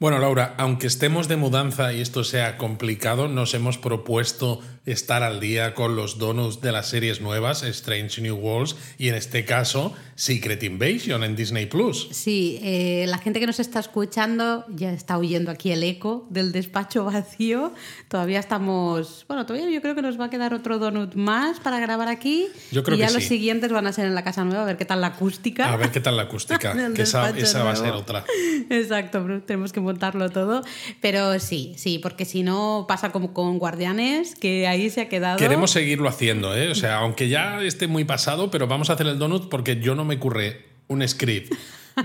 Bueno, 0.00 0.20
Laura, 0.20 0.54
aunque 0.58 0.86
estemos 0.86 1.26
de 1.26 1.34
mudanza 1.34 1.92
y 1.92 2.00
esto 2.00 2.22
sea 2.22 2.56
complicado, 2.56 3.26
nos 3.26 3.52
hemos 3.54 3.78
propuesto 3.78 4.60
estar 4.86 5.24
al 5.24 5.40
día 5.40 5.74
con 5.74 5.96
los 5.96 6.18
donuts 6.18 6.60
de 6.60 6.70
las 6.70 6.88
series 6.88 7.20
nuevas, 7.20 7.64
Strange 7.64 8.22
New 8.22 8.36
Worlds, 8.36 8.76
y 8.96 9.08
en 9.08 9.16
este 9.16 9.44
caso, 9.44 9.92
Secret 10.14 10.62
Invasion 10.62 11.24
en 11.24 11.36
Disney 11.36 11.66
Plus. 11.66 12.08
Sí, 12.12 12.58
eh, 12.62 13.06
la 13.08 13.18
gente 13.18 13.40
que 13.40 13.46
nos 13.46 13.60
está 13.60 13.80
escuchando 13.80 14.64
ya 14.68 14.92
está 14.92 15.18
oyendo 15.18 15.50
aquí 15.50 15.72
el 15.72 15.82
eco 15.82 16.26
del 16.30 16.52
despacho 16.52 17.04
vacío. 17.04 17.72
Todavía 18.08 18.38
estamos. 18.38 19.24
Bueno, 19.28 19.46
todavía 19.46 19.68
yo 19.70 19.82
creo 19.82 19.94
que 19.94 20.02
nos 20.02 20.18
va 20.18 20.26
a 20.26 20.30
quedar 20.30 20.54
otro 20.54 20.78
donut 20.78 21.14
más 21.14 21.60
para 21.60 21.80
grabar 21.80 22.08
aquí. 22.08 22.46
Yo 22.70 22.82
creo 22.82 22.96
y 22.96 23.00
ya 23.00 23.10
los 23.10 23.24
siguientes 23.24 23.72
van 23.72 23.86
a 23.86 23.92
ser 23.92 24.06
en 24.06 24.14
la 24.14 24.24
casa 24.24 24.44
nueva, 24.44 24.62
a 24.62 24.66
ver 24.66 24.76
qué 24.76 24.84
tal 24.84 25.00
la 25.00 25.08
acústica. 25.08 25.72
A 25.72 25.76
ver 25.76 25.90
qué 25.90 26.00
tal 26.00 26.16
la 26.16 26.22
acústica, 26.22 26.74
que 26.94 27.02
esa, 27.02 27.30
esa 27.30 27.64
va 27.64 27.72
a 27.72 27.76
ser 27.76 27.92
otra. 27.92 28.24
Exacto, 28.70 29.24
tenemos 29.44 29.72
que 29.72 29.80
montarlo 29.88 30.30
todo. 30.30 30.62
Pero 31.00 31.38
sí, 31.40 31.74
sí, 31.76 31.98
porque 31.98 32.24
si 32.24 32.42
no 32.42 32.84
pasa 32.86 33.10
como 33.10 33.32
con 33.32 33.58
Guardianes, 33.58 34.34
que 34.34 34.66
ahí 34.66 34.90
se 34.90 35.00
ha 35.00 35.08
quedado. 35.08 35.38
Queremos 35.38 35.70
seguirlo 35.70 36.08
haciendo, 36.08 36.54
¿eh? 36.56 36.70
O 36.70 36.74
sea, 36.74 36.98
aunque 36.98 37.28
ya 37.28 37.60
esté 37.62 37.86
muy 37.86 38.04
pasado, 38.04 38.50
pero 38.50 38.66
vamos 38.66 38.90
a 38.90 38.92
hacer 38.92 39.06
el 39.06 39.18
donut 39.18 39.48
porque 39.48 39.80
yo 39.80 39.94
no 39.94 40.04
me 40.04 40.18
curré 40.18 40.66
un 40.88 41.06
script 41.06 41.54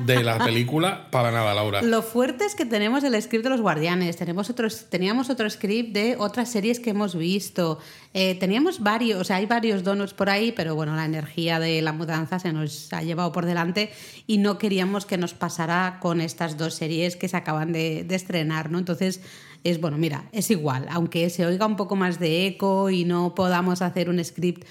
de 0.06 0.24
la 0.24 0.38
película 0.44 1.08
para 1.12 1.32
nada, 1.32 1.54
Laura. 1.54 1.82
Lo 1.82 2.02
fuerte 2.02 2.46
es 2.46 2.56
que 2.56 2.66
tenemos 2.66 3.04
el 3.04 3.20
script 3.22 3.44
de 3.44 3.50
los 3.50 3.62
guardianes, 3.62 4.18
tenemos 4.18 4.50
otros, 4.50 4.86
teníamos 4.90 5.30
otro 5.30 5.50
script 5.50 5.94
de 5.94 6.16
otras 6.18 6.52
series 6.52 6.80
que 6.80 6.92
hemos 6.92 7.16
visto, 7.16 7.80
eh, 8.14 8.36
teníamos 8.36 8.80
varios, 8.82 9.22
o 9.22 9.24
sea, 9.24 9.38
hay 9.38 9.46
varios 9.46 9.84
donuts 9.84 10.14
por 10.14 10.30
ahí, 10.30 10.52
pero 10.52 10.76
bueno, 10.76 10.96
la 10.96 11.06
energía 11.06 11.60
de 11.60 11.82
la 11.82 11.94
mudanza 11.94 12.40
se 12.40 12.54
nos 12.54 12.92
ha 12.94 13.02
llevado 13.02 13.32
por 13.32 13.46
delante 13.46 13.92
y 14.28 14.38
no 14.38 14.58
queríamos 14.58 15.06
que 15.06 15.18
nos 15.18 15.34
pasara 15.34 15.98
con 16.02 16.22
estas 16.22 16.58
dos 16.58 16.74
series 16.74 17.16
que 17.16 17.28
se 17.28 17.38
acaban 17.38 17.72
de, 17.74 18.04
de 18.04 18.16
estrenar, 18.16 18.72
¿no? 18.72 18.80
Entonces, 18.80 19.22
es 19.64 19.80
bueno, 19.80 19.98
mira, 19.98 20.26
es 20.32 20.52
igual, 20.52 20.88
aunque 20.90 21.30
se 21.30 21.46
oiga 21.46 21.66
un 21.66 21.78
poco 21.78 21.96
más 21.96 22.20
de 22.20 22.48
eco 22.48 22.90
y 22.90 23.06
no 23.06 23.34
podamos 23.34 23.82
hacer 23.82 24.10
un 24.10 24.24
script, 24.24 24.66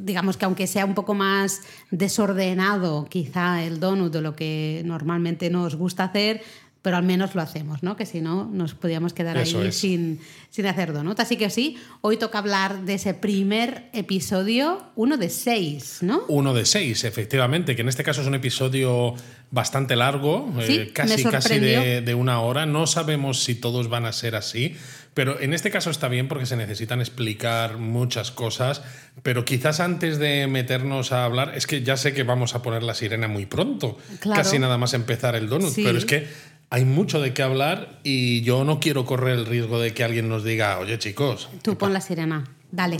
digamos 0.00 0.36
que 0.36 0.44
aunque 0.44 0.66
sea 0.66 0.84
un 0.84 0.94
poco 0.94 1.14
más 1.14 1.62
desordenado 1.90 3.06
quizá 3.08 3.62
el 3.62 3.78
donut 3.78 4.12
de 4.12 4.20
lo 4.20 4.34
que 4.34 4.82
normalmente 4.84 5.50
nos 5.50 5.76
gusta 5.76 6.04
hacer, 6.04 6.42
pero 6.86 6.98
al 6.98 7.02
menos 7.02 7.34
lo 7.34 7.42
hacemos, 7.42 7.82
¿no? 7.82 7.96
Que 7.96 8.06
si 8.06 8.20
no, 8.20 8.44
nos 8.44 8.74
podíamos 8.74 9.12
quedar 9.12 9.36
Eso 9.38 9.60
ahí 9.60 9.72
sin, 9.72 10.20
sin 10.50 10.66
hacer 10.66 10.92
donut. 10.92 11.18
Así 11.18 11.36
que 11.36 11.50
sí, 11.50 11.76
hoy 12.00 12.16
toca 12.16 12.38
hablar 12.38 12.82
de 12.82 12.94
ese 12.94 13.12
primer 13.12 13.88
episodio, 13.92 14.84
uno 14.94 15.16
de 15.16 15.28
seis, 15.28 15.98
¿no? 16.02 16.22
Uno 16.28 16.54
de 16.54 16.64
seis, 16.64 17.02
efectivamente, 17.02 17.74
que 17.74 17.82
en 17.82 17.88
este 17.88 18.04
caso 18.04 18.20
es 18.20 18.28
un 18.28 18.36
episodio 18.36 19.14
bastante 19.50 19.96
largo, 19.96 20.48
Sí, 20.64 20.76
eh, 20.76 20.92
casi, 20.92 21.24
casi 21.24 21.58
de, 21.58 22.02
de 22.02 22.14
una 22.14 22.38
hora. 22.40 22.66
No 22.66 22.86
sabemos 22.86 23.42
si 23.42 23.56
todos 23.56 23.88
van 23.88 24.04
a 24.06 24.12
ser 24.12 24.36
así, 24.36 24.76
pero 25.12 25.40
en 25.40 25.54
este 25.54 25.70
caso 25.70 25.90
está 25.90 26.06
bien 26.08 26.28
porque 26.28 26.46
se 26.46 26.56
necesitan 26.56 27.00
explicar 27.00 27.78
muchas 27.78 28.30
cosas. 28.30 28.82
Pero 29.22 29.44
quizás 29.44 29.80
antes 29.80 30.18
de 30.18 30.46
meternos 30.46 31.10
a 31.10 31.24
hablar, 31.24 31.54
es 31.56 31.66
que 31.66 31.82
ya 31.82 31.96
sé 31.96 32.12
que 32.12 32.22
vamos 32.22 32.54
a 32.54 32.62
poner 32.62 32.82
la 32.84 32.94
sirena 32.94 33.26
muy 33.26 33.46
pronto, 33.46 33.98
Claro. 34.20 34.40
casi 34.42 34.58
nada 34.60 34.78
más 34.78 34.94
empezar 34.94 35.34
el 35.34 35.48
donut, 35.48 35.72
Sí. 35.72 35.82
pero 35.84 35.96
es 35.98 36.04
que 36.04 36.28
hay 36.70 36.84
mucho 36.84 37.20
de 37.20 37.32
qué 37.32 37.42
hablar 37.42 38.00
y 38.02 38.42
yo 38.42 38.64
no 38.64 38.80
quiero 38.80 39.04
correr 39.04 39.38
el 39.38 39.46
riesgo 39.46 39.78
de 39.78 39.94
que 39.94 40.04
alguien 40.04 40.28
nos 40.28 40.44
diga, 40.44 40.78
oye 40.78 40.98
chicos, 40.98 41.48
Tú 41.62 41.76
pon 41.78 41.92
la 41.92 42.00
sirena, 42.00 42.44
dale. 42.72 42.98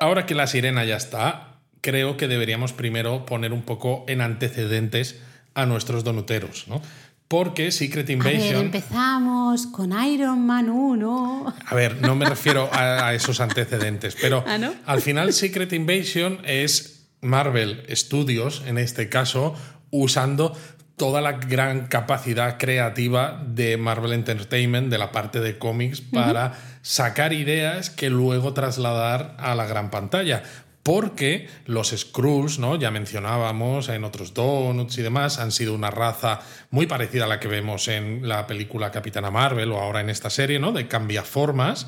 Ahora 0.00 0.24
que 0.24 0.34
la 0.34 0.46
sirena 0.46 0.84
ya 0.84 0.96
está, 0.96 1.58
creo 1.82 2.16
que 2.16 2.26
deberíamos 2.26 2.72
primero 2.72 3.26
poner 3.26 3.52
un 3.52 3.62
poco 3.62 4.04
en 4.08 4.22
antecedentes 4.22 5.20
a 5.54 5.66
nuestros 5.66 6.04
donuteros, 6.04 6.68
¿no? 6.68 6.80
Porque 7.28 7.70
Secret 7.70 8.06
A 8.10 8.16
ver, 8.24 8.34
Invasion. 8.34 8.64
empezamos 8.64 9.66
con 9.68 9.92
Iron 10.04 10.44
Man 10.46 10.68
1. 10.68 11.54
A 11.66 11.74
ver, 11.74 12.00
no 12.00 12.16
me 12.16 12.24
refiero 12.24 12.68
a, 12.72 13.06
a 13.06 13.14
esos 13.14 13.40
antecedentes, 13.40 14.16
pero 14.20 14.42
¿Ah, 14.48 14.58
no? 14.58 14.72
al 14.86 15.00
final 15.00 15.32
Secret 15.32 15.72
Invasion 15.72 16.40
es 16.44 16.89
Marvel 17.20 17.84
Studios, 17.90 18.62
en 18.66 18.78
este 18.78 19.08
caso, 19.08 19.54
usando 19.90 20.56
toda 21.00 21.22
la 21.22 21.32
gran 21.32 21.86
capacidad 21.86 22.58
creativa 22.58 23.42
de 23.46 23.78
Marvel 23.78 24.12
Entertainment, 24.12 24.90
de 24.90 24.98
la 24.98 25.12
parte 25.12 25.40
de 25.40 25.56
cómics, 25.56 26.02
para 26.02 26.52
sacar 26.82 27.32
ideas 27.32 27.88
que 27.88 28.10
luego 28.10 28.52
trasladar 28.52 29.34
a 29.38 29.54
la 29.54 29.64
gran 29.64 29.90
pantalla. 29.90 30.42
Porque 30.82 31.48
los 31.64 31.88
Skrulls, 31.90 32.58
¿no? 32.58 32.76
ya 32.76 32.90
mencionábamos 32.90 33.88
en 33.88 34.04
otros 34.04 34.34
donuts 34.34 34.98
y 34.98 35.02
demás, 35.02 35.38
han 35.38 35.52
sido 35.52 35.74
una 35.74 35.90
raza 35.90 36.40
muy 36.70 36.86
parecida 36.86 37.24
a 37.24 37.28
la 37.28 37.40
que 37.40 37.48
vemos 37.48 37.88
en 37.88 38.28
la 38.28 38.46
película 38.46 38.90
Capitana 38.90 39.30
Marvel 39.30 39.72
o 39.72 39.78
ahora 39.78 40.00
en 40.00 40.10
esta 40.10 40.28
serie, 40.28 40.58
¿no? 40.58 40.72
de 40.72 40.86
cambiaformas. 40.86 41.86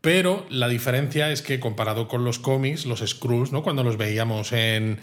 Pero 0.00 0.46
la 0.48 0.68
diferencia 0.68 1.30
es 1.30 1.42
que 1.42 1.60
comparado 1.60 2.08
con 2.08 2.24
los 2.24 2.38
cómics, 2.38 2.86
los 2.86 3.00
Skrulls, 3.00 3.52
¿no? 3.52 3.62
cuando 3.62 3.82
los 3.84 3.96
veíamos 3.98 4.52
en, 4.52 4.98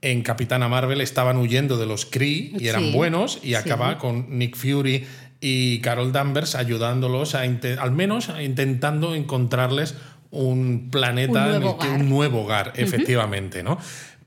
en 0.00 0.22
Capitana 0.22 0.68
Marvel, 0.68 1.00
estaban 1.02 1.36
huyendo 1.36 1.76
de 1.76 1.86
los 1.86 2.06
Kree 2.06 2.52
y 2.58 2.68
eran 2.68 2.84
Sí, 2.84 2.92
buenos, 2.92 3.38
y 3.42 3.48
sí. 3.48 3.54
acaba 3.56 3.98
con 3.98 4.38
Nick 4.38 4.56
Fury 4.56 5.04
y 5.40 5.80
Carol 5.80 6.12
Danvers 6.12 6.54
ayudándolos, 6.54 7.34
a 7.34 7.40
al 7.42 7.90
menos 7.92 8.28
a 8.30 8.42
intentando 8.42 9.14
encontrarles 9.14 9.96
un 10.30 10.88
planeta, 10.90 11.44
Un 11.46 11.54
en 11.54 11.60
nuevo 11.60 11.70
hogar. 11.76 11.90
un 12.00 12.08
nuevo 12.08 12.40
hogar, 12.42 12.72
efectivamente, 12.76 13.62
¿no? 13.62 13.78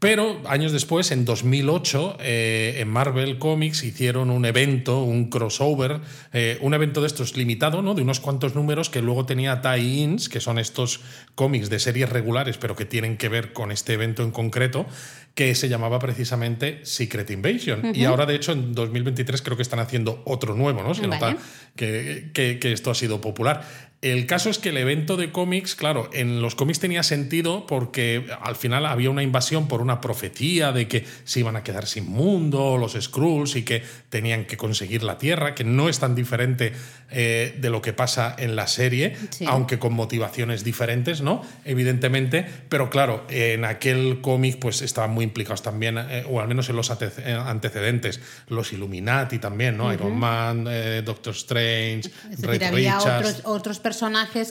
Pero 0.06 0.40
años 0.48 0.72
después, 0.72 1.10
en 1.12 1.26
2008, 1.26 2.18
eh, 2.20 2.76
en 2.80 2.88
Marvel 2.90 3.40
Comics 3.40 3.84
hicieron 3.84 4.30
un 4.30 4.46
evento, 4.46 5.02
un 5.02 5.30
crossover, 5.32 6.00
eh, 6.32 6.60
un 6.62 6.74
evento 6.76 7.02
de 7.02 7.08
estos 7.08 7.36
limitado, 7.36 7.82
¿no? 7.82 7.96
De 7.96 8.04
unos 8.04 8.20
cuantos 8.20 8.54
números 8.54 8.92
que 8.92 9.02
luego 9.02 9.26
tenía 9.26 9.62
tie-ins, 9.62 10.30
que 10.30 10.40
son 10.42 10.60
estos 10.60 11.02
cómics 11.34 11.70
de 11.72 11.80
series 11.80 12.10
regulares, 12.10 12.58
pero 12.58 12.76
que 12.76 12.86
tienen 12.86 13.18
que 13.18 13.30
ver 13.30 13.52
con 13.52 13.72
este 13.72 13.94
evento 13.94 14.22
en 14.22 14.30
concreto, 14.30 14.86
que 15.34 15.56
se 15.56 15.70
llamaba 15.70 15.98
precisamente 16.00 16.80
Secret 16.84 17.30
Invasion. 17.32 17.92
Y 17.96 18.06
ahora, 18.06 18.26
de 18.28 18.36
hecho, 18.36 18.52
en 18.52 18.74
2023 18.74 19.42
creo 19.42 19.58
que 19.58 19.64
están 19.64 19.80
haciendo 19.80 20.22
otro 20.26 20.54
nuevo, 20.56 20.84
¿no? 20.84 20.94
Se 20.94 21.02
Vale. 21.08 21.16
nota 21.34 21.38
que, 21.76 22.30
que- 22.34 22.60
que 22.60 22.72
esto 22.72 22.92
ha 22.92 22.96
sido 22.96 23.20
popular. 23.20 23.66
El 24.06 24.28
caso 24.28 24.52
es 24.52 24.60
que 24.60 24.70
el 24.70 24.78
evento 24.78 25.18
de 25.18 25.32
cómics, 25.32 25.74
claro, 25.74 26.12
en 26.14 26.40
los 26.40 26.54
cómics 26.54 26.80
tenía 26.80 27.02
sentido 27.02 27.66
porque 27.66 28.28
al 28.40 28.56
final 28.56 28.86
había 28.86 29.10
una 29.10 29.24
invasión 29.24 29.68
por 29.68 29.82
una 29.82 30.00
profecía 30.00 30.72
de 30.72 30.88
que 30.88 31.06
se 31.24 31.40
iban 31.40 31.56
a 31.56 31.64
quedar 31.64 31.88
sin 31.88 32.06
mundo 32.06 32.78
los 32.78 32.94
Skrulls 32.94 33.56
y 33.56 33.64
que 33.64 33.82
tenían 34.10 34.46
que 34.46 34.58
conseguir 34.58 35.02
la 35.02 35.18
Tierra, 35.18 35.56
que 35.56 35.64
no 35.64 35.90
es 35.90 35.98
tan 35.98 36.14
diferente 36.14 36.72
eh, 37.10 37.56
de 37.60 37.70
lo 37.72 37.82
que 37.82 37.94
pasa 37.94 38.36
en 38.38 38.56
la 38.56 38.68
serie, 38.68 39.16
Sí. 39.32 39.46
aunque 39.48 39.80
con 39.80 39.94
motivaciones 39.94 40.64
diferentes, 40.64 41.22
¿no? 41.22 41.42
Evidentemente, 41.66 42.46
pero 42.70 42.92
claro, 42.92 43.26
en 43.30 43.66
aquel 43.66 44.20
cómic 44.22 44.60
pues 44.60 44.84
estaban 44.84 45.12
muy 45.12 45.24
implicados 45.26 45.64
también, 45.64 45.98
eh, 45.98 46.24
o 46.30 46.40
al 46.42 46.48
menos 46.48 46.70
en 46.70 46.76
los 46.76 46.92
eh, 46.92 47.34
antecedentes, 47.44 48.20
los 48.50 48.72
Illuminati 48.72 49.40
también, 49.40 49.78
¿no? 49.78 49.92
Iron 49.92 50.16
Man, 50.16 50.68
eh, 50.70 51.02
Doctor 51.04 51.34
Strange, 51.34 52.12
Red 52.40 52.72
Richards. 52.72 53.42
otros 53.46 53.80
personajes 53.80 53.95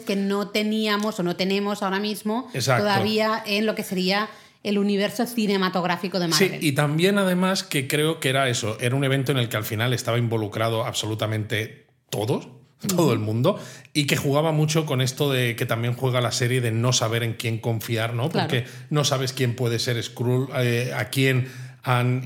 que 0.06 0.16
no 0.16 0.48
teníamos 0.48 1.18
o 1.18 1.22
no 1.22 1.36
tenemos 1.36 1.82
ahora 1.82 2.00
mismo 2.00 2.48
Exacto. 2.54 2.82
todavía 2.84 3.42
en 3.46 3.66
lo 3.66 3.74
que 3.74 3.82
sería 3.82 4.28
el 4.62 4.78
universo 4.78 5.26
cinematográfico 5.26 6.18
de 6.18 6.32
Sí, 6.32 6.44
Marvel. 6.44 6.64
y 6.64 6.72
también 6.72 7.18
además 7.18 7.62
que 7.64 7.86
creo 7.86 8.18
que 8.18 8.30
era 8.30 8.48
eso, 8.48 8.78
era 8.80 8.96
un 8.96 9.04
evento 9.04 9.30
en 9.32 9.38
el 9.38 9.48
que 9.48 9.56
al 9.58 9.64
final 9.64 9.92
estaba 9.92 10.16
involucrado 10.18 10.84
absolutamente 10.86 11.86
todos, 12.08 12.48
todo 12.96 13.12
el 13.12 13.18
mundo, 13.18 13.58
y 13.92 14.06
que 14.06 14.16
jugaba 14.16 14.52
mucho 14.52 14.86
con 14.86 15.00
esto 15.00 15.30
de 15.30 15.54
que 15.56 15.66
también 15.66 15.94
juega 15.94 16.20
la 16.20 16.32
serie 16.32 16.60
de 16.60 16.70
no 16.70 16.92
saber 16.92 17.22
en 17.22 17.34
quién 17.34 17.58
confiar, 17.58 18.14
¿no? 18.14 18.30
Claro. 18.30 18.48
Porque 18.48 18.66
no 18.90 19.04
sabes 19.04 19.32
quién 19.32 19.54
puede 19.54 19.78
ser 19.78 20.02
Skrull, 20.02 20.48
eh, 20.56 20.92
a 20.96 21.10
quién 21.10 21.48
han 21.84 22.22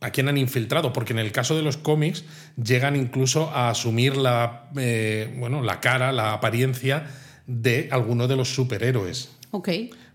a 0.00 0.10
quién 0.10 0.28
han 0.28 0.38
infiltrado, 0.38 0.92
porque 0.92 1.12
en 1.12 1.18
el 1.18 1.32
caso 1.32 1.56
de 1.56 1.62
los 1.62 1.76
cómics 1.76 2.24
llegan 2.62 2.96
incluso 2.96 3.50
a 3.50 3.70
asumir 3.70 4.16
la 4.16 4.70
eh, 4.76 5.34
bueno, 5.38 5.62
la 5.62 5.80
cara, 5.80 6.12
la 6.12 6.32
apariencia 6.32 7.06
de 7.46 7.88
alguno 7.90 8.28
de 8.28 8.36
los 8.36 8.54
superhéroes. 8.54 9.36
Ok. 9.50 9.68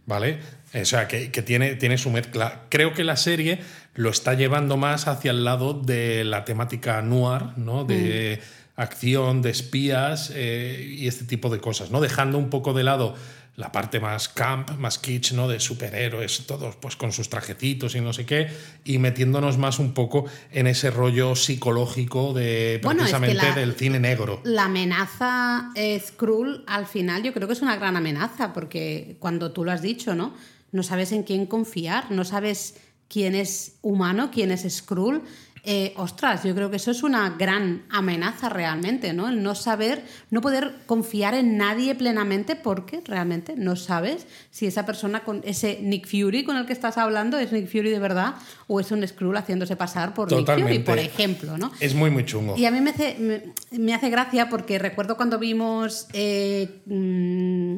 ¿Vale? 0.05 0.39
O 0.73 0.85
sea, 0.85 1.07
que, 1.07 1.31
que 1.31 1.41
tiene, 1.41 1.75
tiene 1.75 1.97
su 1.97 2.09
mezcla. 2.09 2.63
Creo 2.69 2.93
que 2.93 3.03
la 3.03 3.15
serie 3.15 3.59
lo 3.95 4.09
está 4.09 4.33
llevando 4.33 4.77
más 4.77 5.07
hacia 5.07 5.31
el 5.31 5.43
lado 5.43 5.73
de 5.73 6.23
la 6.23 6.45
temática 6.45 7.01
noir, 7.01 7.57
¿no? 7.57 7.85
De 7.85 8.39
acción, 8.79 9.41
de 9.41 9.49
espías 9.49 10.31
eh, 10.33 10.95
y 10.97 11.07
este 11.07 11.25
tipo 11.25 11.49
de 11.49 11.59
cosas, 11.59 11.91
¿no? 11.91 11.99
Dejando 11.99 12.37
un 12.37 12.49
poco 12.49 12.73
de 12.73 12.83
lado 12.83 13.15
la 13.57 13.73
parte 13.73 13.99
más 13.99 14.29
camp, 14.29 14.71
más 14.77 14.97
kitsch, 14.97 15.33
¿no? 15.33 15.49
De 15.49 15.59
superhéroes, 15.59 16.45
todos 16.47 16.77
pues 16.77 16.95
con 16.95 17.11
sus 17.11 17.29
trajecitos 17.29 17.93
y 17.95 17.99
no 17.99 18.13
sé 18.13 18.25
qué, 18.25 18.47
y 18.85 18.99
metiéndonos 18.99 19.57
más 19.57 19.79
un 19.79 19.93
poco 19.93 20.25
en 20.51 20.65
ese 20.65 20.91
rollo 20.91 21.35
psicológico 21.35 22.33
de 22.33 22.79
precisamente 22.81 23.51
del 23.51 23.73
cine 23.73 23.99
negro. 23.99 24.39
La 24.45 24.65
amenaza 24.65 25.71
eh, 25.75 25.99
Skrull 25.99 26.63
al 26.67 26.85
final 26.85 27.21
yo 27.21 27.33
creo 27.33 27.47
que 27.47 27.53
es 27.53 27.61
una 27.61 27.75
gran 27.75 27.97
amenaza, 27.97 28.53
porque 28.53 29.17
cuando 29.19 29.51
tú 29.51 29.65
lo 29.65 29.73
has 29.73 29.81
dicho, 29.81 30.15
¿no? 30.15 30.33
No 30.71 30.81
sabes 30.83 31.11
en 31.11 31.23
quién 31.23 31.45
confiar, 31.45 32.11
no 32.11 32.23
sabes 32.23 32.75
quién 33.09 33.35
es 33.35 33.73
humano, 33.81 34.29
quién 34.31 34.51
es 34.51 34.65
Skrull. 34.73 35.23
Eh, 35.63 35.93
ostras, 35.97 36.43
yo 36.43 36.55
creo 36.55 36.69
que 36.69 36.77
eso 36.77 36.91
es 36.91 37.03
una 37.03 37.31
gran 37.31 37.83
amenaza 37.89 38.49
realmente, 38.49 39.13
¿no? 39.13 39.27
El 39.27 39.43
no 39.43 39.55
saber, 39.55 40.03
no 40.29 40.41
poder 40.41 40.73
confiar 40.85 41.33
en 41.33 41.57
nadie 41.57 41.95
plenamente 41.95 42.55
porque 42.55 43.01
realmente 43.05 43.55
no 43.57 43.75
sabes 43.75 44.25
si 44.51 44.67
esa 44.67 44.85
persona 44.85 45.23
con 45.23 45.41
ese 45.43 45.79
Nick 45.81 46.07
Fury 46.07 46.43
con 46.43 46.57
el 46.57 46.65
que 46.65 46.73
estás 46.73 46.97
hablando 46.97 47.37
es 47.37 47.51
Nick 47.51 47.67
Fury 47.67 47.89
de 47.89 47.99
verdad 47.99 48.35
o 48.67 48.79
es 48.79 48.91
un 48.91 49.05
Skrull 49.07 49.37
haciéndose 49.37 49.75
pasar 49.75 50.13
por 50.13 50.31
Nick 50.31 50.45
Fury, 50.45 50.79
por 50.79 50.99
ejemplo, 50.99 51.57
¿no? 51.57 51.71
Es 51.79 51.93
muy, 51.93 52.09
muy 52.09 52.25
chungo. 52.25 52.55
Y 52.57 52.65
a 52.65 52.71
mí 52.71 52.81
me 52.81 52.91
hace, 52.91 53.53
me, 53.71 53.93
hace 53.93 54.09
gracia 54.09 54.49
porque 54.49 54.79
recuerdo 54.79 55.17
cuando 55.17 55.39
vimos 55.39 56.07
eh, 56.13 56.81
mm, 56.85 57.77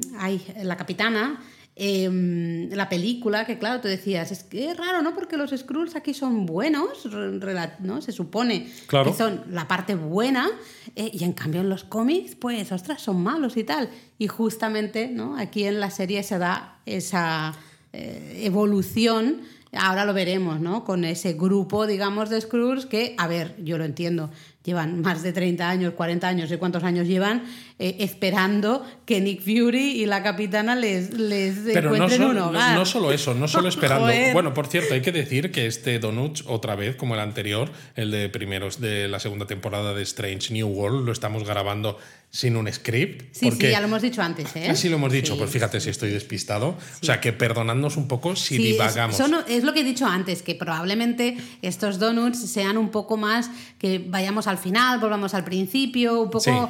La 0.64 0.78
Capitana 0.78 1.40
Em, 1.76 2.70
la 2.72 2.90
película, 2.90 3.46
que 3.46 3.58
claro, 3.58 3.80
tú 3.80 3.88
decías, 3.88 4.32
es 4.32 4.44
que 4.44 4.70
es 4.70 4.78
raro, 4.78 5.02
¿no? 5.02 5.16
Porque 5.16 5.38
los 5.38 5.52
Skrulls 5.52 5.96
aquí 5.96 6.14
son 6.14 6.46
buenos, 6.46 7.06
¿no? 7.80 8.02
Se 8.02 8.12
supone 8.12 8.70
que 8.88 9.14
son 9.14 9.46
la 9.50 9.68
parte 9.68 9.96
buena, 9.96 10.50
eh, 10.96 11.10
y 11.14 11.24
en 11.24 11.32
cambio 11.32 11.62
en 11.62 11.70
los 11.70 11.86
cómics, 11.86 12.36
pues, 12.36 12.72
ostras, 12.72 13.02
son 13.02 13.24
malos 13.24 13.56
y 13.56 13.64
tal. 13.64 13.90
Y 14.18 14.28
justamente, 14.28 15.08
¿no? 15.08 15.38
Aquí 15.38 15.64
en 15.64 15.80
la 15.80 15.90
serie 15.92 16.24
se 16.24 16.38
da 16.38 16.82
esa 16.86 17.54
eh, 17.94 18.42
evolución 18.44 19.42
ahora 19.74 20.06
lo 20.06 20.14
veremos, 20.14 20.60
¿no? 20.60 20.84
Con 20.84 21.06
ese 21.06 21.34
grupo, 21.34 21.88
digamos, 21.88 22.30
de 22.30 22.42
Skrulls 22.42 22.86
que, 22.86 23.16
a 23.18 23.28
ver, 23.28 23.56
yo 23.64 23.78
lo 23.78 23.86
entiendo, 23.86 24.30
llevan 24.64 25.02
más 25.02 25.24
de 25.24 25.34
30 25.34 25.70
años, 25.70 25.94
40 25.94 26.28
años, 26.28 26.50
sé 26.50 26.58
cuántos 26.58 26.84
años 26.84 27.08
llevan, 27.08 27.44
eh, 27.80 27.98
esperando 28.00 28.86
que 29.06 29.20
Nick 29.20 29.42
Fury 29.42 30.02
y 30.02 30.06
la 30.06 30.22
capitana 30.22 30.76
les, 30.76 31.14
les 31.14 31.60
Pero 31.74 31.94
encuentren 31.94 32.22
no 32.22 32.30
un 32.30 32.38
hogar. 32.38 32.76
No 32.76 32.86
solo 32.86 33.12
eso, 33.12 33.34
no 33.34 33.48
solo 33.48 33.70
esperando. 33.70 34.12
bueno, 34.34 34.54
por 34.54 34.68
cierto, 34.68 34.94
hay 34.94 35.02
que 35.02 35.12
decir 35.12 35.52
que 35.52 35.66
este 35.66 36.00
Donut, 36.00 36.42
otra 36.46 36.76
vez, 36.76 36.96
como 36.96 37.16
el 37.16 37.22
anterior, 37.22 37.72
el 37.96 38.12
de 38.12 38.30
primeros 38.30 38.80
de 38.80 39.08
la 39.08 39.20
segunda 39.20 39.48
temporada 39.48 39.94
de 39.94 40.04
Strange 40.04 40.54
New 40.54 40.68
World, 40.68 41.06
lo 41.06 41.12
estamos 41.12 41.44
grabando 41.44 41.98
sin 42.32 42.56
un 42.56 42.72
script. 42.72 43.36
Sí, 43.36 43.52
sí, 43.52 43.70
ya 43.70 43.82
lo 43.82 43.88
hemos 43.88 44.02
dicho 44.02 44.22
antes. 44.22 44.56
¿eh? 44.56 44.74
Sí, 44.74 44.88
lo 44.88 44.96
hemos 44.96 45.12
dicho, 45.12 45.38
pues 45.38 45.52
fíjate 45.52 45.82
si 45.82 45.90
estoy 45.90 46.12
despistado. 46.12 46.78
O 47.02 47.06
sea, 47.06 47.20
que 47.20 47.34
perdonadnos 47.34 47.98
un 47.98 48.08
poco 48.08 48.38
si 48.38 48.58
divagamos. 48.58 49.20
Es, 49.20 49.30
es, 49.50 49.64
lo 49.66 49.74
que 49.74 49.82
he 49.82 49.84
dicho 49.84 50.06
antes, 50.06 50.42
que 50.42 50.56
probablemente 50.56 51.36
estos 51.62 52.00
donuts 52.00 52.40
sean 52.40 52.78
un 52.78 52.90
poco 52.90 53.18
más 53.18 53.52
que 53.78 54.00
vayamos 54.00 54.48
al 54.48 54.58
final, 54.58 55.00
volvamos 55.00 55.34
al 55.34 55.44
principio, 55.44 56.22
un 56.22 56.30
poco 56.32 56.70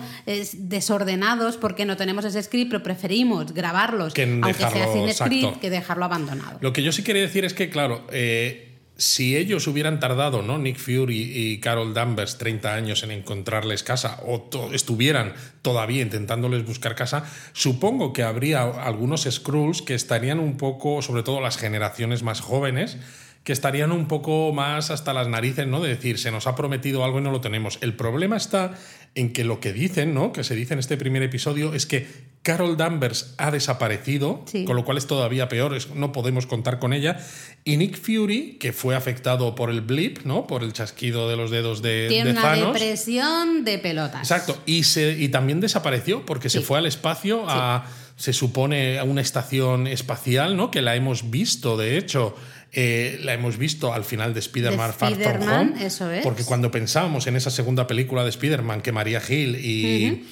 desordenados 0.53 1.57
porque 1.57 1.85
no 1.85 1.95
tenemos 1.95 2.25
ese 2.25 2.41
script, 2.41 2.71
pero 2.71 2.81
preferimos 2.81 3.53
grabarlos, 3.53 4.13
aunque 4.17 4.53
sea 4.55 4.91
sin 4.91 5.13
script, 5.13 5.59
que 5.59 5.69
dejarlo 5.69 6.05
abandonado. 6.05 6.57
Lo 6.61 6.73
que 6.73 6.81
yo 6.81 6.91
sí 6.91 7.03
quería 7.03 7.21
decir 7.21 7.45
es 7.45 7.53
que, 7.53 7.69
claro, 7.69 8.07
eh, 8.11 8.70
si 9.01 9.35
ellos 9.35 9.65
hubieran 9.65 9.99
tardado, 9.99 10.43
¿no? 10.43 10.59
Nick 10.59 10.77
Fury 10.77 11.31
y 11.33 11.59
Carol 11.59 11.95
Danvers 11.95 12.37
30 12.37 12.75
años 12.75 13.01
en 13.01 13.09
encontrarles 13.09 13.81
casa 13.81 14.19
o 14.27 14.47
estuvieran 14.73 15.33
todavía 15.63 16.03
intentándoles 16.03 16.63
buscar 16.63 16.93
casa, 16.93 17.25
supongo 17.51 18.13
que 18.13 18.21
habría 18.21 18.61
algunos 18.61 19.23
Skrulls 19.23 19.81
que 19.81 19.95
estarían 19.95 20.39
un 20.39 20.55
poco, 20.55 21.01
sobre 21.01 21.23
todo 21.23 21.41
las 21.41 21.57
generaciones 21.57 22.21
más 22.21 22.41
jóvenes, 22.41 22.99
que 23.43 23.53
estarían 23.53 23.91
un 23.91 24.07
poco 24.07 24.53
más 24.53 24.91
hasta 24.91 25.13
las 25.13 25.27
narices, 25.27 25.65
¿no? 25.65 25.81
De 25.81 25.89
decir, 25.89 26.19
se 26.19 26.29
nos 26.29 26.45
ha 26.45 26.55
prometido 26.55 27.03
algo 27.03 27.17
y 27.17 27.23
no 27.23 27.31
lo 27.31 27.41
tenemos. 27.41 27.79
El 27.81 27.95
problema 27.95 28.37
está 28.37 28.77
en 29.13 29.33
que 29.33 29.43
lo 29.43 29.59
que 29.59 29.73
dicen, 29.73 30.13
¿no? 30.13 30.31
Que 30.31 30.43
se 30.43 30.55
dice 30.55 30.73
en 30.73 30.79
este 30.79 30.97
primer 30.97 31.21
episodio 31.23 31.73
es 31.73 31.85
que 31.85 32.31
Carol 32.43 32.75
Danvers 32.75 33.35
ha 33.37 33.51
desaparecido, 33.51 34.43
con 34.65 34.75
lo 34.75 34.83
cual 34.83 34.97
es 34.97 35.05
todavía 35.05 35.47
peor, 35.47 35.77
no 35.93 36.11
podemos 36.11 36.47
contar 36.47 36.79
con 36.79 36.91
ella. 36.91 37.19
Y 37.63 37.77
Nick 37.77 37.99
Fury, 37.99 38.57
que 38.59 38.73
fue 38.73 38.95
afectado 38.95 39.53
por 39.53 39.69
el 39.69 39.81
blip, 39.81 40.23
¿no? 40.23 40.47
Por 40.47 40.63
el 40.63 40.73
chasquido 40.73 41.29
de 41.29 41.35
los 41.35 41.51
dedos 41.51 41.83
de, 41.83 42.07
Tiene 42.09 42.31
una 42.31 42.55
depresión 42.55 43.63
de 43.63 43.77
pelotas. 43.77 44.21
Exacto. 44.21 44.57
Y, 44.65 44.83
se, 44.83 45.11
y 45.11 45.29
también 45.29 45.59
desapareció 45.59 46.25
porque 46.25 46.49
se 46.49 46.61
fue 46.61 46.79
al 46.79 46.87
espacio 46.87 47.45
a, 47.47 47.85
se 48.15 48.33
supone, 48.33 48.97
a 48.97 49.03
una 49.03 49.21
estación 49.21 49.85
espacial, 49.85 50.57
¿no? 50.57 50.71
Que 50.71 50.81
la 50.81 50.95
hemos 50.95 51.29
visto, 51.29 51.77
de 51.77 51.97
hecho 51.97 52.35
eh, 52.73 53.19
la 53.23 53.33
hemos 53.33 53.57
visto 53.57 53.93
al 53.93 54.03
final 54.03 54.33
de 54.33 54.39
Spider-Man 54.39 54.93
Far 54.93 55.15
From 55.15 55.47
Home. 55.47 55.85
Eso 55.85 56.09
es. 56.11 56.23
Porque 56.23 56.43
cuando 56.43 56.71
pensábamos 56.71 57.27
en 57.27 57.35
esa 57.35 57.51
segunda 57.51 57.87
película 57.87 58.23
de 58.23 58.29
Spider-Man 58.29 58.81
que 58.81 58.91
María 58.91 59.21
Hill 59.27 59.57
y 59.63 60.23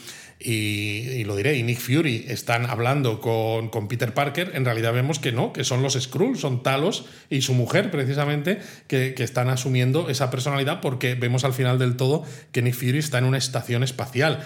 y, 0.41 1.25
lo 1.25 1.35
diré, 1.35 1.57
y 1.57 1.63
Nick 1.63 1.79
Fury 1.79 2.25
están 2.29 2.65
hablando 2.65 3.19
con, 3.19 3.67
con, 3.67 3.89
Peter 3.89 4.13
Parker, 4.13 4.51
en 4.53 4.63
realidad 4.63 4.93
vemos 4.93 5.19
que 5.19 5.33
no, 5.33 5.51
que 5.51 5.65
son 5.65 5.81
los 5.81 5.95
Skrulls, 5.99 6.39
son 6.39 6.63
Talos 6.63 7.05
y 7.29 7.41
su 7.41 7.53
mujer 7.53 7.91
precisamente, 7.91 8.59
que, 8.87 9.13
que, 9.13 9.23
están 9.23 9.49
asumiendo 9.49 10.09
esa 10.09 10.31
personalidad 10.31 10.79
porque 10.79 11.15
vemos 11.15 11.43
al 11.43 11.53
final 11.53 11.77
del 11.77 11.97
todo 11.97 12.23
que 12.53 12.61
Nick 12.61 12.75
Fury 12.75 12.99
está 12.99 13.17
en 13.17 13.25
una 13.25 13.37
estación 13.37 13.83
espacial. 13.83 14.45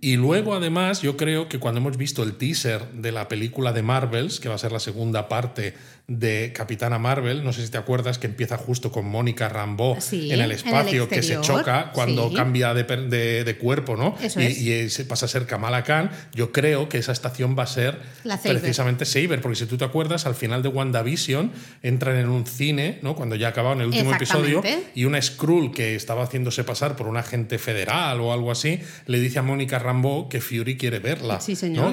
Y 0.00 0.16
luego 0.16 0.54
además 0.54 1.02
yo 1.02 1.16
creo 1.16 1.48
que 1.48 1.58
cuando 1.58 1.80
hemos 1.80 1.96
visto 1.96 2.22
el 2.22 2.34
teaser 2.34 2.92
de 2.92 3.10
la 3.10 3.26
película 3.26 3.72
de 3.72 3.82
Marvels, 3.82 4.38
que 4.38 4.48
va 4.48 4.54
a 4.54 4.58
ser 4.58 4.70
la 4.70 4.80
segunda 4.80 5.28
parte 5.28 5.74
de 6.18 6.52
Capitana 6.54 6.98
Marvel, 6.98 7.42
no 7.44 7.52
sé 7.52 7.64
si 7.64 7.70
te 7.70 7.78
acuerdas, 7.78 8.18
que 8.18 8.26
empieza 8.26 8.56
justo 8.56 8.92
con 8.92 9.06
Mónica 9.06 9.48
Rambeau 9.48 9.96
en 10.12 10.40
el 10.40 10.52
espacio, 10.52 11.08
que 11.08 11.22
se 11.22 11.40
choca 11.40 11.90
cuando 11.92 12.32
cambia 12.32 12.74
de, 12.74 12.84
de, 12.84 13.44
de, 13.44 13.56
cuerpo, 13.56 13.96
¿no? 13.96 14.14
y, 14.36 14.70
y 14.70 14.90
se 14.90 15.04
pasa 15.04 15.26
ser 15.28 15.46
Kamala 15.46 15.84
Khan, 15.84 16.10
yo 16.34 16.52
creo 16.52 16.88
que 16.88 16.98
esa 16.98 17.12
estación 17.12 17.56
va 17.58 17.64
a 17.64 17.66
ser 17.66 17.98
precisamente 18.42 19.04
Saber, 19.04 19.40
porque 19.40 19.56
si 19.56 19.66
tú 19.66 19.76
te 19.76 19.84
acuerdas, 19.84 20.26
al 20.26 20.34
final 20.34 20.62
de 20.62 20.68
WandaVision 20.68 21.50
entran 21.82 22.16
en 22.16 22.28
un 22.28 22.46
cine, 22.46 22.98
¿no? 23.02 23.16
cuando 23.16 23.36
ya 23.36 23.48
acabado 23.48 23.74
en 23.74 23.80
el 23.82 23.86
último 23.88 24.14
episodio, 24.14 24.62
y 24.94 25.04
una 25.04 25.20
Skrull 25.20 25.72
que 25.72 25.94
estaba 25.94 26.24
haciéndose 26.24 26.64
pasar 26.64 26.96
por 26.96 27.08
un 27.08 27.16
agente 27.16 27.58
federal 27.58 28.20
o 28.20 28.32
algo 28.32 28.50
así, 28.50 28.80
le 29.06 29.20
dice 29.20 29.38
a 29.38 29.42
Mónica 29.42 29.78
Rambeau 29.78 30.28
que 30.28 30.40
Fury 30.40 30.76
quiere 30.76 30.98
verla. 30.98 31.38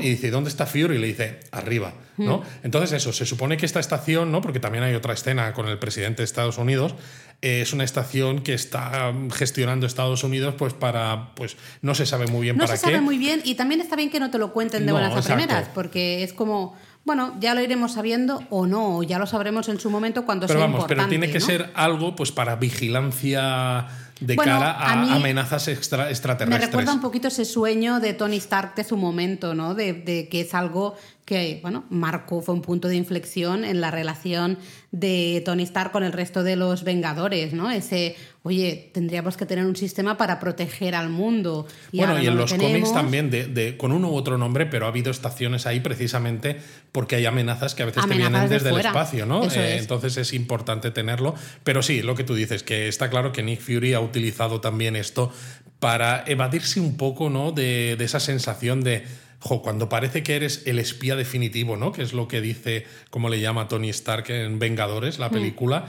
Y 0.01 0.09
dice, 0.09 0.29
¿dónde 0.31 0.49
está 0.49 0.65
Fury? 0.65 0.95
Y 0.95 0.99
le 0.99 1.07
dice, 1.07 1.39
arriba. 1.51 1.93
¿No? 2.19 2.43
Entonces 2.63 2.91
eso, 2.91 3.13
se 3.13 3.25
supone 3.25 3.57
que 3.57 3.65
esta 3.65 3.79
estación, 3.79 4.31
¿no? 4.31 4.41
porque 4.41 4.59
también 4.59 4.83
hay 4.83 4.93
otra 4.93 5.13
escena 5.13 5.53
con 5.53 5.67
el 5.67 5.79
presidente 5.79 6.21
de 6.21 6.25
Estados 6.25 6.57
Unidos, 6.57 6.95
es 7.41 7.71
una 7.73 7.83
estación 7.83 8.41
que 8.41 8.53
está 8.53 9.13
gestionando 9.33 9.87
Estados 9.87 10.23
Unidos 10.23 10.55
pues 10.57 10.73
para 10.73 11.33
pues 11.35 11.55
no 11.81 11.95
se 11.95 12.05
sabe 12.05 12.27
muy 12.27 12.41
bien 12.41 12.57
no 12.57 12.65
para 12.65 12.73
qué. 12.73 12.81
No 12.81 12.87
se 12.87 12.91
sabe 12.93 13.01
muy 13.01 13.17
bien 13.17 13.41
y 13.45 13.55
también 13.55 13.79
está 13.79 13.95
bien 13.95 14.09
que 14.09 14.19
no 14.19 14.29
te 14.29 14.37
lo 14.37 14.51
cuenten 14.51 14.85
de 14.85 14.91
buenas 14.91 15.15
a 15.15 15.21
primeras 15.21 15.69
porque 15.73 16.23
es 16.23 16.33
como 16.33 16.75
bueno, 17.05 17.35
ya 17.39 17.55
lo 17.55 17.61
iremos 17.61 17.93
sabiendo 17.93 18.43
o 18.49 18.67
no, 18.67 19.01
ya 19.03 19.17
lo 19.17 19.25
sabremos 19.25 19.69
en 19.69 19.79
su 19.79 19.89
momento 19.89 20.25
cuando 20.25 20.47
pero 20.47 20.59
sea 20.59 20.67
vamos, 20.67 20.85
Pero 20.87 21.07
tiene 21.07 21.31
que 21.31 21.39
ser 21.39 21.71
algo 21.73 22.15
pues 22.15 22.31
para 22.31 22.57
vigilancia 22.57 23.87
de 24.19 24.35
cara 24.35 24.71
a, 24.71 25.15
amenazas 25.15 25.69
extra, 25.69 26.09
extraterrestres. 26.09 26.59
Me 26.59 26.65
recuerda 26.65 26.93
un 26.93 27.01
poquito 27.01 27.29
ese 27.29 27.45
sueño 27.45 27.99
de 27.99 28.13
Tony 28.13 28.37
Stark 28.37 28.75
de 28.75 28.83
su 28.83 28.97
momento, 28.97 29.55
¿no? 29.55 29.75
De, 29.75 29.93
de 29.93 30.27
que 30.27 30.41
es 30.41 30.53
algo 30.53 30.97
que 31.29 31.59
bueno, 31.61 31.85
marcó, 31.91 32.41
fue 32.41 32.55
un 32.55 32.63
punto 32.63 32.87
de 32.87 32.95
inflexión 32.95 33.63
en 33.63 33.81
la 33.81 33.91
relación 33.91 34.57
de 34.91 35.43
Tony 35.45 35.61
Stark 35.61 35.91
con 35.91 36.03
el 36.03 36.11
resto 36.11 36.41
de 36.41 36.55
los 36.55 36.83
Vengadores, 36.83 37.53
¿no? 37.53 37.69
Ese, 37.69 38.15
oye, 38.41 38.89
tendríamos 38.95 39.37
que 39.37 39.45
tener 39.45 39.63
un 39.67 39.75
sistema 39.75 40.17
para 40.17 40.39
proteger 40.39 40.95
al 40.95 41.09
mundo. 41.09 41.67
bueno, 41.93 42.19
y 42.19 42.25
en 42.25 42.35
los 42.35 42.51
cómics 42.51 42.91
también, 42.91 43.29
de, 43.29 43.77
con 43.77 43.91
uno 43.91 44.09
u 44.09 44.15
otro 44.15 44.39
nombre, 44.39 44.65
pero 44.65 44.87
ha 44.87 44.89
habido 44.89 45.11
estaciones 45.11 45.67
ahí 45.67 45.81
precisamente 45.81 46.59
porque 46.91 47.17
hay 47.17 47.27
amenazas 47.27 47.75
que 47.75 47.83
a 47.83 47.85
veces 47.85 48.07
te 48.07 48.15
vienen 48.15 48.49
desde 48.49 48.71
el 48.71 48.79
espacio, 48.79 49.27
¿no? 49.27 49.45
Eh, 49.45 49.77
entonces 49.77 50.17
es 50.17 50.33
importante 50.33 50.89
tenerlo. 50.89 51.35
Pero 51.63 51.83
sí, 51.83 52.01
lo 52.01 52.15
que 52.15 52.23
tú 52.23 52.33
dices, 52.33 52.63
que 52.63 52.87
está 52.87 53.11
claro 53.11 53.31
que 53.31 53.43
Nick 53.43 53.61
Fury 53.61 53.93
ha 53.93 53.99
utilizado 53.99 54.61
también 54.61 54.95
esto 54.95 55.31
para 55.79 56.23
evadirse 56.25 56.79
un 56.79 56.97
poco, 56.97 57.29
¿no? 57.29 57.51
de, 57.51 57.95
de 57.97 58.03
esa 58.03 58.19
sensación 58.19 58.81
de 58.81 59.05
cuando 59.39 59.89
parece 59.89 60.23
que 60.23 60.35
eres 60.35 60.63
el 60.65 60.79
espía 60.79 61.15
definitivo, 61.15 61.77
¿no? 61.77 61.91
Que 61.91 62.01
es 62.01 62.13
lo 62.13 62.27
que 62.27 62.41
dice, 62.41 62.85
como 63.09 63.29
le 63.29 63.39
llama 63.39 63.67
Tony 63.67 63.89
Stark 63.89 64.29
en 64.29 64.59
Vengadores, 64.59 65.19
la 65.19 65.29
mm. 65.29 65.31
película. 65.31 65.87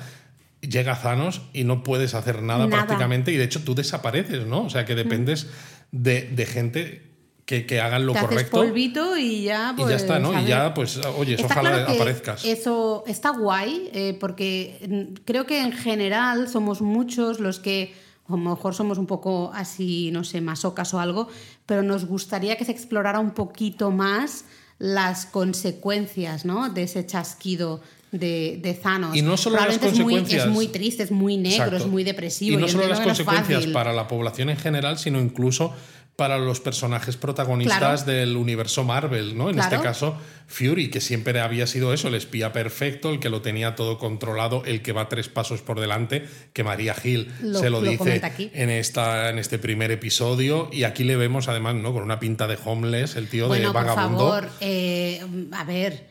Llega 0.61 1.01
Thanos 1.01 1.43
y 1.53 1.65
no 1.65 1.83
puedes 1.83 2.15
hacer 2.15 2.43
nada, 2.43 2.69
prácticamente, 2.69 3.33
y 3.33 3.37
de 3.37 3.45
hecho 3.45 3.63
tú 3.65 3.75
desapareces, 3.75 4.47
¿no? 4.47 4.65
O 4.65 4.71
sea 4.71 4.85
que 4.85 4.95
dependes 4.95 5.49
de, 5.91 6.47
gente 6.47 7.11
que, 7.47 7.65
que, 7.65 7.81
hagan 7.81 8.05
lo 8.05 8.13
Te 8.13 8.21
correcto. 8.21 8.59
polvito 8.59 9.17
y 9.17 9.45
ya, 9.45 9.73
pues, 9.75 9.89
y 9.89 9.91
ya 9.91 9.97
está, 9.97 10.19
¿no? 10.19 10.39
Y 10.39 10.45
ya, 10.45 10.75
pues, 10.75 10.99
oye, 11.17 11.37
ojalá 11.43 11.85
aparezcas. 11.85 12.45
Eso 12.45 13.05
está 13.07 13.31
guay, 13.31 13.89
eh, 13.95 14.17
porque 14.21 15.09
creo 15.25 15.47
que 15.47 15.63
en 15.63 15.73
general 15.73 16.47
somos 16.47 16.83
muchos 16.83 17.41
los 17.41 17.59
que 17.59 17.95
a 18.33 18.37
lo 18.37 18.51
mejor 18.51 18.75
somos 18.75 18.99
un 18.99 19.07
poco 19.07 19.51
así, 19.55 20.11
no 20.13 20.25
sé, 20.25 20.41
masocas 20.41 20.93
o 20.95 21.01
algo, 21.01 21.29
pero 21.67 21.83
nos 21.83 22.05
gustaría 22.07 22.57
que 22.57 22.65
se 22.65 22.73
explorara 22.73 23.21
un 23.21 23.33
poquito 23.33 23.91
más 23.91 24.45
las 24.79 25.27
consecuencias 25.27 26.45
¿no? 26.45 26.71
de 26.71 26.85
ese 26.85 27.05
chasquido 27.05 27.81
de, 28.13 28.59
de 28.63 28.75
Thanos. 28.75 29.17
Y 29.17 29.23
no 29.23 29.37
solo 29.37 29.57
las 29.57 29.79
consecuencias. 29.79 30.45
Es 30.45 30.49
muy, 30.49 30.65
es 30.65 30.67
muy 30.67 30.67
triste, 30.69 31.03
es 31.03 31.11
muy 31.11 31.37
negro, 31.37 31.65
Exacto. 31.65 31.77
es 31.77 31.87
muy 31.87 32.05
depresivo. 32.05 32.59
Y 32.59 32.61
no 32.61 32.69
solo 32.69 32.89
las 32.89 33.01
consecuencias 33.01 33.67
para 33.67 33.93
la 33.93 34.09
población 34.09 34.51
en 34.51 34.57
general, 34.57 34.99
sino 34.99 35.21
incluso 35.21 35.73
para 36.21 36.37
los 36.37 36.61
personajes 36.61 37.17
protagonistas 37.17 38.03
Claro. 38.05 38.19
del 38.19 38.37
universo 38.37 38.85
Marvel, 38.85 39.39
¿no? 39.39 39.49
En 39.49 39.55
Claro. 39.55 39.71
este 39.75 39.83
caso, 39.83 40.19
Fury, 40.49 40.91
que 40.91 41.01
siempre 41.01 41.41
había 41.41 41.67
sido 41.67 41.95
eso, 41.95 42.09
el 42.09 42.15
espía 42.15 42.53
perfecto, 42.53 43.09
el 43.09 43.21
que 43.21 43.31
lo 43.31 43.41
tenía 43.41 43.75
todo 43.75 43.97
controlado, 43.97 44.63
el 44.67 44.83
que 44.83 44.93
va 44.93 45.09
tres 45.09 45.31
pasos 45.31 45.63
por 45.63 45.81
delante, 45.81 46.27
que 46.53 46.63
María 46.63 46.93
Gil 46.93 47.33
Lo- 47.41 47.59
se 47.59 47.71
lo, 47.71 47.81
lo 47.81 47.91
dice 47.91 48.21
aquí. 48.23 48.51
en, 48.53 48.69
esta, 48.69 49.31
en 49.31 49.39
este 49.39 49.59
primer 49.59 49.91
episodio. 49.93 50.69
Y 50.71 50.85
aquí 50.85 51.05
le 51.05 51.17
vemos, 51.17 51.49
además, 51.49 51.75
¿no? 51.77 51.95
Con 51.95 52.03
una 52.03 52.21
pinta 52.21 52.47
de 52.47 52.59
homeless, 52.63 53.17
el 53.17 53.29
tío 53.29 53.49
Bueno, 53.49 53.69
de 53.69 53.73
por 53.73 53.87
vagabundo. 53.87 54.19
favor, 54.19 54.49
eh, 54.61 55.25
a 55.53 55.65
ver, 55.65 56.07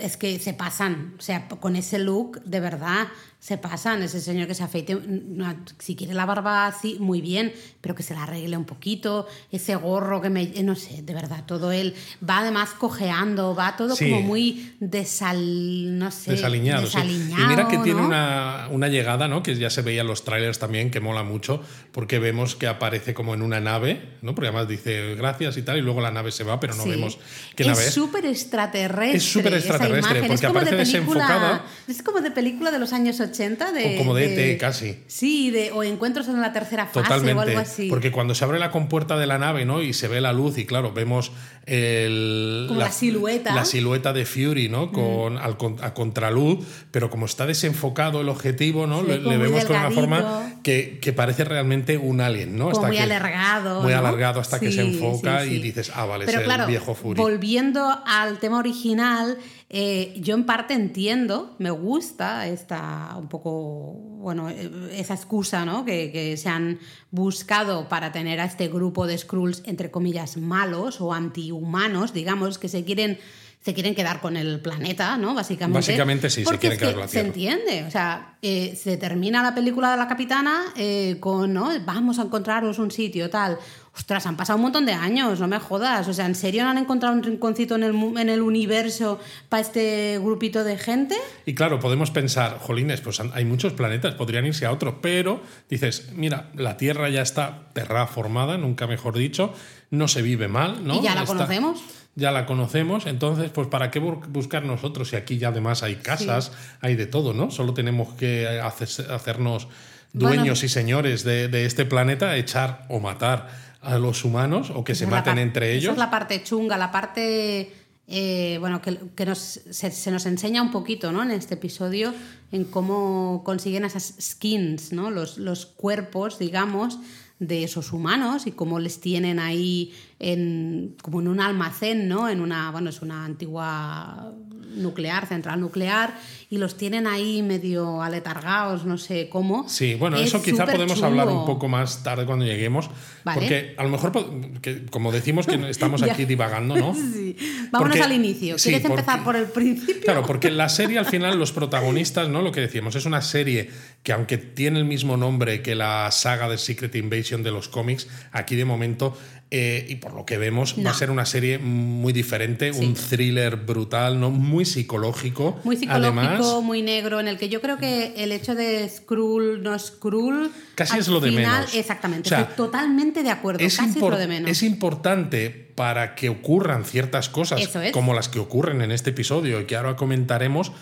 es 0.00 0.16
que 0.16 0.40
se 0.40 0.54
pasan, 0.54 1.14
o 1.16 1.22
sea, 1.22 1.46
con 1.48 1.76
ese 1.76 2.00
look, 2.00 2.42
de 2.42 2.58
verdad, 2.58 3.06
se 3.44 3.58
pasan. 3.58 4.02
Ese 4.02 4.22
señor 4.22 4.46
que 4.48 4.54
se 4.54 4.62
afeite, 4.62 4.94
no, 5.06 5.54
si 5.78 5.94
quiere 5.94 6.14
la 6.14 6.24
barba 6.24 6.66
así, 6.66 6.96
muy 6.98 7.20
bien, 7.20 7.52
pero 7.82 7.94
que 7.94 8.02
se 8.02 8.14
la 8.14 8.22
arregle 8.22 8.56
un 8.56 8.64
poquito. 8.64 9.26
Ese 9.52 9.74
gorro 9.76 10.22
que 10.22 10.30
me, 10.30 10.44
eh, 10.44 10.62
no 10.62 10.74
sé, 10.76 11.02
de 11.02 11.12
verdad, 11.12 11.44
todo 11.46 11.70
él 11.70 11.94
va 12.26 12.38
además 12.38 12.70
cojeando, 12.70 13.54
va 13.54 13.76
todo 13.76 13.96
Sí. 13.96 14.08
como 14.08 14.22
muy 14.22 14.72
desal, 14.80 15.98
no 15.98 16.10
sé, 16.10 16.30
Desaliñado, 16.30 16.86
sí. 16.86 16.96
Y 16.98 17.46
mira 17.46 17.68
que 17.68 17.76
tiene 17.78 18.00
una, 18.00 18.68
una 18.70 18.88
llegada, 18.88 19.28
¿no? 19.28 19.42
Que 19.42 19.54
ya 19.56 19.68
se 19.68 19.82
veía 19.82 20.00
en 20.00 20.06
los 20.06 20.24
trailers 20.24 20.58
también, 20.58 20.90
que 20.90 21.00
mola 21.00 21.22
mucho, 21.22 21.60
porque 21.92 22.18
vemos 22.18 22.54
que 22.56 22.66
aparece 22.66 23.12
como 23.12 23.34
en 23.34 23.42
una 23.42 23.60
nave, 23.60 24.00
¿no? 24.22 24.34
Porque 24.34 24.48
además 24.48 24.68
dice 24.68 25.16
gracias 25.16 25.58
y 25.58 25.62
tal, 25.62 25.76
y 25.76 25.82
luego 25.82 26.00
la 26.00 26.10
nave 26.10 26.30
se 26.32 26.44
va, 26.44 26.58
pero 26.60 26.74
no 26.76 26.84
Sí. 26.84 26.88
vemos 26.88 27.18
qué 27.54 27.64
es 27.64 27.68
nave 27.68 27.84
es. 27.84 27.92
súper 27.92 28.24
extraterrestre. 28.24 29.16
Es 29.18 29.22
súper 29.24 29.52
extraterrestre, 29.52 30.20
porque 30.20 30.34
es 30.34 30.40
como 30.40 30.50
aparece 30.60 30.76
de 30.76 30.82
película, 30.82 31.24
desenfocada. 31.26 31.64
Es 31.88 32.02
como 32.02 32.20
de 32.22 32.30
película 32.30 32.70
de 32.70 32.78
los 32.78 32.94
años 32.94 33.20
80. 33.20 33.33
De, 33.34 33.94
O 33.94 33.98
como 33.98 34.14
de 34.14 34.52
ET, 34.52 34.58
casi. 34.60 34.98
Sí, 35.06 35.50
de, 35.50 35.72
o 35.72 35.82
encuentros 35.82 36.28
en 36.28 36.40
la 36.40 36.52
tercera 36.52 36.86
fase 36.86 37.00
o 37.00 37.02
Totalmente. 37.02 37.42
algo 37.42 37.58
así. 37.58 37.88
Porque 37.88 38.10
cuando 38.12 38.34
se 38.34 38.44
abre 38.44 38.58
la 38.58 38.70
compuerta 38.70 39.16
de 39.18 39.26
la 39.26 39.38
nave, 39.38 39.64
¿no? 39.64 39.82
Y 39.82 39.92
se 39.92 40.08
ve 40.08 40.20
la 40.20 40.32
luz, 40.32 40.56
y 40.58 40.64
claro, 40.66 40.92
vemos 40.92 41.32
el, 41.66 42.66
Como 42.68 42.80
la 42.80 42.90
silueta. 42.90 43.52
Mm. 43.52 43.54
La 43.56 43.64
silueta 43.64 44.12
de 44.12 44.24
Fury, 44.26 44.68
¿no? 44.68 44.92
Con, 44.92 45.38
al 45.38 45.56
con- 45.56 45.76
a 45.82 45.94
contraluz, 45.94 46.64
pero 46.90 47.10
como 47.10 47.26
está 47.26 47.46
desenfocado 47.46 48.20
el 48.20 48.28
objetivo, 48.28 48.86
¿no? 48.86 49.00
Sí, 49.02 49.06
le, 49.08 49.36
vemos 49.36 49.64
con 49.64 49.76
una 49.76 49.90
forma 49.90 50.52
que, 50.62 50.98
que 51.00 51.12
parece 51.12 51.44
realmente 51.44 51.96
un 51.98 52.20
alien, 52.20 52.56
¿no? 52.56 52.70
Como 52.70 52.86
muy 52.86 52.96
que, 52.96 53.02
alargado, 53.02 53.82
Muy 53.82 53.92
¿no? 53.92 53.98
alargado 53.98 54.40
hasta 54.40 54.60
que 54.60 54.70
se 54.72 54.82
enfoca 54.82 55.42
sí, 55.44 55.54
y 55.54 55.58
dices, 55.62 55.90
ah, 55.94 56.04
vale, 56.06 56.26
Pero 56.26 56.38
es 56.40 56.44
claro, 56.44 56.64
el 56.64 56.70
viejo 56.70 56.94
Fury. 56.94 57.20
volviendo 57.20 58.02
al 58.06 58.38
tema 58.38 58.58
original, 58.58 59.38
eh, 59.70 60.14
yo 60.20 60.34
en 60.34 60.44
parte 60.44 60.74
entiendo, 60.74 61.56
me 61.58 61.70
gusta 61.70 62.46
esta 62.46 63.16
un 63.18 63.28
poco, 63.28 63.94
bueno, 64.20 64.48
eh, 64.50 64.70
esa 64.92 65.14
excusa 65.14 65.64
¿no? 65.64 65.84
que, 65.84 66.12
que 66.12 66.36
se 66.36 66.48
han 66.48 66.78
buscado 67.10 67.88
para 67.88 68.12
tener 68.12 68.40
a 68.40 68.44
este 68.44 68.68
grupo 68.68 69.06
de 69.06 69.18
Skrulls, 69.18 69.62
entre 69.64 69.90
comillas, 69.90 70.36
malos 70.36 71.00
o 71.00 71.12
antihumanos, 71.12 72.12
digamos, 72.12 72.58
que 72.58 72.68
se 72.68 72.84
quieren 72.84 73.18
se 73.64 73.72
quieren 73.72 73.94
quedar 73.94 74.20
con 74.20 74.36
el 74.36 74.60
planeta, 74.60 75.16
¿no? 75.16 75.32
Básicamente. 75.32 75.78
Básicamente 75.78 76.28
sí, 76.28 76.44
se 76.44 76.58
quieren 76.58 76.72
es 76.72 76.78
quedar 76.78 76.90
que 76.90 76.94
con 76.96 77.00
la 77.00 77.08
Se 77.08 77.12
Tierra. 77.12 77.28
entiende, 77.28 77.84
o 77.84 77.90
sea, 77.90 78.36
eh, 78.42 78.76
se 78.76 78.98
termina 78.98 79.42
la 79.42 79.54
película 79.54 79.90
de 79.90 79.96
la 79.96 80.06
capitana 80.06 80.64
eh, 80.76 81.16
con, 81.18 81.54
¿no? 81.54 81.70
Vamos 81.86 82.18
a 82.18 82.22
encontraros 82.22 82.78
un 82.78 82.90
sitio, 82.90 83.30
tal. 83.30 83.56
Ostras, 83.96 84.26
han 84.26 84.36
pasado 84.36 84.56
un 84.56 84.62
montón 84.62 84.86
de 84.86 84.92
años, 84.92 85.38
no 85.38 85.46
me 85.46 85.60
jodas. 85.60 86.08
O 86.08 86.12
sea, 86.12 86.26
¿en 86.26 86.34
serio 86.34 86.64
no 86.64 86.70
han 86.70 86.78
encontrado 86.78 87.14
un 87.14 87.22
rinconcito 87.22 87.76
en 87.76 87.84
el, 87.84 87.94
en 88.18 88.28
el 88.28 88.42
universo 88.42 89.20
para 89.48 89.60
este 89.60 90.18
grupito 90.20 90.64
de 90.64 90.76
gente? 90.78 91.16
Y 91.46 91.54
claro, 91.54 91.78
podemos 91.78 92.10
pensar, 92.10 92.58
jolines, 92.58 93.00
pues 93.00 93.20
hay 93.20 93.44
muchos 93.44 93.72
planetas, 93.72 94.14
podrían 94.14 94.46
irse 94.46 94.66
a 94.66 94.72
otro, 94.72 95.00
pero 95.00 95.40
dices, 95.70 96.08
mira, 96.14 96.50
la 96.56 96.76
Tierra 96.76 97.08
ya 97.08 97.22
está 97.22 97.68
terraformada, 97.72 98.58
nunca 98.58 98.86
mejor 98.88 99.16
dicho, 99.16 99.52
no 99.90 100.08
se 100.08 100.22
vive 100.22 100.48
mal, 100.48 100.84
¿no? 100.84 100.96
Y 100.96 101.02
ya 101.02 101.14
la 101.14 101.22
Está- 101.22 101.34
conocemos. 101.34 101.80
Ya 102.16 102.30
la 102.30 102.46
conocemos, 102.46 103.06
entonces, 103.06 103.50
pues 103.50 103.66
¿para 103.68 103.90
qué 103.90 104.00
bu- 104.00 104.24
buscar 104.28 104.64
nosotros? 104.64 105.08
Si 105.08 105.16
aquí 105.16 105.38
ya 105.38 105.48
además 105.48 105.82
hay 105.82 105.96
casas, 105.96 106.52
hay 106.80 106.94
de 106.94 107.06
todo, 107.06 107.32
¿no? 107.32 107.50
Solo 107.50 107.74
tenemos 107.74 108.12
que 108.14 108.46
hacer- 108.60 109.10
hacernos 109.12 109.66
dueños 110.12 110.44
Bueno. 110.44 110.64
y 110.64 110.68
señores 110.68 111.24
de, 111.24 111.48
de 111.48 111.64
este 111.66 111.84
planeta, 111.84 112.36
echar 112.36 112.86
o 112.88 113.00
matar 113.00 113.48
a 113.84 113.98
los 113.98 114.24
humanos 114.24 114.70
o 114.74 114.82
que 114.84 114.94
se 114.94 115.04
Esa 115.04 115.10
maten 115.10 115.38
entre 115.38 115.70
Esa 115.72 115.78
ellos. 115.78 115.92
es 115.92 115.98
la 115.98 116.10
parte 116.10 116.42
chunga, 116.42 116.76
la 116.78 116.90
parte. 116.90 117.72
eh, 118.06 118.58
bueno, 118.60 118.82
que, 118.82 118.98
que 119.16 119.24
nos, 119.24 119.38
se, 119.38 119.90
se 119.90 120.10
nos 120.10 120.26
enseña 120.26 120.60
un 120.62 120.70
poquito 120.70 121.10
¿no? 121.10 121.22
en 121.22 121.30
este 121.30 121.54
episodio 121.54 122.12
en 122.52 122.64
cómo 122.64 123.42
consiguen 123.44 123.84
esas 123.84 124.14
skins, 124.20 124.92
¿no? 124.92 125.10
los, 125.10 125.38
los 125.38 125.64
cuerpos, 125.66 126.38
digamos, 126.38 126.98
de 127.38 127.64
esos 127.64 127.92
humanos 127.92 128.46
y 128.46 128.52
cómo 128.52 128.78
les 128.78 129.00
tienen 129.00 129.38
ahí 129.38 129.92
en, 130.18 130.96
como 131.02 131.20
en 131.20 131.28
un 131.28 131.40
almacén, 131.40 132.06
¿no? 132.08 132.28
En 132.28 132.40
una, 132.40 132.70
bueno, 132.70 132.90
es 132.90 133.02
una 133.02 133.24
antigua 133.24 134.32
nuclear, 134.74 135.26
central 135.26 135.60
nuclear, 135.60 136.14
y 136.50 136.58
los 136.58 136.76
tienen 136.76 137.06
ahí 137.06 137.42
medio 137.42 138.02
aletargados, 138.02 138.84
no 138.84 138.98
sé 138.98 139.28
cómo. 139.28 139.68
Sí, 139.68 139.94
bueno, 139.94 140.16
Es 140.16 140.28
eso 140.28 140.42
quizá 140.42 140.66
podemos 140.66 141.02
hablar 141.02 141.28
un 141.28 141.44
poco 141.46 141.68
más 141.68 142.02
tarde 142.02 142.26
cuando 142.26 142.44
lleguemos, 142.44 142.90
Vale. 143.24 143.40
porque 143.40 143.74
a 143.76 143.82
lo 143.82 143.88
mejor, 143.88 144.12
que, 144.60 144.86
como 144.86 145.10
decimos 145.12 145.46
que 145.46 145.54
estamos 145.70 146.02
aquí 146.02 146.24
divagando, 146.24 146.76
¿no? 146.76 146.94
Sí. 146.94 147.36
Vámonos 147.72 147.96
Porque- 147.96 148.02
al 148.02 148.12
inicio. 148.12 148.58
sí, 148.58 148.70
¿Quieres 148.70 148.84
empezar 148.88 149.24
por 149.24 149.36
el 149.36 149.46
principio? 149.46 150.02
Claro, 150.02 150.24
porque 150.26 150.50
la 150.50 150.68
serie 150.68 150.98
al 150.98 151.06
final 151.06 151.38
los 151.38 151.52
protagonistas, 151.52 152.28
¿no? 152.28 152.42
Lo 152.42 152.52
que 152.52 152.60
decíamos, 152.60 152.94
es 152.94 153.06
una 153.06 153.20
serie 153.22 153.70
que 154.02 154.12
aunque 154.12 154.36
tiene 154.38 154.78
el 154.78 154.84
mismo 154.84 155.16
nombre 155.16 155.62
que 155.62 155.74
la 155.74 156.10
saga 156.10 156.48
de 156.48 156.58
Secret 156.58 156.94
Invasion 156.94 157.42
de 157.42 157.50
los 157.50 157.68
cómics, 157.68 158.06
aquí 158.32 158.54
de 158.54 158.64
momento, 158.64 159.16
eh, 159.56 159.86
y 159.88 159.94
por 159.94 160.14
lo 160.14 160.26
que 160.26 160.36
vemos, 160.36 160.74
va 160.84 160.90
a 160.90 160.94
ser 160.94 161.12
una 161.12 161.24
serie 161.24 161.58
muy 161.58 162.12
diferente, 162.12 162.72
un 162.72 162.94
thriller 162.94 163.54
brutal, 163.54 164.18
¿no? 164.18 164.32
Muy 164.32 164.64
psicológico. 164.64 165.60
Muy 165.62 165.76
psicológico, 165.76 166.18
Además, 166.18 166.62
muy 166.64 166.82
negro, 166.82 167.20
en 167.20 167.28
el 167.28 167.38
que 167.38 167.48
yo 167.48 167.60
creo 167.60 167.78
que 167.78 168.14
el 168.16 168.32
hecho 168.32 168.56
de 168.56 168.88
Skrull 168.88 169.62
no 169.62 169.78
Skrull. 169.78 170.50
Casi 170.74 170.94
al 170.94 170.98
es 170.98 171.06
lo 171.06 171.20
de 171.20 171.30
menos. 171.30 171.72
Exactamente, 171.72 172.26
O 172.26 172.30
sea, 172.30 172.40
estoy 172.40 172.56
totalmente 172.56 173.22
de 173.22 173.30
acuerdo. 173.30 173.64
es, 173.64 173.76
casi 173.76 173.90
es 173.90 173.96
lo 174.00 174.16
de 174.16 174.26
menos. 174.26 174.50
es 174.50 174.64
importante 174.64 175.50
para 175.50 176.16
que 176.16 176.30
ocurran 176.30 176.84
ciertas 176.84 177.28
cosas 177.28 177.60
es. 177.60 177.92
como 177.92 178.12
las 178.12 178.28
que 178.28 178.40
ocurren 178.40 178.82
en 178.82 178.90
este 178.90 179.10
episodio 179.10 179.60
y 179.60 179.66
que 179.66 179.76
ahora 179.76 179.94
comentaremos, 179.94 180.72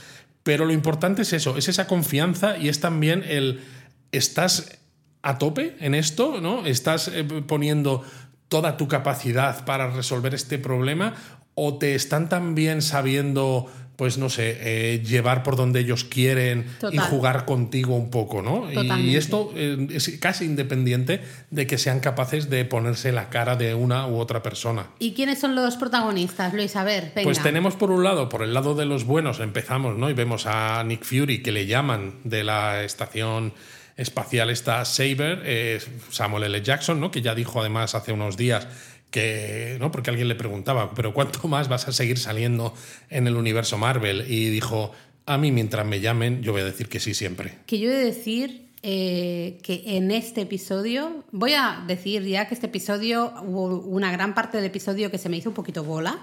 pero 0.44 0.64
lo 0.64 0.72
importante 0.72 1.20
es 1.20 1.34
eso, 1.34 1.58
es 1.58 1.68
esa 1.68 1.86
confianza 1.86 2.56
y 2.56 2.70
es 2.70 2.80
también 2.80 3.22
el 3.28 3.60
estás 4.12 4.78
a 5.20 5.36
tope 5.36 5.76
en 5.80 5.94
esto, 5.94 6.40
¿no? 6.40 6.64
Estás 6.64 7.08
eh, 7.08 7.22
poniendo 7.46 8.02
toda 8.52 8.76
tu 8.76 8.86
capacidad 8.86 9.64
para 9.64 9.88
resolver 9.88 10.34
este 10.34 10.58
problema 10.58 11.14
o 11.54 11.78
te 11.78 11.94
están 11.94 12.28
también 12.28 12.82
sabiendo 12.82 13.66
pues 13.96 14.18
no 14.18 14.28
sé, 14.28 14.58
eh, 14.60 15.02
llevar 15.04 15.42
por 15.42 15.54
donde 15.56 15.80
ellos 15.80 16.04
quieren 16.04 16.66
y 16.90 16.98
jugar 16.98 17.44
contigo 17.44 17.94
un 17.94 18.10
poco, 18.10 18.42
¿no? 18.42 18.68
Y- 18.72 19.16
esto 19.16 19.52
eh, 19.54 19.86
es 19.90 20.18
casi 20.18 20.44
independiente 20.44 21.20
de 21.50 21.66
que 21.66 21.78
sean 21.78 22.00
capaces 22.00 22.50
de 22.50 22.64
ponerse 22.64 23.12
la 23.12 23.30
cara 23.30 23.54
de 23.56 23.74
una 23.74 24.06
u 24.06 24.18
otra 24.18 24.42
persona. 24.42 24.88
¿Y 24.98 25.12
quiénes 25.12 25.38
son 25.38 25.54
los 25.54 25.76
protagonistas, 25.76 26.52
Luis? 26.52 26.74
A 26.76 26.84
ver, 26.84 27.12
venga. 27.14 27.22
Pues 27.24 27.42
tenemos 27.42 27.76
por 27.76 27.90
un 27.90 28.02
lado, 28.02 28.28
por 28.28 28.42
el 28.42 28.52
lado 28.54 28.74
de 28.74 28.86
los 28.86 29.04
buenos, 29.04 29.40
empezamos, 29.40 29.96
¿no? 29.96 30.10
Y 30.10 30.14
vemos 30.14 30.46
a 30.46 30.82
Nick 30.84 31.04
Fury 31.04 31.42
que 31.42 31.52
le 31.52 31.66
llaman 31.66 32.14
de 32.24 32.44
la 32.44 32.82
estación 32.82 33.52
espacial 34.02 34.50
esta 34.50 34.84
Saber, 34.84 35.42
eh, 35.44 35.80
Samuel 36.10 36.44
L. 36.44 36.62
Jackson, 36.62 37.00
¿no? 37.00 37.10
Que 37.10 37.22
ya 37.22 37.34
dijo 37.34 37.60
además 37.60 37.94
hace 37.94 38.12
unos 38.12 38.36
días 38.36 38.68
que, 39.10 39.76
¿no? 39.80 39.90
Porque 39.90 40.10
alguien 40.10 40.28
le 40.28 40.34
preguntaba, 40.34 40.94
pero 40.94 41.14
¿cuánto 41.14 41.48
más 41.48 41.68
vas 41.68 41.88
a 41.88 41.92
seguir 41.92 42.18
saliendo 42.18 42.74
en 43.08 43.26
el 43.26 43.36
universo 43.36 43.78
Marvel? 43.78 44.24
Y 44.28 44.50
dijo, 44.50 44.92
a 45.26 45.38
mí 45.38 45.52
mientras 45.52 45.86
me 45.86 46.00
llamen, 46.00 46.42
yo 46.42 46.52
voy 46.52 46.62
a 46.62 46.64
decir 46.64 46.88
que 46.88 47.00
sí 47.00 47.14
siempre. 47.14 47.58
Que 47.66 47.78
yo 47.78 47.90
he 47.90 47.94
de 47.94 48.04
decir 48.04 48.66
eh, 48.82 49.58
que 49.62 49.82
en 49.96 50.10
este 50.10 50.40
episodio, 50.40 51.24
voy 51.30 51.52
a 51.52 51.84
decir 51.86 52.24
ya 52.24 52.48
que 52.48 52.54
este 52.54 52.66
episodio, 52.66 53.32
hubo 53.42 53.78
una 53.78 54.10
gran 54.10 54.34
parte 54.34 54.56
del 54.56 54.66
episodio 54.66 55.10
que 55.10 55.18
se 55.18 55.28
me 55.28 55.36
hizo 55.36 55.50
un 55.50 55.54
poquito 55.54 55.84
bola. 55.84 56.18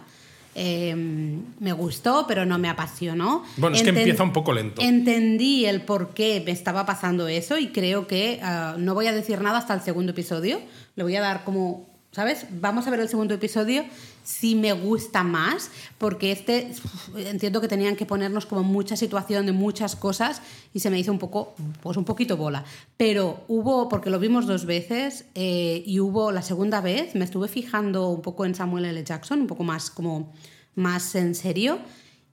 Eh, 0.56 0.96
me 0.96 1.72
gustó, 1.74 2.26
pero 2.28 2.46
no 2.46 2.58
me 2.58 2.70
apasionó. 2.70 3.44
Bueno, 3.58 3.76
es 3.76 3.84
que 3.84 3.90
empieza 3.90 4.24
un 4.24 4.34
poco 4.34 4.54
lento. 4.54 4.82
Entendí 4.82 5.66
el 5.66 5.82
por 5.82 6.14
qué 6.14 6.42
me 6.46 6.52
estaba 6.52 6.86
pasando 6.86 7.28
eso 7.28 7.58
y 7.58 7.68
creo 7.68 8.08
que 8.08 8.40
ah, 8.42 8.76
no 8.78 8.94
voy 8.94 9.08
a 9.08 9.14
decir 9.14 9.42
nada 9.42 9.60
hasta 9.60 9.74
el 9.74 9.82
segundo 9.82 10.12
episodio. 10.12 10.60
Le 10.96 11.04
voy 11.04 11.16
a 11.16 11.22
dar 11.22 11.44
como 11.44 11.89
¿sabes? 12.12 12.46
Vamos 12.52 12.88
a 12.88 12.90
ver 12.90 13.00
el 13.00 13.10
segundo 13.10 13.34
episodio 13.34 13.86
si 14.24 14.56
me 14.56 14.74
gusta 14.74 15.24
más, 15.24 15.72
porque 15.98 16.32
este 16.32 16.72
entiendo 17.16 17.62
que 17.62 17.68
tenían 17.68 17.96
que 17.96 18.06
ponernos 18.06 18.46
como 18.46 18.64
mucha 18.64 18.96
situación 18.96 19.46
de 19.46 19.52
muchas 19.52 19.96
cosas 19.96 20.42
y 20.74 20.80
se 20.80 20.90
me 20.90 21.00
hizo 21.00 21.12
un 21.12 21.20
poco, 21.20 21.56
pues 21.82 21.98
un 21.98 22.06
poquito 22.06 22.38
bola. 22.38 22.64
Pero 22.98 23.44
hubo, 23.48 23.90
porque 23.90 24.10
lo 24.10 24.20
vimos 24.20 24.48
dos 24.48 24.66
veces 24.66 25.26
eh, 25.36 25.84
y 25.86 26.00
hubo 26.00 26.32
la 26.32 26.42
segunda 26.42 26.82
vez, 26.82 27.16
me 27.16 27.26
estuve 27.26 27.48
fijando 27.48 28.10
un 28.10 28.22
poco 28.22 28.46
en 28.46 28.56
Samuel 28.56 28.86
L. 28.86 29.04
Jackson, 29.04 29.42
un 29.42 29.48
poco 29.48 29.64
más 29.64 29.90
como 29.90 30.34
más 30.76 31.16
en 31.16 31.36
serio 31.36 31.80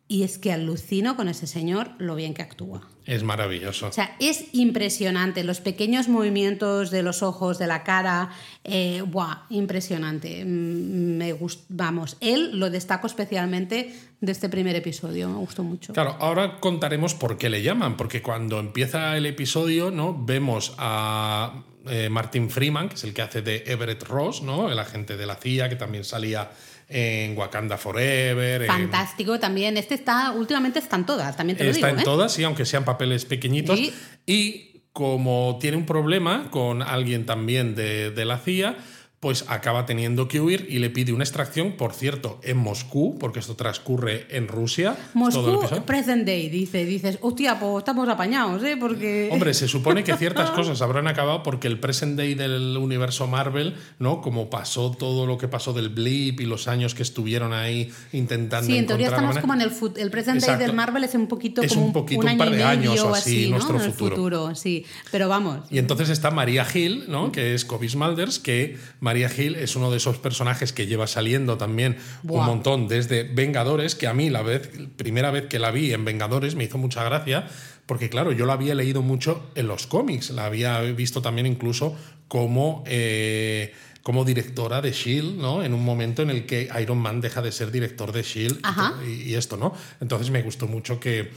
y 0.08 0.22
es 0.22 0.38
que 0.38 0.52
alucino 0.52 1.16
con 1.16 1.28
ese 1.28 1.46
señor 1.46 1.90
lo 1.98 2.14
bien 2.14 2.34
que 2.34 2.42
actúa. 2.42 2.88
Es 3.06 3.22
maravilloso. 3.22 3.86
O 3.86 3.92
sea, 3.92 4.16
es 4.18 4.46
impresionante. 4.52 5.44
Los 5.44 5.60
pequeños 5.60 6.08
movimientos 6.08 6.90
de 6.90 7.04
los 7.04 7.22
ojos, 7.22 7.56
de 7.58 7.68
la 7.68 7.84
cara, 7.84 8.30
eh, 8.64 9.02
¡buah! 9.06 9.46
Impresionante. 9.50 10.44
Mm, 10.44 11.16
me 11.16 11.32
gust 11.32 11.66
Vamos, 11.68 12.16
él 12.20 12.58
lo 12.58 12.68
destaco 12.68 13.06
especialmente 13.06 13.94
de 14.20 14.32
este 14.32 14.48
primer 14.48 14.74
episodio. 14.74 15.28
Me 15.28 15.36
gustó 15.36 15.62
mucho. 15.62 15.92
Claro, 15.92 16.16
ahora 16.18 16.58
contaremos 16.58 17.14
por 17.14 17.38
qué 17.38 17.48
le 17.48 17.62
llaman, 17.62 17.96
porque 17.96 18.22
cuando 18.22 18.58
empieza 18.58 19.16
el 19.16 19.26
episodio, 19.26 19.92
¿no? 19.92 20.24
Vemos 20.24 20.74
a 20.78 21.62
eh, 21.88 22.08
Martin 22.08 22.50
Freeman, 22.50 22.88
que 22.88 22.96
es 22.96 23.04
el 23.04 23.14
que 23.14 23.22
hace 23.22 23.42
de 23.42 23.62
Everett 23.66 24.02
Ross, 24.02 24.42
¿no? 24.42 24.70
El 24.70 24.78
agente 24.80 25.16
de 25.16 25.26
la 25.26 25.36
CIA, 25.36 25.68
que 25.68 25.76
también 25.76 26.02
salía 26.02 26.50
en 26.88 27.36
Wakanda 27.36 27.76
Forever. 27.76 28.66
Fantástico 28.66 29.38
también. 29.38 29.76
Este 29.76 29.94
está, 29.94 30.32
últimamente 30.32 30.78
están 30.78 31.04
todas, 31.06 31.36
también 31.36 31.56
te 31.56 31.64
lo 31.64 31.70
está 31.70 31.86
digo. 31.88 31.98
en 31.98 32.00
¿eh? 32.02 32.04
todas, 32.04 32.32
sí, 32.32 32.44
aunque 32.44 32.64
sean 32.64 32.84
papeles 32.84 33.24
pequeñitos. 33.24 33.78
Y 34.26 34.82
como 34.92 35.58
tiene 35.60 35.76
un 35.76 35.86
problema 35.86 36.50
con 36.50 36.82
alguien 36.82 37.26
también 37.26 37.74
de, 37.74 38.10
de 38.10 38.24
la 38.24 38.38
CIA, 38.38 38.76
pues 39.20 39.46
acaba 39.48 39.86
teniendo 39.86 40.28
que 40.28 40.40
huir 40.40 40.66
y 40.68 40.78
le 40.78 40.90
pide 40.90 41.12
una 41.12 41.24
extracción, 41.24 41.72
por 41.72 41.94
cierto, 41.94 42.38
en 42.42 42.58
Moscú, 42.58 43.16
porque 43.18 43.38
esto 43.38 43.56
transcurre 43.56 44.26
en 44.28 44.46
Rusia. 44.46 44.94
Moscú, 45.14 45.60
present 45.86 46.26
day, 46.26 46.50
dice, 46.50 46.84
dices, 46.84 47.18
hostia, 47.22 47.58
pues 47.58 47.78
estamos 47.78 48.08
apañados, 48.10 48.62
¿eh? 48.62 48.76
Porque... 48.78 49.30
Hombre, 49.32 49.54
se 49.54 49.68
supone 49.68 50.04
que 50.04 50.14
ciertas 50.16 50.50
cosas 50.52 50.82
habrán 50.82 51.08
acabado 51.08 51.42
porque 51.42 51.66
el 51.66 51.80
present 51.80 52.16
day 52.16 52.34
del 52.34 52.76
universo 52.76 53.26
Marvel, 53.26 53.74
¿no? 53.98 54.20
Como 54.20 54.50
pasó 54.50 54.90
todo 54.90 55.26
lo 55.26 55.38
que 55.38 55.48
pasó 55.48 55.72
del 55.72 55.88
blip 55.88 56.40
y 56.40 56.44
los 56.44 56.68
años 56.68 56.94
que 56.94 57.02
estuvieron 57.02 57.54
ahí 57.54 57.90
intentando 58.12 58.66
Sí, 58.66 58.76
en 58.76 58.86
teoría 58.86 59.08
estamos 59.08 59.38
como 59.38 59.54
en 59.54 59.62
el, 59.62 59.72
el 59.96 60.10
present 60.10 60.42
day 60.42 60.58
del 60.58 60.74
Marvel 60.74 61.04
es 61.04 61.14
un 61.14 61.26
poquito 61.26 61.62
es 61.62 61.72
como 61.72 61.86
un, 61.86 61.92
poquito, 61.94 62.26
un, 62.26 62.36
par 62.36 62.50
de 62.50 62.62
años 62.62 63.00
o 63.00 63.14
así, 63.14 63.44
así 63.44 63.50
nuestro 63.50 63.74
¿no? 63.74 63.80
En 63.80 63.86
el 63.86 63.92
futuro. 63.92 64.16
futuro. 64.16 64.54
Sí, 64.54 64.84
pero 65.10 65.28
vamos. 65.28 65.60
Y 65.70 65.78
entonces 65.78 66.10
está 66.10 66.30
María 66.30 66.66
Hill, 66.72 67.04
¿no? 67.08 67.32
Que 67.32 67.54
es 67.54 67.64
Kobe 67.64 67.88
Smulders, 67.88 68.38
que 68.38 68.76
María 69.06 69.30
Hill 69.34 69.54
es 69.54 69.76
uno 69.76 69.90
de 69.90 69.96
esos 69.96 70.18
personajes 70.18 70.72
que 70.72 70.86
lleva 70.86 71.06
saliendo 71.06 71.56
también 71.56 71.96
Buah. 72.22 72.40
un 72.40 72.46
montón 72.46 72.88
desde 72.88 73.22
Vengadores, 73.22 73.94
que 73.94 74.06
a 74.06 74.12
mí 74.14 74.30
la 74.30 74.42
vez, 74.42 74.68
primera 74.96 75.30
vez 75.30 75.46
que 75.46 75.58
la 75.58 75.70
vi 75.70 75.92
en 75.92 76.04
Vengadores 76.04 76.56
me 76.56 76.64
hizo 76.64 76.76
mucha 76.76 77.04
gracia, 77.04 77.46
porque 77.86 78.10
claro, 78.10 78.32
yo 78.32 78.46
la 78.46 78.54
había 78.54 78.74
leído 78.74 79.02
mucho 79.02 79.48
en 79.54 79.68
los 79.68 79.86
cómics, 79.86 80.30
la 80.30 80.44
había 80.46 80.80
visto 80.80 81.22
también 81.22 81.46
incluso 81.46 81.96
como... 82.28 82.82
eh, 82.86 83.72
como 84.02 84.24
directora 84.24 84.80
de 84.80 84.92
Shield, 84.92 85.36
¿no? 85.36 85.64
En 85.64 85.74
un 85.74 85.84
momento 85.84 86.22
en 86.22 86.30
el 86.30 86.46
que 86.46 86.68
Iron 86.80 86.98
Man 86.98 87.20
deja 87.20 87.42
de 87.42 87.50
ser 87.50 87.72
director 87.72 88.12
de 88.12 88.22
Shield 88.22 88.60
y, 89.04 89.30
y 89.30 89.34
esto, 89.34 89.56
¿no? 89.56 89.74
Entonces 90.00 90.30
me 90.30 90.42
gustó 90.42 90.68
mucho 90.68 91.00
que, 91.00 91.32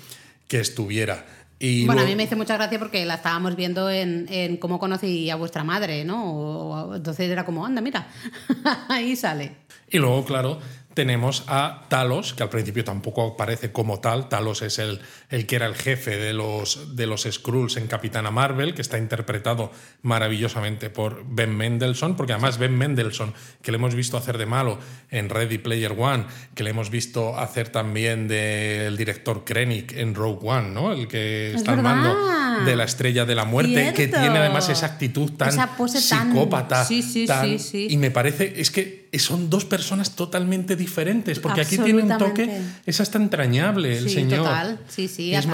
que 0.47 0.59
estuviera. 0.59 1.25
Y 1.61 1.85
bueno, 1.85 2.01
a 2.01 2.05
mí 2.05 2.15
me 2.15 2.23
hizo 2.23 2.37
mucha 2.37 2.55
gracia 2.55 2.79
porque 2.79 3.05
la 3.05 3.15
estábamos 3.15 3.55
viendo 3.57 3.89
en, 3.89 4.27
en 4.29 4.55
cómo 4.57 4.79
conocí 4.79 5.29
a 5.29 5.35
vuestra 5.35 5.63
madre, 5.65 6.05
¿no? 6.05 6.31
O- 6.31 6.89
o- 6.91 6.95
entonces 6.95 7.29
era 7.29 7.45
como, 7.45 7.65
anda, 7.65 7.81
mira, 7.81 8.07
ahí 8.87 9.15
sale. 9.17 9.57
Y 9.89 9.97
luego, 9.97 10.23
claro, 10.23 10.59
tenemos 10.93 11.43
a 11.47 11.85
Talos, 11.87 12.33
que 12.33 12.43
al 12.43 12.49
principio 12.49 12.83
tampoco 12.83 13.25
aparece 13.33 13.71
como 13.71 13.99
tal. 13.99 14.27
Talos 14.27 14.61
es 14.63 14.79
el, 14.79 14.99
el 15.29 15.45
que 15.45 15.55
era 15.55 15.65
el 15.67 15.75
jefe 15.75 16.17
de 16.17 16.33
los, 16.33 16.95
de 16.95 17.05
los 17.05 17.23
Skrulls 17.29 17.77
en 17.77 17.87
Capitana 17.87 18.31
Marvel, 18.31 18.73
que 18.73 18.81
está 18.81 18.97
interpretado 18.97 19.71
maravillosamente 20.01 20.89
por 20.89 21.23
Ben 21.27 21.55
Mendelssohn, 21.55 22.15
porque 22.15 22.33
además 22.33 22.57
Ben 22.57 22.75
Mendelssohn, 22.77 23.33
que 23.61 23.71
le 23.71 23.77
hemos 23.77 23.95
visto 23.95 24.17
hacer 24.17 24.37
de 24.37 24.45
malo 24.45 24.79
en 25.11 25.29
Ready 25.29 25.59
Player 25.59 25.95
One, 25.97 26.25
que 26.55 26.63
le 26.63 26.71
hemos 26.71 26.89
visto 26.89 27.37
hacer 27.37 27.69
también 27.69 28.27
del 28.27 28.97
director 28.97 29.45
Krennic 29.45 29.93
en 29.93 30.15
Rogue 30.15 30.39
One, 30.49 30.69
¿no? 30.71 30.91
El 30.91 31.07
que 31.07 31.49
Es 31.51 31.55
está 31.57 31.73
al 31.73 31.81
mando 31.83 32.15
de 32.65 32.75
la 32.75 32.83
Estrella 32.83 33.25
de 33.25 33.35
la 33.35 33.45
Muerte, 33.45 33.93
que 33.95 34.07
tiene 34.07 34.37
además 34.39 34.67
esa 34.69 34.87
actitud 34.87 35.31
tan 35.33 35.49
Esa 35.49 35.77
pose 35.77 36.01
tan- 36.09 36.31
psicópata. 36.31 36.83
Sí, 36.83 37.01
sí, 37.01 37.25
tan- 37.25 37.45
sí, 37.45 37.59
sí. 37.59 37.87
Y 37.89 37.97
me 37.97 38.11
parece, 38.11 38.59
es 38.59 38.71
que 38.71 38.98
son 39.17 39.49
dos 39.49 39.65
personas 39.65 40.11
totalmente 40.11 40.75
diferentes, 40.75 41.39
porque 41.39 41.61
aquí 41.61 41.77
tiene 41.79 42.03
un 42.03 42.17
toque, 42.17 42.61
es 42.85 43.01
hasta 43.01 43.17
entrañable 43.17 43.97
el 43.97 44.09
sí, 44.09 44.15
señor. 44.15 44.43
total. 44.43 44.79
Sí, 44.87 45.07
sí, 45.07 45.33
Es 45.33 45.47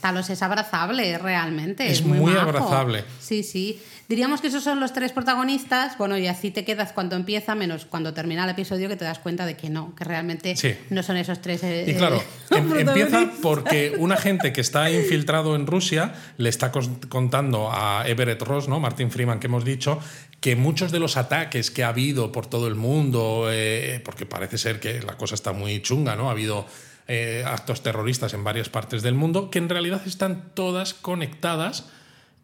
Talos, 0.00 0.28
es 0.28 0.42
abrazable, 0.42 1.16
realmente. 1.18 1.86
Es 1.86 2.00
Es, 2.00 2.04
muy, 2.04 2.18
muy 2.18 2.36
abrazable. 2.36 3.04
Sí, 3.20 3.42
sí. 3.42 3.80
Diríamos 4.10 4.40
que 4.40 4.48
esos 4.48 4.64
son 4.64 4.80
los 4.80 4.92
tres 4.92 5.12
protagonistas. 5.12 5.96
Bueno, 5.96 6.18
y 6.18 6.26
así 6.26 6.50
te 6.50 6.64
quedas 6.64 6.92
cuando 6.92 7.14
empieza, 7.14 7.54
menos 7.54 7.84
cuando 7.84 8.12
termina 8.12 8.42
el 8.42 8.50
episodio, 8.50 8.88
que 8.88 8.96
te 8.96 9.04
das 9.04 9.20
cuenta 9.20 9.46
de 9.46 9.56
que 9.56 9.70
no, 9.70 9.94
que 9.94 10.02
realmente 10.02 10.56
Sí. 10.56 10.74
no 10.90 11.04
son 11.04 11.16
esos 11.16 11.40
tres. 11.40 11.62
eh, 11.62 11.84
Y 11.86 11.94
claro, 11.94 12.16
eh, 12.16 12.56
em- 12.56 12.72
empieza 12.88 13.30
porque 13.40 13.94
un 13.98 14.10
agente 14.10 14.52
que 14.52 14.60
está 14.62 14.90
infiltrado 14.90 15.54
en 15.54 15.64
Rusia 15.68 16.12
le 16.38 16.48
está 16.48 16.72
contando 17.08 17.70
a 17.70 18.02
Everett 18.04 18.42
Ross, 18.42 18.66
¿no? 18.68 18.80
Martin 18.80 19.12
Freeman, 19.12 19.38
que 19.38 19.46
hemos 19.46 19.64
dicho, 19.64 20.00
que 20.40 20.56
muchos 20.56 20.90
de 20.90 20.98
los 20.98 21.16
ataques 21.16 21.70
que 21.70 21.84
ha 21.84 21.88
habido 21.90 22.32
por 22.32 22.48
todo 22.48 22.66
el 22.66 22.74
mundo, 22.74 23.46
eh, 23.48 24.02
porque 24.04 24.26
parece 24.26 24.58
ser 24.58 24.80
que 24.80 25.00
la 25.02 25.16
cosa 25.16 25.36
está 25.36 25.52
muy 25.52 25.80
chunga, 25.82 26.16
¿no? 26.16 26.28
Ha 26.30 26.32
habido 26.32 26.66
eh, 27.06 27.44
actos 27.46 27.84
terroristas 27.84 28.34
en 28.34 28.42
varias 28.42 28.68
partes 28.70 29.02
del 29.02 29.14
mundo, 29.14 29.50
que 29.50 29.58
en 29.58 29.68
realidad 29.68 30.02
están 30.04 30.50
todas 30.54 30.94
conectadas 30.94 31.84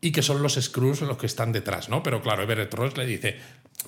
y 0.00 0.12
que 0.12 0.22
son 0.22 0.42
los 0.42 0.54
Skrulls 0.54 1.00
los 1.02 1.16
que 1.16 1.26
están 1.26 1.52
detrás, 1.52 1.88
¿no? 1.88 2.02
Pero 2.02 2.22
claro, 2.22 2.42
Everett 2.42 2.72
Ross 2.74 2.96
le 2.96 3.06
dice, 3.06 3.36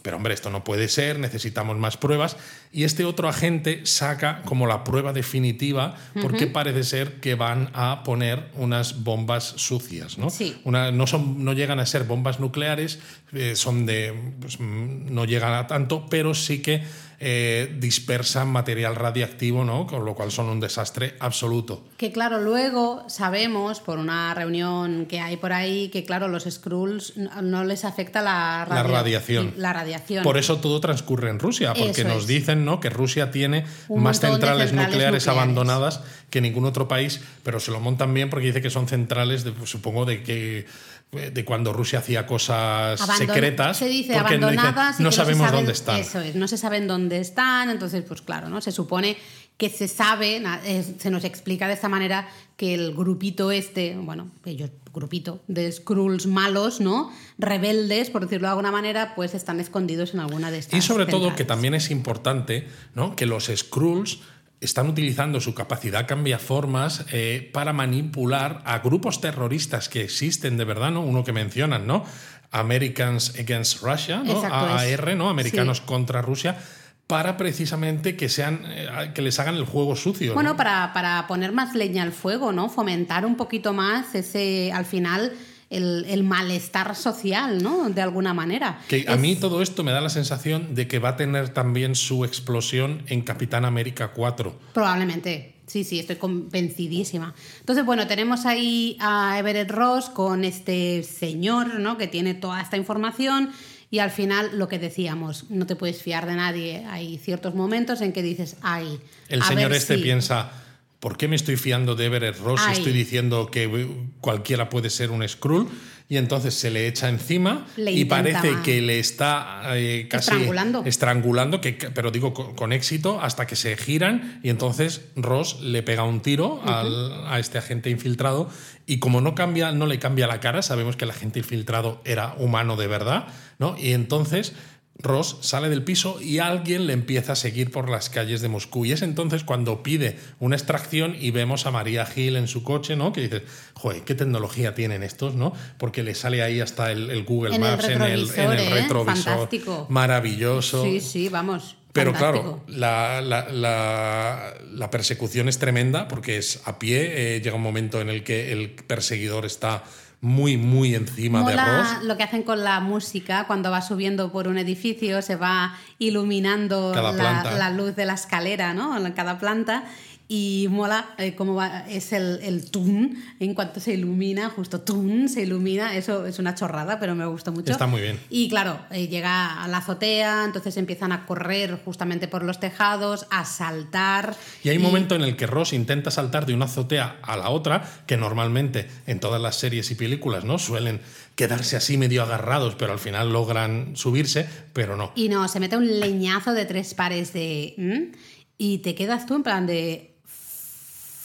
pero 0.02 0.16
hombre, 0.16 0.34
esto 0.34 0.50
no 0.50 0.64
puede 0.64 0.88
ser, 0.88 1.18
necesitamos 1.18 1.76
más 1.76 1.96
pruebas. 1.96 2.36
Y 2.72 2.84
este 2.84 3.04
otro 3.04 3.28
agente 3.28 3.84
saca 3.84 4.42
como 4.44 4.66
la 4.66 4.84
prueba 4.84 5.12
definitiva 5.12 5.96
porque 6.20 6.46
parece 6.46 6.84
ser 6.84 7.20
que 7.20 7.34
van 7.34 7.70
a 7.74 8.02
poner 8.04 8.48
unas 8.54 9.02
bombas 9.02 9.44
sucias, 9.56 10.18
¿no? 10.18 10.30
Sí. 10.30 10.60
Una, 10.64 10.92
no, 10.92 11.06
son, 11.06 11.44
no 11.44 11.52
llegan 11.52 11.80
a 11.80 11.86
ser 11.86 12.04
bombas 12.04 12.40
nucleares, 12.40 13.00
eh, 13.32 13.56
son 13.56 13.86
de. 13.86 14.14
pues, 14.40 14.60
mm, 14.60 15.12
no 15.12 15.24
llegan 15.24 15.54
a 15.54 15.66
tanto, 15.66 16.06
pero 16.08 16.34
sí 16.34 16.62
que 16.62 16.82
eh, 17.20 17.74
dispersan 17.80 18.48
material 18.48 18.94
radiactivo, 18.94 19.64
¿no? 19.64 19.86
Con 19.88 20.04
lo 20.04 20.14
cual 20.14 20.30
son 20.30 20.46
un 20.46 20.60
desastre 20.60 21.14
absoluto. 21.18 21.84
Que 21.96 22.12
claro, 22.12 22.38
luego 22.38 23.02
sabemos 23.08 23.80
por 23.80 23.98
una 23.98 24.32
reunión 24.34 25.06
que 25.06 25.18
hay 25.18 25.36
por 25.36 25.52
ahí 25.52 25.88
que 25.88 26.04
claro, 26.04 26.28
los 26.28 26.44
Skrulls 26.44 27.14
no 27.16 27.64
les 27.64 27.84
afecta 27.84 28.22
la, 28.22 28.66
La 28.70 28.82
radiación. 28.84 29.54
La 29.56 29.72
radiación. 29.72 30.22
Por 30.22 30.36
eso 30.38 30.58
todo 30.58 30.78
transcurre 30.80 31.30
en 31.30 31.40
Rusia, 31.40 31.74
porque 31.74 32.02
Eso 32.02 32.08
nos 32.08 32.22
es. 32.22 32.26
dicen 32.28 32.64
¿no? 32.64 32.78
que 32.78 32.88
Rusia 32.88 33.32
tiene 33.32 33.64
Un 33.88 34.02
más 34.02 34.20
centrales, 34.20 34.68
centrales 34.68 34.72
nucleares, 34.72 35.24
nucleares. 35.24 35.28
abandonadas 35.28 36.00
que 36.30 36.40
ningún 36.40 36.66
otro 36.66 36.88
país, 36.88 37.20
pero 37.42 37.58
se 37.58 37.70
lo 37.70 37.80
montan 37.80 38.14
bien 38.14 38.30
porque 38.30 38.46
dice 38.46 38.62
que 38.62 38.70
son 38.70 38.86
centrales, 38.86 39.44
de, 39.44 39.52
supongo, 39.64 40.04
de 40.04 40.22
que 40.22 40.66
de 41.12 41.44
cuando 41.44 41.72
Rusia 41.72 42.00
hacía 42.00 42.26
cosas 42.26 43.00
Abandon- 43.00 43.16
secretas. 43.16 43.76
Se 43.78 43.88
dice 43.88 44.12
porque 44.14 44.34
abandonadas 44.34 45.00
no 45.00 45.10
sabemos 45.10 45.46
saben- 45.46 45.56
dónde 45.60 45.72
están. 45.72 45.96
Eso 46.00 46.20
es, 46.20 46.34
no 46.34 46.46
se 46.48 46.58
saben 46.58 46.86
dónde 46.86 47.18
están, 47.18 47.70
entonces 47.70 48.04
pues 48.06 48.20
claro, 48.22 48.48
¿no? 48.50 48.60
Se 48.60 48.72
supone 48.72 49.16
que 49.56 49.70
se 49.70 49.88
sabe, 49.88 50.40
eh, 50.64 50.84
se 50.98 51.10
nos 51.10 51.24
explica 51.24 51.66
de 51.66 51.72
esta 51.74 51.88
manera 51.88 52.28
que 52.56 52.74
el 52.74 52.94
grupito 52.94 53.50
este, 53.50 53.96
bueno, 53.96 54.30
ellos 54.44 54.70
grupito 54.92 55.42
de 55.48 55.70
Skrulls 55.72 56.26
malos, 56.26 56.80
¿no? 56.80 57.10
Rebeldes, 57.38 58.10
por 58.10 58.22
decirlo 58.22 58.46
de 58.48 58.50
alguna 58.50 58.70
manera, 58.70 59.14
pues 59.14 59.34
están 59.34 59.60
escondidos 59.60 60.12
en 60.14 60.20
alguna 60.20 60.50
de 60.50 60.58
estas. 60.58 60.78
Y 60.78 60.82
sobre 60.86 61.06
todo 61.06 61.34
que 61.34 61.44
también 61.44 61.74
es 61.74 61.90
importante 61.90 62.68
¿no? 62.94 63.16
que 63.16 63.26
los 63.26 63.46
Skrulls 63.54 64.18
están 64.60 64.88
utilizando 64.88 65.40
su 65.40 65.54
capacidad 65.54 66.06
cambiaformas 66.06 67.04
eh, 67.12 67.48
para 67.52 67.72
manipular 67.72 68.60
a 68.64 68.80
grupos 68.80 69.20
terroristas 69.20 69.88
que 69.88 70.02
existen 70.02 70.56
de 70.56 70.64
verdad, 70.64 70.90
¿no? 70.90 71.00
Uno 71.02 71.22
que 71.24 71.32
mencionan, 71.32 71.86
¿no? 71.86 72.04
Americans 72.50 73.34
Against 73.38 73.82
Russia, 73.82 74.22
¿no? 74.24 74.42
AAR, 74.42 75.16
¿no? 75.16 75.28
Americanos 75.28 75.78
Sí. 75.78 75.82
contra 75.86 76.22
Rusia, 76.22 76.58
para 77.06 77.36
precisamente 77.36 78.16
que 78.16 78.28
sean 78.28 78.62
eh, 78.66 79.12
que 79.14 79.22
les 79.22 79.38
hagan 79.38 79.54
el 79.54 79.64
juego 79.64 79.96
sucio. 79.96 80.34
Bueno, 80.34 80.50
¿no? 80.50 80.56
para, 80.56 80.92
para 80.92 81.26
poner 81.26 81.52
más 81.52 81.74
leña 81.74 82.02
al 82.02 82.12
fuego, 82.12 82.52
¿no? 82.52 82.68
Fomentar 82.68 83.24
un 83.26 83.36
poquito 83.36 83.72
más 83.72 84.14
ese, 84.14 84.72
al 84.72 84.84
final, 84.86 85.32
el, 85.70 86.04
el 86.08 86.22
malestar 86.24 86.94
social, 86.96 87.62
¿no? 87.62 87.90
De 87.90 88.00
alguna 88.00 88.32
manera. 88.34 88.80
Que 88.88 89.04
a 89.08 89.16
mí 89.16 89.36
todo 89.36 89.60
esto 89.62 89.84
me 89.84 89.92
da 89.92 90.00
la 90.00 90.08
sensación 90.08 90.74
de 90.74 90.88
que 90.88 90.98
va 90.98 91.10
a 91.10 91.16
tener 91.16 91.50
también 91.50 91.94
su 91.94 92.24
explosión 92.24 93.02
en 93.08 93.20
Capitán 93.22 93.64
América 93.64 94.12
4. 94.14 94.58
Probablemente. 94.74 95.54
Sí, 95.66 95.84
sí, 95.84 95.98
estoy 95.98 96.16
convencidísima. 96.16 97.34
Entonces, 97.60 97.84
bueno, 97.84 98.06
tenemos 98.06 98.46
ahí 98.46 98.96
a 99.00 99.38
Everett 99.38 99.70
Ross 99.70 100.08
con 100.08 100.44
este 100.44 101.02
señor, 101.02 101.78
¿no? 101.80 101.98
Que 101.98 102.06
tiene 102.06 102.32
toda 102.34 102.60
esta 102.62 102.76
información 102.78 103.50
Y 103.90 104.00
al 104.00 104.10
final, 104.10 104.50
lo 104.58 104.68
que 104.68 104.78
decíamos, 104.78 105.44
no 105.50 105.64
te 105.66 105.74
puedes 105.74 106.02
fiar 106.02 106.26
de 106.26 106.34
nadie. 106.36 106.84
Hay 106.90 107.16
ciertos 107.18 107.54
momentos 107.54 108.02
en 108.02 108.12
que 108.12 108.22
dices, 108.22 108.56
ay. 108.60 109.00
El 109.30 109.40
a 109.40 109.46
señor 109.46 109.70
ver 109.70 109.78
este 109.78 109.96
si- 109.96 110.02
piensa, 110.02 110.52
¿por 111.00 111.16
qué 111.16 111.28
me 111.28 111.36
estoy 111.36 111.56
fiando 111.56 111.94
de 111.94 112.06
Everett 112.06 112.38
Ross? 112.40 112.60
Ay. 112.64 112.78
Estoy 112.78 112.92
diciendo 112.92 113.50
que 113.50 113.86
cualquiera 114.20 114.68
puede 114.68 114.90
ser 114.90 115.10
un 115.10 115.26
Skrull. 115.28 115.68
Y 116.10 116.16
entonces 116.16 116.54
se 116.54 116.70
le 116.70 116.88
echa 116.88 117.10
encima 117.10 117.66
Le 117.76 117.92
y 117.92 118.06
parece 118.06 118.48
que 118.64 118.80
le 118.80 118.98
está 118.98 119.60
eh, 119.76 120.06
casi 120.08 120.30
Estrangulando. 120.30 120.82
estrangulando, 120.86 121.60
que, 121.60 121.74
pero 121.74 122.10
digo 122.10 122.32
con, 122.32 122.54
con 122.54 122.72
éxito, 122.72 123.20
hasta 123.20 123.46
que 123.46 123.56
se 123.56 123.76
giran 123.76 124.40
y 124.42 124.48
entonces 124.48 125.02
Ross 125.16 125.60
le 125.60 125.82
pega 125.82 126.04
un 126.04 126.20
tiro 126.22 126.62
al- 126.64 127.26
a 127.26 127.38
este 127.38 127.58
agente 127.58 127.90
infiltrado 127.90 128.48
y 128.86 129.00
como 129.00 129.20
no 129.20 129.34
cambia, 129.34 129.70
no 129.72 129.84
le 129.84 129.98
cambia 129.98 130.26
la 130.26 130.40
cara, 130.40 130.62
sabemos 130.62 130.96
que 130.96 131.04
el 131.04 131.10
agente 131.10 131.40
infiltrado 131.40 132.00
era 132.06 132.34
humano 132.38 132.76
de 132.76 132.86
verdad, 132.86 133.26
¿no? 133.58 133.76
Y 133.78 133.92
entonces 133.92 134.54
Ross 135.00 135.38
sale 135.42 135.68
del 135.68 135.84
piso 135.84 136.20
y 136.20 136.38
alguien 136.40 136.86
le 136.88 136.92
empieza 136.92 137.32
a 137.34 137.36
seguir 137.36 137.70
por 137.70 137.88
las 137.88 138.10
calles 138.10 138.40
de 138.40 138.48
Moscú. 138.48 138.84
Y 138.84 138.92
es 138.92 139.02
entonces 139.02 139.44
cuando 139.44 139.82
pide 139.82 140.18
una 140.40 140.56
extracción 140.56 141.14
y 141.18 141.30
vemos 141.30 141.66
a 141.66 141.70
María 141.70 142.04
Gil 142.04 142.34
en 142.36 142.48
su 142.48 142.64
coche, 142.64 142.96
¿no? 142.96 143.12
Que 143.12 143.20
dices, 143.20 143.42
joder, 143.74 144.02
qué 144.02 144.14
tecnología 144.16 144.74
tienen 144.74 145.02
estos, 145.04 145.34
¿no? 145.34 145.52
Porque 145.78 146.02
le 146.02 146.14
sale 146.16 146.42
ahí 146.42 146.60
hasta 146.60 146.90
el, 146.90 147.10
el 147.10 147.22
Google 147.24 147.54
En 147.54 147.62
el 147.62 147.70
Maps 147.70 147.84
en 147.88 148.02
el, 148.02 148.28
en 148.34 148.70
retrovisor, 148.72 149.16
¿eh? 149.32 149.36
Fantástico. 149.36 149.86
Maravilloso. 149.88 150.82
Sí, 150.82 151.00
sí, 151.00 151.28
vamos. 151.28 151.76
Pero 151.92 152.12
fantástico. 152.12 152.62
claro, 152.66 152.78
la, 152.78 153.20
la- 153.22 153.48
la- 153.50 154.54
la 154.72 154.90
persecución 154.90 155.48
es 155.48 155.58
tremenda 155.58 156.06
porque 156.08 156.36
es 156.38 156.60
a 156.64 156.78
pie. 156.78 157.36
eh, 157.36 157.40
llega 157.40 157.56
un 157.56 157.62
momento 157.62 158.00
en 158.00 158.08
el 158.08 158.24
que 158.24 158.52
el 158.52 158.70
perseguidor 158.70 159.46
está 159.46 159.84
muy, 160.20 160.56
muy 160.56 160.94
encima 160.94 161.48
de 161.48 161.56
Ross. 161.56 162.02
lo 162.02 162.16
que 162.16 162.24
hacen 162.24 162.42
con 162.42 162.64
la 162.64 162.80
música 162.80 163.44
cuando 163.46 163.70
va 163.70 163.82
subiendo 163.82 164.32
por 164.32 164.48
un 164.48 164.58
edificio, 164.58 165.22
se 165.22 165.36
va 165.36 165.76
iluminando 165.98 166.92
la, 166.92 167.44
la 167.44 167.70
luz 167.70 167.94
de 167.94 168.04
la 168.04 168.14
escalera, 168.14 168.74
¿no? 168.74 168.96
En 168.96 169.12
cada 169.12 169.38
planta. 169.38 169.84
Y 170.30 170.66
mola 170.68 171.14
eh, 171.16 171.34
cómo 171.34 171.54
va, 171.54 171.88
es 171.88 172.12
el, 172.12 172.40
el 172.42 172.70
tun, 172.70 173.16
en 173.40 173.54
cuanto 173.54 173.80
se 173.80 173.94
ilumina, 173.94 174.50
justo 174.50 174.82
tun, 174.82 175.30
se 175.30 175.42
ilumina, 175.42 175.96
eso 175.96 176.26
es 176.26 176.38
una 176.38 176.54
chorrada, 176.54 177.00
pero 177.00 177.14
me 177.14 177.24
gustó 177.24 177.50
mucho. 177.50 177.72
Está 177.72 177.86
muy 177.86 178.02
bien. 178.02 178.20
Y 178.28 178.50
claro, 178.50 178.78
eh, 178.90 179.08
llega 179.08 179.62
a 179.62 179.66
la 179.68 179.78
azotea, 179.78 180.44
entonces 180.44 180.76
empiezan 180.76 181.12
a 181.12 181.24
correr 181.24 181.80
justamente 181.82 182.28
por 182.28 182.42
los 182.42 182.60
tejados, 182.60 183.26
a 183.30 183.46
saltar. 183.46 184.36
Y 184.62 184.68
hay 184.68 184.76
un 184.76 184.82
momento 184.82 185.14
en 185.14 185.22
el 185.22 185.34
que 185.34 185.46
Ross 185.46 185.72
intenta 185.72 186.10
saltar 186.10 186.44
de 186.44 186.52
una 186.52 186.66
azotea 186.66 187.20
a 187.22 187.38
la 187.38 187.48
otra, 187.48 187.88
que 188.06 188.18
normalmente 188.18 188.86
en 189.06 189.20
todas 189.20 189.40
las 189.40 189.56
series 189.56 189.90
y 189.90 189.94
películas 189.94 190.44
no 190.44 190.58
suelen 190.58 191.00
quedarse 191.36 191.76
así 191.76 191.96
medio 191.96 192.22
agarrados, 192.22 192.74
pero 192.74 192.92
al 192.92 192.98
final 192.98 193.32
logran 193.32 193.96
subirse, 193.96 194.46
pero 194.74 194.94
no. 194.94 195.12
Y 195.14 195.30
no, 195.30 195.48
se 195.48 195.58
mete 195.58 195.78
un 195.78 196.00
leñazo 196.00 196.52
de 196.52 196.66
tres 196.66 196.92
pares 196.92 197.32
de... 197.32 198.12
Y 198.58 198.78
te 198.78 198.94
quedas 198.94 199.24
tú 199.24 199.36
en 199.36 199.42
plan 199.42 199.66
de... 199.66 200.17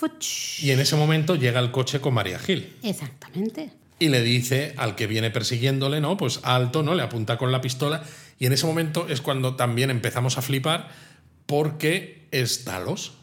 fuch. 0.03 0.61
Y 0.63 0.71
en 0.71 0.79
ese 0.79 0.95
momento 0.95 1.35
llega 1.35 1.59
el 1.59 1.71
coche 1.71 2.01
con 2.01 2.13
María 2.13 2.39
Gil. 2.39 2.75
Exactamente. 2.83 3.71
y 3.99 4.09
le 4.09 4.21
dice 4.21 4.73
al 4.77 4.95
que 4.95 5.07
viene 5.07 5.31
persiguiéndole, 5.31 6.01
¿no? 6.01 6.17
Pues 6.17 6.41
alto, 6.43 6.83
¿no? 6.83 6.93
Le 6.93 7.03
apunta 7.03 7.37
con 7.37 7.51
la 7.51 7.61
pistola 7.61 8.03
y 8.37 8.45
en 8.45 8.53
ese 8.53 8.65
momento 8.65 9.07
es 9.07 9.21
cuando 9.21 9.55
también 9.55 9.89
empezamos 9.89 10.37
a 10.37 10.41
flipar 10.41 10.89
porque 11.45 12.27
es 12.31 12.65
Talos 12.65 13.13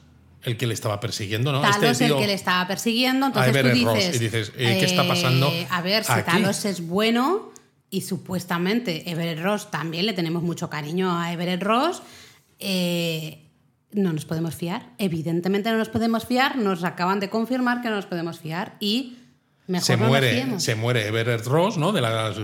el 0.42 0.56
que 0.56 0.66
le 0.66 0.72
estaba 0.72 1.00
persiguiendo, 1.00 1.52
¿no? 1.52 1.60
Talos 1.60 1.82
este 1.82 2.06
tío, 2.06 2.16
el 2.16 2.22
que 2.22 2.28
le 2.28 2.34
estaba 2.34 2.66
persiguiendo, 2.66 3.26
entonces 3.26 3.52
tú 3.52 3.84
Ross, 3.84 4.14
y 4.14 4.18
dices, 4.18 4.52
eh, 4.56 4.78
¿qué 4.78 4.86
está 4.86 5.06
pasando 5.06 5.52
A 5.68 5.82
ver, 5.82 6.02
si 6.04 6.12
aquí? 6.12 6.30
Talos 6.30 6.64
es 6.64 6.86
bueno 6.86 7.52
y 7.90 8.02
supuestamente 8.02 9.10
Everett 9.10 9.40
Ross 9.40 9.70
también 9.70 10.06
le 10.06 10.14
tenemos 10.14 10.42
mucho 10.42 10.70
cariño 10.70 11.18
a 11.18 11.32
Everett 11.32 11.62
Ross, 11.62 12.02
eh, 12.58 13.49
no 13.92 14.12
nos 14.12 14.24
podemos 14.24 14.54
fiar. 14.54 14.90
Evidentemente 14.98 15.70
no 15.70 15.78
nos 15.78 15.88
podemos 15.88 16.24
fiar, 16.26 16.56
nos 16.56 16.84
acaban 16.84 17.20
de 17.20 17.28
confirmar 17.30 17.82
que 17.82 17.88
no 17.88 17.96
nos 17.96 18.06
podemos 18.06 18.38
fiar 18.38 18.76
y 18.80 19.18
mejor 19.66 19.86
se 19.86 19.96
no 19.96 20.06
muere, 20.08 20.60
se 20.60 20.74
muere 20.74 21.06
Everett 21.06 21.44
Ross, 21.46 21.76
¿no? 21.76 21.92
De 21.92 22.00
las, 22.00 22.36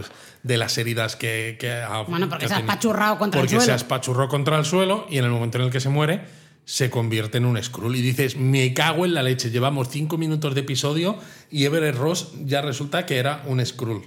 de 0.42 0.56
las 0.56 0.76
heridas 0.78 1.16
que, 1.16 1.56
que 1.58 1.70
ha- 1.72 2.02
Bueno, 2.02 2.28
porque 2.28 2.44
que 2.44 2.48
se 2.48 2.54
ha 2.54 2.58
espachurrado 2.60 3.18
contra 3.18 3.40
el 3.40 3.46
Porque 3.46 3.56
se 3.58 3.64
suelo. 3.66 3.76
espachurró 3.76 4.28
contra 4.28 4.58
el 4.58 4.64
suelo 4.64 5.06
y 5.10 5.18
en 5.18 5.24
el 5.24 5.30
momento 5.30 5.58
en 5.58 5.64
el 5.64 5.70
que 5.70 5.80
se 5.80 5.88
muere 5.88 6.22
se 6.64 6.90
convierte 6.90 7.38
en 7.38 7.44
un 7.44 7.62
Skrull. 7.62 7.94
Y 7.94 8.02
dices, 8.02 8.36
me 8.36 8.74
cago 8.74 9.04
en 9.04 9.14
la 9.14 9.22
leche, 9.22 9.50
llevamos 9.52 9.88
cinco 9.88 10.18
minutos 10.18 10.52
de 10.54 10.62
episodio 10.62 11.16
y 11.50 11.64
Everett 11.64 11.94
Ross 11.96 12.32
ya 12.44 12.60
resulta 12.60 13.06
que 13.06 13.18
era 13.18 13.42
un 13.46 13.64
Skrull. 13.64 14.02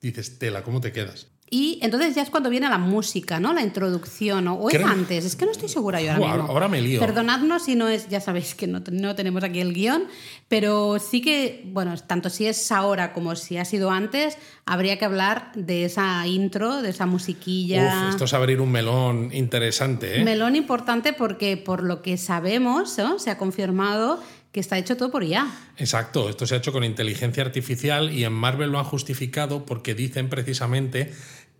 Dices, 0.00 0.38
tela, 0.38 0.62
¿cómo 0.62 0.80
te 0.80 0.92
quedas? 0.92 1.26
Y 1.56 1.78
entonces 1.82 2.16
ya 2.16 2.22
es 2.22 2.30
cuando 2.30 2.50
viene 2.50 2.68
la 2.68 2.78
música, 2.78 3.38
¿no? 3.38 3.52
La 3.52 3.62
introducción, 3.62 4.48
o, 4.48 4.54
o 4.54 4.68
es 4.70 4.74
Creo- 4.74 4.88
antes, 4.88 5.24
es 5.24 5.36
que 5.36 5.44
no 5.46 5.52
estoy 5.52 5.68
segura 5.68 6.00
yo 6.02 6.10
ahora 6.12 6.34
mismo. 6.34 6.48
ahora 6.50 6.66
me 6.66 6.80
lío. 6.80 6.98
Perdonadnos 6.98 7.62
si 7.64 7.76
no 7.76 7.86
es, 7.88 8.08
ya 8.08 8.20
sabéis 8.20 8.56
que 8.56 8.66
no, 8.66 8.82
no 8.90 9.14
tenemos 9.14 9.44
aquí 9.44 9.60
el 9.60 9.72
guion, 9.72 10.02
pero 10.48 10.98
sí 10.98 11.20
que, 11.22 11.62
bueno, 11.66 11.94
tanto 12.08 12.28
si 12.28 12.46
es 12.46 12.72
ahora 12.72 13.12
como 13.12 13.36
si 13.36 13.56
ha 13.56 13.64
sido 13.64 13.92
antes, 13.92 14.36
habría 14.66 14.98
que 14.98 15.04
hablar 15.04 15.52
de 15.54 15.84
esa 15.84 16.26
intro, 16.26 16.82
de 16.82 16.90
esa 16.90 17.06
musiquilla. 17.06 18.02
Uf, 18.06 18.10
esto 18.10 18.24
es 18.24 18.34
abrir 18.34 18.60
un 18.60 18.72
melón 18.72 19.30
interesante, 19.32 20.22
¿eh? 20.22 20.24
Melón 20.24 20.56
importante 20.56 21.12
porque 21.12 21.56
por 21.56 21.84
lo 21.84 22.02
que 22.02 22.16
sabemos, 22.16 22.98
¿no? 22.98 23.20
se 23.20 23.30
ha 23.30 23.38
confirmado 23.38 24.20
que 24.50 24.60
está 24.60 24.78
hecho 24.78 24.96
todo 24.96 25.10
por 25.10 25.24
IA. 25.24 25.48
Exacto, 25.78 26.28
esto 26.28 26.46
se 26.46 26.54
ha 26.54 26.58
hecho 26.58 26.72
con 26.72 26.84
inteligencia 26.84 27.42
artificial 27.42 28.12
y 28.12 28.22
en 28.24 28.32
Marvel 28.32 28.70
lo 28.70 28.78
han 28.78 28.84
justificado 28.84 29.64
porque 29.66 29.96
dicen 29.96 30.28
precisamente 30.28 31.12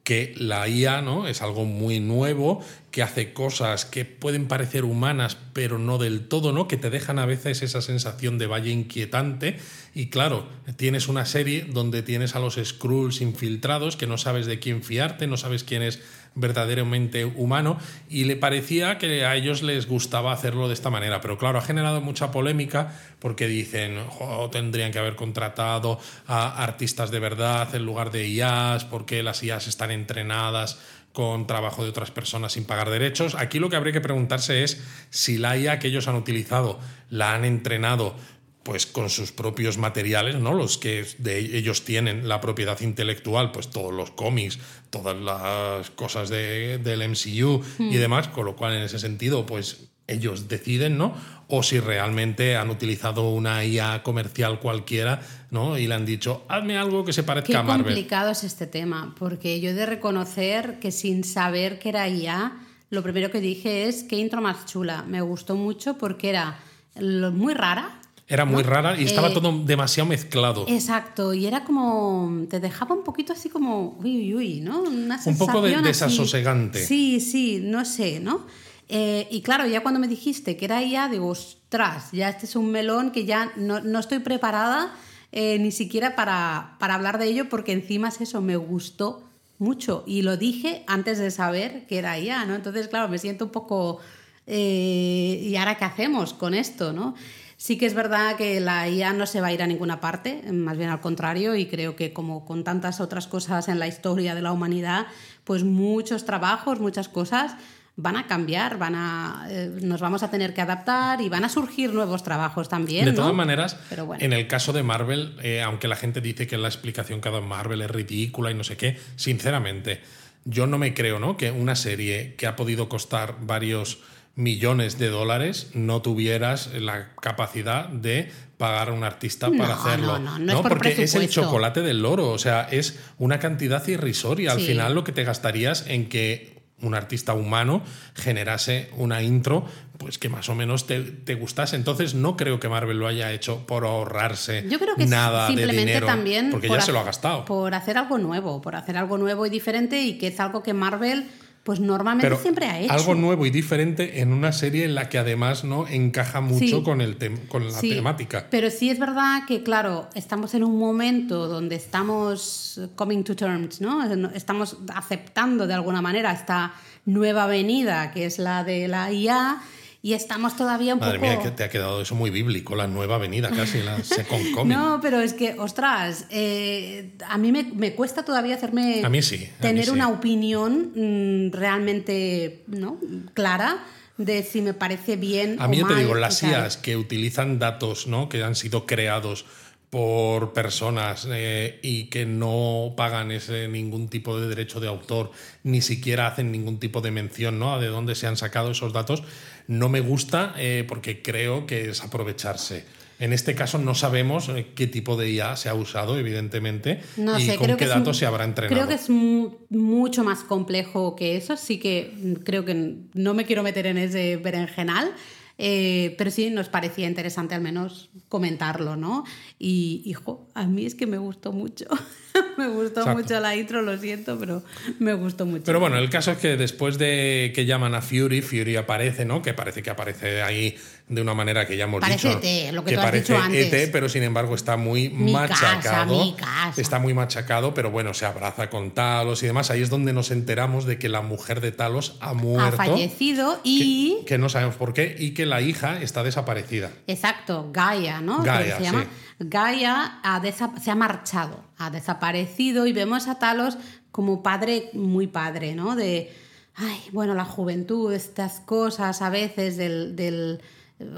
que 0.04 0.34
la 0.36 0.68
IA 0.68 1.00
¿no? 1.00 1.26
es 1.26 1.40
algo 1.40 1.64
muy 1.64 1.98
nuevo, 1.98 2.62
que 2.90 3.02
hace 3.02 3.32
cosas 3.32 3.86
que 3.86 4.04
pueden 4.04 4.46
parecer 4.46 4.84
humanas, 4.84 5.38
pero 5.54 5.78
no 5.78 5.96
del 5.96 6.28
todo, 6.28 6.52
¿no? 6.52 6.68
que 6.68 6.76
te 6.76 6.90
dejan 6.90 7.18
a 7.18 7.24
veces 7.24 7.62
esa 7.62 7.80
sensación 7.80 8.36
de 8.36 8.46
valle 8.46 8.70
inquietante. 8.70 9.58
Y 9.94 10.10
claro, 10.10 10.46
tienes 10.76 11.08
una 11.08 11.24
serie 11.24 11.66
donde 11.68 12.02
tienes 12.02 12.36
a 12.36 12.38
los 12.38 12.60
Skrulls 12.62 13.22
infiltrados, 13.22 13.96
que 13.96 14.06
no 14.06 14.18
sabes 14.18 14.44
de 14.44 14.58
quién 14.58 14.82
fiarte, 14.82 15.26
no 15.26 15.38
sabes 15.38 15.64
quién 15.64 15.82
es 15.82 16.00
verdaderamente 16.34 17.24
humano, 17.24 17.78
y 18.08 18.24
le 18.24 18.36
parecía 18.36 18.98
que 18.98 19.24
a 19.24 19.36
ellos 19.36 19.62
les 19.62 19.86
gustaba 19.86 20.32
hacerlo 20.32 20.68
de 20.68 20.74
esta 20.74 20.90
manera. 20.90 21.20
Pero 21.20 21.38
claro, 21.38 21.58
ha 21.58 21.62
generado 21.62 22.00
mucha 22.00 22.30
polémica 22.30 22.92
porque 23.18 23.46
dicen, 23.46 24.04
"Jo, 24.08 24.50
tendrían 24.50 24.92
que 24.92 24.98
haber 24.98 25.16
contratado 25.16 26.00
a 26.26 26.62
artistas 26.62 27.10
de 27.10 27.20
verdad 27.20 27.74
en 27.74 27.84
lugar 27.84 28.10
de 28.10 28.28
IAs, 28.28 28.84
porque 28.84 29.22
las 29.22 29.42
IAs 29.42 29.68
están 29.68 29.90
entrenadas 29.90 30.78
con 31.14 31.46
trabajo 31.46 31.84
de 31.84 31.90
otras 31.90 32.10
personas 32.10 32.54
sin 32.54 32.64
pagar 32.64 32.90
derechos. 32.90 33.36
Aquí 33.36 33.60
lo 33.60 33.70
que 33.70 33.76
habría 33.76 33.92
que 33.92 34.00
preguntarse 34.00 34.64
es 34.64 34.82
si 35.10 35.38
la 35.38 35.56
IA 35.56 35.78
que 35.78 35.86
ellos 35.86 36.08
han 36.08 36.16
utilizado 36.16 36.80
la 37.08 37.34
han 37.34 37.44
entrenado 37.44 38.16
pues 38.64 38.86
con 38.86 39.10
sus 39.10 39.30
propios 39.30 39.78
materiales, 39.78 40.36
¿no? 40.36 40.52
Los 40.54 40.78
que 40.78 41.06
de 41.18 41.38
ellos 41.38 41.84
tienen 41.84 42.26
la 42.28 42.40
propiedad 42.40 42.80
intelectual, 42.80 43.52
pues 43.52 43.68
todos 43.68 43.92
los 43.92 44.10
cómics, 44.10 44.58
todas 44.90 45.16
las 45.16 45.90
cosas 45.90 46.30
de- 46.30 46.78
del 46.78 47.02
MCU 47.02 47.62
y 47.78 47.96
demás, 47.96 48.28
con 48.28 48.46
lo 48.46 48.56
cual 48.56 48.72
en 48.74 48.82
ese 48.82 48.98
sentido, 48.98 49.44
pues 49.46 49.88
ellos 50.06 50.48
deciden, 50.48 50.98
¿no? 50.98 51.14
O 51.48 51.62
si 51.62 51.78
realmente 51.80 52.56
han 52.56 52.68
utilizado 52.70 53.30
una 53.30 53.64
IA 53.64 54.02
comercial 54.02 54.60
cualquiera, 54.60 55.20
¿no? 55.50 55.78
Y 55.78 55.86
le 55.86 55.94
han 55.94 56.04
dicho, 56.06 56.44
hazme 56.48 56.76
algo 56.78 57.04
que 57.04 57.12
se 57.12 57.22
parezca 57.22 57.46
Qué 57.48 57.56
a 57.56 57.62
Marvel. 57.62 57.84
complicado 57.84 58.30
es 58.30 58.44
este 58.44 58.66
tema, 58.66 59.14
porque 59.18 59.60
yo 59.60 59.70
he 59.70 59.74
de 59.74 59.86
reconocer 59.86 60.78
que 60.80 60.90
sin 60.90 61.22
saber 61.24 61.78
que 61.78 61.88
era 61.90 62.08
IA, 62.08 62.52
lo 62.90 63.02
primero 63.02 63.30
que 63.30 63.40
dije 63.40 63.88
es 63.88 64.04
qué 64.04 64.16
intro 64.16 64.40
más 64.42 64.66
chula. 64.66 65.04
Me 65.08 65.20
gustó 65.22 65.54
mucho 65.54 65.96
porque 65.98 66.28
era 66.30 66.58
muy 67.00 67.54
rara. 67.54 68.00
Era 68.26 68.44
muy 68.46 68.62
rara 68.62 68.98
y 68.98 69.04
estaba 69.04 69.28
Eh, 69.28 69.34
todo 69.34 69.52
demasiado 69.64 70.08
mezclado. 70.08 70.64
Exacto, 70.68 71.34
y 71.34 71.46
era 71.46 71.62
como. 71.64 72.46
Te 72.48 72.58
dejaba 72.58 72.94
un 72.94 73.04
poquito 73.04 73.32
así 73.34 73.50
como. 73.50 73.98
Uy, 74.02 74.16
uy, 74.16 74.34
uy, 74.34 74.60
¿no? 74.60 74.80
Una 74.82 75.20
Un 75.26 75.36
poco 75.36 75.60
de- 75.60 75.68
sensación 75.70 75.78
así. 75.80 75.88
desasosegante. 75.88 76.86
Sí, 76.86 77.20
sí, 77.20 77.60
no 77.62 77.84
sé, 77.84 78.20
¿no? 78.20 78.46
Eh, 78.88 79.28
y 79.30 79.42
claro, 79.42 79.66
ya 79.66 79.82
cuando 79.82 80.00
me 80.00 80.08
dijiste 80.08 80.56
que 80.56 80.64
era 80.64 80.82
IA, 80.82 81.08
digo, 81.08 81.28
ostras, 81.28 82.10
ya 82.12 82.28
este 82.30 82.46
es 82.46 82.56
un 82.56 82.70
melón 82.70 83.10
que 83.12 83.24
ya 83.26 83.52
no, 83.56 83.80
no 83.80 83.98
estoy 83.98 84.18
preparada 84.20 84.94
eh, 85.32 85.58
ni 85.58 85.70
siquiera 85.72 86.14
para, 86.16 86.76
para 86.78 86.94
hablar 86.94 87.18
de 87.18 87.26
ello, 87.26 87.48
porque 87.48 87.72
encima 87.72 88.08
es 88.08 88.20
eso, 88.20 88.40
me 88.40 88.56
gustó 88.56 89.22
mucho. 89.58 90.02
Y 90.06 90.22
lo 90.22 90.36
dije 90.36 90.84
antes 90.86 91.18
de 91.18 91.30
saber 91.30 91.86
que 91.86 91.98
era 91.98 92.18
IA, 92.18 92.44
¿no? 92.46 92.54
Entonces, 92.54 92.88
claro, 92.88 93.08
me 93.08 93.18
siento 93.18 93.44
un 93.46 93.50
poco. 93.50 93.98
eh, 94.46 95.40
¿Y 95.42 95.56
ahora 95.56 95.76
qué 95.76 95.84
hacemos 95.84 96.32
con 96.34 96.54
esto, 96.54 96.92
no? 96.92 97.14
Sí 97.56 97.78
que 97.78 97.86
es 97.86 97.94
verdad 97.94 98.36
que 98.36 98.60
la 98.60 98.88
IA 98.88 99.12
no 99.12 99.26
se 99.26 99.40
va 99.40 99.48
a 99.48 99.52
ir 99.52 99.62
a 99.62 99.66
ninguna 99.66 100.00
parte, 100.00 100.42
más 100.52 100.76
bien 100.76 100.90
al 100.90 101.00
contrario, 101.00 101.54
y 101.56 101.66
creo 101.66 101.96
que 101.96 102.12
como 102.12 102.44
con 102.44 102.64
tantas 102.64 103.00
otras 103.00 103.26
cosas 103.26 103.68
en 103.68 103.78
la 103.78 103.86
historia 103.86 104.34
de 104.34 104.42
la 104.42 104.52
humanidad, 104.52 105.06
pues 105.44 105.64
muchos 105.64 106.24
trabajos, 106.24 106.80
muchas 106.80 107.08
cosas 107.08 107.56
van 107.96 108.16
a 108.16 108.26
cambiar, 108.26 108.76
van 108.76 108.94
a, 108.96 109.46
eh, 109.48 109.70
nos 109.82 110.00
vamos 110.00 110.22
a 110.24 110.30
tener 110.30 110.52
que 110.52 110.60
adaptar 110.60 111.20
y 111.20 111.28
van 111.28 111.44
a 111.44 111.48
surgir 111.48 111.92
nuevos 111.92 112.24
trabajos 112.24 112.68
también. 112.68 113.04
De 113.04 113.12
¿no? 113.12 113.18
todas 113.18 113.34
maneras, 113.34 113.76
Pero 113.88 114.06
bueno. 114.06 114.24
en 114.24 114.32
el 114.32 114.48
caso 114.48 114.72
de 114.72 114.82
Marvel, 114.82 115.36
eh, 115.42 115.62
aunque 115.62 115.86
la 115.86 115.96
gente 115.96 116.20
dice 116.20 116.46
que 116.46 116.58
la 116.58 116.68
explicación 116.68 117.20
que 117.20 117.28
ha 117.28 117.32
dado 117.32 117.44
Marvel 117.44 117.82
es 117.82 117.90
ridícula 117.90 118.50
y 118.50 118.54
no 118.54 118.64
sé 118.64 118.76
qué, 118.76 118.98
sinceramente, 119.14 120.00
yo 120.44 120.66
no 120.66 120.76
me 120.76 120.92
creo, 120.92 121.20
¿no? 121.20 121.36
Que 121.36 121.52
una 121.52 121.76
serie 121.76 122.34
que 122.36 122.48
ha 122.48 122.56
podido 122.56 122.88
costar 122.88 123.36
varios 123.40 124.02
millones 124.36 124.98
de 124.98 125.08
dólares 125.08 125.70
no 125.74 126.02
tuvieras 126.02 126.70
la 126.74 127.14
capacidad 127.20 127.88
de 127.88 128.30
pagar 128.58 128.88
a 128.88 128.92
un 128.92 129.04
artista 129.04 129.48
para 129.50 129.68
No, 129.68 129.72
hacerlo. 129.74 130.18
no, 130.18 130.38
no, 130.38 130.38
no 130.38 130.52
es 130.52 130.58
por 130.60 130.70
porque 130.70 131.02
es 131.02 131.14
el 131.14 131.28
chocolate 131.28 131.82
del 131.82 132.02
loro, 132.02 132.30
o 132.30 132.38
sea, 132.38 132.62
es 132.70 132.98
una 133.18 133.38
cantidad 133.38 133.86
irrisoria. 133.86 134.52
Al 134.52 134.60
final 134.60 134.94
lo 134.94 135.04
que 135.04 135.12
te 135.12 135.24
gastarías 135.24 135.84
en 135.86 136.08
que 136.08 136.54
un 136.80 136.94
artista 136.94 137.32
humano 137.34 137.82
generase 138.14 138.90
una 138.96 139.22
intro 139.22 139.64
pues 139.98 140.18
que 140.18 140.28
más 140.28 140.48
o 140.48 140.54
menos 140.56 140.86
te, 140.86 141.00
te 141.02 141.34
gustase. 141.34 141.76
Entonces 141.76 142.14
no 142.14 142.36
creo 142.36 142.58
que 142.58 142.68
Marvel 142.68 142.98
lo 142.98 143.06
haya 143.06 143.32
hecho 143.32 143.64
por 143.66 143.84
ahorrarse 143.84 144.66
Yo 144.68 144.78
creo 144.80 144.96
que 144.96 145.06
nada 145.06 145.42
de 145.46 145.54
simplemente 145.54 145.86
dinero, 145.92 146.06
también 146.06 146.50
porque 146.50 146.66
por 146.66 146.78
ya 146.78 146.84
se 146.84 146.92
lo 146.92 146.98
ha 146.98 147.04
gastado. 147.04 147.44
Por 147.44 147.74
hacer 147.74 147.96
algo 147.96 148.18
nuevo, 148.18 148.60
por 148.60 148.74
hacer 148.74 148.96
algo 148.96 149.16
nuevo 149.18 149.46
y 149.46 149.50
diferente 149.50 150.02
y 150.02 150.18
que 150.18 150.26
es 150.26 150.40
algo 150.40 150.62
que 150.64 150.74
Marvel 150.74 151.28
pues 151.64 151.80
normalmente 151.80 152.28
Pero 152.28 152.40
siempre 152.40 152.66
ha 152.66 152.78
hecho. 152.78 152.92
algo 152.92 153.14
nuevo 153.14 153.46
y 153.46 153.50
diferente 153.50 154.20
en 154.20 154.32
una 154.32 154.52
serie 154.52 154.84
en 154.84 154.94
la 154.94 155.08
que 155.08 155.18
además 155.18 155.64
no 155.64 155.88
encaja 155.88 156.40
mucho 156.42 156.58
Sí. 156.78 156.82
con, 156.84 157.00
el 157.00 157.16
con 157.48 157.64
la 157.66 157.72
Sí, 157.72 157.88
temática. 157.90 158.46
Pero 158.50 158.70
sí 158.70 158.90
es 158.90 158.98
verdad 158.98 159.46
que, 159.48 159.62
claro, 159.62 160.08
estamos 160.14 160.54
en 160.54 160.62
un 160.62 160.78
momento 160.78 161.48
donde 161.48 161.76
estamos 161.76 162.80
coming 162.96 163.22
to 163.24 163.34
terms, 163.34 163.80
¿no? 163.80 164.04
Estamos 164.34 164.76
aceptando 164.94 165.66
de 165.66 165.74
alguna 165.74 166.02
manera 166.02 166.32
esta 166.32 166.74
nueva 167.06 167.44
avenida 167.44 168.12
que 168.12 168.26
es 168.26 168.38
la 168.38 168.62
de 168.62 168.86
la 168.86 169.10
IA 169.10 169.58
y 170.04 170.12
estamos 170.12 170.54
todavía 170.54 170.92
un 170.92 171.00
Madre 171.00 171.18
poco... 171.18 171.30
mía, 171.30 171.40
que 171.42 171.50
te 171.50 171.64
ha 171.64 171.70
quedado 171.70 172.02
eso 172.02 172.14
muy 172.14 172.28
bíblico, 172.28 172.76
la 172.76 172.86
nueva 172.86 173.14
avenida 173.14 173.48
casi, 173.48 173.80
la 173.80 174.04
Second 174.04 174.54
Coming. 174.54 174.76
No, 174.76 175.00
pero 175.00 175.18
es 175.18 175.32
que, 175.32 175.58
ostras, 175.58 176.26
eh, 176.28 177.12
a 177.26 177.38
mí 177.38 177.50
me, 177.50 177.62
me 177.62 177.94
cuesta 177.94 178.22
todavía 178.22 178.54
hacerme. 178.56 179.02
A 179.02 179.08
mí 179.08 179.22
sí, 179.22 179.36
a 179.36 179.38
mí 179.38 179.48
Tener 179.60 179.86
sí. 179.86 179.90
una 179.92 180.10
opinión 180.10 180.92
mm, 180.94 181.52
realmente 181.52 182.64
¿no? 182.66 182.98
clara 183.32 183.82
de 184.18 184.42
si 184.42 184.60
me 184.60 184.74
parece 184.74 185.16
bien. 185.16 185.56
A 185.58 185.68
mí 185.68 185.78
o 185.78 185.80
yo 185.80 185.86
te 185.86 185.94
mal 185.94 186.02
digo, 186.02 186.14
las. 186.16 186.42
IAs 186.42 186.76
que 186.76 186.98
utilizan 186.98 187.58
datos 187.58 188.06
¿no? 188.06 188.28
que 188.28 188.44
han 188.44 188.56
sido 188.56 188.84
creados 188.84 189.46
por 189.94 190.52
personas 190.52 191.24
eh, 191.30 191.78
y 191.80 192.06
que 192.06 192.26
no 192.26 192.94
pagan 192.96 193.30
ese 193.30 193.68
ningún 193.68 194.08
tipo 194.08 194.40
de 194.40 194.48
derecho 194.48 194.80
de 194.80 194.88
autor, 194.88 195.30
ni 195.62 195.82
siquiera 195.82 196.26
hacen 196.26 196.50
ningún 196.50 196.80
tipo 196.80 197.00
de 197.00 197.12
mención 197.12 197.60
¿no? 197.60 197.72
a 197.74 197.78
de 197.78 197.86
dónde 197.86 198.16
se 198.16 198.26
han 198.26 198.36
sacado 198.36 198.72
esos 198.72 198.92
datos, 198.92 199.22
no 199.68 199.88
me 199.88 200.00
gusta 200.00 200.52
eh, 200.58 200.84
porque 200.88 201.22
creo 201.22 201.64
que 201.68 201.90
es 201.90 202.02
aprovecharse. 202.02 202.84
En 203.20 203.32
este 203.32 203.54
caso 203.54 203.78
no 203.78 203.94
sabemos 203.94 204.48
eh, 204.48 204.66
qué 204.74 204.88
tipo 204.88 205.14
de 205.16 205.30
IA 205.30 205.54
se 205.54 205.68
ha 205.68 205.74
usado, 205.74 206.18
evidentemente, 206.18 206.98
No 207.16 207.38
y 207.38 207.46
sé, 207.46 207.54
con 207.54 207.66
creo 207.66 207.76
qué 207.76 207.86
datos 207.86 208.16
se 208.16 208.26
habrá 208.26 208.42
entrenado. 208.42 208.74
Creo 208.74 208.88
que 208.88 208.94
es 209.00 209.08
mu- 209.08 209.58
mucho 209.70 210.24
más 210.24 210.40
complejo 210.42 211.14
que 211.14 211.36
eso, 211.36 211.56
sí 211.56 211.78
que 211.78 212.12
creo 212.42 212.64
que 212.64 212.96
no 213.14 213.32
me 213.34 213.44
quiero 213.44 213.62
meter 213.62 213.86
en 213.86 213.98
ese 213.98 214.38
berenjenal, 214.38 215.12
eh, 215.56 216.14
pero 216.18 216.30
sí 216.30 216.50
nos 216.50 216.68
parecía 216.68 217.06
interesante 217.06 217.54
al 217.54 217.60
menos 217.60 218.10
comentarlo, 218.28 218.96
¿no? 218.96 219.24
Y, 219.58 220.02
hijo, 220.04 220.48
a 220.54 220.66
mí 220.66 220.84
es 220.84 220.94
que 220.94 221.06
me 221.06 221.18
gustó 221.18 221.52
mucho. 221.52 221.86
me 222.58 222.68
gustó 222.68 223.00
Exacto. 223.00 223.22
mucho 223.22 223.40
la 223.40 223.56
intro, 223.56 223.82
lo 223.82 223.96
siento, 223.98 224.38
pero 224.38 224.64
me 224.98 225.14
gustó 225.14 225.46
mucho. 225.46 225.64
Pero 225.64 225.78
bueno, 225.78 225.96
el 225.96 226.10
caso 226.10 226.32
es 226.32 226.38
que 226.38 226.56
después 226.56 226.98
de 226.98 227.52
que 227.54 227.66
llaman 227.66 227.94
a 227.94 228.02
Fury, 228.02 228.42
Fury 228.42 228.76
aparece, 228.76 229.24
¿no? 229.24 229.42
Que 229.42 229.54
parece 229.54 229.82
que 229.82 229.90
aparece 229.90 230.42
ahí 230.42 230.76
de 231.06 231.20
una 231.20 231.34
manera 231.34 231.66
que 231.66 231.76
ya 231.76 231.84
hemos 231.84 232.00
Parece 232.00 232.28
dicho. 232.28 232.40
ET, 232.42 232.72
lo 232.72 232.82
que 232.82 232.94
tú 232.94 232.98
has 233.00 233.04
parece 233.04 233.32
dicho 233.34 233.42
antes. 233.44 233.72
ET, 233.72 233.92
pero 233.92 234.08
sin 234.08 234.22
embargo 234.22 234.54
está 234.54 234.78
muy 234.78 235.10
Mi 235.10 235.34
casa, 235.34 235.74
machacado. 235.76 236.24
mi 236.24 236.34
casa. 236.34 236.80
Está 236.80 236.98
muy 236.98 237.12
machacado, 237.12 237.74
pero 237.74 237.90
bueno, 237.90 238.14
se 238.14 238.24
abraza 238.24 238.70
con 238.70 238.90
Talos 238.92 239.42
y 239.42 239.46
demás. 239.46 239.70
Ahí 239.70 239.82
es 239.82 239.90
donde 239.90 240.14
nos 240.14 240.30
enteramos 240.30 240.86
de 240.86 240.98
que 240.98 241.10
la 241.10 241.20
mujer 241.20 241.60
de 241.60 241.72
Talos 241.72 242.16
ha 242.20 242.30
ha 242.30 242.34
muerto. 242.34 242.76
fallecido 242.78 243.56
que- 243.62 243.68
y... 243.68 244.18
que, 244.26 244.38
no 244.38 244.48
sabemos 244.48 244.76
por 244.76 244.94
qué, 244.94 245.14
y 245.18 245.32
que 245.34 245.44
la 245.44 245.60
hija 245.60 246.00
está 246.00 246.22
desaparecida. 246.22 246.90
Exacto, 247.06 247.68
Gaia, 247.70 248.22
¿no? 248.22 248.40
Que 248.42 248.46
Gaia, 248.48 248.76
se 248.78 248.82
llama. 248.84 249.02
sí. 249.02 249.08
Gaia 249.40 250.20
ha 250.22 250.40
se 250.82 250.90
ha 250.90 250.94
marchado, 250.94 251.64
ha 251.76 251.90
desaparecido 251.90 252.86
y 252.86 252.94
vemos 252.94 253.28
a 253.28 253.38
Talos 253.38 253.76
como 254.10 254.42
padre, 254.42 254.88
muy 254.94 255.26
padre, 255.26 255.74
¿no? 255.74 255.96
De, 255.96 256.32
ay, 256.76 256.98
bueno, 257.12 257.34
la 257.34 257.44
juventud, 257.44 258.10
estas 258.14 258.60
cosas 258.60 259.20
a 259.20 259.28
veces 259.28 259.76
del... 259.76 260.16
del 260.16 260.62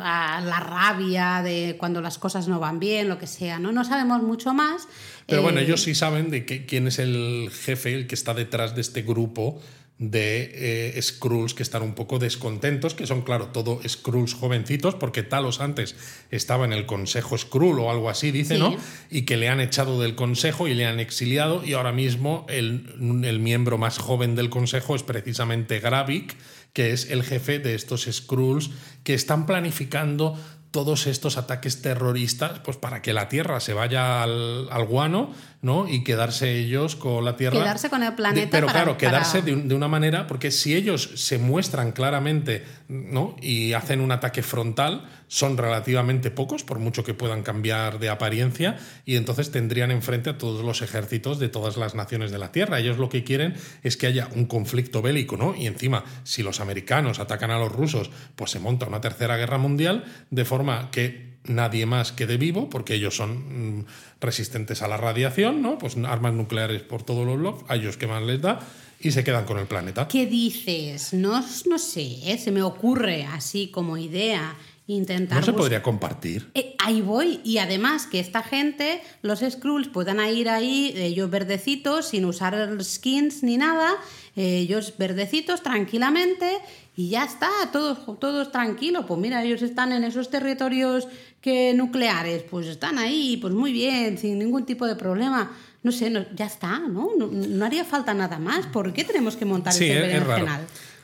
a 0.00 0.40
la 0.40 0.58
rabia 0.60 1.42
de 1.42 1.76
cuando 1.78 2.00
las 2.00 2.18
cosas 2.18 2.48
no 2.48 2.58
van 2.58 2.78
bien, 2.80 3.08
lo 3.08 3.18
que 3.18 3.26
sea, 3.26 3.58
¿no? 3.58 3.72
No 3.72 3.84
sabemos 3.84 4.22
mucho 4.22 4.54
más. 4.54 4.88
Pero 5.26 5.42
bueno, 5.42 5.60
Eh, 5.60 5.64
ellos 5.64 5.82
sí 5.82 5.94
saben 5.94 6.30
de 6.30 6.44
quién 6.44 6.86
es 6.88 6.98
el 6.98 7.50
jefe, 7.52 7.94
el 7.94 8.06
que 8.06 8.14
está 8.14 8.32
detrás 8.34 8.74
de 8.74 8.80
este 8.80 9.02
grupo 9.02 9.60
de 9.98 10.50
eh, 10.94 11.02
Skrulls 11.02 11.54
que 11.54 11.62
están 11.62 11.80
un 11.82 11.94
poco 11.94 12.18
descontentos, 12.18 12.94
que 12.94 13.06
son, 13.06 13.22
claro, 13.22 13.46
todo 13.48 13.80
Skrulls 13.86 14.34
jovencitos, 14.34 14.94
porque 14.94 15.22
Talos 15.22 15.60
antes 15.60 15.96
estaba 16.30 16.66
en 16.66 16.74
el 16.74 16.84
Consejo 16.84 17.36
Skrull 17.38 17.78
o 17.78 17.90
algo 17.90 18.10
así, 18.10 18.30
dice, 18.30 18.54
Sí. 18.56 18.60
¿no? 18.60 18.76
Y 19.10 19.22
que 19.22 19.38
le 19.38 19.48
han 19.48 19.58
echado 19.60 20.00
del 20.00 20.14
Consejo 20.14 20.68
y 20.68 20.74
le 20.74 20.84
han 20.84 21.00
exiliado, 21.00 21.64
y 21.64 21.72
ahora 21.72 21.92
mismo 21.92 22.44
el, 22.50 22.94
el 23.24 23.40
miembro 23.40 23.78
más 23.78 23.96
joven 23.98 24.34
del 24.34 24.50
Consejo 24.50 24.96
es 24.96 25.02
precisamente 25.02 25.80
Gravik, 25.80 26.36
que 26.76 26.92
es 26.92 27.10
el 27.10 27.22
jefe 27.22 27.58
de 27.58 27.74
estos 27.74 28.06
Skrulls 28.12 28.68
que 29.02 29.14
están 29.14 29.46
planificando 29.46 30.38
todos 30.72 31.06
estos 31.06 31.38
ataques 31.38 31.80
terroristas 31.80 32.58
pues 32.58 32.76
para 32.76 33.00
que 33.00 33.14
la 33.14 33.30
Tierra 33.30 33.60
se 33.60 33.72
vaya 33.72 34.22
al, 34.22 34.68
al 34.70 34.84
guano 34.84 35.32
¿no? 35.62 35.88
y 35.88 36.04
quedarse 36.04 36.58
ellos 36.58 36.94
con 36.94 37.24
la 37.24 37.34
Tierra. 37.38 37.58
Quedarse 37.58 37.88
con 37.88 38.02
el 38.02 38.12
planeta 38.14 38.44
De- 38.44 38.50
pero 38.50 38.66
para- 38.66 38.82
claro, 38.82 38.98
quedarse 38.98 39.38
para- 39.38 39.46
de, 39.46 39.52
un- 39.54 39.68
de 39.68 39.74
una 39.74 39.88
manera, 39.88 40.26
porque 40.26 40.50
si 40.50 40.74
ellos 40.74 41.12
se 41.14 41.38
muestran 41.38 41.92
claramente 41.92 42.62
¿no? 42.88 43.36
y 43.40 43.72
hacen 43.72 44.02
un 44.02 44.12
ataque 44.12 44.42
frontal, 44.42 45.08
son 45.28 45.56
relativamente 45.56 46.30
pocos, 46.30 46.62
por 46.62 46.78
mucho 46.78 47.04
que 47.04 47.14
puedan 47.14 47.42
cambiar 47.42 47.98
de 47.98 48.08
apariencia, 48.08 48.78
y 49.04 49.16
entonces 49.16 49.50
tendrían 49.50 49.90
enfrente 49.90 50.30
a 50.30 50.38
todos 50.38 50.64
los 50.64 50.82
ejércitos 50.82 51.38
de 51.38 51.48
todas 51.48 51.76
las 51.76 51.94
naciones 51.94 52.30
de 52.30 52.38
la 52.38 52.52
Tierra. 52.52 52.78
Ellos 52.78 52.98
lo 52.98 53.08
que 53.08 53.24
quieren 53.24 53.54
es 53.82 53.96
que 53.96 54.06
haya 54.06 54.28
un 54.34 54.46
conflicto 54.46 55.02
bélico, 55.02 55.36
¿no? 55.36 55.54
Y 55.56 55.66
encima, 55.66 56.04
si 56.24 56.42
los 56.42 56.60
americanos 56.60 57.18
atacan 57.18 57.50
a 57.50 57.58
los 57.58 57.72
rusos, 57.72 58.10
pues 58.36 58.50
se 58.50 58.60
monta 58.60 58.86
una 58.86 59.00
tercera 59.00 59.36
guerra 59.36 59.58
mundial, 59.58 60.04
de 60.30 60.44
forma 60.44 60.90
que 60.90 61.36
nadie 61.44 61.86
más 61.86 62.12
quede 62.12 62.36
vivo, 62.36 62.68
porque 62.68 62.94
ellos 62.94 63.16
son 63.16 63.78
mm, 63.78 63.86
resistentes 64.20 64.82
a 64.82 64.88
la 64.88 64.96
radiación, 64.96 65.62
¿no? 65.62 65.78
Pues 65.78 65.96
armas 65.96 66.34
nucleares 66.34 66.82
por 66.82 67.02
todos 67.02 67.26
los 67.26 67.40
lados, 67.40 67.64
a 67.68 67.76
ellos 67.76 67.96
que 67.96 68.06
más 68.06 68.22
les 68.22 68.40
da, 68.40 68.60
y 68.98 69.10
se 69.12 69.22
quedan 69.24 69.44
con 69.44 69.58
el 69.58 69.66
planeta. 69.66 70.08
¿Qué 70.08 70.26
dices? 70.26 71.12
No, 71.12 71.44
no 71.66 71.78
sé, 71.78 72.30
¿eh? 72.30 72.38
se 72.38 72.50
me 72.50 72.62
ocurre 72.62 73.24
así 73.24 73.68
como 73.68 73.96
idea 73.96 74.56
intentar 74.88 75.40
¿No 75.40 75.44
se 75.44 75.52
podría 75.52 75.82
compartir? 75.82 76.50
Eh, 76.54 76.74
ahí 76.78 77.00
voy. 77.00 77.40
Y 77.44 77.58
además 77.58 78.06
que 78.06 78.20
esta 78.20 78.42
gente, 78.42 79.02
los 79.22 79.40
Skrulls, 79.40 79.88
puedan 79.88 80.20
ir 80.32 80.48
ahí, 80.48 80.92
ellos 80.96 81.28
verdecitos, 81.30 82.08
sin 82.08 82.24
usar 82.24 82.76
skins 82.82 83.42
ni 83.42 83.56
nada, 83.56 83.94
eh, 84.36 84.58
ellos 84.58 84.94
verdecitos 84.96 85.62
tranquilamente 85.62 86.58
y 86.96 87.08
ya 87.10 87.24
está, 87.24 87.50
todos, 87.72 88.18
todos 88.20 88.52
tranquilos. 88.52 89.04
Pues 89.06 89.18
mira, 89.20 89.42
ellos 89.42 89.62
están 89.62 89.92
en 89.92 90.04
esos 90.04 90.30
territorios 90.30 91.08
que 91.40 91.74
nucleares, 91.74 92.42
pues 92.44 92.66
están 92.66 92.98
ahí, 92.98 93.36
pues 93.38 93.52
muy 93.54 93.72
bien, 93.72 94.18
sin 94.18 94.38
ningún 94.38 94.64
tipo 94.64 94.86
de 94.86 94.96
problema. 94.96 95.50
No 95.82 95.92
sé, 95.92 96.10
no- 96.10 96.24
ya 96.34 96.46
está, 96.46 96.78
¿no? 96.80 97.10
¿no? 97.16 97.28
no 97.28 97.64
haría 97.64 97.84
falta 97.84 98.12
nada 98.14 98.38
más. 98.38 98.66
¿Por 98.66 98.92
qué 98.92 99.04
tenemos 99.04 99.36
que 99.36 99.44
montar 99.44 99.72
Sí, 99.72 99.84
este 99.84 100.08
es, 100.08 100.14
es 100.22 100.26
raro. 100.26 100.46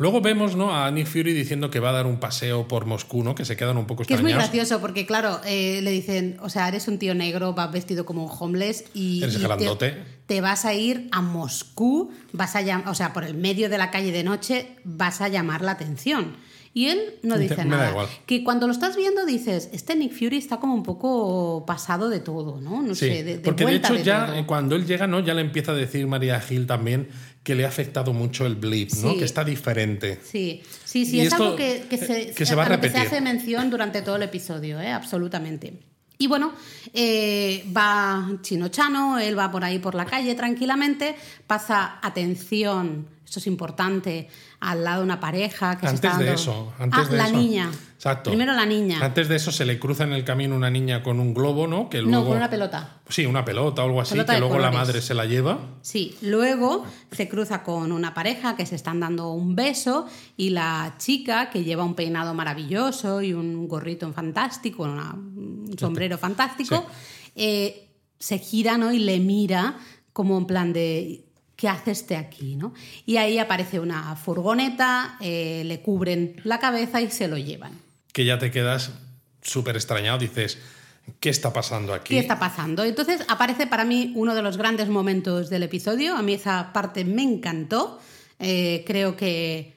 Luego 0.02 0.20
vemos 0.20 0.56
¿no? 0.56 0.74
a 0.76 0.90
Nick 0.90 1.06
Fury 1.06 1.32
diciendo 1.32 1.70
que 1.70 1.78
va 1.78 1.90
a 1.90 1.92
dar 1.92 2.06
un 2.06 2.18
paseo 2.18 2.66
por 2.66 2.86
Moscú, 2.86 3.22
¿no? 3.22 3.34
que 3.36 3.44
se 3.44 3.56
quedan 3.56 3.76
un 3.76 3.86
poco 3.86 4.02
Que 4.02 4.14
es 4.14 4.20
muy 4.20 4.32
extrañados. 4.32 4.52
gracioso 4.52 4.80
porque, 4.80 5.06
claro, 5.06 5.40
eh, 5.46 5.80
le 5.80 5.92
dicen, 5.92 6.36
o 6.42 6.48
sea, 6.50 6.66
eres 6.66 6.88
un 6.88 6.98
tío 6.98 7.14
negro, 7.14 7.54
vas 7.54 7.70
vestido 7.70 8.04
como 8.04 8.24
un 8.24 8.30
homeless 8.36 8.84
y, 8.94 9.22
Eres 9.22 9.36
y 9.36 9.38
te, 9.38 9.44
grandote. 9.44 9.94
te 10.26 10.40
vas 10.40 10.64
a 10.64 10.74
ir 10.74 11.08
a 11.12 11.22
Moscú, 11.22 12.10
vas 12.32 12.56
a 12.56 12.82
o 12.88 12.94
sea, 12.94 13.12
por 13.12 13.22
el 13.22 13.34
medio 13.34 13.68
de 13.70 13.78
la 13.78 13.90
calle 13.92 14.10
de 14.10 14.24
noche 14.24 14.76
vas 14.84 15.20
a 15.20 15.28
llamar 15.28 15.62
la 15.62 15.70
atención. 15.72 16.36
Y 16.74 16.86
él 16.88 17.00
no 17.22 17.34
Me 17.36 17.42
dice 17.42 17.56
da 17.56 17.64
nada. 17.66 17.90
igual. 17.90 18.06
Que 18.24 18.42
cuando 18.42 18.66
lo 18.66 18.72
estás 18.72 18.96
viendo 18.96 19.26
dices, 19.26 19.68
este 19.74 19.94
Nick 19.94 20.14
Fury 20.14 20.38
está 20.38 20.56
como 20.56 20.74
un 20.74 20.82
poco 20.82 21.64
pasado 21.66 22.08
de 22.08 22.18
todo, 22.18 22.62
¿no? 22.62 22.82
No 22.82 22.94
Sí, 22.94 23.08
sé, 23.08 23.24
de, 23.24 23.36
de 23.36 23.38
porque 23.40 23.66
de 23.66 23.74
hecho 23.74 23.92
de 23.92 24.02
ya 24.02 24.24
todo. 24.26 24.36
eh, 24.36 24.46
cuando 24.46 24.74
él 24.74 24.86
llega, 24.86 25.06
¿no? 25.06 25.20
Ya 25.20 25.34
le 25.34 25.42
empieza 25.42 25.72
a 25.72 25.74
decir 25.74 26.06
María 26.06 26.40
Gil 26.40 26.66
también 26.66 27.08
que 27.42 27.54
le 27.54 27.64
ha 27.64 27.68
afectado 27.68 28.12
mucho 28.12 28.46
el 28.46 28.54
blip, 28.56 28.92
¿no? 28.94 29.16
Que 29.16 29.24
está 29.24 29.42
diferente. 29.44 30.20
Sí, 30.24 30.62
sí, 30.84 31.04
sí, 31.04 31.16
Y 31.16 31.20
es 31.22 31.32
algo 31.32 31.56
que, 31.56 31.86
que 31.90 31.98
se, 31.98 32.22
eh, 32.30 32.34
que 32.34 32.46
se 32.46 32.54
va 32.54 32.64
a 32.64 32.68
repetir. 32.68 33.00
se 33.00 33.06
hace 33.06 33.20
mención 33.20 33.68
durante 33.70 34.02
todo 34.02 34.16
el 34.16 34.22
episodio, 34.22 34.80
¿eh? 34.80 34.90
absolutamente. 34.92 35.72
Y 36.18 36.28
bueno, 36.28 36.52
eh, 36.94 37.64
va 37.76 38.30
Chino 38.42 38.68
Chano, 38.68 39.18
él 39.18 39.36
va 39.36 39.50
por 39.50 39.64
ahí 39.64 39.80
por 39.80 39.96
la 39.96 40.04
calle 40.04 40.34
tranquilamente, 40.36 41.16
pasa 41.48 41.98
atención 42.00 43.08
esto 43.32 43.40
es 43.40 43.46
importante, 43.46 44.28
al 44.60 44.84
lado 44.84 44.98
de 44.98 45.04
una 45.04 45.18
pareja 45.18 45.78
que 45.78 45.88
se 45.88 45.94
está 45.94 46.18
de 46.18 46.26
dando- 46.26 46.34
eso, 46.38 46.72
antes 46.78 47.00
ah, 47.02 47.08
de 47.10 47.16
la 47.16 47.28
eso. 47.28 47.36
niña. 47.38 47.70
Exacto. 48.02 48.30
Primero 48.30 48.52
la 48.52 48.66
niña. 48.66 48.98
Antes 49.00 49.28
de 49.28 49.36
eso 49.36 49.52
se 49.52 49.64
le 49.64 49.78
cruza 49.78 50.02
en 50.02 50.12
el 50.12 50.24
camino 50.24 50.56
una 50.56 50.70
niña 50.70 51.04
con 51.04 51.20
un 51.20 51.32
globo, 51.32 51.68
¿no? 51.68 51.88
Que 51.88 52.02
No, 52.02 52.08
luego, 52.08 52.26
con 52.30 52.36
una 52.38 52.50
pelota. 52.50 52.96
Sí, 53.08 53.26
una 53.26 53.44
pelota 53.44 53.82
o 53.82 53.86
algo 53.86 54.00
así, 54.00 54.14
Pelota 54.14 54.34
que 54.34 54.40
luego 54.40 54.58
la 54.58 54.72
madre 54.72 55.00
se 55.00 55.14
la 55.14 55.24
lleva. 55.24 55.60
Sí, 55.82 56.16
luego 56.20 56.84
se 57.12 57.28
cruza 57.28 57.62
con 57.62 57.92
una 57.92 58.12
pareja 58.12 58.56
que 58.56 58.66
se 58.66 58.74
están 58.74 58.98
dando 58.98 59.30
un 59.30 59.54
beso 59.54 60.08
y 60.36 60.50
la 60.50 60.96
chica 60.98 61.48
que 61.50 61.62
lleva 61.62 61.84
un 61.84 61.94
peinado 61.94 62.34
maravilloso 62.34 63.22
y 63.22 63.34
un 63.34 63.68
gorrito 63.68 64.12
fantástico, 64.12 64.82
una- 64.82 65.12
un 65.14 65.72
sombrero 65.78 66.18
fantástico, 66.18 66.84
eh, 67.36 67.88
se 68.18 68.38
gira 68.38 68.78
¿no? 68.78 68.90
y 68.92 68.98
le 68.98 69.20
mira 69.20 69.76
como 70.12 70.36
en 70.38 70.46
plan 70.46 70.72
de 70.72 71.24
¿qué 71.54 71.68
hace 71.68 71.92
este 71.92 72.16
aquí? 72.16 72.56
¿no? 72.56 72.74
Y 73.06 73.18
ahí 73.18 73.38
aparece 73.38 73.78
una 73.78 74.16
furgoneta, 74.16 75.18
eh, 75.20 75.62
le 75.66 75.80
cubren 75.82 76.34
la 76.42 76.58
cabeza 76.58 77.00
y 77.00 77.08
se 77.08 77.28
lo 77.28 77.38
llevan. 77.38 77.80
Que 78.12 78.24
ya 78.24 78.38
te 78.38 78.50
quedas 78.50 78.92
súper 79.42 79.76
extrañado, 79.76 80.18
dices, 80.18 80.58
¿qué 81.20 81.30
está 81.30 81.52
pasando 81.52 81.94
aquí? 81.94 82.14
¿Qué 82.14 82.20
está 82.20 82.38
pasando? 82.38 82.84
Entonces 82.84 83.24
aparece 83.28 83.66
para 83.66 83.84
mí 83.84 84.12
uno 84.14 84.34
de 84.34 84.42
los 84.42 84.56
grandes 84.56 84.88
momentos 84.88 85.50
del 85.50 85.64
episodio. 85.64 86.16
A 86.16 86.22
mí 86.22 86.34
esa 86.34 86.72
parte 86.72 87.04
me 87.04 87.22
encantó. 87.22 88.00
Eh, 88.38 88.84
creo 88.86 89.16
que, 89.16 89.74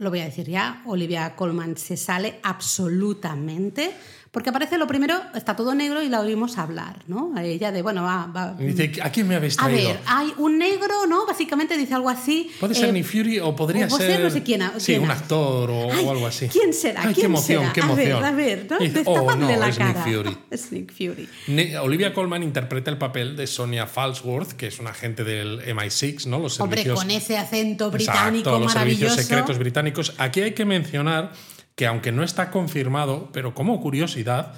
lo 0.00 0.08
voy 0.08 0.20
a 0.20 0.24
decir 0.24 0.48
ya, 0.48 0.82
Olivia 0.86 1.36
Colman 1.36 1.76
se 1.76 1.96
sale 1.96 2.40
absolutamente. 2.42 3.92
Porque 4.32 4.50
aparece 4.50 4.78
lo 4.78 4.86
primero, 4.86 5.20
está 5.34 5.56
todo 5.56 5.74
negro 5.74 6.02
y 6.04 6.08
la 6.08 6.20
oímos 6.20 6.56
hablar, 6.56 7.02
¿no? 7.08 7.32
A 7.34 7.42
ella 7.42 7.72
de, 7.72 7.82
bueno, 7.82 8.04
va... 8.04 8.26
va 8.26 8.52
dice, 8.52 8.92
¿a 9.02 9.10
quién 9.10 9.26
me 9.26 9.34
habéis 9.34 9.58
a 9.58 9.64
traído? 9.64 9.88
ver, 9.88 10.00
hay 10.06 10.32
un 10.36 10.56
negro, 10.56 11.04
¿no? 11.08 11.26
Básicamente 11.26 11.76
dice 11.76 11.94
algo 11.94 12.08
así. 12.10 12.48
Puede 12.60 12.76
ser 12.76 12.90
eh, 12.90 12.92
Nick 12.92 13.06
Fury 13.06 13.40
o 13.40 13.56
podría 13.56 13.86
o 13.86 13.90
ser. 13.90 14.06
ser 14.12 14.20
no 14.20 14.30
sé 14.30 14.44
quién 14.44 14.62
a- 14.62 14.78
sí, 14.78 14.96
un 14.98 15.10
a- 15.10 15.14
actor 15.14 15.68
o, 15.68 15.92
Ay, 15.92 16.04
o 16.04 16.10
algo 16.12 16.28
así. 16.28 16.46
¿Quién 16.46 16.72
será? 16.72 17.00
Ay, 17.02 17.08
qué 17.08 17.14
¿Quién 17.14 17.26
emoción, 17.26 17.60
será? 17.62 17.72
qué 17.72 17.80
A 17.80 17.86
ver, 17.92 18.06
emoción. 18.10 18.24
a 18.24 18.30
ver, 18.36 18.66
¿no? 18.70 18.76
Oh, 19.10 19.34
no, 19.34 19.48
la 19.48 19.68
es 19.68 19.78
Nick 19.80 19.94
cara. 19.94 20.04
Fury. 20.04 20.38
Es 20.50 20.70
Nick 20.70 20.92
Fury. 20.92 21.28
Ne- 21.48 21.78
Olivia 21.78 22.14
Colman 22.14 22.44
interpreta 22.44 22.88
el 22.92 22.98
papel 22.98 23.34
de 23.36 23.48
Sonia 23.48 23.88
Falsworth, 23.88 24.52
que 24.52 24.68
es 24.68 24.78
una 24.78 24.90
agente 24.90 25.24
del 25.24 25.60
MI6, 25.74 26.26
¿no? 26.26 26.38
Los 26.38 26.60
Hombre, 26.60 26.78
servicios 26.84 27.00
con 27.00 27.10
ese 27.10 27.36
acento 27.36 27.90
británico 27.90 28.50
Exacto, 28.50 28.58
los 28.60 28.66
maravilloso. 28.74 29.06
servicios 29.16 29.26
secretos 29.26 29.58
británicos. 29.58 30.14
Aquí 30.18 30.40
hay 30.40 30.52
que 30.52 30.64
mencionar 30.64 31.32
que 31.80 31.86
aunque 31.86 32.12
no 32.12 32.22
está 32.22 32.50
confirmado, 32.50 33.30
pero 33.32 33.54
como 33.54 33.80
curiosidad, 33.80 34.52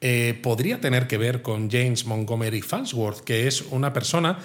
eh, 0.00 0.38
podría 0.40 0.80
tener 0.80 1.08
que 1.08 1.18
ver 1.18 1.42
con 1.42 1.68
James 1.68 2.06
Montgomery 2.06 2.62
Falsworth, 2.62 3.24
que 3.24 3.48
es 3.48 3.62
una 3.62 3.92
persona 3.92 4.38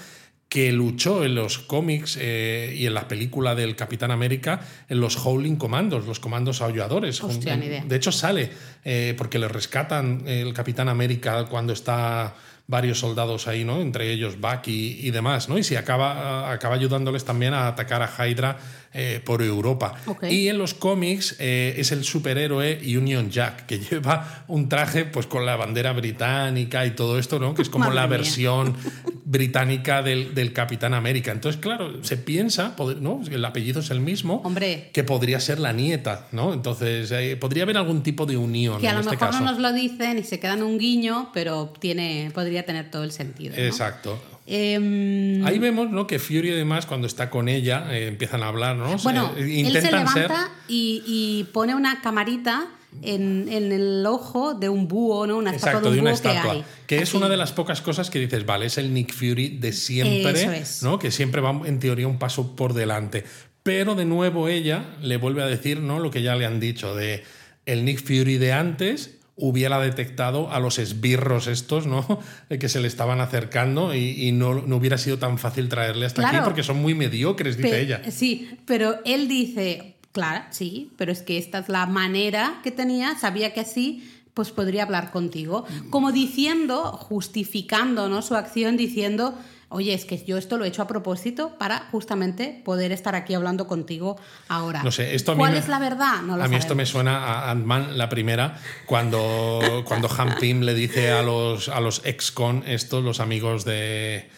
que 0.50 0.72
luchó 0.72 1.24
en 1.26 1.36
los 1.36 1.60
cómics 1.60 2.18
eh, 2.20 2.74
y 2.76 2.88
en 2.88 2.96
la 2.96 3.08
película 3.08 3.54
del 3.54 3.76
Capitán 3.76 4.10
América 4.10 4.62
en 4.90 5.00
los 5.00 5.16
Howling 5.24 5.58
Commandos, 5.58 6.08
los 6.08 6.20
comandos 6.20 6.64
aulladores. 6.64 7.24
Hostia. 7.24 7.56
De 7.56 7.96
hecho 7.96 8.12
sale, 8.12 8.50
eh, 8.84 9.14
porque 9.16 9.38
le 9.38 9.48
rescatan 9.48 10.24
el 10.26 10.56
Capitán 10.56 10.90
América 10.90 11.46
cuando 11.46 11.72
está 11.72 12.34
varios 12.66 12.98
soldados 12.98 13.48
ahí, 13.48 13.64
¿no? 13.64 13.80
Entre 13.80 14.12
ellos 14.12 14.40
Buck 14.40 14.68
y, 14.70 15.06
y 15.06 15.12
demás, 15.12 15.50
¿no? 15.50 15.60
Y 15.60 15.64
si 15.64 15.76
acaba, 15.76 16.52
acaba 16.52 16.74
ayudándoles 16.74 17.26
también 17.26 17.54
a 17.54 17.68
atacar 17.68 18.02
a 18.02 18.28
Hydra 18.28 18.58
eh, 18.94 19.22
por 19.24 19.42
Europa. 19.42 19.96
Y 20.30 20.48
en 20.48 20.58
los 20.58 20.74
cómics 20.74 21.36
eh, 21.40 21.76
es 21.78 21.92
el 21.92 22.04
superhéroe 22.04 22.80
Union 22.98 23.30
Jack, 23.30 23.66
que 23.66 23.80
lleva 23.92 24.44
un 24.48 24.70
traje 24.70 25.06
pues 25.06 25.26
con 25.28 25.46
la 25.46 25.56
bandera 25.56 25.94
británica 25.94 26.86
y 26.86 26.92
todo 26.92 27.18
esto, 27.20 27.40
¿no? 27.40 27.54
Que 27.54 27.62
es 27.62 27.70
como 27.70 27.86
Madre 27.86 27.96
la 27.96 28.08
mía. 28.08 28.18
versión 28.18 28.76
británica 29.26 30.02
del, 30.02 30.36
del 30.36 30.54
Capitán 30.54 30.94
América. 30.94 31.32
Entonces, 31.32 31.60
claro, 31.62 32.04
se 32.04 32.18
piensa, 32.18 32.76
¿no? 33.00 33.22
El 33.30 33.44
apellido 33.46 33.80
es 33.80 33.90
el 33.90 34.00
mismo. 34.00 34.42
Hombre. 34.44 34.90
Que 34.94 35.04
podría 35.04 35.40
ser 35.40 35.60
la 35.60 35.74
nieta, 35.74 36.28
¿no? 36.32 36.54
Entonces, 36.54 37.12
eh, 37.12 37.36
podría 37.38 37.64
haber 37.64 37.78
algún 37.78 38.04
tipo 38.04 38.26
de 38.26 38.38
unión 38.38 38.80
Que 38.80 38.88
a 38.88 38.92
en 38.92 38.96
lo 38.98 39.02
este 39.02 39.12
mejor 39.16 39.30
caso. 39.30 39.40
no 39.44 39.52
nos 39.52 39.60
lo 39.60 39.74
dicen 39.74 40.18
y 40.20 40.24
se 40.24 40.40
quedan 40.40 40.62
un 40.64 40.78
guiño, 40.78 41.32
pero 41.34 41.74
tiene, 41.80 42.30
podría 42.34 42.66
tener 42.66 42.92
todo 42.92 43.04
el 43.04 43.12
sentido. 43.12 43.56
¿no? 43.56 43.62
Exacto. 43.64 44.22
Em, 44.46 45.46
Ahí 45.46 45.58
vemos 45.60 45.90
¿no? 45.90 46.06
que 46.06 46.20
Fury 46.20 46.52
además 46.52 46.86
cuando 46.86 47.08
está 47.08 47.30
con 47.30 47.48
ella 47.48 47.88
eh, 47.92 48.08
empiezan 48.08 48.44
a 48.44 48.48
hablar, 48.50 48.76
¿no? 48.76 48.98
bueno, 48.98 49.32
Eh, 49.38 49.62
él 49.62 49.72
se 49.72 49.82
ser 49.82 49.94
levanta 49.94 50.52
y, 50.68 51.02
y 51.06 51.44
pone 51.54 51.76
una 51.76 52.02
camarita 52.02 52.68
en, 53.02 53.48
en 53.50 53.72
el 53.72 54.06
ojo 54.06 54.54
de 54.54 54.70
un 54.70 54.88
búho, 54.88 55.26
¿no? 55.26 55.38
Una 55.38 55.52
estatua 55.52 55.72
Exacto, 55.80 55.90
de 55.90 55.96
de 55.96 56.02
un 56.02 56.08
una 56.08 56.12
búho 56.12 56.22
que 56.22 56.28
estatua. 56.30 56.52
hay. 56.52 56.64
Que 56.86 56.98
es 57.00 57.14
una 57.14 57.30
de 57.30 57.38
las 57.38 57.52
pocas 57.54 57.82
cosas 57.82 58.10
que 58.10 58.20
dices, 58.20 58.46
vale, 58.46 58.66
es 58.68 58.78
el 58.78 58.94
Nick 58.94 59.14
Fury 59.14 59.58
de 59.60 59.72
siempre, 59.74 60.32
Eso 60.32 60.52
es. 60.52 60.84
¿no? 60.84 61.00
Que 61.00 61.10
siempre 61.10 61.42
va 61.42 61.60
en 61.66 61.80
teoría 61.80 62.08
un 62.08 62.20
paso 62.20 62.56
por 62.56 62.74
delante. 62.74 63.24
Pero 63.64 63.96
de 63.96 64.04
nuevo 64.06 64.50
ella 64.50 64.86
le 65.02 65.16
vuelve 65.18 65.42
a 65.42 65.48
decir, 65.48 65.80
¿no? 65.80 66.00
Lo 66.00 66.12
que 66.12 66.22
ya 66.22 66.36
le 66.36 66.46
han 66.46 66.60
dicho 66.60 66.94
de 66.96 67.24
el 67.66 67.86
Nick 67.86 68.04
Fury 68.06 68.38
de 68.38 68.52
antes 68.52 69.16
hubiera 69.36 69.80
detectado 69.80 70.52
a 70.52 70.60
los 70.60 70.78
esbirros 70.78 71.48
estos, 71.48 71.88
¿no? 71.88 72.20
Que 72.50 72.70
se 72.70 72.80
le 72.80 72.88
estaban 72.88 73.20
acercando 73.20 73.94
y, 73.94 74.28
y 74.28 74.32
no, 74.32 74.54
no 74.54 74.76
hubiera 74.78 74.98
sido 74.98 75.18
tan 75.18 75.38
fácil 75.38 75.70
traerle 75.70 76.06
hasta 76.06 76.28
aquí 76.28 76.38
porque 76.44 76.64
son 76.64 76.82
muy 76.82 76.94
mediocres, 76.94 77.58
dice 77.58 77.82
ella. 77.82 78.02
Sí, 78.12 78.58
pero 78.66 79.00
él 79.06 79.28
dice, 79.28 79.96
claro, 80.12 80.46
sí, 80.52 80.92
pero 80.98 81.12
es 81.12 81.22
que 81.22 81.38
esta 81.38 81.60
es 81.60 81.70
la 81.70 81.86
manera 81.86 82.60
que 82.64 82.72
tenía, 82.72 83.18
sabía 83.18 83.54
que 83.54 83.62
así 83.62 84.10
pues 84.34 84.50
podría 84.50 84.84
hablar 84.84 85.12
contigo, 85.12 85.66
como 85.92 86.12
diciendo, 86.12 86.92
justificando 86.94 88.10
¿no? 88.10 88.24
su 88.24 88.36
acción, 88.36 88.78
diciendo, 88.78 89.38
oye, 89.74 89.94
es 89.94 90.06
que 90.06 90.24
yo 90.24 90.38
esto 90.38 90.58
lo 90.58 90.66
he 90.66 90.70
hecho 90.70 90.82
a 90.82 90.88
propósito 90.88 91.58
para 91.58 91.88
justamente 91.92 92.62
poder 92.64 92.92
estar 92.92 93.16
aquí 93.16 93.34
hablando 93.34 93.68
contigo 93.68 94.18
ahora. 94.48 94.84
No 94.84 94.92
sé, 94.92 95.16
esto 95.16 95.32
a 95.34 95.36
mí 95.36 95.40
¿Cuál 95.40 95.54
me- 95.54 95.58
es 95.58 95.68
la 95.68 95.80
verdad? 95.80 96.22
No 96.22 96.38
lo 96.38 96.44
a 96.44 96.48
mí 96.48 96.56
esto 96.56 96.76
me 96.76 96.86
suena 96.86 97.18
a 97.18 97.52
Ant-Man 97.52 97.98
la 97.98 98.08
primera, 98.10 98.60
cuando, 98.86 99.84
cuando 99.86 100.10
Han 100.18 100.38
Pym 100.38 100.62
le 100.62 100.74
dice 100.74 101.12
a 101.12 101.22
los, 101.22 101.68
a 101.70 101.80
los 101.82 102.02
ex-con, 102.06 102.64
estos, 102.68 103.04
los 103.04 103.20
amigos 103.20 103.66
de, 103.66 104.30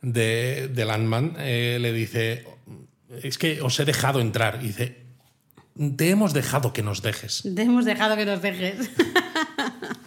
de, 0.00 0.68
del 0.68 0.90
Ant-Man, 0.90 1.34
eh, 1.38 1.78
le 1.80 1.92
dice, 1.92 2.46
es 3.22 3.36
que 3.38 3.60
os 3.60 3.78
he 3.80 3.84
dejado 3.84 4.20
entrar. 4.20 4.60
Y 4.62 4.68
dice, 4.68 5.04
te 5.96 6.10
hemos 6.10 6.32
dejado 6.32 6.72
que 6.72 6.82
nos 6.82 7.02
dejes. 7.02 7.42
Te 7.54 7.62
hemos 7.62 7.84
dejado 7.84 8.16
que 8.16 8.24
nos 8.24 8.40
dejes. 8.42 8.90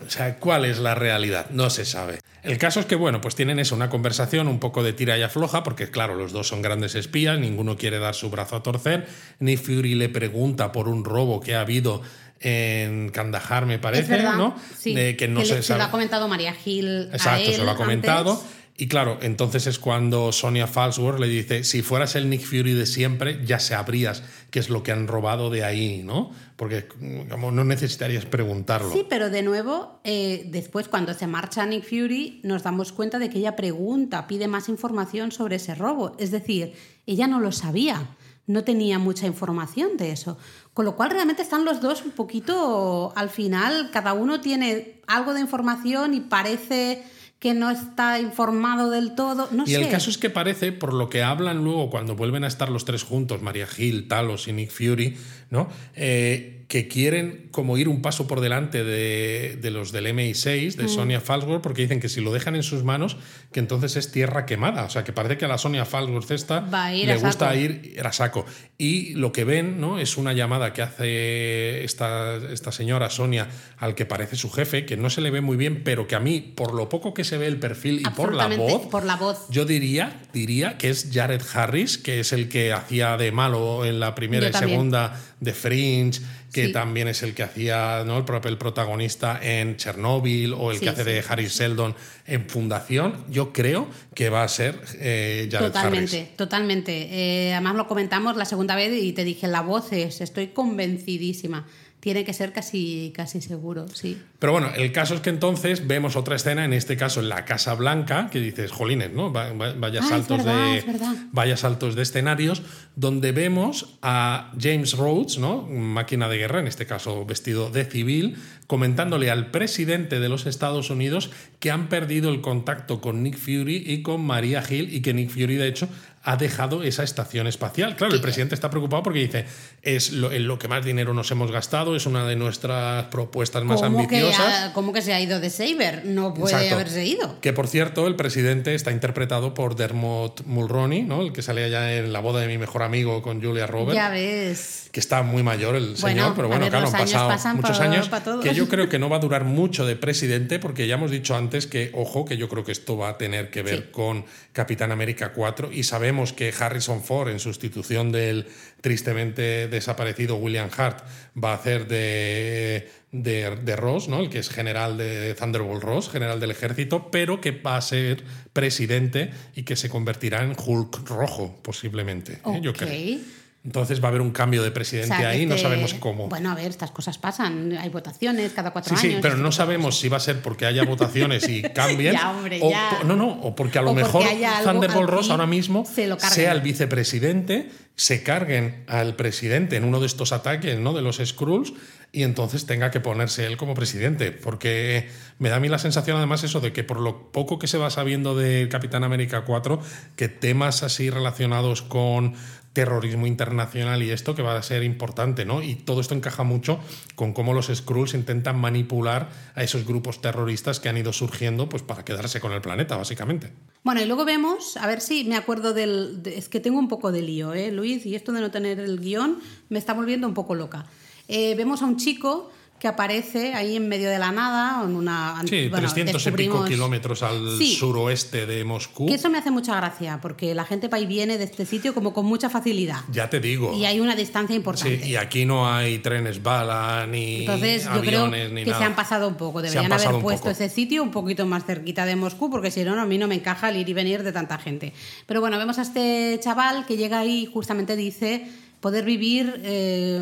O 0.05 0.09
sea, 0.13 0.39
¿cuál 0.39 0.65
es 0.65 0.77
la 0.79 0.93
realidad? 0.93 1.51
No 1.51 1.69
se 1.69 1.85
sabe. 1.85 2.19
El 2.43 2.57
caso 2.57 2.79
es 2.79 2.85
que, 2.85 2.95
bueno, 2.95 3.21
pues 3.21 3.35
tienen 3.35 3.59
eso, 3.59 3.75
una 3.75 3.89
conversación 3.89 4.47
un 4.47 4.59
poco 4.59 4.83
de 4.83 4.93
tira 4.93 5.17
y 5.17 5.21
afloja, 5.21 5.63
porque 5.63 5.91
claro, 5.91 6.15
los 6.15 6.31
dos 6.31 6.47
son 6.47 6.61
grandes 6.61 6.95
espías, 6.95 7.39
ninguno 7.39 7.77
quiere 7.77 7.99
dar 7.99 8.15
su 8.15 8.29
brazo 8.29 8.55
a 8.55 8.63
torcer. 8.63 9.07
Nick 9.39 9.59
Fury 9.59 9.95
le 9.95 10.09
pregunta 10.09 10.71
por 10.71 10.87
un 10.87 11.05
robo 11.05 11.39
que 11.39 11.55
ha 11.55 11.61
habido 11.61 12.01
en 12.39 13.09
Kandahar, 13.09 13.67
me 13.67 13.77
parece, 13.77 14.13
verdad, 14.13 14.35
¿no? 14.35 14.55
sí, 14.75 14.95
que 15.15 15.27
no 15.27 15.45
se 15.45 15.77
lo 15.77 15.83
ha 15.83 15.91
comentado 15.91 16.27
María 16.27 16.53
Gil. 16.53 17.09
a 17.11 17.15
Exacto, 17.15 17.51
se 17.51 17.63
lo 17.63 17.69
ha 17.69 17.75
comentado. 17.75 18.31
antes. 18.31 18.60
Y 18.81 18.87
claro, 18.87 19.19
entonces 19.21 19.67
es 19.67 19.77
cuando 19.77 20.31
Sonia 20.31 20.65
Falsworth 20.65 21.19
le 21.19 21.27
dice, 21.27 21.63
si 21.63 21.83
fueras 21.83 22.15
el 22.15 22.31
Nick 22.31 22.41
Fury 22.41 22.73
de 22.73 22.87
siempre, 22.87 23.39
ya 23.45 23.59
sabrías 23.59 24.23
qué 24.49 24.57
es 24.57 24.71
lo 24.71 24.81
que 24.81 24.91
han 24.91 25.07
robado 25.07 25.51
de 25.51 25.63
ahí, 25.63 26.01
¿no? 26.03 26.31
Porque 26.55 26.87
no 26.99 27.63
necesitarías 27.63 28.25
preguntarlo. 28.25 28.91
Sí, 28.91 29.05
pero 29.07 29.29
de 29.29 29.43
nuevo, 29.43 29.99
eh, 30.03 30.47
después 30.47 30.87
cuando 30.87 31.13
se 31.13 31.27
marcha 31.27 31.63
Nick 31.67 31.83
Fury, 31.83 32.41
nos 32.43 32.63
damos 32.63 32.91
cuenta 32.91 33.19
de 33.19 33.29
que 33.29 33.37
ella 33.37 33.55
pregunta, 33.55 34.25
pide 34.25 34.47
más 34.47 34.67
información 34.67 35.31
sobre 35.31 35.57
ese 35.57 35.75
robo. 35.75 36.15
Es 36.17 36.31
decir, 36.31 36.73
ella 37.05 37.27
no 37.27 37.39
lo 37.39 37.51
sabía, 37.51 38.17
no 38.47 38.63
tenía 38.63 38.97
mucha 38.97 39.27
información 39.27 39.95
de 39.95 40.11
eso. 40.11 40.39
Con 40.73 40.85
lo 40.85 40.95
cual 40.95 41.11
realmente 41.11 41.43
están 41.43 41.65
los 41.65 41.81
dos 41.81 42.03
un 42.03 42.13
poquito, 42.13 43.13
al 43.15 43.29
final, 43.29 43.91
cada 43.91 44.13
uno 44.13 44.41
tiene 44.41 45.01
algo 45.05 45.35
de 45.35 45.41
información 45.41 46.15
y 46.15 46.21
parece 46.21 47.03
que 47.41 47.55
no 47.55 47.71
está 47.71 48.19
informado 48.19 48.91
del 48.91 49.15
todo. 49.15 49.49
No 49.51 49.63
Y 49.63 49.71
sé. 49.71 49.81
el 49.81 49.89
caso 49.89 50.11
es 50.11 50.19
que 50.19 50.29
parece, 50.29 50.71
por 50.71 50.93
lo 50.93 51.09
que 51.09 51.23
hablan 51.23 51.63
luego 51.63 51.89
cuando 51.89 52.15
vuelven 52.15 52.43
a 52.43 52.47
estar 52.47 52.69
los 52.69 52.85
tres 52.85 53.01
juntos, 53.01 53.41
María 53.41 53.65
Gil, 53.65 54.07
Talos 54.07 54.47
y 54.47 54.53
Nick 54.53 54.69
Fury, 54.69 55.17
¿no? 55.49 55.67
Eh, 55.95 56.60
que 56.71 56.87
quieren 56.87 57.49
como 57.51 57.77
ir 57.77 57.89
un 57.89 58.01
paso 58.01 58.27
por 58.27 58.39
delante 58.39 58.85
de, 58.85 59.57
de 59.61 59.71
los 59.71 59.91
del 59.91 60.05
MI6, 60.07 60.75
Mm. 60.77 60.81
de 60.81 60.87
Sonia 60.87 61.19
Falsworth, 61.19 61.61
porque 61.61 61.81
dicen 61.81 61.99
que 61.99 62.07
si 62.07 62.21
lo 62.21 62.31
dejan 62.31 62.55
en 62.55 62.63
sus 62.63 62.85
manos, 62.85 63.17
que 63.51 63.59
entonces 63.59 63.97
es 63.97 64.09
tierra 64.13 64.45
quemada. 64.45 64.85
O 64.85 64.89
sea, 64.89 65.03
que 65.03 65.11
parece 65.11 65.35
que 65.37 65.43
a 65.43 65.49
la 65.49 65.57
Sonia 65.57 65.83
Falsworth 65.83 66.31
esta 66.31 66.61
le 66.93 67.17
gusta 67.17 67.47
saco. 67.49 67.57
ir 67.57 67.99
a 68.01 68.13
saco. 68.13 68.45
Y 68.77 69.15
lo 69.15 69.33
que 69.33 69.43
ven, 69.43 69.81
¿no? 69.81 69.99
Es 69.99 70.15
una 70.15 70.31
llamada 70.31 70.71
que 70.71 70.81
hace 70.81 71.83
esta, 71.83 72.37
esta 72.37 72.71
señora 72.71 73.09
Sonia 73.09 73.49
al 73.77 73.93
que 73.93 74.05
parece 74.05 74.37
su 74.37 74.49
jefe, 74.49 74.85
que 74.85 74.95
no 74.95 75.09
se 75.09 75.19
le 75.19 75.29
ve 75.29 75.41
muy 75.41 75.57
bien, 75.57 75.83
pero 75.83 76.07
que 76.07 76.15
a 76.15 76.21
mí, 76.21 76.39
por 76.55 76.73
lo 76.73 76.87
poco 76.87 77.13
que 77.13 77.25
se 77.25 77.37
ve 77.37 77.47
el 77.47 77.59
perfil 77.59 77.99
y 77.99 78.09
por 78.11 78.33
la 78.33 78.47
voz, 78.47 78.87
por 78.87 79.03
la 79.03 79.17
voz. 79.17 79.45
yo 79.49 79.65
diría, 79.65 80.21
diría 80.31 80.77
que 80.77 80.89
es 80.89 81.09
Jared 81.11 81.41
Harris, 81.53 81.97
que 81.97 82.21
es 82.21 82.31
el 82.31 82.47
que 82.47 82.71
hacía 82.71 83.17
de 83.17 83.33
malo 83.33 83.83
en 83.83 83.99
la 83.99 84.15
primera 84.15 84.43
Yo 84.43 84.49
y 84.49 84.51
también. 84.53 84.69
segunda 84.69 85.19
de 85.41 85.53
Fringe, 85.53 86.21
que 86.51 86.69
también 86.69 87.07
es 87.07 87.23
el 87.23 87.33
que 87.33 87.43
hacía 87.43 88.03
¿no? 88.05 88.17
el 88.17 88.25
papel 88.25 88.57
protagonista 88.57 89.39
en 89.41 89.77
Chernobyl 89.77 90.53
o 90.53 90.71
el 90.71 90.79
que 90.79 90.89
hace 90.89 91.03
de 91.03 91.23
Harry 91.27 91.49
Seldon 91.49 91.95
en 92.27 92.47
Fundación, 92.49 93.25
yo 93.29 93.53
creo 93.53 93.87
que 94.13 94.29
va 94.29 94.43
a 94.43 94.47
ser 94.47 94.79
eh, 94.99 95.47
Jared 95.51 95.67
Totalmente, 95.67 96.31
totalmente. 96.35 97.07
Eh, 97.11 97.53
además 97.53 97.75
lo 97.75 97.87
comentamos 97.87 98.35
la 98.35 98.45
segunda 98.45 98.75
vez 98.75 98.91
y 99.01 99.13
te 99.13 99.23
dije, 99.23 99.47
la 99.47 99.61
voz 99.61 99.93
es, 99.93 100.21
estoy 100.21 100.47
convencidísima 100.47 101.65
tiene 102.01 102.25
que 102.25 102.33
ser 102.33 102.51
casi, 102.51 103.13
casi 103.15 103.41
seguro, 103.41 103.87
sí. 103.93 104.19
Pero 104.39 104.53
bueno, 104.53 104.71
el 104.75 104.91
caso 104.91 105.13
es 105.13 105.21
que 105.21 105.29
entonces 105.29 105.87
vemos 105.87 106.15
otra 106.15 106.35
escena, 106.35 106.65
en 106.65 106.73
este 106.73 106.97
caso 106.97 107.19
en 107.19 107.29
la 107.29 107.45
Casa 107.45 107.75
Blanca, 107.75 108.27
que 108.31 108.39
dices, 108.39 108.71
jolines, 108.71 109.13
¿no? 109.13 109.31
Vaya, 109.31 110.01
saltos, 110.01 110.43
de, 110.43 110.83
vaya 111.31 111.55
saltos 111.57 111.93
de 111.93 112.01
escenarios, 112.01 112.63
donde 112.95 113.31
vemos 113.31 113.99
a 114.01 114.51
James 114.59 114.97
Rhodes, 114.97 115.37
¿no? 115.37 115.61
Máquina 115.67 116.27
de 116.27 116.39
guerra, 116.39 116.59
en 116.59 116.67
este 116.67 116.87
caso 116.87 117.23
vestido 117.23 117.69
de 117.69 117.85
civil, 117.85 118.35
comentándole 118.65 119.29
al 119.29 119.51
presidente 119.51 120.19
de 120.19 120.27
los 120.27 120.47
Estados 120.47 120.89
Unidos 120.89 121.29
que 121.59 121.69
han 121.69 121.87
perdido 121.87 122.31
el 122.31 122.41
contacto 122.41 122.99
con 122.99 123.21
Nick 123.21 123.37
Fury 123.37 123.83
y 123.85 124.01
con 124.01 124.25
María 124.25 124.63
Hill 124.67 124.91
y 124.91 125.01
que 125.01 125.13
Nick 125.13 125.29
Fury, 125.29 125.57
de 125.57 125.67
hecho, 125.67 125.87
ha 126.23 126.37
dejado 126.37 126.83
esa 126.83 127.03
estación 127.03 127.47
espacial. 127.47 127.95
Claro, 127.95 128.13
el 128.13 128.21
presidente 128.21 128.53
está 128.53 128.69
preocupado 128.69 129.01
porque 129.01 129.19
dice, 129.19 129.45
es 129.81 130.11
lo, 130.11 130.31
en 130.31 130.47
lo 130.47 130.59
que 130.59 130.67
más 130.67 130.85
dinero 130.85 131.13
nos 131.13 131.31
hemos 131.31 131.51
gastado, 131.51 131.95
es 131.95 132.05
una 132.05 132.25
de 132.27 132.35
nuestras 132.35 133.05
propuestas 133.05 133.63
más 133.63 133.81
ambiciosas. 133.81 134.67
Que 134.67 134.73
¿Cómo 134.73 134.93
que 134.93 135.01
se 135.01 135.13
ha 135.13 135.21
ido 135.21 135.39
de 135.39 135.49
Saber? 135.49 136.05
No 136.05 136.33
puede 136.33 136.69
haberse 136.69 137.05
ido. 137.05 137.39
Que 137.41 137.53
por 137.53 137.67
cierto, 137.67 138.05
el 138.05 138.15
presidente 138.15 138.75
está 138.75 138.91
interpretado 138.91 139.55
por 139.55 139.75
Dermot 139.75 140.43
Mulroney, 140.45 141.01
¿no? 141.01 141.21
el 141.21 141.33
que 141.33 141.41
salía 141.41 141.67
ya 141.67 141.93
en 141.93 142.13
la 142.13 142.19
boda 142.19 142.41
de 142.41 142.47
mi 142.47 142.59
mejor 142.59 142.83
amigo 142.83 143.23
con 143.23 143.41
Julia 143.41 143.65
Roberts. 143.65 143.95
Ya 143.95 144.09
ves. 144.09 144.89
Que 144.91 144.99
está 144.99 145.23
muy 145.23 145.41
mayor 145.41 145.75
el 145.75 145.97
señor, 145.97 146.33
pero 146.35 146.49
bueno, 146.49 146.69
claro, 146.69 146.85
han 146.85 146.91
pasado 146.91 147.55
muchos 147.55 147.79
años. 147.79 148.09
Que 148.43 148.53
yo 148.53 148.67
creo 148.67 148.89
que 148.89 148.99
no 148.99 149.09
va 149.09 149.17
a 149.17 149.19
durar 149.19 149.43
mucho 149.45 149.85
de 149.85 149.95
presidente, 149.95 150.59
porque 150.59 150.85
ya 150.85 150.95
hemos 150.95 151.09
dicho 151.09 151.35
antes 151.35 151.65
que, 151.65 151.91
ojo, 151.93 152.25
que 152.25 152.37
yo 152.37 152.47
creo 152.47 152.63
que 152.63 152.73
esto 152.73 152.97
va 152.97 153.09
a 153.09 153.17
tener 153.17 153.49
que 153.49 153.63
ver 153.63 153.89
con 153.89 154.25
Capitán 154.53 154.91
América 154.91 155.31
4 155.33 155.71
y 155.71 155.83
sabemos 155.83 156.10
Vemos 156.11 156.33
que 156.33 156.51
Harrison 156.51 157.01
Ford, 157.01 157.29
en 157.29 157.39
sustitución 157.39 158.11
del 158.11 158.45
tristemente 158.81 159.69
desaparecido 159.69 160.35
William 160.35 160.69
Hart, 160.75 161.05
va 161.41 161.51
a 161.51 161.55
hacer 161.55 161.87
de, 161.87 162.89
de, 163.13 163.75
Ross, 163.77 164.09
¿no? 164.09 164.19
el 164.19 164.29
que 164.29 164.39
es 164.39 164.49
general 164.49 164.97
de 164.97 165.33
Thunderbolt 165.35 165.81
Ross, 165.81 166.09
general 166.09 166.41
del 166.41 166.51
ejército, 166.51 167.09
pero 167.11 167.39
que 167.39 167.51
va 167.51 167.77
a 167.77 167.81
ser 167.81 168.25
presidente 168.51 169.31
y 169.55 169.63
que 169.63 169.77
se 169.77 169.87
convertirá 169.87 170.43
en 170.43 170.53
Hulk 170.53 171.07
rojo, 171.07 171.57
posiblemente. 171.61 172.41
¿eh? 172.45 172.59
Yo 172.61 172.73
creo. 172.73 173.17
Entonces 173.63 174.01
va 174.01 174.07
a 174.07 174.09
haber 174.09 174.21
un 174.21 174.31
cambio 174.31 174.63
de 174.63 174.71
presidente 174.71 175.13
ahí, 175.13 175.45
no 175.45 175.55
sabemos 175.55 175.93
cómo. 175.93 176.27
Bueno, 176.27 176.49
a 176.49 176.55
ver, 176.55 176.71
estas 176.71 176.89
cosas 176.89 177.19
pasan, 177.19 177.77
hay 177.77 177.89
votaciones 177.89 178.53
cada 178.53 178.71
cuatro 178.71 178.95
años. 178.97 179.13
Sí, 179.13 179.19
pero 179.21 179.37
no 179.37 179.51
sabemos 179.51 179.99
si 179.99 180.09
va 180.09 180.17
a 180.17 180.19
ser 180.19 180.41
porque 180.41 180.65
haya 180.65 180.83
votaciones 180.83 181.47
y 181.47 181.61
cambien. 181.75 182.15
o, 182.61 182.71
No, 183.05 183.15
no, 183.15 183.29
o 183.29 183.55
porque 183.55 183.77
a 183.77 183.83
lo 183.83 183.93
mejor 183.93 184.25
Thunderbolt 184.63 185.09
Ross 185.09 185.29
ahora 185.29 185.45
mismo 185.45 185.85
sea 185.85 186.53
el 186.53 186.61
vicepresidente, 186.61 187.69
se 187.95 188.23
carguen 188.23 188.83
al 188.87 189.15
presidente 189.15 189.75
en 189.75 189.83
uno 189.83 189.99
de 189.99 190.07
estos 190.07 190.31
ataques 190.31 190.79
¿no? 190.79 190.93
de 190.93 191.03
los 191.03 191.17
Skrulls 191.23 191.73
y 192.11 192.23
entonces 192.23 192.65
tenga 192.65 192.91
que 192.91 192.99
ponerse 192.99 193.45
él 193.45 193.57
como 193.57 193.73
presidente. 193.73 194.31
Porque 194.31 195.07
me 195.39 195.49
da 195.49 195.57
a 195.57 195.59
mí 195.59 195.69
la 195.69 195.79
sensación, 195.79 196.17
además, 196.17 196.43
eso 196.43 196.59
de 196.59 196.73
que 196.73 196.83
por 196.83 196.99
lo 196.99 197.31
poco 197.31 197.57
que 197.57 197.67
se 197.67 197.77
va 197.77 197.89
sabiendo 197.89 198.35
de 198.35 198.67
Capitán 198.69 199.03
América 199.03 199.45
4, 199.45 199.79
que 200.15 200.27
temas 200.27 200.83
así 200.83 201.09
relacionados 201.09 201.81
con 201.81 202.35
terrorismo 202.73 203.27
internacional 203.27 204.01
y 204.01 204.11
esto 204.11 204.33
que 204.33 204.41
va 204.41 204.57
a 204.57 204.63
ser 204.63 204.83
importante, 204.83 205.45
¿no? 205.45 205.61
Y 205.61 205.75
todo 205.75 205.99
esto 206.01 206.15
encaja 206.15 206.43
mucho 206.43 206.79
con 207.15 207.33
cómo 207.33 207.53
los 207.53 207.67
Skrulls 207.67 208.13
intentan 208.13 208.59
manipular 208.59 209.29
a 209.55 209.63
esos 209.63 209.85
grupos 209.85 210.21
terroristas 210.21 210.79
que 210.79 210.89
han 210.89 210.97
ido 210.97 211.11
surgiendo 211.11 211.67
pues 211.67 211.83
para 211.83 212.05
quedarse 212.05 212.39
con 212.39 212.53
el 212.53 212.61
planeta, 212.61 212.95
básicamente. 212.95 213.51
Bueno, 213.83 214.01
y 214.01 214.05
luego 214.05 214.25
vemos, 214.25 214.77
a 214.77 214.87
ver 214.87 215.01
si 215.01 215.25
me 215.25 215.35
acuerdo 215.35 215.73
del... 215.73 216.21
es 216.25 216.47
que 216.47 216.59
tengo 216.59 216.79
un 216.79 216.87
poco 216.87 217.11
de 217.11 217.21
lío, 217.21 217.53
¿eh, 217.53 217.71
Luis? 217.71 218.05
Y 218.05 218.15
esto 218.15 218.31
de 218.31 218.41
no 218.41 218.51
tener 218.51 218.79
el 218.79 218.99
guion 218.99 219.39
me 219.69 219.79
está 219.79 219.93
volviendo 219.93 220.27
un 220.27 220.33
poco 220.33 220.55
loca. 220.55 220.85
Eh, 221.27 221.55
vemos 221.55 221.81
a 221.81 221.85
un 221.85 221.97
chico 221.97 222.51
que 222.81 222.87
aparece 222.87 223.53
ahí 223.53 223.75
en 223.75 223.87
medio 223.87 224.09
de 224.09 224.17
la 224.17 224.31
nada, 224.31 224.83
en 224.83 224.95
una... 224.95 225.35
Sí, 225.47 225.69
300 225.69 226.25
y 226.25 226.31
pico 226.31 226.65
kilómetros 226.65 227.21
al 227.21 227.59
suroeste 227.59 228.47
de 228.47 228.63
Moscú. 228.63 229.05
Que 229.05 229.13
eso 229.13 229.29
me 229.29 229.37
hace 229.37 229.51
mucha 229.51 229.75
gracia, 229.75 230.17
porque 230.19 230.55
la 230.55 230.65
gente 230.65 230.87
va 230.87 230.97
y 230.99 231.05
viene 231.05 231.37
de 231.37 231.43
este 231.43 231.67
sitio 231.67 231.93
como 231.93 232.11
con 232.11 232.25
mucha 232.25 232.49
facilidad. 232.49 233.01
Ya 233.11 233.29
te 233.29 233.39
digo. 233.39 233.71
Y 233.75 233.85
hay 233.85 233.99
una 233.99 234.15
distancia 234.15 234.55
importante. 234.55 234.99
Sí, 235.03 235.11
y 235.11 235.15
aquí 235.15 235.45
no 235.45 235.71
hay 235.71 235.99
trenes 235.99 236.41
bala, 236.41 237.05
ni 237.05 237.41
Entonces, 237.41 237.83
yo 237.83 238.01
creo 238.01 238.31
que 238.31 238.73
se 238.75 238.83
han 238.83 238.95
pasado 238.95 239.27
un 239.27 239.35
poco. 239.35 239.61
Deberían 239.61 239.93
haber 239.93 240.19
puesto 240.19 240.49
ese 240.49 240.67
sitio 240.67 241.03
un 241.03 241.11
poquito 241.11 241.45
más 241.45 241.65
cerquita 241.65 242.07
de 242.07 242.15
Moscú, 242.15 242.49
porque 242.49 242.71
si 242.71 242.83
no, 242.83 242.99
a 242.99 243.05
mí 243.05 243.19
no 243.19 243.27
me 243.27 243.35
encaja 243.35 243.69
el 243.69 243.77
ir 243.77 243.89
y 243.89 243.93
venir 243.93 244.23
de 244.23 244.31
tanta 244.31 244.57
gente. 244.57 244.91
Pero 245.27 245.39
bueno, 245.39 245.59
vemos 245.59 245.77
a 245.77 245.83
este 245.83 246.39
chaval 246.41 246.87
que 246.87 246.97
llega 246.97 247.19
ahí 247.19 247.43
y 247.43 247.45
justamente 247.45 247.95
dice 247.95 248.47
poder 248.81 249.05
vivir. 249.05 249.61
Eh, 249.63 250.21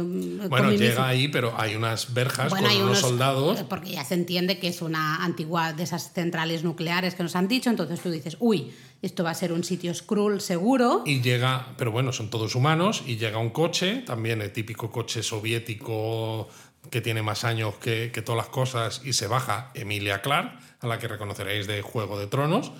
bueno, 0.50 0.72
llega 0.72 1.08
ahí, 1.08 1.30
pero 1.30 1.54
hay 1.58 1.76
unas 1.76 2.14
verjas 2.14 2.54
con 2.54 2.64
unos, 2.64 3.00
soldados. 3.00 3.64
Porque 3.64 3.92
ya 3.92 4.04
se 4.04 4.14
entiende 4.14 4.60
que 4.60 4.68
es 4.68 4.82
una 4.82 5.24
antigua 5.24 5.74
de 5.74 5.84
esas 5.84 6.12
centrales 6.14 6.64
nucleares 6.64 7.16
que 7.16 7.24
nos 7.24 7.36
han 7.36 7.48
dicho, 7.48 7.70
entonces 7.70 8.00
tú 8.02 8.12
dices, 8.12 8.38
uy, 8.40 8.72
esto 9.02 9.24
va 9.24 9.32
a 9.32 9.34
ser 9.34 9.54
un 9.54 9.64
sitio 9.64 9.94
Skrull 9.94 10.42
seguro. 10.42 11.04
Y 11.06 11.22
llega, 11.22 11.74
pero 11.78 11.92
bueno, 11.92 12.12
son 12.12 12.30
todos 12.30 12.54
humanos, 12.54 13.02
y 13.08 13.16
llega 13.16 13.38
un 13.40 13.50
coche, 13.50 14.04
también 14.06 14.42
el 14.42 14.52
típico 14.52 14.92
coche 14.92 15.24
soviético 15.24 16.50
que 16.92 17.02
tiene 17.02 17.22
más 17.22 17.46
años 17.46 17.76
que, 17.76 18.12
que 18.14 18.22
todas 18.22 18.38
las 18.38 18.50
cosas, 18.50 19.02
y 19.06 19.14
se 19.14 19.28
baja 19.28 19.72
Emilia 19.74 20.22
Clark, 20.22 20.60
a 20.82 20.88
la 20.88 21.00
que 21.00 21.08
reconoceréis 21.08 21.66
de 21.66 21.82
Juego 21.82 22.20
de 22.20 22.28
Tronos. 22.28 22.72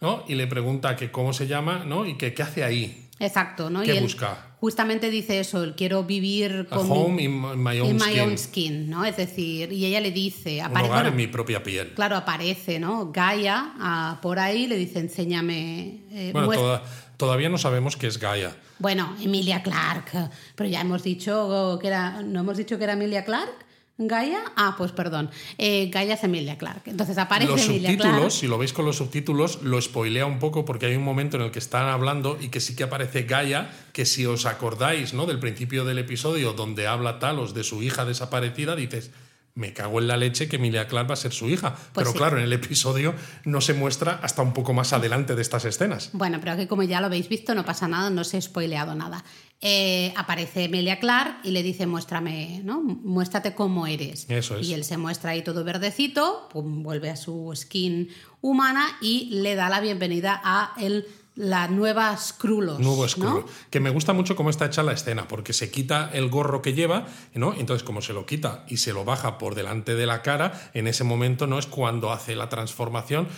¿No? 0.00 0.24
y 0.26 0.34
le 0.34 0.46
pregunta 0.46 0.96
que 0.96 1.10
cómo 1.10 1.32
se 1.32 1.46
llama 1.46 1.84
¿no? 1.86 2.06
y 2.06 2.16
que 2.16 2.34
qué 2.34 2.42
hace 2.42 2.64
ahí. 2.64 3.08
Exacto, 3.18 3.68
¿no? 3.68 3.82
¿Qué 3.82 4.00
busca? 4.00 4.50
justamente 4.60 5.10
dice 5.10 5.40
eso, 5.40 5.64
el 5.64 5.74
quiero 5.74 6.04
vivir 6.04 6.66
con 6.68 6.90
home 6.90 7.14
mi, 7.14 7.24
in 7.24 7.62
my, 7.62 7.80
own, 8.20 8.36
skin. 8.36 8.90
¿no? 8.90 9.04
Es 9.04 9.16
decir, 9.16 9.72
y 9.72 9.86
ella 9.86 10.00
le 10.00 10.10
dice, 10.10 10.60
aparece, 10.60 11.08
en 11.08 11.16
mi 11.16 11.26
propia 11.26 11.62
piel. 11.62 11.92
Claro, 11.94 12.16
aparece, 12.16 12.78
¿no? 12.78 13.10
Gaia 13.10 13.72
ah, 13.78 14.18
por 14.20 14.38
ahí 14.38 14.66
le 14.66 14.76
dice, 14.76 14.98
enséñame. 14.98 16.02
Eh, 16.12 16.30
bueno, 16.32 16.80
todavía 17.16 17.48
no 17.48 17.56
sabemos 17.56 17.96
qué 17.96 18.06
es 18.06 18.18
Gaia. 18.18 18.54
Bueno, 18.78 19.16
Emilia 19.20 19.62
Clark, 19.62 20.30
pero 20.54 20.68
ya 20.68 20.82
hemos 20.82 21.02
dicho 21.02 21.78
que 21.80 21.88
era, 21.88 22.22
no 22.22 22.40
hemos 22.40 22.58
dicho 22.58 22.76
que 22.76 22.84
era 22.84 22.92
Emilia 22.92 23.24
Clark. 23.24 23.66
Gaia, 24.02 24.40
ah, 24.56 24.76
pues 24.78 24.92
perdón, 24.92 25.30
eh, 25.58 25.90
Gaia 25.92 26.14
es 26.14 26.24
Emilia 26.24 26.56
Clark. 26.56 26.84
Entonces 26.86 27.18
aparece 27.18 27.52
los 27.52 27.64
Emilia 27.66 27.90
subtítulos, 27.90 28.34
si 28.34 28.46
lo 28.46 28.56
veis 28.56 28.72
con 28.72 28.86
los 28.86 28.96
subtítulos, 28.96 29.60
lo 29.62 29.80
spoilea 29.80 30.24
un 30.24 30.38
poco 30.38 30.64
porque 30.64 30.86
hay 30.86 30.96
un 30.96 31.04
momento 31.04 31.36
en 31.36 31.42
el 31.42 31.50
que 31.50 31.58
están 31.58 31.86
hablando 31.86 32.38
y 32.40 32.48
que 32.48 32.60
sí 32.60 32.74
que 32.74 32.84
aparece 32.84 33.24
Gaia, 33.24 33.70
que 33.92 34.06
si 34.06 34.24
os 34.24 34.46
acordáis, 34.46 35.12
¿no? 35.12 35.26
Del 35.26 35.38
principio 35.38 35.84
del 35.84 35.98
episodio 35.98 36.54
donde 36.54 36.86
habla 36.86 37.18
Talos 37.18 37.52
de 37.52 37.62
su 37.62 37.82
hija 37.82 38.06
desaparecida, 38.06 38.74
dices, 38.74 39.10
me 39.54 39.74
cago 39.74 40.00
en 40.00 40.08
la 40.08 40.16
leche 40.16 40.48
que 40.48 40.56
Emilia 40.56 40.86
Clark 40.86 41.10
va 41.10 41.14
a 41.14 41.16
ser 41.16 41.32
su 41.32 41.50
hija. 41.50 41.74
Pues 41.92 42.06
pero 42.06 42.14
claro, 42.14 42.38
en 42.38 42.44
el 42.44 42.52
episodio 42.52 43.14
no 43.44 43.60
se 43.60 43.74
muestra 43.74 44.18
hasta 44.22 44.40
un 44.40 44.54
poco 44.54 44.72
más 44.72 44.92
adelante 44.92 45.34
de 45.34 45.42
estas 45.42 45.66
escenas. 45.66 46.10
Bueno, 46.14 46.38
pero 46.40 46.56
que 46.56 46.66
como 46.66 46.82
ya 46.84 47.00
lo 47.00 47.06
habéis 47.06 47.28
visto, 47.28 47.54
no 47.54 47.64
pasa 47.64 47.86
nada, 47.88 48.08
no 48.08 48.24
se 48.24 48.38
ha 48.38 48.40
spoileado 48.40 48.94
nada. 48.94 49.24
Eh, 49.62 50.14
aparece 50.16 50.64
Emilia 50.64 50.98
Clark 50.98 51.40
y 51.44 51.50
le 51.50 51.62
dice, 51.62 51.86
muéstrame, 51.86 52.62
¿no? 52.64 52.80
Muéstrate 52.80 53.54
cómo 53.54 53.86
eres. 53.86 54.24
Eso 54.30 54.56
es. 54.56 54.66
Y 54.66 54.72
él 54.72 54.84
se 54.84 54.96
muestra 54.96 55.32
ahí 55.32 55.42
todo 55.42 55.64
verdecito, 55.64 56.48
vuelve 56.54 57.10
a 57.10 57.16
su 57.16 57.52
skin 57.54 58.08
humana 58.40 58.86
y 59.02 59.28
le 59.42 59.54
da 59.56 59.68
la 59.68 59.80
bienvenida 59.80 60.40
a 60.42 60.72
el 60.80 61.06
la 61.40 61.68
nueva 61.68 62.14
Skrulos. 62.18 62.78
Nuevo 62.80 63.08
Skrull. 63.08 63.44
Que 63.70 63.80
me 63.80 63.88
gusta 63.88 64.12
mucho 64.12 64.36
cómo 64.36 64.50
está 64.50 64.66
hecha 64.66 64.82
la 64.82 64.92
escena, 64.92 65.26
porque 65.26 65.54
se 65.54 65.70
quita 65.70 66.10
el 66.12 66.28
gorro 66.28 66.60
que 66.60 66.74
lleva, 66.74 67.06
¿no? 67.34 67.54
Entonces, 67.54 67.82
como 67.82 68.02
se 68.02 68.12
lo 68.12 68.26
quita 68.26 68.64
y 68.68 68.76
se 68.76 68.92
lo 68.92 69.06
baja 69.06 69.38
por 69.38 69.54
delante 69.54 69.94
de 69.94 70.06
la 70.06 70.20
cara, 70.20 70.70
en 70.74 70.86
ese 70.86 71.02
momento 71.02 71.46
no 71.46 71.58
es 71.58 71.66
cuando 71.66 72.12
hace 72.12 72.36
la 72.36 72.50
transformación, 72.50 73.28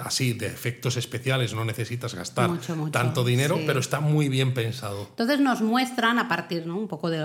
así 0.00 0.32
de 0.32 0.46
efectos 0.46 0.96
especiales, 0.96 1.54
no 1.54 1.64
necesitas 1.64 2.14
gastar 2.14 2.50
tanto 2.90 3.24
dinero, 3.24 3.60
pero 3.64 3.78
está 3.78 4.00
muy 4.00 4.28
bien 4.28 4.54
pensado. 4.54 5.06
Entonces 5.10 5.38
nos 5.38 5.62
muestran, 5.62 6.18
a 6.18 6.28
partir 6.28 6.66
¿no? 6.66 6.76
un 6.76 6.88
poco 6.88 7.10
de 7.10 7.18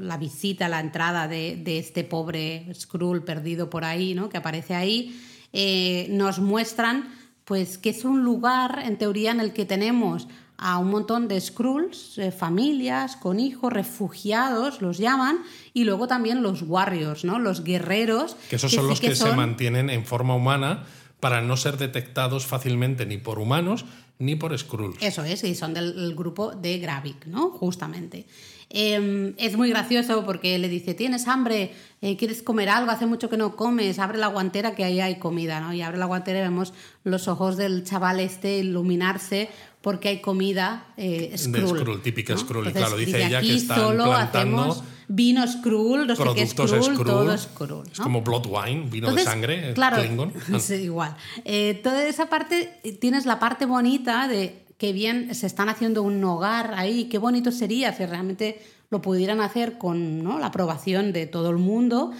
la 0.00 0.16
visita, 0.16 0.68
la 0.68 0.80
entrada 0.80 1.28
de, 1.28 1.62
este 1.78 2.02
pobre 2.02 2.66
Skrull 2.74 3.22
perdido 3.22 3.70
por 3.70 3.84
ahí, 3.84 4.14
¿no? 4.14 4.28
que 4.28 4.38
aparece 4.38 4.74
ahí, 4.74 5.20
eh, 5.52 6.08
nos 6.10 6.40
muestran 6.40 7.23
pues 7.44 7.78
que 7.78 7.90
es 7.90 8.04
un 8.04 8.24
lugar, 8.24 8.82
en 8.84 8.96
teoría, 8.96 9.30
en 9.30 9.40
el 9.40 9.52
que 9.52 9.64
tenemos 9.64 10.28
a 10.56 10.78
un 10.78 10.90
montón 10.90 11.28
de 11.28 11.40
Skrulls, 11.40 12.18
eh, 12.18 12.30
familias 12.30 13.16
con 13.16 13.40
hijos, 13.40 13.72
refugiados, 13.72 14.80
los 14.80 14.98
llaman, 14.98 15.38
y 15.72 15.84
luego 15.84 16.06
también 16.06 16.42
los 16.42 16.62
warriors, 16.62 17.24
¿no? 17.24 17.38
los 17.38 17.64
guerreros. 17.64 18.36
Que 18.48 18.56
esos 18.56 18.72
son 18.72 18.86
los 18.86 19.00
que, 19.00 19.14
se 19.14 19.32
mantienen 19.32 19.90
en 19.90 20.04
forma 20.04 20.34
humana 20.34 20.84
para 21.20 21.42
no 21.42 21.56
ser 21.56 21.76
detectados 21.76 22.46
fácilmente 22.46 23.06
ni 23.06 23.18
por 23.18 23.38
humanos 23.38 23.84
ni 24.18 24.36
por 24.36 24.56
Skrulls. 24.56 24.98
Eso 25.00 25.24
es, 25.24 25.42
y 25.42 25.54
son 25.54 25.74
del 25.74 26.14
grupo 26.14 26.52
de 26.52 26.78
Gravik, 26.78 27.26
¿no? 27.26 27.50
Justamente. 27.50 28.26
Eh, 28.70 29.34
es 29.38 29.56
muy 29.56 29.70
gracioso 29.70 30.24
porque 30.24 30.58
le 30.58 30.68
dice, 30.68 30.94
¿tienes 30.94 31.28
hambre? 31.28 31.72
Eh, 32.00 32.16
¿Quieres 32.16 32.42
comer 32.42 32.68
algo? 32.68 32.90
Hace 32.90 33.06
mucho 33.06 33.30
que 33.30 33.36
no 33.36 33.56
comes, 33.56 33.98
abre 33.98 34.18
la 34.18 34.26
guantera 34.26 34.74
que 34.74 34.84
ahí 34.84 35.00
hay 35.00 35.18
comida, 35.18 35.60
¿no? 35.60 35.72
Y 35.72 35.82
abre 35.82 35.98
la 35.98 36.06
guantera 36.06 36.40
y 36.40 36.42
vemos 36.42 36.74
los 37.04 37.28
ojos 37.28 37.56
del 37.56 37.84
chaval 37.84 38.20
este 38.20 38.58
iluminarse 38.58 39.48
porque 39.80 40.08
hay 40.08 40.20
comida 40.20 40.86
eh, 40.96 41.34
Skrull. 41.36 42.02
Típica 42.02 42.34
¿no? 42.34 42.40
Skrull. 42.40 42.66
Entonces, 42.66 42.82
claro, 42.82 42.96
dice 42.96 43.26
ella 43.26 43.38
aquí 43.38 43.48
que 43.48 43.54
están 43.56 43.78
solo 43.78 44.04
plantando 44.04 44.62
hacemos 44.62 44.84
vino 45.08 45.46
Skrull, 45.46 46.06
no 46.06 46.16
sé 46.16 46.22
qué 46.22 46.30
productos 46.30 46.70
Skrull, 46.70 46.82
Skrull. 46.82 47.06
todo 47.06 47.38
Skrull. 47.38 47.86
Es 47.90 47.98
¿no? 47.98 48.04
como 48.04 48.22
blood 48.22 48.46
wine, 48.46 48.88
vino 48.88 49.08
Entonces, 49.08 49.24
de 49.24 49.30
sangre, 49.30 49.70
eh, 49.70 49.74
claro, 49.74 49.98
Klingon. 49.98 50.32
sí, 50.60 50.74
igual. 50.74 51.16
Eh, 51.44 51.80
toda 51.82 52.06
esa 52.06 52.26
parte, 52.26 52.78
eh, 52.82 52.92
tienes 52.92 53.26
la 53.26 53.38
parte 53.38 53.66
bonita 53.66 54.28
de 54.28 54.63
que 54.78 54.92
bien 54.92 55.34
se 55.34 55.46
están 55.46 55.68
haciendo 55.68 56.02
un 56.02 56.22
hogar 56.24 56.74
ahí, 56.76 57.04
qué 57.04 57.18
bonito 57.18 57.52
sería 57.52 57.92
si 57.92 58.04
realmente 58.06 58.60
lo 58.90 59.00
pudieran 59.02 59.40
hacer 59.40 59.78
con 59.78 60.22
¿no? 60.22 60.38
la 60.38 60.46
aprobación 60.46 61.12
de 61.12 61.26
todo 61.26 61.50
el 61.50 61.56
mundo, 61.56 62.12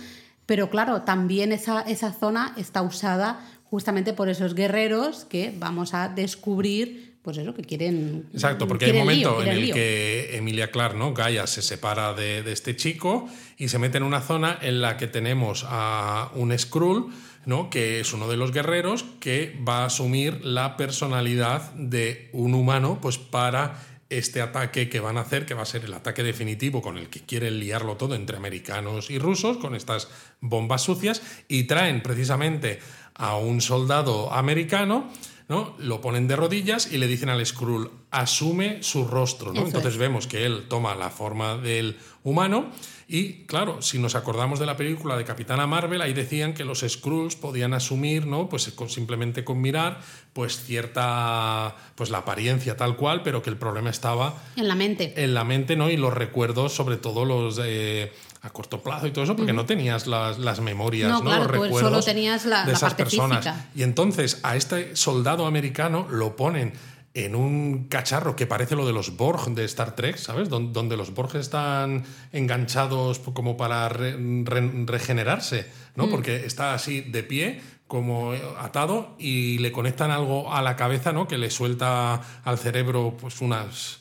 pero 0.47 0.71
claro, 0.71 1.03
también 1.03 1.53
esa, 1.53 1.83
esa 1.83 2.13
zona 2.13 2.55
está 2.57 2.83
usada 2.83 3.41
justamente 3.65 4.13
por 4.13 4.29
esos 4.29 4.55
guerreros 4.55 5.25
que 5.25 5.55
vamos 5.59 5.95
a 5.95 6.09
descubrir, 6.09 7.17
pues 7.23 7.39
eso, 7.39 7.55
que 7.55 7.63
quieren... 7.63 8.27
Exacto, 8.33 8.69
porque 8.69 8.85
hay 8.85 8.91
un 8.91 8.97
lío, 8.99 9.31
momento 9.31 9.43
en 9.43 9.49
el 9.49 9.61
lío. 9.63 9.75
que 9.75 10.37
Emilia 10.37 10.71
Clark, 10.71 10.97
¿no? 10.97 11.15
Gaia 11.15 11.47
se 11.47 11.63
separa 11.63 12.13
de, 12.13 12.43
de 12.43 12.53
este 12.53 12.77
chico 12.77 13.29
y 13.57 13.69
se 13.69 13.79
mete 13.79 13.97
en 13.97 14.05
una 14.05 14.21
zona 14.21 14.59
en 14.61 14.81
la 14.81 14.97
que 14.97 15.07
tenemos 15.07 15.65
a 15.67 16.31
un 16.35 16.57
Skrull, 16.57 17.11
¿no? 17.47 17.71
que 17.71 18.01
es 18.01 18.13
uno 18.13 18.29
de 18.29 18.37
los 18.37 18.53
guerreros 18.53 19.05
que 19.21 19.59
va 19.67 19.83
a 19.83 19.87
asumir 19.87 20.45
la 20.45 20.77
personalidad 20.77 21.73
de 21.75 22.31
un 22.33 22.55
humano 22.55 22.99
pues 23.01 23.19
para 23.19 23.81
este 24.11 24.41
ataque 24.41 24.89
que 24.89 25.01
van 25.01 25.17
a 25.17 25.23
hacer, 25.23 25.47
que 25.47 25.55
va 25.55 25.63
a 25.63 25.67
ser 25.67 25.85
el 25.85 25.95
ataque 25.95 26.23
definitivo 26.23 26.83
con 26.83 26.99
el 26.99 27.09
que 27.09 27.21
quieren 27.21 27.59
liarlo 27.59 27.97
todo 27.97 28.15
entre 28.15 28.37
americanos 28.37 29.11
y 29.11 29.19
rusos, 29.19 29.57
con 29.57 29.75
estas 29.75 30.09
bombas 30.41 30.83
sucias, 30.83 31.23
y 31.49 31.65
traen 31.65 32.03
precisamente 32.03 32.81
a 33.15 33.37
un 33.37 33.61
soldado 33.61 34.33
americano, 34.33 35.11
¿no? 35.49 35.75
Lo 35.79 36.01
ponen 36.01 36.29
de 36.29 36.37
rodillas 36.37 36.93
y 36.93 36.99
le 36.99 37.07
dicen 37.07 37.29
al 37.29 37.45
Skrull, 37.45 37.91
asume 38.11 38.83
su 38.83 39.07
rostro, 39.07 39.53
¿no? 39.53 39.67
Entonces 39.67 39.95
es. 39.95 39.99
vemos 39.99 40.27
que 40.27 40.45
él 40.45 40.67
toma 40.69 40.95
la 40.95 41.11
forma 41.11 41.57
del 41.57 41.97
humano 42.23 42.71
y 43.07 43.45
claro, 43.45 43.83
si 43.83 43.99
nos 43.99 44.15
acordamos 44.15 44.59
de 44.59 44.67
la 44.67 44.77
película 44.77 45.17
de 45.17 45.25
Capitana 45.25 45.67
Marvel, 45.67 46.01
ahí 46.01 46.13
decían 46.15 46.55
que 46.55 46.65
los 46.65 46.81
Skrulls 46.89 47.37
podían 47.37 47.75
asumir, 47.75 48.27
¿no? 48.27 48.49
Pues 48.49 48.69
con- 48.73 48.89
simplemente 48.89 49.45
con 49.45 49.61
mirar, 49.61 50.01
pues 50.33 50.61
cierta, 50.65 51.77
pues 51.95 52.11
la 52.11 52.19
apariencia 52.19 52.77
tal 52.77 52.97
cual, 52.97 53.23
pero 53.23 53.43
que 53.43 53.51
el 53.51 53.57
problema 53.57 53.91
estaba 53.91 54.35
En 54.57 54.69
la 54.69 54.75
mente. 54.75 55.13
en 55.23 55.35
la 55.35 55.45
mente, 55.45 55.77
¿no? 55.77 55.91
Y 55.91 55.97
los 55.97 56.13
recuerdos, 56.15 56.73
sobre 56.75 56.97
todo 56.97 57.25
los 57.25 57.57
de 57.57 58.13
a 58.43 58.51
corto 58.51 58.83
plazo 58.83 59.07
y 59.07 59.11
todo 59.11 59.25
eso, 59.25 59.37
porque 59.37 59.55
no 59.55 59.65
tenías 59.65 60.07
las, 60.07 60.39
las 60.39 60.61
memorias, 60.61 61.09
No, 61.11 61.19
¿no? 61.21 61.25
claro, 61.25 61.43
los 61.45 61.51
recuerdos 61.51 61.81
solo 61.81 62.03
tenías 62.03 62.45
la- 62.45 62.61
de 62.61 62.73
la 62.73 62.77
esas 62.77 62.91
parte 62.91 63.05
personas. 63.05 63.39
física. 63.45 63.67
Y 63.75 63.83
entonces 63.83 64.39
a 64.43 64.55
este 64.57 64.95
soldado 64.97 65.47
americano 65.47 66.07
lo 66.11 66.37
ponen 66.37 66.75
en 67.15 67.37
un 67.37 67.87
cacharro 67.89 68.35
que 68.35 68.47
parece 68.47 68.75
lo 68.75 68.85
de 68.87 68.93
los 68.93 69.17
Borg 69.17 69.55
de 69.55 69.65
Star 69.65 69.95
Trek, 69.95 70.17
¿sabes? 70.17 70.49
Don- 70.49 70.73
Donde 70.73 70.97
los 70.97 71.15
Borg 71.15 71.37
están 71.37 72.05
enganchados 72.33 73.21
como 73.21 73.57
para 73.57 73.89
re- 73.89 74.17
re- 74.45 74.71
regenerarse, 74.85 75.63
Mm. 75.63 75.99
¿no? 76.01 76.09
Porque 76.11 76.45
está 76.45 76.75
así 76.75 77.01
de 77.03 77.23
pie, 77.23 77.61
como 77.87 78.33
atado, 78.59 79.15
y 79.19 79.59
le 79.59 79.71
conectan 79.71 80.11
algo 80.11 80.53
a 80.53 80.61
la 80.63 80.75
cabeza, 80.75 81.13
¿no? 81.13 81.29
Que 81.29 81.39
le 81.39 81.51
suelta 81.51 82.21
al 82.43 82.59
cerebro, 82.59 83.17
pues 83.21 83.41
unas. 83.41 84.01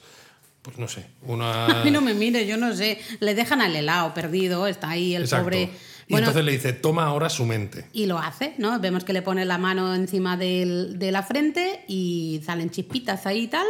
Pues 0.63 0.79
no 0.79 0.87
sé, 0.87 1.05
una. 1.23 1.65
A 1.81 1.83
mí 1.83 1.91
no 1.91 2.01
me 2.01 2.13
mire, 2.13 2.47
yo 2.47 2.57
no 2.57 2.73
sé. 2.75 2.99
Le 3.19 3.35
dejan 3.35 3.61
al 3.61 3.75
helado 3.75 4.13
perdido, 4.13 4.65
está 4.65 4.89
ahí 4.91 5.13
el 5.13 5.23
Exacto. 5.23 5.43
pobre. 5.45 5.69
Y 6.13 6.17
entonces 6.19 6.45
le 6.45 6.51
dice, 6.51 6.73
toma 6.73 7.05
ahora 7.05 7.29
su 7.29 7.45
mente. 7.45 7.85
y 7.93 8.05
lo 8.05 8.17
hace, 8.19 8.53
¿no? 8.57 8.79
Vemos 8.79 9.03
que 9.03 9.13
le 9.13 9.21
pone 9.21 9.45
la 9.45 9.57
mano 9.57 9.93
encima 9.95 10.37
del- 10.37 10.97
de 10.99 11.11
la 11.11 11.23
frente 11.23 11.83
y 11.87 12.41
salen 12.45 12.69
chispitas 12.69 13.25
ahí 13.25 13.41
y 13.43 13.47
tal. 13.47 13.65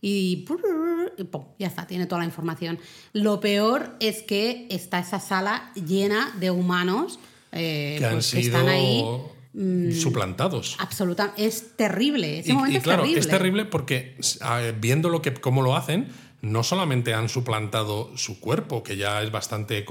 Y, 0.00 0.44
prrr, 0.46 1.14
y 1.18 1.24
pum, 1.24 1.44
ya 1.58 1.66
está, 1.68 1.86
tiene 1.86 2.06
toda 2.06 2.20
la 2.20 2.26
información. 2.26 2.78
Lo 3.12 3.40
peor 3.40 3.96
es 3.98 4.22
que 4.22 4.66
está 4.70 4.98
esa 5.00 5.18
sala 5.20 5.72
llena 5.74 6.32
de 6.38 6.50
humanos 6.50 7.18
eh, 7.52 7.96
que 7.98 8.04
han 8.04 8.12
pues, 8.12 8.30
que 8.30 8.42
sido 8.42 8.58
están 8.58 8.68
ahí. 8.72 9.02
suplantados. 9.92 10.76
Absoluta, 10.78 11.32
es 11.36 11.76
terrible. 11.76 12.40
Ese 12.40 12.50
Y, 12.50 12.54
momento 12.54 12.78
y 12.78 12.80
claro, 12.82 13.02
es 13.04 13.08
terrible. 13.08 13.20
es 13.20 13.28
terrible 13.28 13.64
porque 13.64 14.16
viendo 14.80 15.08
lo 15.08 15.22
que, 15.22 15.32
cómo 15.34 15.62
lo 15.62 15.76
hacen, 15.76 16.08
no 16.46 16.62
solamente 16.62 17.12
han 17.12 17.28
suplantado 17.28 18.10
su 18.16 18.40
cuerpo, 18.40 18.82
que 18.82 18.96
ya 18.96 19.22
es 19.22 19.30
bastante 19.30 19.84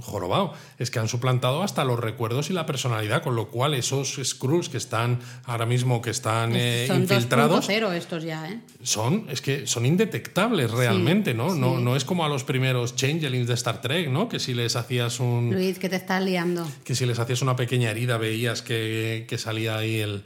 jorobado, 0.00 0.54
es 0.78 0.90
que 0.90 0.98
han 0.98 1.08
suplantado 1.08 1.62
hasta 1.62 1.84
los 1.84 2.00
recuerdos 2.00 2.50
y 2.50 2.52
la 2.52 2.66
personalidad, 2.66 3.22
con 3.22 3.36
lo 3.36 3.48
cual 3.48 3.74
esos 3.74 4.18
Skrulls 4.22 4.68
que 4.68 4.78
están 4.78 5.20
ahora 5.44 5.66
mismo, 5.66 6.00
que 6.00 6.10
están 6.10 6.54
eh, 6.56 6.86
Son 6.86 7.02
infiltrados, 7.02 7.68
2.0 7.68 7.92
estos 7.92 8.24
ya, 8.24 8.48
¿eh? 8.48 8.60
son, 8.82 9.26
es 9.28 9.42
que 9.42 9.66
son 9.66 9.86
indetectables 9.86 10.70
realmente, 10.70 11.34
¿no? 11.34 11.54
¿no? 11.54 11.76
sí. 11.76 11.82
No 11.82 11.96
es 11.96 12.04
como 12.04 12.24
a 12.24 12.28
los 12.28 12.44
primeros 12.44 12.96
changelings 12.96 13.46
de 13.46 13.54
Star 13.54 13.80
Trek, 13.80 14.08
¿no? 14.08 14.28
Que 14.28 14.38
si 14.38 14.54
les 14.54 14.76
hacías 14.76 15.20
un, 15.20 15.50
Luis, 15.52 15.78
que 15.78 15.88
te 15.88 15.96
estás 15.96 16.22
liando. 16.22 16.66
que 16.84 16.94
si 16.94 17.06
les 17.06 17.18
hacías 17.18 17.42
una 17.42 17.56
pequeña 17.56 17.90
herida 17.90 18.16
veías 18.16 18.62
que, 18.62 19.26
que 19.28 19.38
salía 19.38 19.76
ahí 19.76 20.00
el, 20.00 20.24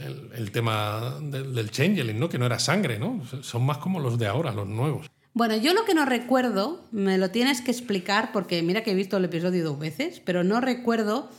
el, 0.00 0.50
tema 0.50 1.18
del, 1.20 1.54
del 1.54 1.70
changeling, 1.70 2.18
¿no? 2.18 2.28
Que 2.28 2.38
no 2.38 2.46
era 2.46 2.58
sangre, 2.58 2.98
¿no? 2.98 3.22
Son 3.42 3.64
más 3.64 3.78
como 3.78 4.00
los 4.00 4.18
de 4.18 4.26
ahora, 4.26 4.52
los 4.52 4.68
nuevos. 4.68 5.10
Bueno, 5.32 5.56
yo 5.56 5.74
lo 5.74 5.84
que 5.84 5.94
no 5.94 6.04
recuerdo, 6.04 6.84
me 6.90 7.16
lo 7.16 7.30
tienes 7.30 7.60
que 7.60 7.70
explicar, 7.70 8.32
porque 8.32 8.62
mira 8.62 8.82
que 8.82 8.90
he 8.90 8.94
visto 8.94 9.16
el 9.16 9.24
episodio 9.24 9.64
dos 9.64 9.78
veces, 9.78 10.20
pero 10.24 10.42
no 10.42 10.60
recuerdo 10.60 11.30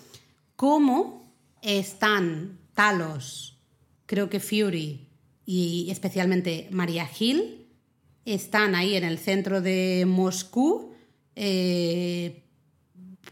cómo 0.56 1.36
están 1.62 2.60
Talos, 2.74 3.60
creo 4.06 4.30
que 4.30 4.40
Fury 4.40 5.08
y 5.46 5.90
especialmente 5.92 6.70
María 6.72 7.10
Hill, 7.20 7.68
están 8.26 8.76
ahí 8.76 8.96
en 8.96 9.04
el 9.04 9.18
centro 9.18 9.62
de 9.62 10.06
Moscú, 10.08 10.94
eh, 11.36 12.44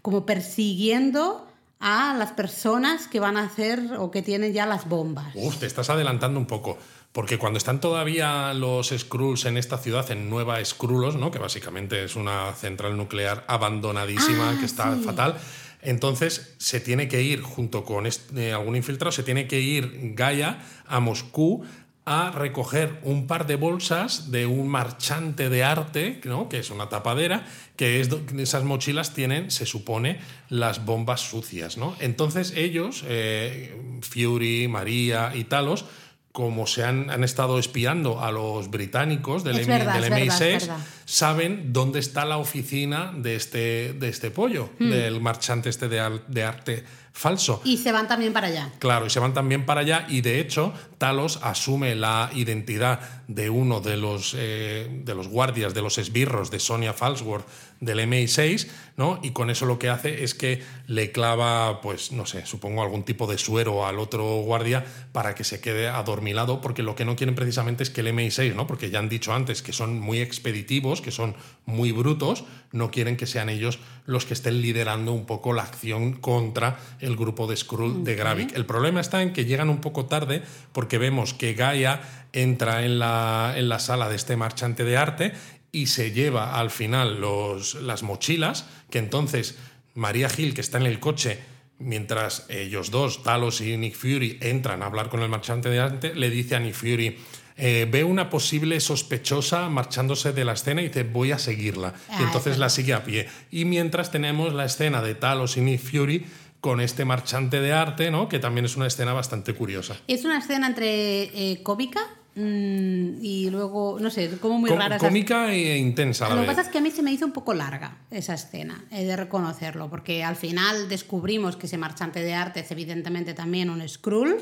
como 0.01 0.25
persiguiendo 0.25 1.48
a 1.79 2.13
las 2.17 2.31
personas 2.33 3.07
que 3.07 3.19
van 3.19 3.37
a 3.37 3.43
hacer 3.43 3.79
o 3.97 4.11
que 4.11 4.21
tienen 4.21 4.51
ya 4.53 4.65
las 4.65 4.87
bombas. 4.87 5.33
Uf, 5.35 5.57
te 5.57 5.65
estás 5.65 5.89
adelantando 5.89 6.39
un 6.39 6.45
poco. 6.45 6.77
Porque 7.11 7.37
cuando 7.39 7.57
están 7.57 7.79
todavía 7.79 8.53
los 8.53 8.89
Skrulls 8.95 9.45
en 9.45 9.57
esta 9.57 9.77
ciudad, 9.79 10.09
en 10.11 10.29
Nueva 10.29 10.63
Skrullos, 10.63 11.15
¿no? 11.15 11.31
que 11.31 11.39
básicamente 11.39 12.03
es 12.03 12.15
una 12.15 12.53
central 12.53 12.95
nuclear 12.97 13.45
abandonadísima, 13.47 14.51
Ah, 14.51 14.57
que 14.59 14.65
está 14.65 14.93
sí. 14.95 15.03
fatal, 15.03 15.35
entonces 15.81 16.53
se 16.59 16.79
tiene 16.79 17.07
que 17.07 17.23
ir, 17.23 17.41
junto 17.41 17.83
con 17.83 18.05
este- 18.05 18.53
algún 18.53 18.75
infiltrado, 18.75 19.11
se 19.11 19.23
tiene 19.23 19.47
que 19.47 19.59
ir 19.59 20.13
Gaia 20.15 20.59
a 20.85 20.99
Moscú 20.99 21.63
a 22.11 22.31
recoger 22.31 22.99
un 23.03 23.27
par 23.27 23.45
de 23.45 23.55
bolsas 23.55 24.31
de 24.31 24.47
un 24.47 24.67
marchante 24.67 25.47
de 25.47 25.63
arte, 25.63 26.19
¿no? 26.23 26.49
que 26.49 26.57
es 26.57 26.71
una 26.71 26.89
tapadera, 26.89 27.45
que 27.75 28.01
es 28.01 28.09
esas 28.35 28.63
mochilas 28.63 29.13
tienen, 29.13 29.51
se 29.51 29.67
supone, 29.67 30.19
las 30.49 30.85
bombas 30.85 31.21
sucias. 31.21 31.77
¿no? 31.77 31.95
Entonces 31.99 32.53
ellos, 32.55 33.03
eh, 33.07 33.79
Fury, 34.01 34.67
María 34.67 35.33
y 35.35 35.43
Talos, 35.43 35.85
como 36.31 36.65
se 36.65 36.83
han, 36.83 37.11
han 37.11 37.23
estado 37.23 37.59
espiando 37.59 38.21
a 38.23 38.31
los 38.31 38.71
británicos 38.71 39.43
del, 39.43 39.57
verdad, 39.67 39.93
del 39.93 40.03
es 40.05 40.09
verdad, 40.09 40.25
es 40.25 40.41
MI6, 40.41 40.67
verdad. 40.67 40.85
saben 41.05 41.73
dónde 41.73 41.99
está 41.99 42.25
la 42.25 42.37
oficina 42.37 43.13
de 43.15 43.35
este, 43.35 43.93
de 43.93 44.09
este 44.09 44.31
pollo, 44.31 44.71
Hmm. 44.79 44.89
del 44.89 45.21
marchante 45.21 45.69
este 45.69 45.87
de 45.89 46.43
arte 46.43 46.85
falso. 47.19 47.61
Y 47.65 47.77
se 47.77 47.91
van 47.91 48.07
también 48.07 48.31
para 48.31 48.47
allá. 48.47 48.71
Claro, 48.79 49.05
y 49.05 49.09
se 49.09 49.19
van 49.19 49.33
también 49.33 49.65
para 49.65 49.81
allá 49.81 50.05
y 50.07 50.21
de 50.21 50.39
hecho 50.39 50.73
Talos 50.97 51.39
asume 51.43 51.95
la 51.95 52.29
identidad 52.33 52.99
de 53.27 53.49
uno 53.49 53.81
de 53.81 53.97
los, 53.97 54.35
eh, 54.37 54.87
de 55.03 55.15
los 55.15 55.27
guardias, 55.27 55.73
de 55.73 55.81
los 55.81 55.97
esbirros 55.97 56.49
de 56.49 56.59
Sonia 56.59 56.93
Falsworth 56.93 57.45
del 57.79 57.99
MI6, 57.99 58.67
¿no? 58.97 59.19
Y 59.23 59.31
con 59.31 59.49
eso 59.49 59.65
lo 59.65 59.79
que 59.79 59.89
hace 59.89 60.23
es 60.23 60.33
que 60.33 60.61
le 60.87 61.11
clava, 61.11 61.79
pues 61.81 62.11
no 62.11 62.25
sé, 62.25 62.45
supongo 62.45 62.81
algún 62.81 63.03
tipo 63.03 63.27
de 63.27 63.37
suero 63.37 63.85
al 63.85 63.99
otro 63.99 64.41
guardia 64.41 64.83
para 65.13 65.35
que 65.35 65.43
se 65.43 65.61
quede 65.61 65.87
adormilado, 65.87 66.59
porque 66.59 66.83
lo 66.83 66.95
que 66.95 67.05
no 67.05 67.15
quieren 67.15 67.35
precisamente 67.35 67.83
es 67.83 67.89
que 67.89 68.01
el 68.01 68.07
MI6, 68.07 68.53
¿no? 68.55 68.67
Porque 68.67 68.89
ya 68.89 68.99
han 68.99 69.07
dicho 69.07 69.33
antes 69.33 69.61
que 69.61 69.71
son 69.71 69.99
muy 69.99 70.19
expeditivos, 70.19 71.01
que 71.01 71.11
son 71.11 71.35
muy 71.65 71.91
brutos, 71.93 72.43
no 72.71 72.91
quieren 72.91 73.15
que 73.15 73.25
sean 73.25 73.49
ellos 73.49 73.79
los 74.05 74.25
que 74.25 74.33
estén 74.33 74.61
liderando 74.61 75.13
un 75.13 75.25
poco 75.25 75.53
la 75.53 75.63
acción 75.63 76.13
contra 76.13 76.79
el 76.99 77.08
grupo 77.15 77.47
de 77.47 77.55
Skrull 77.55 78.03
de 78.03 78.15
Gravik. 78.15 78.55
El 78.55 78.65
problema 78.65 79.01
está 79.01 79.21
en 79.21 79.33
que 79.33 79.45
llegan 79.45 79.69
un 79.69 79.81
poco 79.81 80.05
tarde 80.05 80.43
porque 80.73 80.97
vemos 80.97 81.33
que 81.33 81.53
Gaia 81.53 82.01
entra 82.33 82.85
en 82.85 82.99
la, 82.99 83.53
en 83.55 83.69
la 83.69 83.79
sala 83.79 84.09
de 84.09 84.15
este 84.15 84.35
marchante 84.35 84.83
de 84.83 84.97
arte 84.97 85.33
y 85.71 85.87
se 85.87 86.11
lleva 86.11 86.59
al 86.59 86.71
final 86.71 87.21
los, 87.21 87.75
las 87.75 88.03
mochilas, 88.03 88.65
que 88.89 88.99
entonces 88.99 89.57
María 89.93 90.29
Gil, 90.29 90.53
que 90.53 90.61
está 90.61 90.77
en 90.77 90.87
el 90.87 90.99
coche, 90.99 91.39
mientras 91.77 92.45
ellos 92.49 92.91
dos, 92.91 93.23
Talos 93.23 93.61
y 93.61 93.77
Nick 93.77 93.95
Fury, 93.95 94.37
entran 94.41 94.81
a 94.81 94.87
hablar 94.87 95.09
con 95.09 95.21
el 95.21 95.29
marchante 95.29 95.69
de 95.69 95.79
arte, 95.79 96.13
le 96.15 96.29
dice 96.29 96.55
a 96.55 96.59
Nick 96.59 96.73
Fury, 96.73 97.17
eh, 97.61 97.87
ve 97.91 98.05
una 98.05 98.29
posible 98.29 98.79
sospechosa 98.79 99.67
marchándose 99.67 100.31
de 100.31 100.45
la 100.45 100.53
escena 100.53 100.81
y 100.81 100.87
dice, 100.87 101.03
voy 101.03 101.33
a 101.33 101.37
seguirla. 101.39 101.93
y 102.09 102.13
Ah, 102.13 102.21
entonces 102.23 102.57
la 102.57 102.69
sigue 102.69 102.93
a 102.93 103.03
pie. 103.03 103.27
Y 103.51 103.65
mientras 103.65 104.11
tenemos 104.11 104.53
la 104.53 104.63
escena 104.65 105.01
de 105.01 105.13
Talos 105.15 105.57
y 105.57 105.61
Nick 105.61 105.81
Fury 105.81 106.25
con 106.61 106.81
este 106.81 107.05
marchante 107.05 107.61
de 107.61 107.71
arte, 107.73 108.11
¿no? 108.11 108.27
que 108.27 108.39
también 108.39 108.65
es 108.65 108.75
una 108.75 108.87
escena 108.87 109.13
bastante 109.13 109.53
curiosa. 109.53 109.95
Es 110.07 110.25
una 110.25 110.39
escena 110.39 110.67
entre 110.67 111.23
eh, 111.51 111.63
cómica 111.63 112.01
mm, 112.35 113.23
y 113.23 113.49
luego, 113.49 113.97
no 113.99 114.09
sé, 114.09 114.29
como 114.41 114.57
muy 114.59 114.69
Com- 114.69 114.79
rara. 114.79 114.97
cómica 114.97 115.53
e 115.53 115.77
intensa 115.77 116.27
Lo 116.33 116.41
que 116.41 116.47
pasa 116.47 116.61
es 116.61 116.67
que 116.67 116.79
a 116.79 116.81
mí 116.81 116.91
se 116.91 117.01
me 117.01 117.11
hizo 117.11 117.25
un 117.25 117.31
poco 117.31 117.53
larga 117.53 117.99
esa 118.11 118.33
escena, 118.33 118.83
he 118.91 119.05
de 119.05 119.15
reconocerlo, 119.15 119.89
porque 119.89 120.23
al 120.23 120.35
final 120.35 120.89
descubrimos 120.89 121.55
que 121.55 121.67
ese 121.67 121.77
marchante 121.77 122.21
de 122.21 122.33
arte 122.33 122.59
es 122.61 122.71
evidentemente 122.71 123.33
también 123.33 123.69
un 123.69 123.87
Skrull. 123.87 124.37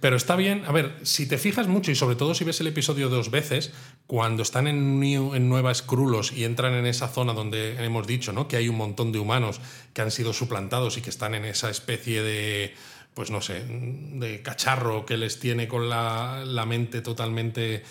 Pero 0.00 0.16
está 0.16 0.36
bien, 0.36 0.62
a 0.66 0.72
ver, 0.72 0.94
si 1.02 1.26
te 1.26 1.38
fijas 1.38 1.66
mucho 1.66 1.90
y 1.90 1.94
sobre 1.96 2.14
todo 2.14 2.34
si 2.34 2.44
ves 2.44 2.60
el 2.60 2.68
episodio 2.68 3.08
dos 3.08 3.30
veces, 3.30 3.72
cuando 4.06 4.42
están 4.42 4.68
en, 4.68 5.00
New- 5.00 5.34
en 5.34 5.48
Nueva 5.48 5.74
Skrulos 5.74 6.32
y 6.32 6.44
entran 6.44 6.74
en 6.74 6.86
esa 6.86 7.08
zona 7.08 7.32
donde 7.32 7.84
hemos 7.84 8.06
dicho 8.06 8.32
¿no? 8.32 8.46
que 8.46 8.56
hay 8.56 8.68
un 8.68 8.76
montón 8.76 9.10
de 9.10 9.18
humanos 9.18 9.60
que 9.94 10.02
han 10.02 10.10
sido 10.12 10.32
suplantados 10.32 10.96
y 10.98 11.00
que 11.00 11.10
están 11.10 11.34
en 11.34 11.44
esa 11.44 11.68
especie 11.68 12.22
de, 12.22 12.74
pues 13.14 13.30
no 13.32 13.40
sé, 13.40 13.64
de 13.64 14.40
cacharro 14.42 15.04
que 15.04 15.16
les 15.16 15.40
tiene 15.40 15.66
con 15.66 15.88
la, 15.88 16.44
la 16.46 16.64
mente 16.64 17.00
totalmente... 17.00 17.82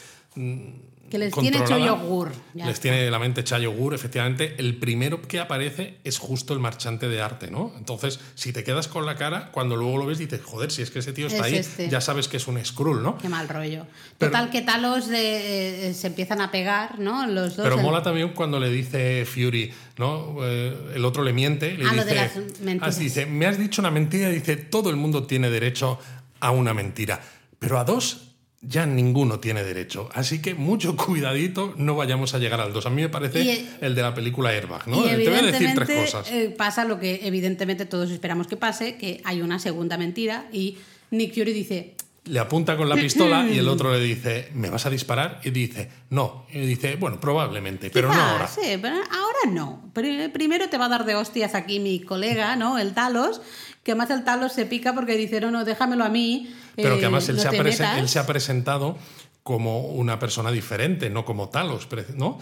Que 1.09 1.17
les 1.17 1.33
tiene 1.33 1.57
hecho 1.59 1.77
yogur. 1.77 2.31
Ya 2.53 2.65
Les 2.65 2.79
tiene 2.79 3.09
la 3.09 3.17
mente 3.19 3.41
hecha 3.41 3.57
yogur, 3.59 3.93
efectivamente. 3.93 4.55
El 4.57 4.75
primero 4.77 5.21
que 5.21 5.39
aparece 5.39 5.97
es 6.03 6.17
justo 6.17 6.53
el 6.53 6.59
marchante 6.59 7.07
de 7.07 7.21
arte, 7.21 7.49
¿no? 7.49 7.71
Entonces, 7.77 8.19
si 8.35 8.51
te 8.51 8.63
quedas 8.63 8.87
con 8.87 9.05
la 9.05 9.15
cara, 9.15 9.49
cuando 9.51 9.75
luego 9.77 9.97
lo 9.97 10.05
ves, 10.05 10.17
dices, 10.17 10.41
joder, 10.43 10.71
si 10.71 10.81
es 10.81 10.91
que 10.91 10.99
ese 10.99 11.13
tío 11.13 11.27
está 11.27 11.47
Es 11.47 11.53
ahí, 11.53 11.55
este. 11.59 11.89
ya 11.89 12.01
sabes 12.01 12.27
que 12.27 12.37
es 12.37 12.47
un 12.47 12.63
Skrull, 12.63 13.01
¿no? 13.03 13.17
Qué 13.17 13.29
mal 13.29 13.47
rollo. 13.47 13.85
Pero- 14.17 14.31
Total, 14.31 14.49
que 14.49 14.61
talos 14.61 15.07
de, 15.07 15.89
eh, 15.89 15.93
se 15.93 16.07
empiezan 16.07 16.41
a 16.41 16.51
pegar, 16.51 16.99
¿no? 16.99 17.25
Los 17.27 17.55
dos. 17.55 17.63
Pero 17.63 17.77
el- 17.77 17.81
mola 17.83 18.03
también 18.03 18.29
cuando 18.33 18.59
le 18.59 18.69
dice 18.69 19.25
Fury, 19.25 19.71
¿no? 19.97 20.37
Eh, 20.41 20.75
el 20.95 21.05
otro 21.05 21.23
le 21.23 21.31
miente, 21.33 21.77
le 21.77 21.85
Ah, 21.85 21.93
lo 21.93 22.03
dice, 22.03 22.05
de 22.07 22.15
las 22.15 22.35
mentiras. 22.61 22.97
ah, 22.97 22.99
dice, 22.99 23.25
me 23.25 23.45
has 23.45 23.57
dicho 23.57 23.81
una 23.81 23.91
mentira, 23.91 24.29
dice, 24.29 24.57
todo 24.57 24.89
el 24.89 24.95
mundo 24.97 25.23
tiene 25.23 25.49
derecho 25.49 25.99
a 26.39 26.51
una 26.51 26.73
mentira, 26.73 27.21
pero 27.59 27.79
a 27.79 27.83
dos 27.83 28.26
ya 28.67 28.85
ninguno 28.85 29.39
tiene 29.39 29.63
derecho. 29.63 30.09
Así 30.13 30.41
que 30.41 30.53
mucho 30.55 30.95
cuidadito, 30.97 31.73
no 31.77 31.95
vayamos 31.95 32.33
a 32.33 32.39
llegar 32.39 32.59
al 32.61 32.73
dos. 32.73 32.85
A 32.85 32.89
mí 32.89 33.01
me 33.01 33.09
parece 33.09 33.41
Y, 33.43 33.49
eh, 33.49 33.65
el 33.81 33.95
de 33.95 34.01
la 34.01 34.13
película 34.13 34.49
Airbag, 34.49 34.87
¿no? 34.87 35.03
Te 35.03 35.15
voy 35.29 35.37
a 35.37 35.41
decir 35.41 35.71
tres 35.75 35.89
cosas. 36.11 36.29
eh, 36.31 36.53
pasa 36.57 36.83
lo 36.85 36.99
que 36.99 37.21
evidentemente 37.23 37.85
todos 37.85 38.11
esperamos 38.11 38.47
que 38.47 38.57
pase, 38.57 38.97
que 38.97 39.21
hay 39.23 39.41
una 39.41 39.59
segunda 39.59 39.97
mentira 39.97 40.47
y 40.51 40.77
Nick 41.11 41.33
Fury 41.33 41.53
dice, 41.53 41.95
Le 42.25 42.39
apunta 42.39 42.75
con 42.75 42.89
la 42.89 42.95
pistola 42.95 43.47
y 43.49 43.57
el 43.57 43.67
otro 43.69 43.93
le 43.93 44.01
dice, 44.01 44.49
¿me 44.53 44.69
vas 44.69 44.85
a 44.85 44.89
disparar? 44.89 45.39
Y 45.45 45.51
dice, 45.51 45.89
no. 46.09 46.45
Y 46.51 46.59
dice, 46.59 46.97
bueno, 46.97 47.21
probablemente, 47.21 47.89
pero 47.89 48.09
no 48.09 48.13
"Quizás, 48.15 48.31
ahora. 48.31 48.47
sí, 48.49 48.77
pero 48.81 48.95
ahora 48.97 49.39
no. 49.49 49.89
Pri- 49.93 50.27
Primero 50.33 50.67
te 50.67 50.77
va 50.77 50.87
a 50.87 50.89
dar 50.89 51.05
de 51.05 51.15
hostias 51.15 51.55
aquí 51.55 51.79
mi 51.79 52.01
colega, 52.01 52.57
¿no? 52.57 52.77
El 52.77 52.93
Talos, 52.93 53.41
que 53.87 53.93
además 53.93 54.09
el 54.09 54.25
Talos 54.25 54.51
se 54.51 54.65
pica 54.65 54.93
porque 54.93 55.15
dice, 55.15 55.39
no, 55.39 55.49
no, 55.49 55.63
déjamelo 55.63 56.03
a 56.03 56.09
mí. 56.09 56.53
Pero 56.75 56.95
eh, 56.95 56.99
que 56.99 57.05
además 57.05 57.29
él, 57.29 57.37
no 57.37 57.41
se 57.41 57.47
ha 57.47 57.51
te 57.51 57.57
presen- 57.61 57.79
metas". 57.79 57.97
él 57.99 58.09
se 58.09 58.19
ha 58.19 58.25
presentado 58.27 58.97
como 59.43 59.79
una 59.79 60.19
persona 60.19 60.51
diferente, 60.51 61.09
no 61.09 61.23
como 61.23 61.47
Talos, 61.47 61.87
¿no? 62.15 62.37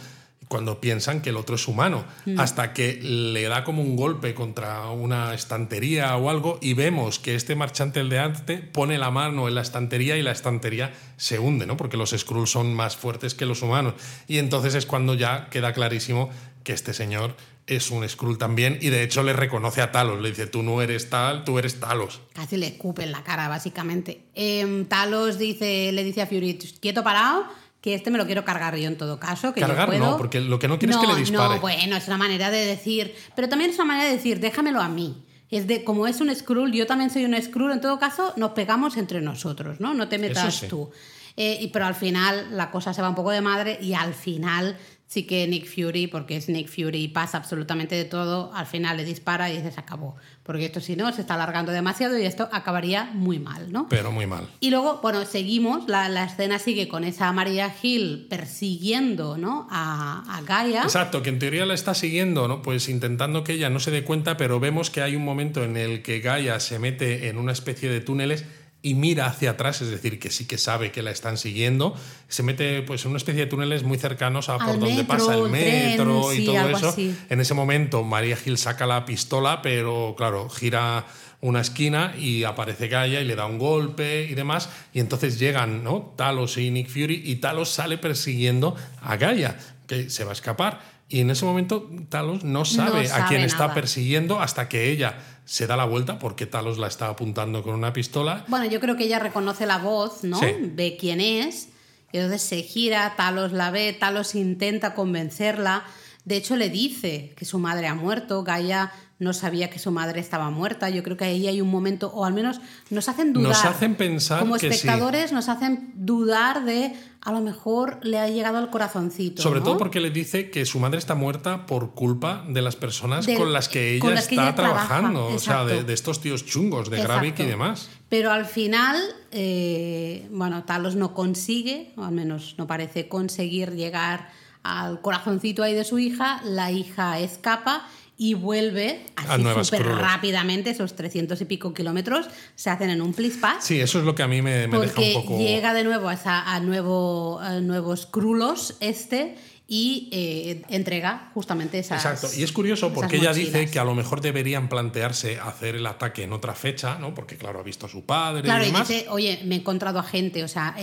Cuando 0.48 0.82
piensan 0.82 1.22
que 1.22 1.30
el 1.30 1.38
otro 1.38 1.56
es 1.56 1.68
humano, 1.68 2.04
Mm. 2.26 2.39
hasta 2.39 2.74
que 2.74 3.00
le 3.02 3.43
da 3.43 3.64
como 3.64 3.84
un 3.84 3.96
golpe 3.96 4.34
contra 4.34 4.89
una 4.89 5.36
estantería 5.36 6.16
o 6.18 6.32
algo 6.32 6.58
y 6.64 6.74
vemos 6.74 7.20
que 7.20 7.36
este 7.36 7.56
marchante 7.56 8.00
el 8.00 8.10
de 8.10 8.18
arte 8.18 8.58
pone 8.58 8.98
la 8.98 9.12
mano 9.12 9.48
en 9.48 9.54
la 9.54 9.62
estantería 9.62 10.18
y 10.18 10.24
la 10.24 10.32
estantería 10.32 10.93
se 11.18 11.38
hunde, 11.38 11.68
¿no? 11.68 11.78
Porque 11.78 11.96
los 11.98 12.10
Skrulls 12.10 12.50
son 12.50 12.74
más 12.74 12.96
fuertes 12.96 13.36
que 13.36 13.46
los 13.46 13.62
humanos. 13.62 13.93
Y 14.28 14.39
entonces 14.39 14.74
es 14.74 14.88
cuando 14.88 15.14
ya 15.14 15.48
queda 15.52 15.74
clarísimo 15.74 16.32
que 16.64 16.74
este 16.74 16.93
señor 16.93 17.36
es 17.68 17.89
un 17.89 18.07
Skrull 18.07 18.38
también 18.38 18.78
y 18.82 18.89
de 18.89 19.03
hecho 19.03 19.24
le 19.24 19.34
reconoce 19.34 19.82
a 19.82 19.91
Talos, 19.91 20.22
le 20.22 20.30
dice, 20.30 20.47
tú 20.47 20.61
no 20.61 20.82
eres 20.82 21.09
tal, 21.09 21.43
tú 21.43 21.57
eres 21.57 21.80
Talos. 21.80 22.22
Casi 22.34 22.57
le 22.57 22.68
escupe 22.68 23.03
en 23.03 23.11
la 23.11 23.24
cara, 23.24 23.47
básicamente. 23.47 24.26
Em, 24.36 24.86
Talos 24.86 25.38
dice, 25.38 25.91
le 25.91 26.03
dice 26.03 26.22
a 26.22 26.28
Fury, 26.28 26.57
quieto 26.80 27.03
parado, 27.03 27.45
que 27.82 27.93
este 27.93 28.11
me 28.11 28.18
lo 28.18 28.26
quiero 28.26 28.45
cargar 28.45 28.76
yo 28.76 28.88
en 28.88 28.97
todo 28.97 29.20
caso. 29.20 29.53
Que 29.53 29.61
yo 29.61 29.68
Cargar 29.68 29.88
puedo". 29.88 29.99
no, 30.11 30.18
porque 30.18 30.41
lo 30.41 30.59
que 30.59 30.68
no 30.68 30.80
quiere 30.80 30.93
es 30.93 30.99
que 30.99 31.07
le 31.07 31.16
dispare. 31.16 31.55
No, 31.55 31.61
bueno, 31.61 31.95
es 31.95 32.07
una 32.07 32.18
manera 32.18 32.51
de 32.51 32.66
decir, 32.66 33.16
pero 33.36 33.49
también 33.49 33.72
es 33.72 33.78
una 33.78 33.86
manera 33.86 34.09
de 34.09 34.16
decir, 34.16 34.39
déjamelo 34.39 34.82
a 34.82 34.89
mí. 34.89 35.24
Es 35.51 35.68
de, 35.68 35.84
como 35.84 36.07
es 36.07 36.20
un 36.22 36.36
Skrull, 36.36 36.72
yo 36.72 36.88
también 36.88 37.09
soy 37.09 37.26
un 37.26 37.39
Skrull, 37.39 37.72
en 37.72 37.82
todo 37.82 37.99
caso, 37.99 38.34
nos 38.36 38.51
pegamos 38.51 38.97
entre 38.97 39.22
nosotros, 39.22 39.80
¿no? 39.80 39.93
No 39.93 40.07
te 40.07 40.18
metas 40.18 40.55
sí. 40.55 40.68
tú. 40.68 40.89
Eh, 41.38 41.70
pero 41.74 41.86
al 41.86 41.95
final 41.95 42.47
la 42.51 42.72
cosa 42.72 42.93
se 42.93 43.01
va 43.01 43.09
un 43.09 43.16
poco 43.16 43.32
de 43.32 43.41
madre 43.41 43.78
y 43.82 43.93
al 43.93 44.13
final 44.13 44.78
sí 45.08 45.24
que 45.24 45.47
Nick 45.47 45.68
Fury, 45.68 46.08
porque 46.08 46.36
es 46.38 46.49
Nick 46.49 46.68
Fury 46.68 47.03
y 47.03 47.08
pasa 47.08 47.38
absolutamente 47.38 47.95
de 47.95 48.06
todo, 48.06 48.51
al 48.53 48.66
final 48.66 48.97
le 48.97 49.06
dispara 49.06 49.51
y 49.51 49.58
dice 49.58 49.72
se 49.72 49.80
acabó. 49.80 50.16
Porque 50.43 50.66
esto 50.66 50.80
si 50.80 50.95
no 50.95 51.12
se 51.12 51.22
está 51.22 51.36
alargando 51.36 51.72
demasiado 51.72 52.18
y 52.18 52.26
esto 52.26 52.49
acabaría 52.51 53.06
muy 53.14 53.39
mal, 53.39 53.72
¿no? 53.72 53.88
Pero 53.89 54.12
muy 54.12 54.28
mal. 54.28 54.47
Y 54.60 54.70
luego, 54.70 54.99
bueno, 55.01 55.26
seguimos, 55.26 55.88
la, 55.88 56.10
la 56.10 56.26
escena 56.26 56.60
sigue 56.60 56.88
con 56.88 57.03
esa 57.03 57.32
María 57.32 57.74
Hill 57.82 58.28
persiguiendo 58.30 59.38
¿no? 59.38 59.68
a, 59.72 60.24
a 60.28 60.41
Gaia. 60.41 60.84
Exacto, 60.84 61.22
que 61.22 61.30
en 61.30 61.39
teoría 61.39 61.66
la 61.66 61.74
está 61.74 61.93
siguiendo, 61.93 62.47
¿no? 62.47 62.62
Pues 62.62 62.89
intentando 62.89 63.43
que 63.43 63.53
ella 63.53 63.70
no 63.70 63.80
se 63.80 63.91
dé 63.91 64.03
cuenta, 64.03 64.38
pero 64.38 64.60
vemos 64.60 64.89
que 64.89 65.01
hay 65.01 65.16
un 65.16 65.24
momento 65.24 65.64
en 65.64 65.78
el 65.78 66.01
que 66.03 66.20
Gaia 66.20 66.60
se 66.60 66.80
mete 66.80 67.30
en 67.30 67.38
una 67.38 67.51
especie 67.51 67.89
de 67.89 68.01
túneles 68.01 68.45
y 68.86 68.94
mira 68.94 69.26
hacia 69.26 69.50
atrás, 69.50 69.82
es 69.82 69.90
decir, 69.90 70.20
que 70.20 70.30
sí 70.30 70.46
que 70.46 70.60
sabe 70.60 70.92
que 70.92 71.02
la 71.02 71.10
están 71.10 71.40
siguiendo, 71.40 71.96
se 72.28 72.44
mete 72.44 72.84
pues 72.84 73.04
en 73.04 73.10
una 73.10 73.18
especie 73.18 73.42
de 73.42 73.48
túneles 73.48 73.82
muy 73.82 73.98
cercanos 73.98 74.48
a 74.48 74.60
por 74.60 74.78
donde 74.78 75.04
pasa 75.06 75.34
el 75.34 75.50
metro 75.50 76.28
tren, 76.28 76.34
y 76.34 76.38
sí, 76.38 76.46
todo 76.46 76.70
eso. 76.70 76.90
así. 76.90 77.18
En 77.32 77.42
ese 77.42 77.56
momento 77.56 78.04
María 78.04 78.38
Gil 78.38 78.60
saca 78.60 78.86
la 78.86 79.04
pistola, 79.04 79.64
pero 79.64 80.14
claro, 80.16 80.52
gira 80.52 81.08
una 81.42 81.62
esquina 81.62 82.14
y 82.16 82.44
aparece 82.44 82.88
Gaia 82.88 83.22
y 83.22 83.26
le 83.26 83.36
da 83.36 83.48
un 83.48 83.58
golpe 83.58 84.28
y 84.30 84.36
demás. 84.36 84.70
Y 84.94 85.00
entonces 85.00 85.40
llegan 85.40 85.84
¿no? 85.84 86.14
Talos 86.16 86.56
y 86.60 86.70
Nick 86.70 86.88
Fury 86.88 87.24
y 87.26 87.38
Talos 87.38 87.70
sale 87.70 87.98
persiguiendo 87.98 88.76
a 89.02 89.18
Gaia, 89.18 89.58
que 89.88 90.12
se 90.12 90.26
va 90.26 90.30
a 90.30 90.34
escapar. 90.34 90.95
Y 91.08 91.22
en 91.22 91.30
ese 91.30 91.45
momento 91.45 91.89
Talos 92.10 92.43
no 92.43 92.66
sabe, 92.66 93.01
a 93.01 93.08
sabe 93.08 93.26
quién 93.28 93.41
está 93.41 93.64
nada. 93.66 93.74
persiguiendo 93.76 94.39
hasta 94.39 94.68
que 94.68 94.89
ella 94.89 95.20
se 95.45 95.68
da 95.68 95.78
la 95.78 95.86
vuelta 95.86 96.18
porque 96.18 96.47
Talos 96.47 96.80
la 96.80 96.88
está 96.88 97.10
apuntando 97.10 97.62
con 97.62 97.76
una 97.76 97.93
pistola. 97.93 98.43
Bueno, 98.47 98.66
yo 98.66 98.80
creo 98.80 98.97
que 98.97 99.03
ella 99.03 99.20
reconoce 99.20 99.68
la 99.68 99.78
voz, 99.78 100.24
¿no? 100.24 100.39
Sí. 100.39 100.47
Ve 100.60 100.97
quién 100.99 101.22
es. 101.22 101.70
Y 102.12 102.18
entonces 102.18 102.41
se 102.41 102.64
gira, 102.64 103.14
Talos 103.16 103.51
la 103.51 103.70
ve, 103.72 103.93
Talos 103.93 104.34
intenta 104.36 104.95
convencerla. 104.95 105.84
De 106.26 106.38
hecho, 106.38 106.55
le 106.55 106.69
dice 106.69 107.34
que 107.38 107.45
su 107.45 107.59
madre 107.59 107.88
ha 107.88 107.93
muerto. 107.95 108.43
Gaia 108.43 108.91
no 109.19 109.32
sabía 109.32 109.69
que 109.69 109.80
su 109.80 109.91
madre 109.91 110.19
estaba 110.19 110.49
muerta. 110.49 110.89
Yo 110.89 111.03
creo 111.03 111.15
que 111.15 111.23
ahí 111.26 111.47
hay 111.47 111.61
un 111.61 111.69
momento, 111.69 112.11
o 112.13 112.26
al 112.26 112.34
menos 112.34 112.59
nos 112.89 113.07
hacen 113.07 113.32
dudar. 113.32 113.49
Nos 113.49 113.63
hacen 113.63 113.95
pensar 113.95 114.39
Como 114.39 114.55
que 114.55 114.61
sí. 114.61 114.67
espectadores, 114.67 115.32
nos 115.32 115.47
hacen 115.49 115.93
dudar 115.95 116.65
de 116.65 116.93
a 117.21 117.32
lo 117.32 117.41
mejor 117.41 117.99
le 118.03 118.19
ha 118.19 118.28
llegado 118.28 118.57
al 118.57 118.69
corazoncito. 118.69 119.41
Sobre 119.41 119.59
¿no? 119.59 119.65
todo 119.65 119.78
porque 119.78 119.99
le 119.99 120.09
dice 120.11 120.49
que 120.49 120.65
su 120.65 120.80
madre 120.80 120.99
está 120.99 121.15
muerta 121.15 121.65
por 121.65 121.93
culpa 121.93 122.43
de 122.49 122.61
las 122.61 122.76
personas 122.76 123.26
De- 123.26 123.36
con 123.36 123.53
las 123.53 123.69
que 123.69 123.93
ella 123.93 124.01
con 124.01 124.15
las 124.15 124.28
que 124.28 124.36
está 124.36 124.47
ella 124.47 124.55
trabaja, 124.55 124.88
trabajando, 124.88 125.28
o 125.28 125.39
sea, 125.39 125.63
de, 125.65 125.91
estos 125.93 126.21
tíos 126.21 126.45
chungos, 126.45 126.89
de 126.89 127.01
Gravik 127.01 127.39
y 127.39 127.45
demás. 127.45 127.89
Pero 128.09 128.32
al 128.32 128.45
final, 128.45 128.97
eh, 129.32 130.28
bueno, 130.32 130.63
Talos 130.65 130.95
no 130.95 131.13
consigue, 131.13 131.93
o 131.95 132.03
al 132.03 132.11
menos 132.11 132.55
no 132.57 132.67
parece 132.67 133.07
conseguir 133.07 133.71
llegar 133.71 134.30
al 134.66 135.01
corazoncito 135.01 135.63
ahí 135.63 135.74
de 135.74 135.84
su 135.84 135.99
hija. 135.99 136.41
La 136.43 136.72
hija 136.72 137.20
escapa 137.20 137.88
y 138.18 138.34
vuelve 138.34 139.05
A 139.18 139.34
así 139.36 139.43
súper 139.66 139.86
rápidamente, 139.88 140.70
esos 140.70 140.95
300 140.95 141.39
y 141.41 141.45
pico 141.45 141.74
kilómetros 141.74 142.28
se 142.55 142.70
hacen 142.70 142.89
en 142.89 143.01
un 143.01 143.13
plis 143.13 143.38
pas. 143.38 143.63
Sí, 143.63 143.80
eso 143.80 143.99
es 143.99 144.05
lo 144.05 144.16
que 144.16 144.24
a 144.24 144.28
mí 144.28 144.41
me, 144.41 144.68
me 144.68 144.80
deja 144.80 145.01
un 145.01 145.13
poco... 145.13 145.38
llega 145.38 145.74
de 145.74 145.84
nuevo 145.84 146.07
a, 146.07 146.13
esa- 146.13 146.53
a 146.53 146.59
nuevo, 146.61 147.39
a 147.39 147.59
nuevos 147.59 148.05
Krulos 148.05 148.78
este 148.80 149.36
y 149.68 150.09
eh, 150.11 150.61
entrega 150.70 151.32
justamente 151.34 151.80
esas. 151.80 152.05
Exacto, 152.05 152.28
y 152.38 152.43
es 152.43 152.51
curioso 152.51 152.93
porque 152.93 153.18
ella 153.18 153.34
dice 153.34 153.70
que 153.70 153.80
a 153.80 153.84
lo 153.84 153.95
mejor 153.95 154.22
deberían 154.22 154.70
plantearse 154.70 155.39
hacer 155.39 155.76
el 155.76 155.86
ataque 155.88 156.24
en 156.24 156.34
otra 156.34 156.53
fecha, 156.53 156.99
¿no? 156.99 157.16
Porque 157.16 157.36
claro, 157.36 157.59
ha 157.59 157.63
visto 157.63 157.88
a 157.88 157.89
su 157.89 158.05
padre 158.05 158.43
Claro, 158.43 158.63
y 158.63 158.72
dice, 158.72 159.07
oye, 159.09 159.41
me 159.43 159.55
he 159.55 159.59
encontrado 159.59 159.97
a 159.97 160.03
gente, 160.03 160.43
o 160.43 160.47
sea, 160.47 160.76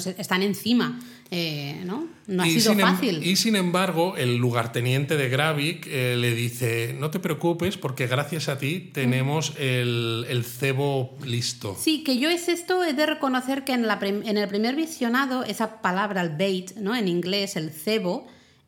sé, 0.00 0.16
están 0.18 0.42
encima, 0.42 0.98
eh, 1.30 1.82
¿no? 1.84 2.06
No 2.26 2.42
ha 2.42 2.48
y, 2.48 2.60
sido 2.60 2.72
sin 2.72 2.80
em- 2.80 2.86
fácil. 2.86 3.26
y 3.26 3.36
sin 3.36 3.56
embargo, 3.56 4.16
el 4.16 4.36
lugarteniente 4.36 5.16
de 5.16 5.28
Gravik 5.28 5.86
eh, 5.86 6.16
le 6.16 6.34
dice, 6.34 6.94
no 6.98 7.10
te 7.10 7.18
preocupes 7.18 7.76
porque 7.76 8.06
gracias 8.06 8.48
a 8.48 8.58
ti 8.58 8.90
tenemos 8.92 9.54
el, 9.58 10.26
el 10.28 10.44
cebo 10.44 11.16
listo. 11.24 11.76
Sí, 11.80 12.04
que 12.04 12.18
yo 12.18 12.30
es 12.30 12.48
esto, 12.48 12.84
he 12.84 12.92
de 12.92 13.06
reconocer 13.06 13.64
que 13.64 13.72
en, 13.72 13.86
la 13.86 13.98
en 14.02 14.36
el 14.38 14.48
primer 14.48 14.76
visionado, 14.76 15.44
esa 15.44 15.80
palabra, 15.82 16.20
el 16.22 16.30
bait, 16.30 16.76
¿no? 16.76 16.94
En 16.94 17.08
inglés, 17.08 17.56
el 17.56 17.70
cebo, 17.70 18.26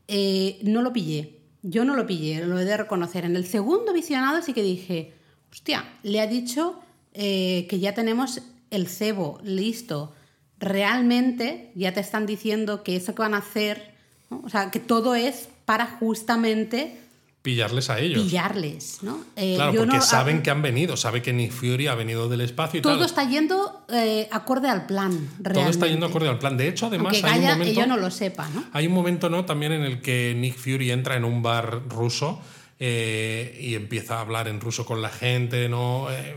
eh, 0.08 0.58
no 0.62 0.82
lo 0.82 0.92
pillé. 0.92 1.38
Yo 1.62 1.84
no 1.84 1.94
lo 1.94 2.06
pillé, 2.06 2.44
lo 2.44 2.58
he 2.58 2.64
de 2.64 2.76
reconocer. 2.76 3.24
En 3.24 3.36
el 3.36 3.46
segundo 3.46 3.92
visionado 3.92 4.40
sí 4.42 4.52
que 4.52 4.62
dije, 4.62 5.12
hostia, 5.52 5.84
le 6.02 6.20
ha 6.20 6.26
dicho 6.26 6.80
que 7.12 7.78
ya 7.80 7.94
tenemos 7.94 8.40
el 8.70 8.86
cebo 8.88 9.40
listo. 9.42 10.12
Realmente 10.58 11.70
ya 11.74 11.92
te 11.92 12.00
están 12.00 12.26
diciendo 12.26 12.82
que 12.82 12.96
eso 12.96 13.14
que 13.14 13.22
van 13.22 13.34
a 13.34 13.38
hacer, 13.38 13.92
¿no? 14.30 14.42
o 14.44 14.48
sea, 14.48 14.70
que 14.70 14.80
todo 14.80 15.14
es 15.14 15.48
para 15.64 15.86
justamente 15.86 16.98
pillarles 17.42 17.90
a 17.90 18.00
ellos. 18.00 18.24
pillarles, 18.24 18.98
¿no? 19.02 19.20
Eh, 19.36 19.54
Claro, 19.54 19.72
yo 19.72 19.80
porque 19.82 19.98
no- 19.98 20.02
saben 20.02 20.42
que 20.42 20.50
han 20.50 20.62
venido, 20.62 20.96
sabe 20.96 21.22
que 21.22 21.32
Nick 21.32 21.52
Fury 21.52 21.86
ha 21.86 21.94
venido 21.94 22.28
del 22.28 22.40
espacio 22.40 22.78
y 22.80 22.82
todo 22.82 22.96
tal. 22.96 23.06
está 23.06 23.22
yendo 23.28 23.84
eh, 23.88 24.28
acorde 24.32 24.68
al 24.68 24.86
plan. 24.86 25.12
Todo 25.44 25.68
está 25.68 25.86
yendo 25.86 26.06
realmente. 26.06 26.06
acorde 26.06 26.28
al 26.28 26.38
plan. 26.40 26.56
De 26.56 26.66
hecho, 26.68 26.86
además, 26.86 27.14
Aunque 27.14 27.30
hay 27.30 27.40
un 27.40 27.46
momento. 27.50 27.64
ella 27.72 27.86
no 27.86 27.96
lo 27.98 28.10
sepa, 28.10 28.48
¿no? 28.52 28.64
Hay 28.72 28.88
un 28.88 28.92
momento, 28.94 29.30
¿no? 29.30 29.44
También 29.44 29.70
en 29.72 29.82
el 29.82 30.00
que 30.00 30.34
Nick 30.36 30.56
Fury 30.56 30.90
entra 30.90 31.14
en 31.16 31.24
un 31.24 31.40
bar 31.42 31.82
ruso 31.88 32.40
eh, 32.78 33.56
y 33.60 33.74
empieza 33.74 34.16
a 34.16 34.20
hablar 34.20 34.48
en 34.48 34.60
ruso 34.60 34.84
con 34.84 35.00
la 35.00 35.08
gente, 35.08 35.68
¿no? 35.68 36.08
Eh, 36.10 36.34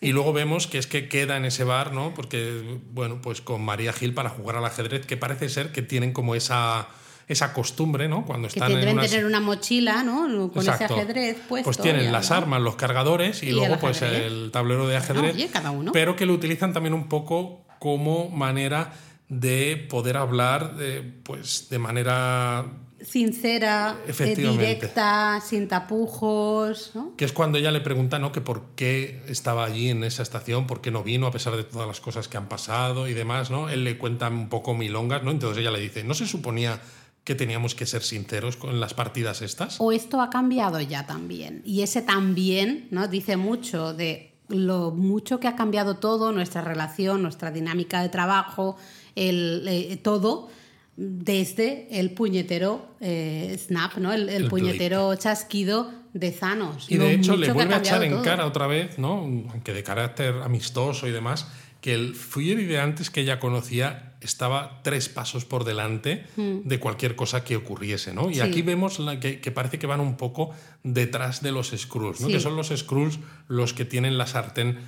y 0.00 0.12
luego 0.12 0.32
vemos 0.32 0.66
que 0.66 0.78
es 0.78 0.86
que 0.86 1.08
queda 1.08 1.36
en 1.36 1.44
ese 1.44 1.64
bar, 1.64 1.92
¿no? 1.92 2.14
Porque, 2.14 2.78
bueno, 2.92 3.20
pues 3.20 3.40
con 3.40 3.62
María 3.64 3.92
Gil 3.92 4.14
para 4.14 4.30
jugar 4.30 4.56
al 4.56 4.64
ajedrez, 4.64 5.04
que 5.06 5.16
parece 5.16 5.48
ser 5.48 5.72
que 5.72 5.82
tienen 5.82 6.12
como 6.12 6.34
esa, 6.36 6.86
esa 7.26 7.52
costumbre, 7.52 8.06
¿no? 8.08 8.24
Cuando 8.24 8.46
Que 8.48 8.54
están 8.54 8.70
en 8.70 8.76
tendrán 8.76 8.98
unas... 8.98 9.10
tener 9.10 9.26
una 9.26 9.40
mochila, 9.40 10.04
¿no? 10.04 10.52
Con 10.52 10.62
Exacto. 10.62 10.84
ese 10.84 10.94
ajedrez 10.94 11.36
puesto. 11.48 11.64
Pues 11.64 11.78
tienen 11.78 12.12
las 12.12 12.30
armas, 12.30 12.60
los 12.60 12.76
cargadores 12.76 13.42
y, 13.42 13.48
Y 13.48 13.52
luego 13.52 13.74
el 13.74 13.80
pues 13.80 14.00
ajedrez. 14.02 14.26
el 14.26 14.50
tablero 14.52 14.86
de 14.86 14.96
ajedrez. 14.96 15.34
oye, 15.34 15.48
cada 15.48 15.72
uno. 15.72 15.90
Pero 15.92 16.14
que 16.14 16.26
lo 16.26 16.34
utilizan 16.34 16.72
también 16.72 16.94
un 16.94 17.08
poco 17.08 17.64
como 17.80 18.30
manera 18.30 18.92
de 19.28 19.86
poder 19.88 20.16
hablar 20.16 20.76
eh, 20.78 21.20
pues 21.22 21.68
de 21.70 21.78
manera 21.78 22.66
Sincera, 23.04 23.98
eh, 24.06 24.34
directa, 24.34 25.38
sin 25.44 25.68
tapujos, 25.68 26.92
¿no? 26.94 27.14
que 27.16 27.26
es 27.26 27.32
cuando 27.32 27.58
ella 27.58 27.70
le 27.70 27.82
pregunta 27.82 28.18
¿no? 28.18 28.32
que 28.32 28.40
por 28.40 28.70
qué 28.76 29.22
estaba 29.28 29.64
allí 29.66 29.90
en 29.90 30.04
esa 30.04 30.22
estación, 30.22 30.66
por 30.66 30.80
qué 30.80 30.90
no 30.90 31.02
vino 31.02 31.26
a 31.26 31.30
pesar 31.30 31.54
de 31.54 31.64
todas 31.64 31.86
las 31.86 32.00
cosas 32.00 32.28
que 32.28 32.38
han 32.38 32.48
pasado 32.48 33.06
y 33.06 33.12
demás, 33.12 33.50
¿no? 33.50 33.68
Él 33.68 33.84
le 33.84 33.98
cuenta 33.98 34.28
un 34.28 34.48
poco 34.48 34.72
milongas, 34.72 35.22
¿no? 35.22 35.32
Entonces 35.32 35.58
ella 35.58 35.70
le 35.70 35.80
dice, 35.80 36.02
¿no 36.02 36.14
se 36.14 36.26
suponía 36.26 36.80
que 37.24 37.34
teníamos 37.34 37.74
que 37.74 37.84
ser 37.84 38.02
sinceros 38.02 38.56
con 38.56 38.80
las 38.80 38.94
partidas 38.94 39.42
estas? 39.42 39.80
O 39.80 39.92
esto 39.92 40.22
ha 40.22 40.30
cambiado 40.30 40.80
ya 40.80 41.06
también. 41.06 41.60
Y 41.66 41.82
ese 41.82 42.00
también, 42.00 42.88
¿no? 42.90 43.06
Dice 43.08 43.36
mucho 43.36 43.92
de 43.92 44.34
lo 44.48 44.90
mucho 44.90 45.40
que 45.40 45.48
ha 45.48 45.56
cambiado 45.56 45.96
todo, 45.96 46.32
nuestra 46.32 46.62
relación, 46.62 47.22
nuestra 47.22 47.50
dinámica 47.50 48.02
de 48.02 48.08
trabajo, 48.08 48.76
el, 49.16 49.64
eh, 49.68 49.96
todo, 50.02 50.48
desde 50.96 51.88
el 51.98 52.10
puñetero 52.12 52.86
eh, 53.00 53.56
snap, 53.58 53.96
¿no? 53.96 54.12
El, 54.12 54.28
el 54.28 54.44
El 54.44 54.48
puñetero 54.48 55.14
chasquido 55.16 55.90
de 56.12 56.30
Thanos. 56.30 56.86
Y 56.88 56.96
Lo 56.96 57.04
de 57.04 57.14
hecho 57.14 57.36
le 57.36 57.52
vuelve 57.52 57.74
a 57.74 57.78
echar 57.78 58.04
en 58.04 58.12
todo. 58.12 58.22
cara 58.22 58.46
otra 58.46 58.66
vez, 58.66 58.98
¿no? 58.98 59.18
aunque 59.50 59.72
de 59.72 59.82
carácter 59.82 60.34
amistoso 60.44 61.08
y 61.08 61.10
demás, 61.10 61.48
que 61.80 61.92
el 61.92 62.14
Fury 62.14 62.64
de 62.64 62.78
antes 62.78 63.10
que 63.10 63.20
ella 63.20 63.40
conocía 63.40 64.14
estaba 64.20 64.80
tres 64.82 65.10
pasos 65.10 65.44
por 65.44 65.64
delante 65.64 66.24
de 66.36 66.80
cualquier 66.80 67.14
cosa 67.14 67.44
que 67.44 67.56
ocurriese, 67.56 68.14
¿no? 68.14 68.30
Y. 68.30 68.36
Sí. 68.36 68.40
aquí 68.40 68.62
vemos 68.62 68.98
la 68.98 69.20
que, 69.20 69.38
que 69.40 69.50
parece 69.50 69.78
que 69.78 69.86
van 69.86 70.00
un 70.00 70.16
poco 70.16 70.50
detrás 70.82 71.42
de 71.42 71.52
los 71.52 71.74
Skrulls, 71.76 72.22
¿no? 72.22 72.28
Sí. 72.28 72.32
Que 72.32 72.40
son 72.40 72.56
los 72.56 72.68
Skrulls 72.68 73.18
los 73.48 73.74
que 73.74 73.84
tienen 73.84 74.16
la 74.16 74.26
sartén 74.26 74.78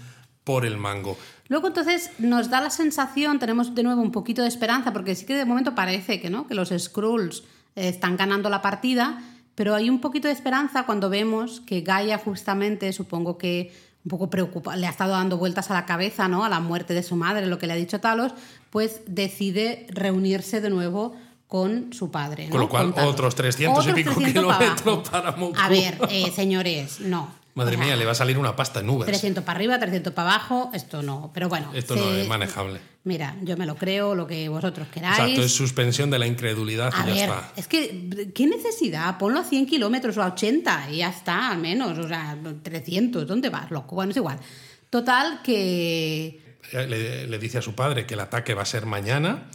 por 0.46 0.64
el 0.64 0.78
mango. 0.78 1.18
Luego 1.48 1.66
entonces 1.66 2.12
nos 2.20 2.50
da 2.50 2.60
la 2.60 2.70
sensación, 2.70 3.40
tenemos 3.40 3.74
de 3.74 3.82
nuevo 3.82 4.00
un 4.00 4.12
poquito 4.12 4.42
de 4.42 4.48
esperanza, 4.48 4.92
porque 4.92 5.16
sí 5.16 5.26
que 5.26 5.34
de 5.34 5.44
momento 5.44 5.74
parece 5.74 6.20
que, 6.20 6.30
¿no? 6.30 6.46
que 6.46 6.54
los 6.54 6.68
Skrulls 6.68 7.42
eh, 7.74 7.88
están 7.88 8.16
ganando 8.16 8.48
la 8.48 8.62
partida, 8.62 9.20
pero 9.56 9.74
hay 9.74 9.90
un 9.90 10.00
poquito 10.00 10.28
de 10.28 10.34
esperanza 10.34 10.86
cuando 10.86 11.10
vemos 11.10 11.60
que 11.62 11.80
Gaia 11.80 12.16
justamente, 12.18 12.92
supongo 12.92 13.38
que 13.38 13.72
un 14.04 14.08
poco 14.08 14.30
preocupa, 14.30 14.76
le 14.76 14.86
ha 14.86 14.90
estado 14.90 15.14
dando 15.14 15.36
vueltas 15.36 15.68
a 15.72 15.74
la 15.74 15.84
cabeza, 15.84 16.28
¿no? 16.28 16.44
A 16.44 16.48
la 16.48 16.60
muerte 16.60 16.94
de 16.94 17.02
su 17.02 17.16
madre, 17.16 17.46
lo 17.46 17.58
que 17.58 17.66
le 17.66 17.72
ha 17.72 17.76
dicho 17.76 17.98
Talos, 17.98 18.32
pues 18.70 19.00
decide 19.08 19.88
reunirse 19.90 20.60
de 20.60 20.70
nuevo 20.70 21.16
con 21.48 21.92
su 21.92 22.12
padre. 22.12 22.48
Con 22.50 22.60
lo 22.60 22.68
cual, 22.68 22.94
otros 23.04 23.34
300 23.34 23.84
y 23.88 23.92
pico 23.94 24.14
300 24.14 24.44
para 24.44 24.58
kilómetros 24.58 25.08
para 25.08 25.32
Moku. 25.32 25.56
A 25.58 25.68
ver, 25.68 25.98
eh, 26.08 26.30
señores, 26.30 27.00
no. 27.00 27.45
Madre 27.56 27.76
mía, 27.78 27.96
le 27.96 28.04
va 28.04 28.12
a 28.12 28.14
salir 28.14 28.38
una 28.38 28.54
pasta 28.54 28.80
en 28.80 28.88
Ubers. 28.90 29.06
300 29.06 29.42
para 29.42 29.56
arriba, 29.56 29.78
300 29.78 30.12
para 30.12 30.30
abajo, 30.34 30.70
esto 30.74 31.02
no. 31.02 31.30
Pero 31.34 31.48
bueno. 31.48 31.72
Esto 31.74 31.94
se- 31.94 32.00
no 32.00 32.12
es 32.12 32.28
manejable. 32.28 32.80
Mira, 33.04 33.34
yo 33.42 33.56
me 33.56 33.66
lo 33.66 33.76
creo, 33.76 34.14
lo 34.14 34.26
que 34.26 34.48
vosotros 34.48 34.86
queráis. 34.92 35.18
Exacto, 35.18 35.42
es 35.42 35.52
suspensión 35.52 36.10
de 36.10 36.18
la 36.18 36.26
incredulidad 36.26 36.92
a 36.94 37.02
y 37.04 37.06
ya 37.08 37.14
ver, 37.14 37.30
está. 37.30 37.52
es 37.56 37.66
que, 37.66 38.30
¿qué 38.34 38.46
necesidad? 38.46 39.16
Ponlo 39.18 39.40
a 39.40 39.44
100 39.44 39.66
kilómetros 39.66 40.16
o 40.18 40.22
a 40.22 40.26
80 40.26 40.88
y 40.90 40.98
ya 40.98 41.08
está, 41.08 41.50
al 41.50 41.58
menos. 41.58 41.98
O 41.98 42.06
sea, 42.06 42.36
300, 42.62 43.26
¿dónde 43.26 43.48
vas, 43.48 43.70
loco? 43.70 43.94
Bueno, 43.96 44.10
es 44.10 44.16
igual. 44.18 44.38
Total, 44.90 45.40
que. 45.42 46.40
le, 46.72 47.26
le 47.26 47.38
dice 47.38 47.58
a 47.58 47.62
su 47.62 47.74
padre 47.74 48.06
que 48.06 48.14
el 48.14 48.20
ataque 48.20 48.52
va 48.54 48.62
a 48.62 48.66
ser 48.66 48.86
mañana, 48.86 49.48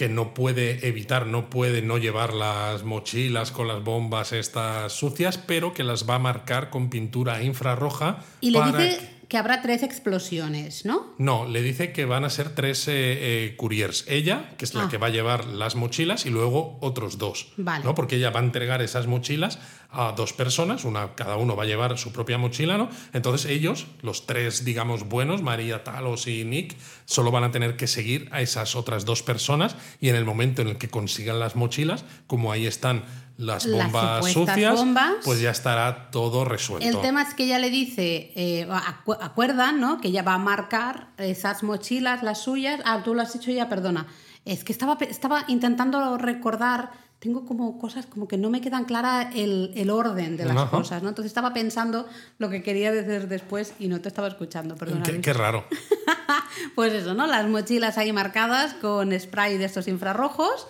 que 0.00 0.08
no 0.08 0.32
puede 0.32 0.88
evitar, 0.88 1.26
no 1.26 1.50
puede 1.50 1.82
no 1.82 1.98
llevar 1.98 2.32
las 2.32 2.84
mochilas 2.84 3.50
con 3.50 3.68
las 3.68 3.84
bombas 3.84 4.32
estas 4.32 4.94
sucias, 4.94 5.36
pero 5.36 5.74
que 5.74 5.84
las 5.84 6.08
va 6.08 6.14
a 6.14 6.18
marcar 6.18 6.70
con 6.70 6.88
pintura 6.88 7.42
infrarroja. 7.42 8.24
Y 8.40 8.50
le 8.50 8.60
para 8.60 8.78
dice 8.78 9.10
que 9.28 9.36
habrá 9.36 9.60
tres 9.60 9.82
explosiones, 9.82 10.86
¿no? 10.86 11.12
No, 11.18 11.46
le 11.46 11.60
dice 11.60 11.92
que 11.92 12.06
van 12.06 12.24
a 12.24 12.30
ser 12.30 12.54
tres 12.54 12.88
eh, 12.88 12.92
eh, 12.94 13.54
couriers. 13.58 14.06
Ella, 14.08 14.54
que 14.56 14.64
es 14.64 14.72
la 14.74 14.84
Ah. 14.84 14.88
que 14.88 14.96
va 14.96 15.08
a 15.08 15.10
llevar 15.10 15.44
las 15.44 15.76
mochilas, 15.76 16.24
y 16.24 16.30
luego 16.30 16.78
otros 16.80 17.18
dos. 17.18 17.52
Vale. 17.58 17.84
¿no? 17.84 17.94
Porque 17.94 18.16
ella 18.16 18.30
va 18.30 18.40
a 18.40 18.42
entregar 18.42 18.80
esas 18.80 19.06
mochilas 19.06 19.58
a 19.92 20.12
dos 20.12 20.32
personas, 20.32 20.84
una, 20.84 21.14
cada 21.14 21.36
uno 21.36 21.56
va 21.56 21.64
a 21.64 21.66
llevar 21.66 21.98
su 21.98 22.12
propia 22.12 22.38
mochila, 22.38 22.78
¿no? 22.78 22.88
Entonces 23.12 23.50
ellos, 23.50 23.86
los 24.02 24.26
tres, 24.26 24.64
digamos, 24.64 25.08
buenos, 25.08 25.42
María, 25.42 25.82
Talos 25.82 26.26
y 26.26 26.44
Nick, 26.44 26.76
solo 27.06 27.30
van 27.30 27.44
a 27.44 27.50
tener 27.50 27.76
que 27.76 27.86
seguir 27.86 28.28
a 28.30 28.40
esas 28.40 28.76
otras 28.76 29.04
dos 29.04 29.22
personas 29.22 29.74
y 30.00 30.08
en 30.08 30.16
el 30.16 30.24
momento 30.24 30.62
en 30.62 30.68
el 30.68 30.78
que 30.78 30.88
consigan 30.88 31.40
las 31.40 31.56
mochilas, 31.56 32.04
como 32.26 32.52
ahí 32.52 32.66
están 32.66 33.02
las 33.36 33.68
bombas 33.70 34.32
sucias, 34.32 34.74
bombas. 34.76 35.14
pues 35.24 35.40
ya 35.40 35.50
estará 35.50 36.10
todo 36.10 36.44
resuelto. 36.44 36.86
El 36.86 37.00
tema 37.00 37.22
es 37.22 37.32
que 37.34 37.44
ella 37.44 37.58
le 37.58 37.70
dice, 37.70 38.32
eh, 38.36 38.68
acu- 38.68 39.16
acuerdan, 39.20 39.80
¿no? 39.80 39.98
Que 40.00 40.08
ella 40.08 40.22
va 40.22 40.34
a 40.34 40.38
marcar 40.38 41.08
esas 41.16 41.62
mochilas, 41.62 42.22
las 42.22 42.42
suyas. 42.42 42.80
Ah, 42.84 43.00
tú 43.02 43.14
lo 43.14 43.22
has 43.22 43.34
hecho 43.34 43.50
ya, 43.50 43.68
perdona. 43.70 44.06
Es 44.44 44.62
que 44.62 44.72
estaba, 44.72 44.98
estaba 45.00 45.44
intentando 45.48 46.18
recordar, 46.18 46.90
tengo 47.20 47.44
como 47.44 47.78
cosas 47.78 48.06
como 48.06 48.26
que 48.26 48.38
no 48.38 48.48
me 48.50 48.60
quedan 48.62 48.86
clara 48.86 49.30
el, 49.34 49.72
el 49.76 49.90
orden 49.90 50.36
de 50.38 50.46
las 50.46 50.56
Ajá. 50.56 50.70
cosas, 50.70 51.02
¿no? 51.02 51.10
Entonces 51.10 51.30
estaba 51.30 51.52
pensando 51.52 52.08
lo 52.38 52.48
que 52.48 52.62
quería 52.62 52.90
decir 52.90 53.28
después 53.28 53.74
y 53.78 53.88
no 53.88 54.00
te 54.00 54.08
estaba 54.08 54.26
escuchando, 54.26 54.74
perdona. 54.74 55.02
Qué, 55.04 55.20
qué 55.20 55.32
raro. 55.32 55.64
Pues 56.74 56.92
eso, 56.92 57.14
¿no? 57.14 57.26
Las 57.26 57.48
mochilas 57.48 57.98
ahí 57.98 58.12
marcadas 58.12 58.74
con 58.74 59.18
spray 59.18 59.58
de 59.58 59.64
estos 59.64 59.88
infrarrojos. 59.88 60.66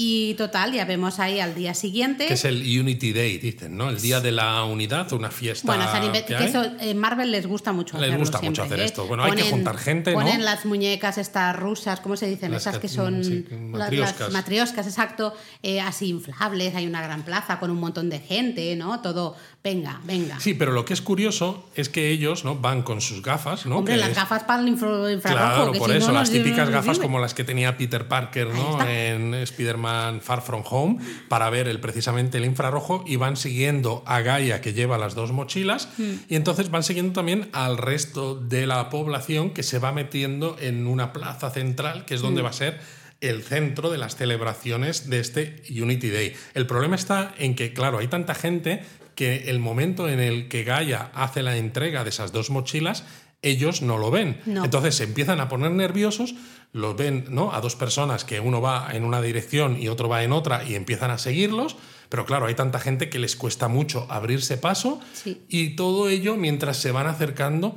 Y 0.00 0.34
total, 0.34 0.72
ya 0.72 0.84
vemos 0.84 1.18
ahí 1.18 1.40
al 1.40 1.56
día 1.56 1.74
siguiente. 1.74 2.28
Que 2.28 2.34
es 2.34 2.44
el 2.44 2.58
Unity 2.62 3.12
Day, 3.12 3.38
dicen, 3.38 3.76
¿no? 3.76 3.90
El 3.90 4.00
día 4.00 4.20
de 4.20 4.30
la 4.30 4.62
unidad, 4.62 5.12
una 5.12 5.28
fiesta. 5.28 5.66
Bueno, 5.66 5.84
que 6.24 6.36
eso 6.44 6.64
en 6.78 6.96
Marvel 6.98 7.32
les 7.32 7.48
gusta 7.48 7.72
mucho 7.72 7.98
Les 7.98 8.16
gusta 8.16 8.40
mucho 8.40 8.62
hacer 8.62 8.78
¿eh? 8.78 8.84
esto. 8.84 9.08
Bueno, 9.08 9.24
hay 9.24 9.32
que 9.32 9.42
juntar 9.50 9.76
gente, 9.76 10.12
¿no? 10.12 10.18
Ponen 10.20 10.44
las 10.44 10.64
muñecas 10.66 11.18
estas 11.18 11.56
rusas, 11.56 11.98
¿cómo 11.98 12.16
se 12.16 12.28
dicen? 12.28 12.52
Las 12.52 12.62
Esas 12.62 12.78
que- 12.78 12.86
son 12.86 13.24
sí, 13.24 13.44
matrioscas. 13.50 14.20
las 14.20 14.30
matrioscas, 14.32 14.86
exacto, 14.86 15.34
eh, 15.64 15.80
así 15.80 16.10
inflables, 16.10 16.76
hay 16.76 16.86
una 16.86 17.02
gran 17.02 17.24
plaza 17.24 17.58
con 17.58 17.72
un 17.72 17.80
montón 17.80 18.08
de 18.08 18.20
gente, 18.20 18.76
¿no? 18.76 19.00
Todo, 19.02 19.34
venga, 19.74 20.00
venga. 20.04 20.40
Sí, 20.40 20.54
pero 20.54 20.72
lo 20.72 20.84
que 20.84 20.92
es 20.94 21.02
curioso 21.02 21.68
es 21.74 21.88
que 21.88 22.10
ellos 22.10 22.44
¿no? 22.44 22.54
van 22.56 22.82
con 22.82 23.00
sus 23.00 23.22
gafas, 23.22 23.66
¿no? 23.66 23.78
Hombre, 23.78 23.94
Que 23.94 24.00
las 24.00 24.10
es- 24.10 24.16
gafas 24.16 24.44
para 24.44 24.62
el 24.62 24.68
infra- 24.68 25.12
infrarrojo. 25.12 25.54
Claro, 25.54 25.72
que 25.72 25.78
por 25.78 25.90
si 25.90 25.96
eso, 25.98 26.12
las 26.12 26.30
típicas 26.30 26.70
gafas 26.70 26.98
como 26.98 27.18
las 27.18 27.34
que 27.34 27.44
tenía 27.44 27.76
Peter 27.76 28.08
Parker 28.08 28.48
¿no? 28.48 28.80
en 28.86 29.34
Spider-Man 29.34 30.20
Far 30.20 30.42
From 30.42 30.62
Home 30.70 30.98
para 31.28 31.50
ver 31.50 31.68
el, 31.68 31.80
precisamente 31.80 32.38
el 32.38 32.44
infrarrojo 32.44 33.04
y 33.06 33.16
van 33.16 33.36
siguiendo 33.36 34.02
a 34.06 34.20
Gaia 34.20 34.60
que 34.60 34.72
lleva 34.72 34.98
las 34.98 35.14
dos 35.14 35.32
mochilas 35.32 35.88
Hmm. 35.98 36.14
y 36.28 36.36
entonces 36.36 36.70
van 36.70 36.82
siguiendo 36.82 37.12
también 37.12 37.48
al 37.52 37.76
resto 37.78 38.34
de 38.36 38.66
la 38.66 38.88
población 38.90 39.50
que 39.50 39.62
se 39.62 39.78
va 39.78 39.92
metiendo 39.92 40.56
en 40.60 40.86
una 40.86 41.12
plaza 41.12 41.50
central 41.50 42.04
que 42.04 42.14
es 42.14 42.20
Hmm. 42.20 42.24
donde 42.24 42.42
va 42.42 42.50
a 42.50 42.52
ser 42.54 42.80
el 43.20 43.42
centro 43.42 43.90
de 43.90 43.98
las 43.98 44.14
celebraciones 44.14 45.10
de 45.10 45.18
este 45.18 45.62
Unity 45.70 46.08
Day. 46.08 46.34
El 46.54 46.66
problema 46.68 46.94
está 46.94 47.34
en 47.38 47.56
que, 47.56 47.72
claro, 47.72 47.98
hay 47.98 48.06
tanta 48.06 48.32
gente 48.34 48.84
que 49.18 49.50
el 49.50 49.58
momento 49.58 50.08
en 50.08 50.20
el 50.20 50.46
que 50.46 50.62
Gaia 50.62 51.10
hace 51.12 51.42
la 51.42 51.56
entrega 51.56 52.04
de 52.04 52.10
esas 52.10 52.30
dos 52.30 52.50
mochilas, 52.50 53.02
ellos 53.42 53.82
no 53.82 53.98
lo 53.98 54.12
ven. 54.12 54.40
No. 54.46 54.64
Entonces 54.64 54.94
se 54.94 55.02
empiezan 55.02 55.40
a 55.40 55.48
poner 55.48 55.72
nerviosos, 55.72 56.36
los 56.72 56.96
ven 56.96 57.24
¿no? 57.28 57.52
a 57.52 57.60
dos 57.60 57.74
personas 57.74 58.24
que 58.24 58.38
uno 58.38 58.60
va 58.60 58.90
en 58.92 59.02
una 59.02 59.20
dirección 59.20 59.76
y 59.82 59.88
otro 59.88 60.08
va 60.08 60.22
en 60.22 60.30
otra 60.32 60.62
y 60.62 60.76
empiezan 60.76 61.10
a 61.10 61.18
seguirlos, 61.18 61.74
pero 62.08 62.26
claro, 62.26 62.46
hay 62.46 62.54
tanta 62.54 62.78
gente 62.78 63.10
que 63.10 63.18
les 63.18 63.34
cuesta 63.34 63.66
mucho 63.66 64.06
abrirse 64.08 64.56
paso 64.56 65.00
Sí. 65.14 65.42
y 65.48 65.70
todo 65.74 66.08
ello 66.08 66.36
mientras 66.36 66.76
se 66.76 66.92
van 66.92 67.08
acercando 67.08 67.74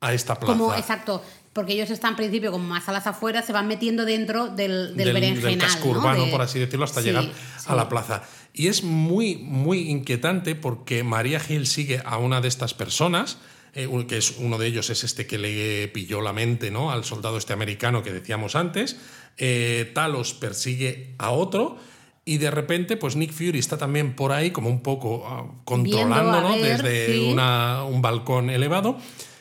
a 0.00 0.12
esta 0.12 0.40
plaza. 0.40 0.58
Como, 0.58 0.74
exacto, 0.74 1.22
porque 1.54 1.72
ellos 1.72 1.88
están 1.90 2.10
al 2.10 2.16
principio 2.16 2.52
como 2.52 2.64
más 2.68 2.86
a 2.88 2.92
las 2.92 3.06
afueras, 3.06 3.46
se 3.46 3.52
van 3.54 3.66
metiendo 3.66 4.04
dentro 4.04 4.48
del, 4.48 4.94
del, 4.94 4.96
del, 4.96 5.12
berenjenal, 5.14 5.50
del 5.52 5.58
casco 5.60 5.86
¿no? 5.92 5.98
urbano, 6.00 6.24
De- 6.26 6.30
por 6.30 6.42
así 6.42 6.58
decirlo, 6.58 6.84
hasta 6.84 7.00
Sí, 7.00 7.06
llegar 7.06 7.24
sí. 7.24 7.30
a 7.66 7.74
la 7.74 7.88
plaza. 7.88 8.22
Y 8.52 8.66
es 8.66 8.82
muy, 8.84 9.36
muy 9.36 9.88
inquietante 9.90 10.54
porque 10.54 11.02
María 11.02 11.40
Gil 11.40 11.66
sigue 11.66 12.02
a 12.04 12.18
una 12.18 12.40
de 12.42 12.48
estas 12.48 12.74
personas 12.74 13.38
eh, 13.72 13.88
que 14.06 14.18
es 14.18 14.36
uno 14.38 14.56
de 14.58 14.68
ellos 14.68 14.88
es 14.90 15.02
este 15.02 15.26
que 15.26 15.36
le 15.38 15.88
pilló 15.88 16.20
la 16.20 16.32
mente 16.32 16.70
¿no? 16.70 16.92
al 16.92 17.02
soldado 17.04 17.38
este 17.38 17.52
americano 17.54 18.04
que 18.04 18.12
decíamos 18.12 18.54
antes. 18.54 18.96
Eh, 19.36 19.90
Talos 19.94 20.34
persigue 20.34 21.14
a 21.18 21.30
otro. 21.30 21.76
Y 22.26 22.38
de 22.38 22.50
repente, 22.50 22.96
pues 22.96 23.16
Nick 23.16 23.32
Fury 23.32 23.58
está 23.58 23.76
también 23.76 24.14
por 24.16 24.32
ahí, 24.32 24.50
como 24.52 24.70
un 24.70 24.80
poco 24.82 25.26
ver, 26.62 26.82
Desde 26.82 27.14
sí. 27.14 27.28
una- 27.32 27.84
un 27.84 28.00
balcón 28.00 28.48
elevado. 28.48 28.96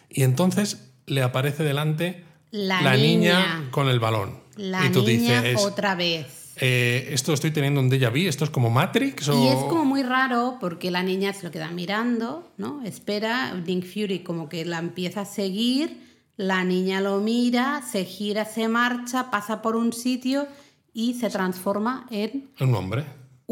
Y 0.10 0.24
entonces 0.24 0.92
le 1.06 1.22
aparece 1.22 1.64
delante 1.64 2.24
La 2.52 2.96
niña. 2.96 2.98
niña. 2.98 3.68
con 3.72 3.88
el 3.90 4.00
balón. 4.00 4.40
La 4.58 4.86
y 4.86 4.92
tú 4.92 5.02
niña 5.04 5.42
dices, 5.42 5.62
otra 5.66 5.96
vez. 5.96 6.54
eh, 6.58 7.10
esto 7.12 7.34
estoy 7.34 7.50
teniendo 7.52 7.80
un 7.82 7.90
déjà 7.90 8.10
vu, 8.12 8.28
esto 8.30 8.44
es 8.46 8.52
como 8.52 8.70
Matrix 8.70 9.28
o... 9.30 9.44
Y 9.44 9.48
es 9.48 9.56
como 9.56 9.86
muy 9.86 10.04
raro 10.04 10.58
porque 10.60 10.92
la 10.92 11.02
niña 11.02 11.34
se 11.34 11.44
lo 11.46 11.52
queda 11.52 11.70
mirando, 11.70 12.52
¿no? 12.58 12.84
Espera, 12.84 13.54
Nick 13.56 13.86
Fury 13.86 14.20
como 14.20 14.50
que 14.50 14.64
la 14.66 14.78
empieza 14.78 15.22
a 15.22 15.26
seguir, 15.26 16.00
la 16.38 16.64
niña 16.64 17.02
lo 17.02 17.20
mira, 17.20 17.82
se 17.82 18.06
gira, 18.06 18.46
se 18.46 18.68
marcha, 18.68 19.32
pasa 19.32 19.62
por 19.64 19.76
un 19.76 19.92
sitio 19.94 20.48
y 20.94 21.16
se 21.16 21.30
transforma 21.32 22.06
en 22.12 22.50
un 22.60 22.76
hombre. 22.76 23.06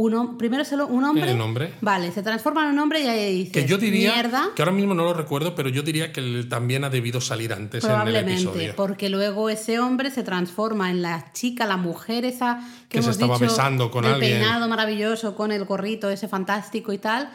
Un 0.04 0.38
primero 0.38 0.64
solo 0.66 0.88
un 0.88 1.04
hombre. 1.04 1.32
En 1.32 1.41
hombre. 1.41 1.74
Vale, 1.82 2.12
se 2.12 2.22
transforma 2.24 2.64
en 2.66 2.72
un 2.74 2.80
hombre 2.80 3.02
y 3.02 3.08
ahí 3.08 3.36
dice 3.38 3.52
Que 3.52 3.66
yo 3.66 3.78
diría, 3.78 4.14
mierda. 4.14 4.49
que 4.56 4.62
ahora 4.62 4.72
mismo 4.72 4.93
no 4.93 5.04
lo 5.04 5.14
recuerdo, 5.14 5.54
pero 5.56 5.70
yo 5.70 5.84
diría 5.84 6.12
que 6.12 6.20
él 6.20 6.47
también 6.49 6.84
ha 6.84 6.89
debido 6.89 7.22
salir 7.22 7.54
antes 7.54 7.84
en 7.84 7.89
el 7.89 7.95
Probablemente, 7.95 8.34
episodio. 8.43 8.74
porque 8.76 9.10
luego 9.10 9.49
ese 9.49 9.80
hombre 9.80 10.12
se 10.12 10.24
transforma 10.24 10.89
en 10.91 11.02
la 11.02 11.32
chica, 11.34 11.66
la 11.66 11.78
mujer 11.78 12.26
esa 12.26 12.60
que, 12.89 12.97
Que 12.97 13.04
se 13.04 13.12
estaba 13.12 13.36
dicho, 13.36 13.45
besando 13.45 13.91
con 13.91 14.04
del 14.04 14.14
alguien. 14.16 14.39
peinado 14.39 14.68
maravilloso, 14.68 15.36
con 15.36 15.52
el 15.52 15.66
gorrito 15.66 16.10
ese 16.10 16.28
fantástico 16.28 16.91
y 16.93 16.97
tal. 16.97 17.30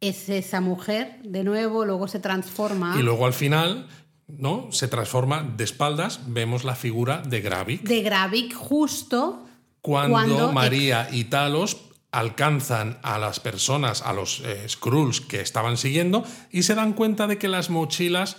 Es 0.00 0.28
esa 0.28 0.60
mujer, 0.60 1.18
de 1.22 1.44
nuevo, 1.44 1.84
luego 1.84 2.08
se 2.08 2.18
transforma 2.18 2.94
Y 2.98 3.02
luego 3.02 3.24
al 3.26 3.32
final, 3.32 3.86
¿no? 4.26 4.68
Se 4.70 4.86
transforma 4.88 5.42
de 5.56 5.64
espaldas, 5.64 6.20
vemos 6.26 6.64
la 6.64 6.74
figura 6.74 7.22
de 7.26 7.40
Gravik. 7.40 7.82
de 7.82 8.02
Gravik 8.02 8.54
justo 8.54 9.46
Cuando, 9.80 10.12
cuando 10.12 10.52
María 10.52 11.08
y 11.10 11.24
Talos 11.24 11.76
alcanzan 12.14 12.98
a 13.02 13.18
las 13.18 13.40
personas, 13.40 14.02
a 14.02 14.12
los 14.12 14.40
eh, 14.40 14.68
Skrulls 14.68 15.20
que 15.20 15.40
estaban 15.40 15.76
siguiendo, 15.76 16.24
y 16.52 16.62
se 16.62 16.76
dan 16.76 16.92
cuenta 16.92 17.26
de 17.26 17.38
que 17.38 17.48
las 17.48 17.70
mochilas 17.70 18.36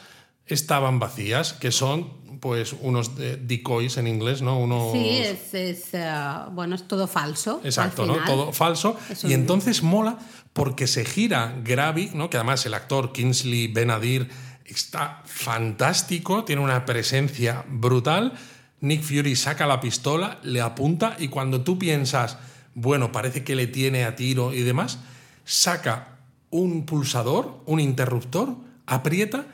estaban 0.47 0.97
vacías, 0.97 1.53
que 1.53 1.71
son 1.73 2.39
pues 2.39 2.73
unos 2.79 3.11
eh, 3.19 3.37
decoys 3.41 3.97
en 3.97 4.07
inglés, 4.07 4.41
¿no? 4.41 4.59
Unos... 4.59 4.93
Sí, 4.93 5.17
es, 5.17 5.53
es, 5.53 5.93
eh, 5.93 6.09
bueno, 6.51 6.75
es 6.75 6.87
todo 6.87 7.07
falso. 7.07 7.59
al 7.61 7.65
Exacto, 7.65 8.05
¿no? 8.05 8.17
Todo 8.25 8.53
falso. 8.53 8.97
Y 9.23 9.33
entonces 9.33 9.83
mola 9.83 10.19
porque 10.53 10.87
se 10.87 11.03
gira 11.03 11.53
Gravik, 11.63 12.13
¿no? 12.13 12.29
Que 12.29 12.37
además 12.37 12.65
el 12.65 12.75
actor 12.75 13.11
Kingsley 13.11 13.67
Benadir 13.67 14.29
está 14.63 15.21
fantástico, 15.25 16.45
tiene 16.45 16.61
una 16.61 16.85
presencia 16.85 17.65
brutal. 17.67 18.33
Nick 18.79 19.03
Fury 19.03 19.35
saca 19.35 19.67
la 19.67 19.81
pistola, 19.81 20.39
le 20.43 20.61
apunta 20.61 21.17
y 21.19 21.27
cuando 21.27 21.61
tú 21.61 21.77
piensas, 21.77 22.37
bueno, 22.75 23.11
parece 23.11 23.43
que 23.43 23.55
le 23.55 23.65
tiene 23.67 24.03
a 24.03 24.15
tiro 24.15 24.53
y 24.53 24.61
demás, 24.61 24.99
saca 25.45 26.17
un 26.51 26.85
pulsador, 26.85 27.61
un 27.65 27.79
interruptor, 27.79 28.55
aprieta 28.85 29.47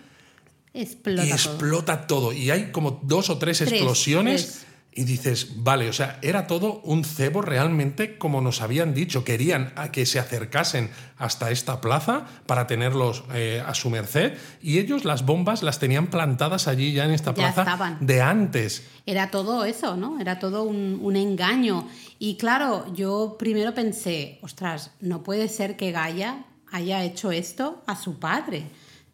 Explota 0.74 1.24
y 1.26 1.28
todo. 1.30 1.36
explota 1.36 2.08
todo. 2.08 2.34
Y 2.34 2.50
hay 2.50 2.72
como 2.72 3.00
dos 3.04 3.30
o 3.30 3.38
tres, 3.38 3.58
Tres, 3.60 3.72
explosiones. 3.74 4.46
tres. 4.62 4.66
Y 4.94 5.06
dices, 5.06 5.64
vale, 5.64 5.88
o 5.88 5.94
sea, 5.94 6.20
era 6.22 6.48
todo 6.48 6.82
un 6.84 7.06
cebo 7.06 7.42
realmente 7.42 8.18
como 8.18 8.42
nos 8.42 8.62
habían 8.62 8.94
dicho. 8.94 9.24
Querían 9.24 9.72
a 9.78 9.90
que 9.90 10.06
se 10.06 10.20
acercasen 10.20 10.90
hasta 11.18 11.50
esta 11.50 11.80
plaza 11.80 12.26
para 12.46 12.68
tenerlos 12.68 13.24
eh, 13.34 13.64
a 13.66 13.74
su 13.74 13.90
merced. 13.90 14.34
Y 14.62 14.80
ellos 14.80 15.06
las 15.06 15.26
bombas 15.26 15.64
las 15.64 15.80
tenían 15.80 16.08
plantadas 16.08 16.68
allí 16.68 16.92
ya 16.92 17.06
en 17.06 17.12
esta 17.12 17.32
Ya 17.32 17.36
plaza 17.36 17.62
estaban. 17.62 18.06
de 18.06 18.22
antes. 18.22 18.84
Era 19.06 19.32
todo 19.32 19.64
eso, 19.64 19.96
¿no? 19.96 20.20
Era 20.20 20.40
todo 20.40 20.64
un, 20.64 21.00
un 21.02 21.16
engaño. 21.16 21.88
Y 22.20 22.36
claro, 22.36 22.86
yo 22.94 23.38
primero 23.40 23.74
pensé, 23.74 24.40
ostras, 24.42 24.92
no 25.00 25.24
puede 25.24 25.48
ser 25.48 25.78
que 25.78 25.92
Gaia 25.92 26.44
haya 26.70 27.02
hecho 27.06 27.32
esto 27.32 27.82
a 27.88 27.96
su 27.96 28.20
padre. 28.20 28.66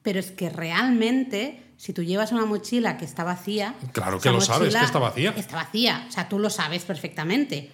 Pero 0.02 0.20
es 0.20 0.32
que 0.32 0.50
realmente, 0.50 1.62
si 1.78 1.94
tú 1.94 2.04
llevas 2.04 2.32
una 2.32 2.46
mochila 2.46 2.98
que 2.98 3.06
está 3.06 3.24
vacía. 3.24 3.76
Claro 3.94 4.20
que 4.20 4.32
lo 4.32 4.42
sabes, 4.42 4.76
que 4.76 4.84
está 4.84 5.00
vacía. 5.00 5.34
Está 5.38 5.56
vacía, 5.56 6.06
o 6.10 6.12
sea, 6.12 6.28
tú 6.28 6.40
lo 6.40 6.50
sabes 6.50 6.84
perfectamente. 6.84 7.72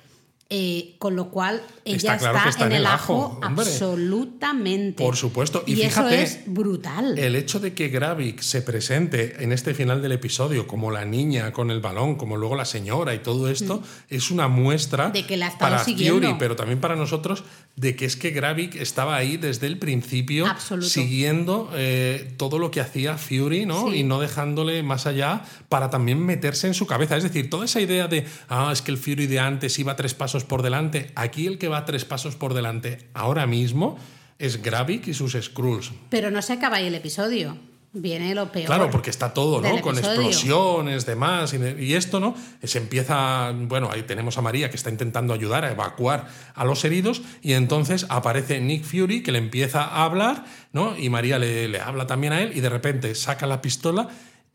Eh, 0.49 0.95
con 0.99 1.15
lo 1.15 1.31
cual, 1.31 1.63
ella 1.83 1.95
Está 1.95 2.17
claro 2.17 2.39
que 2.43 2.49
está 2.49 2.65
en 2.67 2.73
el 2.73 2.85
ajo, 2.85 3.39
absolutamente. 3.41 5.03
Por 5.03 5.15
supuesto. 5.15 5.63
Y 5.65 5.73
Y, 5.73 5.75
fíjate, 5.77 6.21
eso 6.21 6.37
es 6.37 6.43
brutal. 6.45 7.17
El 7.17 7.35
hecho 7.35 7.59
de 7.59 7.73
que 7.73 7.87
Gravik 7.87 8.39
se 8.41 8.61
presente 8.61 9.43
en 9.43 9.51
este 9.51 9.73
final 9.73 10.01
del 10.01 10.11
episodio 10.11 10.67
como 10.67 10.91
la 10.91 11.05
niña 11.05 11.51
con 11.53 11.71
el 11.71 11.79
balón, 11.79 12.15
como 12.15 12.37
luego 12.37 12.55
la 12.55 12.65
señora 12.65 13.15
y 13.15 13.19
todo 13.19 13.49
esto, 13.49 13.81
es 14.09 14.29
una 14.29 14.47
muestra. 14.47 15.09
De 15.09 15.25
que 15.25 15.37
la 15.37 15.47
ha 15.47 15.57
para 15.57 15.83
siguiendo. 15.83 16.27
Fury, 16.27 16.35
pero 16.37 16.55
también 16.55 16.79
para 16.79 16.95
nosotros, 16.95 17.43
de 17.75 17.95
que 17.95 18.05
es 18.05 18.15
que 18.15 18.29
Gravik 18.29 18.75
estaba 18.75 19.15
ahí 19.15 19.37
desde 19.37 19.65
el 19.65 19.79
principio, 19.79 20.45
Absoluto. 20.45 20.87
siguiendo 20.87 21.71
eh, 21.73 22.31
todo 22.37 22.59
lo 22.59 22.69
que 22.69 22.79
hacía 22.79 23.17
Fury, 23.17 23.65
¿no? 23.65 23.89
Sí. 23.89 23.99
Y 23.99 24.03
no 24.03 24.19
dejándole 24.19 24.83
más 24.83 25.07
allá 25.07 25.41
para 25.69 25.89
también 25.89 26.23
meterse 26.23 26.67
en 26.67 26.75
su 26.75 26.85
cabeza. 26.85 27.17
Es 27.17 27.23
decir, 27.23 27.49
toda 27.49 27.65
esa 27.65 27.81
idea 27.81 28.07
de, 28.07 28.25
ah, 28.49 28.69
es 28.71 28.83
que 28.83 28.91
el 28.91 28.97
Fury 28.97 29.25
de 29.25 29.39
antes 29.39 29.79
iba 29.79 29.95
tres 29.95 30.13
pasos 30.13 30.42
por 30.43 30.61
delante, 30.61 31.11
aquí 31.15 31.47
el 31.47 31.57
que 31.57 31.67
va 31.67 31.85
tres 31.85 32.05
pasos 32.05 32.35
por 32.35 32.53
delante 32.53 33.09
ahora 33.13 33.47
mismo 33.47 33.97
es 34.39 34.61
Gravik 34.61 35.07
y 35.07 35.13
sus 35.13 35.33
Skrulls. 35.33 35.91
Pero 36.09 36.31
no 36.31 36.41
se 36.41 36.53
acaba 36.53 36.77
ahí 36.77 36.87
el 36.87 36.95
episodio. 36.95 37.57
Viene 37.95 38.33
lo 38.33 38.51
peor. 38.51 38.65
Claro, 38.65 38.89
porque 38.89 39.11
está 39.11 39.35
todo, 39.35 39.61
¿no? 39.61 39.79
Con 39.81 39.95
episodio. 39.95 40.21
explosiones, 40.21 41.05
demás. 41.05 41.53
Y, 41.53 41.83
y 41.83 41.93
esto, 41.93 42.19
¿no? 42.19 42.35
Se 42.63 42.79
empieza. 42.79 43.51
Bueno, 43.55 43.91
ahí 43.91 44.01
tenemos 44.01 44.35
a 44.39 44.41
María 44.41 44.71
que 44.71 44.77
está 44.77 44.89
intentando 44.89 45.31
ayudar 45.31 45.63
a 45.63 45.71
evacuar 45.71 46.27
a 46.55 46.65
los 46.65 46.83
heridos. 46.85 47.21
Y 47.43 47.53
entonces 47.53 48.07
aparece 48.09 48.59
Nick 48.61 48.83
Fury 48.83 49.21
que 49.21 49.31
le 49.31 49.37
empieza 49.37 49.83
a 49.83 50.05
hablar, 50.05 50.43
¿no? 50.71 50.97
Y 50.97 51.09
María 51.09 51.37
le, 51.37 51.67
le 51.67 51.79
habla 51.81 52.07
también 52.07 52.33
a 52.33 52.41
él. 52.41 52.57
Y 52.57 52.61
de 52.61 52.69
repente 52.69 53.13
saca 53.13 53.45
la 53.45 53.61
pistola 53.61 54.09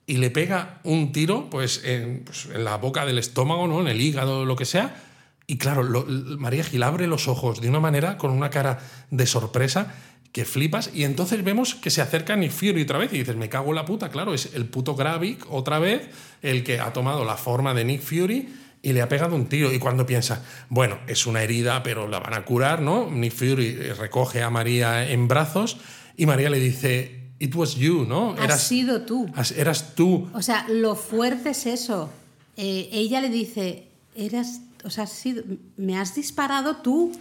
y 0.05 0.17
le 0.17 0.31
pega 0.31 0.81
un 0.83 1.13
tiro, 1.13 1.49
pues 1.49 1.83
en, 1.85 2.25
pues, 2.25 2.49
en 2.53 2.65
la 2.65 2.77
boca 2.77 3.07
del 3.07 3.19
estómago, 3.19 3.69
¿no? 3.69 3.83
En 3.83 3.87
el 3.89 4.01
hígado, 4.01 4.47
lo 4.47 4.57
que 4.57 4.65
sea. 4.65 5.05
Y 5.51 5.57
claro, 5.57 5.83
lo- 5.83 6.05
María 6.39 6.63
Gil 6.63 6.83
abre 6.83 7.07
los 7.07 7.27
ojos 7.27 7.61
de 7.63 7.69
una 7.71 7.81
manera, 7.81 8.19
con 8.19 8.31
una 8.31 8.51
cara 8.51 8.79
de 9.11 9.27
sorpresa, 9.27 9.95
que 10.31 10.45
flipas. 10.45 10.91
Y 10.95 11.05
entonces 11.05 11.43
vemos 11.43 11.75
que 11.75 11.89
se 11.91 12.03
acerca 12.03 12.37
Nick 12.37 12.53
Fury 12.53 12.83
otra 12.83 12.99
vez 12.99 13.11
y 13.15 13.19
dices, 13.21 13.35
me 13.35 13.49
cago 13.49 13.71
en 13.71 13.77
la 13.77 13.87
puta. 13.87 14.11
Claro, 14.11 14.35
es 14.35 14.51
el 14.55 14.67
puto 14.67 14.95
Gravik 14.95 15.47
otra 15.51 15.79
vez 15.79 16.03
el 16.43 16.63
que 16.65 16.79
ha 16.81 16.93
tomado 16.93 17.25
la 17.25 17.37
forma 17.39 17.73
de 17.73 17.85
Nick 17.87 18.03
Fury 18.03 18.47
y 18.83 18.93
le 18.93 19.01
ha 19.01 19.09
pegado 19.09 19.35
un 19.35 19.47
tiro. 19.47 19.73
Y 19.73 19.79
cuando 19.79 20.05
piensa, 20.05 20.45
bueno, 20.69 20.99
es 21.07 21.27
una 21.27 21.43
herida, 21.43 21.83
pero 21.83 22.07
la 22.07 22.21
van 22.21 22.35
a 22.35 22.45
curar, 22.45 22.83
¿no? 22.83 23.11
Nick 23.11 23.33
Fury 23.33 23.69
eh, 23.81 23.95
recoge 23.95 24.43
a 24.43 24.51
María 24.51 25.11
en 25.11 25.29
brazos 25.29 25.79
y 26.15 26.27
María 26.27 26.51
le 26.51 26.61
dice, 26.61 27.23
it 27.39 27.55
was 27.55 27.75
you, 27.77 28.05
¿no? 28.07 28.35
Has 28.39 28.61
sido 28.69 29.01
tú. 29.07 29.31
has- 29.35 29.53
eras 29.53 29.95
tú. 29.95 30.29
O 30.35 30.43
sea, 30.43 30.67
lo 30.69 30.95
fuerte 30.95 31.51
es 31.51 31.65
eso. 31.65 32.11
Eh, 32.59 32.91
ella 32.93 33.23
le 33.23 33.31
dice, 33.31 33.87
eras, 34.15 34.61
o 34.85 34.91
sea, 34.91 35.05
has 35.05 35.13
sido- 35.13 35.43
me 35.77 35.99
has 35.99 36.15
disparado 36.15 36.77
tú, 36.77 37.13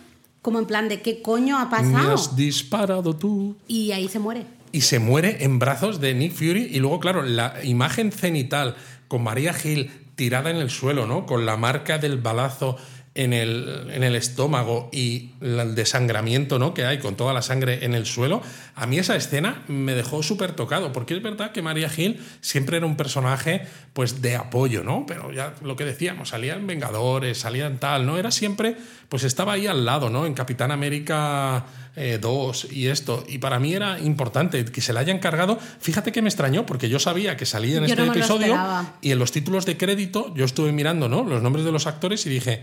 como 0.42 0.60
en 0.60 0.66
plan 0.66 0.88
de 0.90 1.02
qué 1.02 1.22
coño 1.22 1.58
ha 1.58 1.66
Me 1.66 1.72
pasado. 1.72 2.14
has 2.14 2.36
disparado 2.36 3.16
tú. 3.16 3.56
Y 3.68 3.92
ahí 3.92 4.08
se 4.08 4.20
muere. 4.20 4.46
y 4.74 4.82
se 4.82 5.00
muere 5.00 5.44
en 5.46 5.60
brazos 5.60 6.00
de 6.02 6.14
Nick 6.14 6.34
Fury. 6.34 6.68
Y 6.72 6.80
luego, 6.80 7.00
claro, 7.00 7.24
la 7.24 7.56
imagen 7.64 8.12
cenital 8.12 8.76
con 9.08 9.24
María 9.24 9.54
Gil 9.54 9.90
tirada 10.16 10.50
en 10.52 10.58
el 10.58 10.70
suelo, 10.70 11.08
¿no? 11.08 11.26
Con 11.26 11.46
la 11.46 11.56
marca 11.58 11.98
del 11.98 12.18
balazo 12.18 12.78
en 13.18 13.34
el, 13.34 13.90
en 13.92 14.04
el 14.04 14.16
estómago 14.16 14.90
y 14.94 15.32
el 15.42 15.74
desangramiento 15.74 16.60
¿no? 16.60 16.76
que 16.76 16.86
hay 16.86 17.00
con 17.00 17.16
toda 17.16 17.34
la 17.34 17.42
sangre 17.42 17.84
en 17.84 17.96
el 17.96 18.06
suelo, 18.06 18.44
a 18.76 18.86
mí 18.86 19.00
esa 19.00 19.16
escena 19.16 19.64
me 19.68 19.96
dejó 19.96 20.22
súper 20.22 20.52
tocado, 20.52 20.94
porque 20.94 21.16
es 21.16 21.24
verdad 21.24 21.52
que 21.52 21.64
María 21.64 21.90
Gil 21.90 22.24
siempre 22.42 22.78
era 22.78 22.86
un 22.86 22.96
personaje 22.96 23.64
pues 23.94 24.22
de 24.22 24.36
apoyo, 24.36 24.84
¿no? 24.84 25.06
Pero 25.08 25.32
ya 25.34 25.56
lo 25.64 25.76
que 25.76 25.84
decíamos, 25.84 26.30
salían 26.30 26.68
Vengadores, 26.68 27.40
salían 27.40 27.80
tal, 27.80 28.06
¿no? 28.06 28.20
Era 28.20 28.30
siempre, 28.30 28.78
pues 29.10 29.24
estaba 29.24 29.54
ahí 29.54 29.66
al 29.66 29.84
lado, 29.84 30.12
¿no? 30.12 30.28
En 30.28 30.36
Capitán 30.36 30.70
América 30.70 31.66
eh, 31.96 32.20
2 32.22 32.68
y 32.72 32.86
esto, 32.88 33.26
y 33.28 33.40
para 33.40 33.58
mí 33.58 33.74
era 33.74 34.00
importante 34.00 34.64
que 34.64 34.82
se 34.82 34.94
la 34.94 35.00
hayan 35.00 35.18
cargado. 35.18 35.58
Fíjate 35.80 36.12
que 36.12 36.22
me 36.22 36.30
extrañó, 36.30 36.68
porque 36.68 36.88
yo 36.88 37.00
sabía 37.00 37.36
que 37.36 37.48
salía 37.48 37.78
en 37.78 37.86
Yo 37.86 37.94
este 37.94 38.06
no 38.06 38.14
episodio 38.14 38.56
y 39.02 39.12
en 39.12 39.18
los 39.18 39.32
títulos 39.32 39.66
de 39.66 39.76
crédito 39.76 40.32
yo 40.36 40.46
estuve 40.46 40.72
mirando, 40.72 41.10
¿no? 41.10 41.24
Los 41.24 41.42
nombres 41.42 41.66
de 41.66 41.72
los 41.72 41.88
actores 41.88 42.24
y 42.28 42.30
dije, 42.30 42.62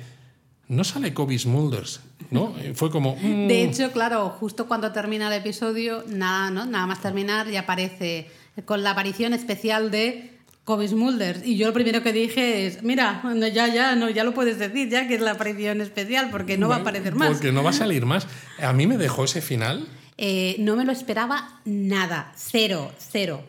no 0.68 0.84
sale 0.84 1.14
Kobe 1.14 1.38
Smulders, 1.38 2.00
¿no? 2.30 2.54
Fue 2.74 2.90
como... 2.90 3.16
mm, 3.16 3.48
De 3.48 3.62
hecho, 3.64 3.92
claro, 3.92 4.30
justo 4.30 4.66
cuando 4.66 4.92
termina 4.92 5.28
el 5.28 5.40
episodio, 5.40 6.04
nada, 6.08 6.50
¿no? 6.50 6.66
nada 6.66 6.86
más 6.86 7.00
terminar, 7.00 7.48
y 7.48 7.56
aparece 7.56 8.28
con 8.64 8.82
la 8.82 8.92
aparición 8.92 9.34
especial 9.34 9.90
de 9.90 10.30
Kobe 10.64 10.88
Smulders. 10.88 11.44
Y 11.44 11.56
yo 11.56 11.66
lo 11.66 11.72
primero 11.72 12.02
que 12.02 12.12
dije 12.12 12.66
es, 12.66 12.82
mira, 12.82 13.22
ya, 13.52 13.68
ya, 13.68 13.94
no, 13.94 14.08
ya 14.08 14.24
lo 14.24 14.32
puedes 14.32 14.58
decir, 14.58 14.88
ya 14.88 15.06
que 15.06 15.16
es 15.16 15.20
la 15.20 15.32
aparición 15.32 15.80
especial, 15.80 16.30
porque 16.30 16.56
no 16.56 16.68
va 16.68 16.76
a 16.76 16.78
aparecer 16.80 17.14
más. 17.14 17.28
Porque 17.28 17.52
no 17.52 17.62
va 17.62 17.70
a 17.70 17.74
salir 17.74 18.06
más. 18.06 18.26
A 18.60 18.72
mí 18.72 18.86
me 18.86 18.96
dejó 18.96 19.24
ese 19.24 19.42
final. 19.42 19.86
Eh, 20.16 20.56
no 20.60 20.76
me 20.76 20.84
lo 20.84 20.92
esperaba 20.92 21.60
nada, 21.64 22.32
cero, 22.36 22.92
cero. 22.98 23.42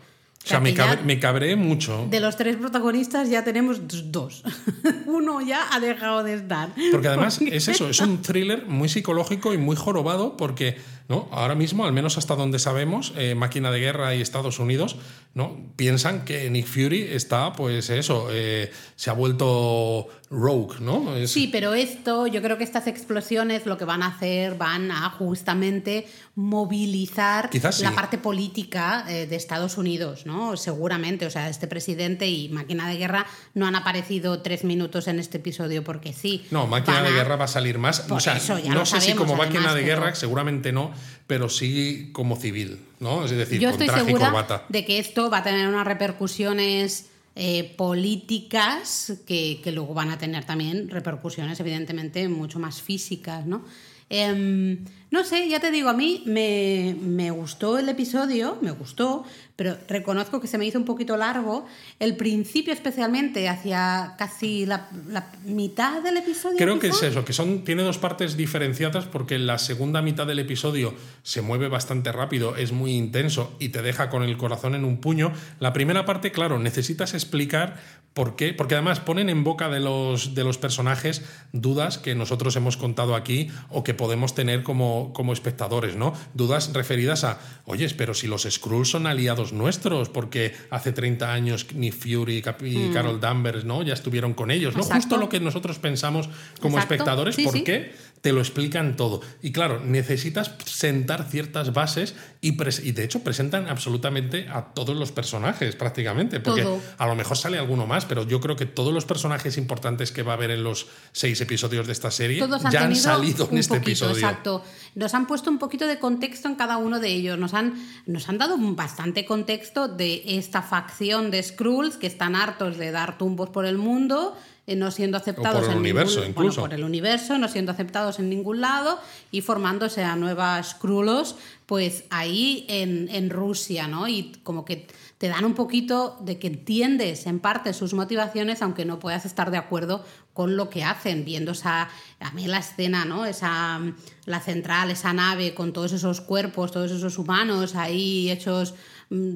O 0.45 0.47
sea, 0.47 0.59
me, 0.59 0.73
ya 0.73 0.85
cabre- 0.85 1.03
me 1.03 1.19
cabré 1.19 1.55
mucho. 1.55 2.05
De 2.09 2.19
los 2.19 2.37
tres 2.37 2.55
protagonistas 2.57 3.29
ya 3.31 3.43
tenemos 3.43 3.81
dos. 4.11 4.43
Uno 5.07 5.41
ya 5.41 5.59
ha 5.73 5.79
dejado 5.79 6.23
de 6.23 6.35
estar. 6.35 6.69
Porque 6.91 7.07
además 7.07 7.39
es 7.51 7.67
eso, 7.67 7.89
es 7.89 7.99
un 7.99 8.21
thriller 8.21 8.65
muy 8.67 8.87
psicológico 8.87 9.53
y 9.53 9.57
muy 9.57 9.75
jorobado 9.75 10.37
porque 10.37 10.77
¿no? 11.07 11.27
ahora 11.31 11.55
mismo, 11.55 11.85
al 11.85 11.93
menos 11.93 12.17
hasta 12.17 12.35
donde 12.35 12.59
sabemos, 12.59 13.13
eh, 13.15 13.35
Máquina 13.35 13.71
de 13.71 13.79
Guerra 13.79 14.15
y 14.15 14.21
Estados 14.21 14.59
Unidos 14.59 14.97
¿no? 15.33 15.55
piensan 15.75 16.25
que 16.25 16.49
Nick 16.49 16.65
Fury 16.65 17.01
está, 17.11 17.53
pues 17.53 17.89
eso, 17.89 18.27
eh, 18.31 18.71
se 18.95 19.09
ha 19.09 19.13
vuelto 19.13 20.07
rogue, 20.31 20.79
¿no? 20.79 21.15
Es- 21.15 21.31
Sí, 21.31 21.47
pero 21.51 21.73
esto, 21.75 22.25
yo 22.27 22.41
creo 22.41 22.57
que 22.57 22.63
estas 22.63 22.87
explosiones 22.87 23.65
lo 23.65 23.77
que 23.77 23.85
van 23.85 24.01
a 24.01 24.07
hacer 24.07 24.55
van 24.55 24.89
a 24.91 25.09
justamente 25.11 26.07
movilizar 26.35 27.49
Quizás 27.49 27.75
sí. 27.77 27.83
la 27.83 27.91
parte 27.91 28.17
política 28.17 29.05
eh, 29.07 29.27
de 29.27 29.35
Estados 29.35 29.77
Unidos, 29.77 30.25
¿no? 30.25 30.57
Seguramente, 30.57 31.25
o 31.25 31.29
sea, 31.29 31.49
este 31.49 31.67
presidente 31.67 32.27
y 32.27 32.49
máquina 32.49 32.87
de 32.89 32.97
guerra 32.97 33.25
no 33.53 33.67
han 33.67 33.75
aparecido 33.75 34.41
tres 34.41 34.63
minutos 34.63 35.07
en 35.07 35.19
este 35.19 35.37
episodio 35.37 35.83
porque 35.83 36.13
sí. 36.13 36.45
No, 36.51 36.65
Máquina 36.65 37.01
de 37.03 37.11
Guerra 37.11 37.35
va 37.35 37.45
a 37.45 37.49
salir 37.49 37.77
más. 37.77 38.01
Por 38.01 38.17
o 38.17 38.19
sea, 38.19 38.37
eso, 38.37 38.57
ya 38.57 38.69
no 38.69 38.79
lo 38.79 38.85
sé 38.85 39.01
si 39.01 39.13
como 39.13 39.35
Máquina 39.35 39.73
de 39.73 39.81
pero- 39.83 40.01
Guerra, 40.01 40.15
seguramente 40.15 40.71
no, 40.71 40.91
pero 41.27 41.49
sí 41.49 42.09
como 42.13 42.35
civil, 42.35 42.79
¿no? 42.99 43.25
Es 43.25 43.31
decir, 43.31 43.59
Yo 43.59 43.69
con 43.71 43.81
estoy 43.81 43.87
traje 43.87 44.11
y 44.11 44.13
corbata. 44.13 44.65
de 44.69 44.85
que 44.85 44.99
esto 44.99 45.29
va 45.29 45.39
a 45.39 45.43
tener 45.43 45.67
unas 45.67 45.85
repercusiones 45.85 47.07
eh, 47.35 47.73
políticas 47.77 49.13
que, 49.25 49.59
que 49.63 49.71
luego 49.71 49.93
van 49.93 50.09
a 50.09 50.17
tener 50.17 50.45
también 50.45 50.89
repercusiones, 50.89 51.59
evidentemente, 51.59 52.27
mucho 52.29 52.59
más 52.59 52.81
físicas, 52.81 53.45
¿no? 53.45 53.63
Em, 54.09 54.85
no 55.09 55.23
sé, 55.23 55.49
ya 55.49 55.59
te 55.59 55.71
digo, 55.71 55.89
a 55.89 55.93
mí 55.93 56.21
me, 56.25 56.95
me 57.01 57.31
gustó 57.31 57.77
el 57.79 57.89
episodio, 57.89 58.57
me 58.61 58.71
gustó, 58.71 59.25
pero 59.55 59.77
reconozco 59.87 60.41
que 60.41 60.47
se 60.47 60.57
me 60.57 60.65
hizo 60.65 60.77
un 60.77 60.85
poquito 60.85 61.15
largo. 61.15 61.65
El 61.99 62.17
principio, 62.17 62.73
especialmente, 62.73 63.47
hacia 63.47 64.15
casi 64.17 64.65
la, 64.65 64.89
la 65.07 65.31
mitad 65.45 66.01
del 66.01 66.17
episodio. 66.17 66.57
Creo 66.57 66.79
que 66.79 66.87
es 66.87 67.01
eso, 67.01 67.23
que 67.23 67.33
son, 67.33 67.63
tiene 67.63 67.83
dos 67.83 67.97
partes 67.97 68.35
diferenciadas 68.35 69.05
porque 69.05 69.39
la 69.39 69.57
segunda 69.57 70.01
mitad 70.01 70.27
del 70.27 70.39
episodio 70.39 70.93
se 71.23 71.41
mueve 71.41 71.69
bastante 71.69 72.11
rápido, 72.11 72.55
es 72.57 72.71
muy 72.71 72.95
intenso 72.95 73.55
y 73.59 73.69
te 73.69 73.81
deja 73.81 74.09
con 74.09 74.23
el 74.23 74.37
corazón 74.37 74.75
en 74.75 74.83
un 74.83 74.97
puño. 74.97 75.31
La 75.59 75.73
primera 75.73 76.05
parte, 76.05 76.31
claro, 76.31 76.59
necesitas 76.59 77.13
explicar 77.13 77.77
por 78.13 78.37
qué, 78.37 78.53
porque 78.53 78.75
además 78.75 79.01
ponen 79.01 79.29
en 79.29 79.43
boca 79.43 79.69
de 79.69 79.81
los, 79.81 80.35
de 80.35 80.45
los 80.45 80.57
personajes 80.57 81.21
dudas 81.51 81.97
que 81.97 82.15
nosotros 82.15 82.55
hemos 82.55 82.77
contado 82.77 83.13
aquí 83.13 83.49
o 83.69 83.83
que 83.83 83.93
podemos 83.93 84.33
tener 84.33 84.63
como, 84.63 85.11
como 85.13 85.33
espectadores, 85.33 85.97
¿no? 85.97 86.13
Dudas 86.33 86.71
referidas 86.73 87.25
a, 87.25 87.39
oye, 87.65 87.85
pero 87.97 88.13
si 88.13 88.27
los 88.27 88.43
Skrulls 88.49 88.89
son 88.89 89.05
aliados 89.05 89.44
nuestros, 89.53 90.09
porque 90.09 90.53
hace 90.69 90.91
30 90.91 91.31
años 91.31 91.65
ni 91.73 91.91
Fury 91.91 92.43
y 92.63 92.89
Carol 92.91 93.19
Danvers, 93.19 93.65
¿no? 93.65 93.83
Ya 93.83 93.93
estuvieron 93.93 94.33
con 94.33 94.51
ellos, 94.51 94.73
¿no? 94.75 94.81
Exacto. 94.81 95.01
Justo 95.01 95.17
lo 95.17 95.29
que 95.29 95.39
nosotros 95.39 95.79
pensamos 95.79 96.27
como 96.61 96.77
Exacto. 96.77 96.93
espectadores, 96.95 97.35
Sí, 97.35 97.43
¿por 97.43 97.53
sí. 97.53 97.63
qué? 97.63 97.93
Te 98.25 98.33
lo 98.33 98.39
explican 98.39 98.95
todo. 98.95 99.21
Y 99.43 99.51
claro, 99.51 99.79
necesitas 99.79 100.51
sentar 100.65 101.29
ciertas 101.29 101.73
bases 101.73 102.15
y, 102.41 102.57
y 102.81 102.91
de 102.91 103.03
hecho 103.03 103.19
presentan 103.19 103.67
absolutamente 103.67 104.47
a 104.49 104.73
todos 104.73 104.95
los 104.97 105.11
personajes 105.11 105.75
prácticamente, 105.75 106.39
porque 106.39 106.63
Todo. 106.63 106.81
a 106.97 107.05
lo 107.05 107.13
mejor 107.13 107.37
sale 107.37 107.59
alguno 107.59 107.85
más, 107.85 108.05
pero 108.05 108.27
yo 108.27 108.41
creo 108.41 108.55
que 108.55 108.65
todos 108.65 108.91
los 108.91 109.05
personajes 109.05 109.59
importantes 109.59 110.11
que 110.11 110.23
va 110.23 110.31
a 110.31 110.37
haber 110.37 110.49
en 110.49 110.63
los 110.63 110.87
seis 111.11 111.39
episodios 111.39 111.85
de 111.85 111.93
esta 111.93 112.09
serie 112.09 112.39
Todos 112.39 112.65
han 112.65 112.71
ya 112.71 112.83
han 112.85 112.95
salido 112.95 113.47
en 113.51 113.59
este 113.59 113.75
poquito, 113.75 113.91
episodio. 113.91 114.15
Exacto. 114.15 114.63
Nos 114.95 115.13
han 115.13 115.27
puesto 115.27 115.51
un 115.51 115.59
poquito 115.59 115.85
de 115.85 115.99
contexto 115.99 116.47
en 116.47 116.55
cada 116.55 116.77
uno 116.77 116.99
de 116.99 117.09
ellos. 117.09 117.37
Nos 117.37 117.53
han, 117.53 117.75
nos 118.07 118.27
han 118.27 118.39
dado 118.39 118.57
bastante 118.57 119.23
contexto 119.25 119.87
de 119.87 120.23
esta 120.25 120.63
facción 120.63 121.29
de 121.29 121.43
Skrulls 121.43 121.97
que 121.97 122.07
están 122.07 122.35
hartos 122.35 122.77
de 122.77 122.89
dar 122.89 123.19
tumbos 123.19 123.51
por 123.51 123.67
el 123.67 123.77
mundo, 123.77 124.35
no 124.67 124.89
siendo 124.89 125.17
aceptados 125.17 125.65
el 125.65 125.73
en 125.73 125.77
universo, 125.77 126.21
ningún, 126.21 126.29
incluso. 126.29 126.61
bueno, 126.61 126.71
por 126.71 126.79
el 126.79 126.83
universo, 126.83 127.37
no 127.37 127.47
siendo 127.47 127.71
aceptados 127.71 128.17
en 128.17 128.29
ningún 128.29 128.61
lado 128.61 128.99
y 129.29 129.41
formándose 129.41 130.03
a 130.03 130.15
nuevas 130.15 130.71
Skrullos, 130.71 131.35
pues 131.67 132.05
ahí 132.09 132.65
en, 132.67 133.07
en 133.11 133.29
Rusia, 133.29 133.87
¿no? 133.87 134.07
Y 134.07 134.31
como 134.43 134.65
que 134.65 134.87
te 135.19 135.27
dan 135.27 135.45
un 135.45 135.53
poquito 135.53 136.17
de 136.21 136.39
que 136.39 136.47
entiendes 136.47 137.27
en 137.27 137.39
parte 137.39 137.73
sus 137.73 137.93
motivaciones, 137.93 138.61
aunque 138.61 138.85
no 138.85 138.99
puedas 138.99 139.25
estar 139.25 139.51
de 139.51 139.57
acuerdo 139.57 140.03
con 140.33 140.57
lo 140.57 140.69
que 140.69 140.83
hacen, 140.83 141.23
viendo 141.23 141.53
esa, 141.53 141.87
a 142.19 142.31
mí 142.31 142.47
la 142.47 142.57
escena, 142.57 143.05
¿no? 143.05 143.25
Esa, 143.25 143.79
la 144.25 144.39
central, 144.41 144.91
esa 144.91 145.13
nave 145.13 145.53
con 145.53 145.71
todos 145.71 145.93
esos 145.93 146.21
cuerpos, 146.21 146.71
todos 146.71 146.91
esos 146.91 147.17
humanos 147.17 147.75
ahí 147.75 148.29
hechos, 148.29 148.73
mm, 149.09 149.33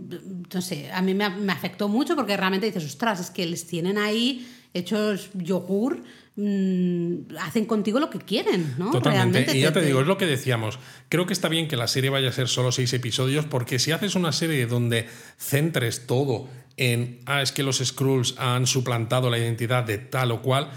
no 0.54 0.62
sé, 0.62 0.92
a 0.92 1.02
mí 1.02 1.14
me, 1.14 1.30
me 1.30 1.54
afectó 1.54 1.88
mucho 1.88 2.16
porque 2.16 2.36
realmente 2.36 2.66
dices, 2.66 2.84
ostras, 2.84 3.20
es 3.22 3.30
que 3.30 3.46
les 3.46 3.66
tienen 3.66 3.98
ahí 3.98 4.46
hechos 4.74 5.30
yogur, 5.34 6.02
mm, 6.36 7.36
hacen 7.40 7.66
contigo 7.66 8.00
lo 8.00 8.10
que 8.10 8.20
quieren, 8.20 8.76
¿no? 8.78 8.92
Totalmente. 8.92 9.40
Realmente 9.40 9.58
y 9.58 9.62
ya 9.62 9.74
te- 9.74 9.80
te 9.82 9.86
digo, 9.88 10.02
es 10.02 10.08
lo 10.08 10.18
que 10.18 10.26
decíamos. 10.26 10.80
Creo 11.10 11.26
que 11.26 11.34
está 11.34 11.50
bien 11.50 11.68
que 11.68 11.76
la 11.78 11.88
serie 11.88 12.10
vaya 12.10 12.30
a 12.30 12.32
ser 12.34 12.48
solo 12.48 12.72
seis 12.72 12.94
episodios, 12.94 13.46
porque 13.46 13.80
si 13.80 13.92
haces 13.92 14.16
una 14.16 14.32
serie 14.32 14.66
donde 14.68 15.08
centres 15.38 16.06
todo 16.08 16.48
en, 16.78 17.20
ah, 17.26 17.42
es 17.42 17.52
que 17.52 17.64
los 17.64 17.80
Skrulls 17.80 18.36
han 18.38 18.66
suplantado 18.68 19.30
la 19.30 19.38
identidad 19.38 19.84
de 19.84 19.98
tal 19.98 20.32
o 20.32 20.42
cual, 20.42 20.72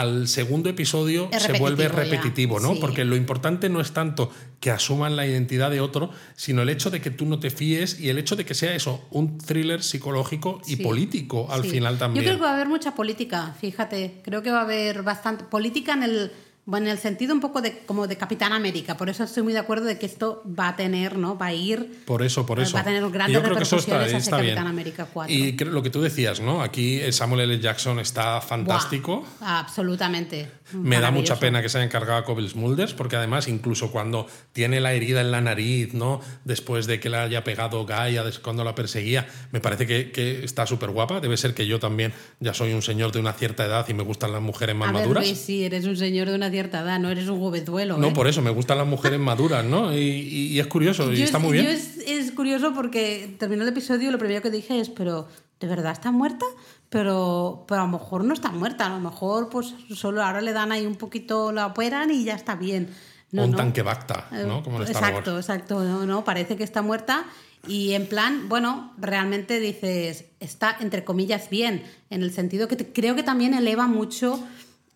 al 0.00 0.28
segundo 0.28 0.68
episodio 0.70 1.28
se 1.38 1.52
vuelve 1.58 1.88
repetitivo 1.88 2.58
ya, 2.58 2.66
¿no? 2.68 2.74
sí. 2.74 2.78
Porque 2.80 3.04
lo 3.04 3.16
importante 3.16 3.68
no 3.68 3.80
es 3.80 3.92
tanto 3.92 4.30
que 4.60 4.70
asuman 4.70 5.16
la 5.16 5.26
identidad 5.26 5.70
de 5.70 5.80
otro, 5.80 6.10
sino 6.36 6.62
el 6.62 6.68
hecho 6.68 6.90
de 6.90 7.00
que 7.00 7.10
tú 7.10 7.24
no 7.26 7.38
te 7.40 7.50
fíes 7.50 7.98
y 8.00 8.08
el 8.08 8.18
hecho 8.18 8.36
de 8.36 8.44
que 8.44 8.54
sea 8.54 8.74
eso, 8.74 9.04
un 9.10 9.38
thriller 9.38 9.82
psicológico 9.82 10.60
y 10.66 10.76
Sí. 10.76 10.82
político 10.82 11.48
al 11.50 11.62
Sí. 11.62 11.70
final 11.70 11.98
también. 11.98 12.24
Yo 12.24 12.28
creo 12.28 12.38
que 12.38 12.44
va 12.44 12.50
a 12.50 12.54
haber 12.54 12.68
mucha 12.68 12.94
política, 12.94 13.54
fíjate. 13.60 14.20
Creo 14.24 14.42
que 14.42 14.50
va 14.50 14.60
a 14.60 14.62
haber 14.62 15.02
bastante 15.02 15.44
política 15.44 15.92
en 15.94 16.02
el, 16.04 16.32
bueno, 16.68 16.84
en 16.84 16.92
el 16.92 16.98
sentido 16.98 17.32
un 17.32 17.40
poco 17.40 17.62
de 17.62 17.78
como 17.86 18.06
de 18.06 18.18
Capitán 18.18 18.52
América. 18.52 18.98
Por 18.98 19.08
eso 19.08 19.24
estoy 19.24 19.42
muy 19.42 19.54
de 19.54 19.58
acuerdo 19.58 19.86
de 19.86 19.98
que 19.98 20.04
esto 20.04 20.42
va 20.46 20.68
a 20.68 20.76
tener, 20.76 21.16
¿no? 21.16 21.38
Va 21.38 21.46
a 21.46 21.54
ir. 21.54 22.02
Por 22.04 22.22
eso, 22.22 22.44
por 22.44 22.60
eso. 22.60 22.74
Va 22.74 22.80
a 22.80 22.84
tener 22.84 23.08
grandes 23.08 23.34
yo 23.34 23.42
creo 23.42 23.56
que 23.56 23.62
eso 23.62 23.76
está, 23.76 24.02
hacia 24.02 24.18
está 24.18 24.36
bien. 24.36 24.54
Capitán 24.54 24.66
América 24.66 25.08
4. 25.10 25.34
Y 25.34 25.56
creo 25.56 25.72
lo 25.72 25.82
que 25.82 25.88
tú 25.88 26.02
decías, 26.02 26.40
¿no? 26.40 26.60
Aquí 26.60 27.00
eh, 27.00 27.10
Samuel 27.10 27.50
L. 27.50 27.58
Jackson 27.58 27.98
está 28.00 28.42
fantástico. 28.42 29.24
Buah, 29.40 29.60
absolutamente. 29.60 30.50
Me 30.74 31.00
da 31.00 31.10
mucha 31.10 31.40
pena 31.40 31.62
que 31.62 31.70
se 31.70 31.78
haya 31.78 31.86
encargado 31.86 32.18
a 32.18 32.24
Cobble 32.26 32.46
Smulders, 32.46 32.92
porque 32.92 33.16
además, 33.16 33.48
incluso 33.48 33.90
cuando 33.90 34.26
tiene 34.52 34.82
la 34.82 34.92
herida 34.92 35.22
en 35.22 35.30
la 35.30 35.40
nariz, 35.40 35.94
¿no? 35.94 36.20
Después 36.44 36.86
de 36.86 37.00
que 37.00 37.08
le 37.08 37.16
haya 37.16 37.44
pegado 37.44 37.86
Gaia, 37.86 38.24
cuando 38.42 38.62
la 38.62 38.74
perseguía, 38.74 39.26
me 39.52 39.60
parece 39.60 39.86
que, 39.86 40.12
que 40.12 40.44
está 40.44 40.66
súper 40.66 40.90
guapa. 40.90 41.20
Debe 41.20 41.38
ser 41.38 41.54
que 41.54 41.66
yo 41.66 41.80
también 41.80 42.12
ya 42.40 42.52
soy 42.52 42.74
un 42.74 42.82
señor 42.82 43.10
de 43.10 43.20
una 43.20 43.32
cierta 43.32 43.64
edad 43.64 43.88
y 43.88 43.94
me 43.94 44.02
gustan 44.02 44.32
las 44.32 44.42
mujeres 44.42 44.76
más 44.76 44.90
A 44.90 44.92
ver, 44.92 45.00
maduras. 45.00 45.24
Luis, 45.24 45.38
sí, 45.38 45.64
eres 45.64 45.86
un 45.86 45.96
señor 45.96 46.28
de 46.28 46.34
una 46.34 46.50
cierta 46.50 46.57
edad, 46.66 46.98
no 46.98 47.08
eres 47.10 47.28
un 47.28 47.38
jovenzuelo. 47.40 47.96
no, 47.96 48.08
¿eh? 48.08 48.12
por 48.12 48.26
eso, 48.28 48.42
me 48.42 48.50
gustan 48.50 48.78
las 48.78 48.86
mujeres 48.86 49.18
maduras, 49.18 49.64
¿no? 49.64 49.92
Y, 49.94 49.98
y- 49.98 50.60
es 50.60 50.66
curioso, 50.66 51.12
y 51.12 51.16
Yo 51.18 51.24
está 51.24 51.38
es- 51.38 51.44
muy 51.44 51.52
bien. 51.52 51.64
yo 51.64 51.70
es, 51.70 51.98
es 52.06 52.32
curioso 52.32 52.72
porque 52.74 53.34
terminó 53.38 53.62
el 53.62 53.68
episodio 53.68 54.08
y 54.08 54.12
lo 54.12 54.18
primero 54.18 54.42
que 54.42 54.50
dije 54.50 54.80
es, 54.80 54.88
pero 54.90 55.28
¿de 55.60 55.66
verdad 55.68 55.92
está 55.92 56.10
muerta? 56.10 56.44
Pero, 56.90 57.64
pero 57.68 57.82
a 57.82 57.84
lo 57.84 57.90
mejor 57.92 58.24
no 58.24 58.32
está 58.34 58.50
muerta, 58.50 58.86
a 58.86 58.88
lo 58.90 59.00
mejor 59.00 59.48
pues 59.50 59.74
solo 59.94 60.22
ahora 60.22 60.40
le 60.40 60.52
dan 60.52 60.72
ahí 60.72 60.86
un 60.86 60.96
poquito, 60.96 61.52
la 61.52 61.66
operan 61.66 62.10
y 62.10 62.24
ya 62.24 62.34
está 62.34 62.54
bien. 62.54 62.88
No, 63.30 63.42
o 63.42 63.44
un 63.44 63.50
no. 63.50 63.56
tanque 63.58 63.82
Bacta, 63.82 64.26
¿no? 64.30 64.60
Eh, 64.60 64.62
Como 64.64 64.78
en 64.78 64.84
Star 64.84 65.10
exacto, 65.10 65.36
exacto. 65.36 65.84
No, 65.84 66.06
no, 66.06 66.24
parece 66.24 66.56
que 66.56 66.64
está 66.64 66.80
muerta. 66.80 67.24
Y 67.66 67.92
en 67.92 68.06
plan, 68.06 68.48
bueno, 68.48 68.94
realmente 68.96 69.60
dices, 69.60 70.24
está 70.40 70.76
entre 70.80 71.04
comillas 71.04 71.50
bien, 71.50 71.82
en 72.08 72.22
el 72.22 72.32
sentido 72.32 72.68
que 72.68 72.76
te- 72.76 72.90
creo 72.90 73.16
que 73.16 73.22
también 73.22 73.52
eleva 73.52 73.86
mucho 73.86 74.42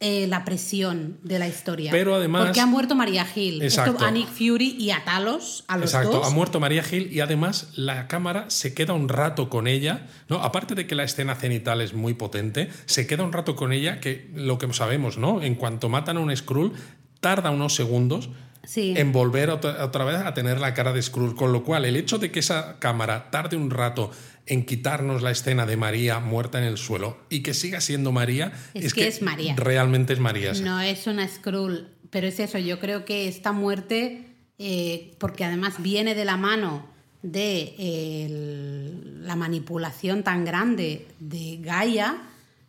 eh, 0.05 0.27
la 0.27 0.45
presión 0.45 1.17
de 1.23 1.39
la 1.39 1.47
historia. 1.47 1.91
Pero 1.93 2.15
además- 2.17 2.45
Porque 2.47 2.61
ha 2.61 2.67
muerto 2.67 2.95
María 2.97 3.25
Gil. 3.25 3.63
Esto 3.63 3.83
Exacto. 3.83 4.05
a 4.05 4.11
Nick 4.11 4.29
Fury 4.29 4.77
y 4.79 4.91
a 4.91 5.05
Talos, 5.05 5.65
a 5.69 5.77
los 5.79 5.95
Exacto, 5.95 6.19
dos. 6.19 6.27
ha 6.27 6.31
muerto 6.31 6.59
María 6.59 6.83
Gil 6.83 7.13
y 7.13 7.21
además 7.21 7.69
la 7.77 8.09
cámara 8.09 8.47
se 8.51 8.75
queda 8.75 8.93
un 8.95 9.09
rato 9.09 9.49
con 9.49 9.67
ella, 9.69 10.09
¿no? 10.29 10.43
Aparte 10.43 10.75
de 10.75 10.87
que 10.87 10.95
la 10.97 11.05
escena 11.05 11.37
cenital 11.37 11.81
es 11.81 11.95
muy 11.95 12.15
potente, 12.15 12.69
se 12.87 13.07
queda 13.07 13.23
un 13.23 13.33
rato 13.33 13.55
con 13.55 13.73
ella 13.73 14.01
que 14.01 14.29
lo 14.35 14.59
que 14.59 14.73
sabemos, 14.73 15.19
¿no? 15.19 15.41
En 15.43 15.55
cuanto 15.55 15.89
matan 15.89 16.17
a 16.17 16.21
un 16.21 16.37
Skrull, 16.37 16.73
tarda 17.21 17.51
unos 17.51 17.75
segundos 17.75 18.29
Sí. 18.65 18.95
en 18.97 19.11
volver 19.13 19.51
otra, 19.51 19.85
otra 19.85 20.05
vez 20.05 20.17
a 20.19 20.35
tener 20.35 20.61
la 20.61 20.73
cara 20.73 20.93
de 20.93 21.03
Skrull, 21.03 21.35
con 21.35 21.53
lo 21.53 21.65
cual 21.65 21.85
el 21.85 21.97
hecho 21.97 22.19
de 22.19 22.31
que 22.31 22.39
esa 22.41 22.79
cámara 22.79 23.29
tarde 23.31 23.57
un 23.57 23.71
rato 23.71 24.11
en 24.47 24.65
quitarnos 24.67 25.23
la 25.23 25.31
escena 25.31 25.67
de 25.67 25.77
María 25.77 26.19
muerta 26.21 26.59
en 26.59 26.65
el 26.65 26.77
suelo 26.79 27.17
y 27.29 27.43
que 27.43 27.55
siga 27.55 27.81
siendo 27.81 28.11
María, 28.13 28.53
Es 28.75 28.93
que 28.95 29.07
es 29.07 29.23
María. 29.23 29.55
Realmente 29.57 30.13
es 30.13 30.19
María. 30.19 30.55
sí. 30.55 30.63
No 30.63 30.81
es 30.81 31.07
una 31.07 31.27
Skrull, 31.29 31.89
pero 32.11 32.27
es 32.27 32.41
eso, 32.41 32.59
yo 32.59 32.81
creo 32.81 33.05
que 33.05 33.29
esta 33.29 33.53
muerte, 33.53 34.27
eh, 34.59 35.15
porque 35.19 35.45
además 35.45 35.81
viene 35.83 36.15
de 36.15 36.25
la 36.25 36.37
mano 36.37 36.87
de 37.23 37.75
eh, 37.79 38.27
el- 38.27 39.27
la 39.27 39.37
manipulación 39.37 40.25
tan 40.25 40.45
grande 40.45 41.07
de 41.21 41.59
Gaia, 41.61 42.17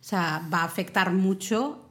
o 0.00 0.04
sea, 0.06 0.46
va 0.52 0.58
a 0.60 0.64
afectar 0.64 1.12
mucho 1.12 1.83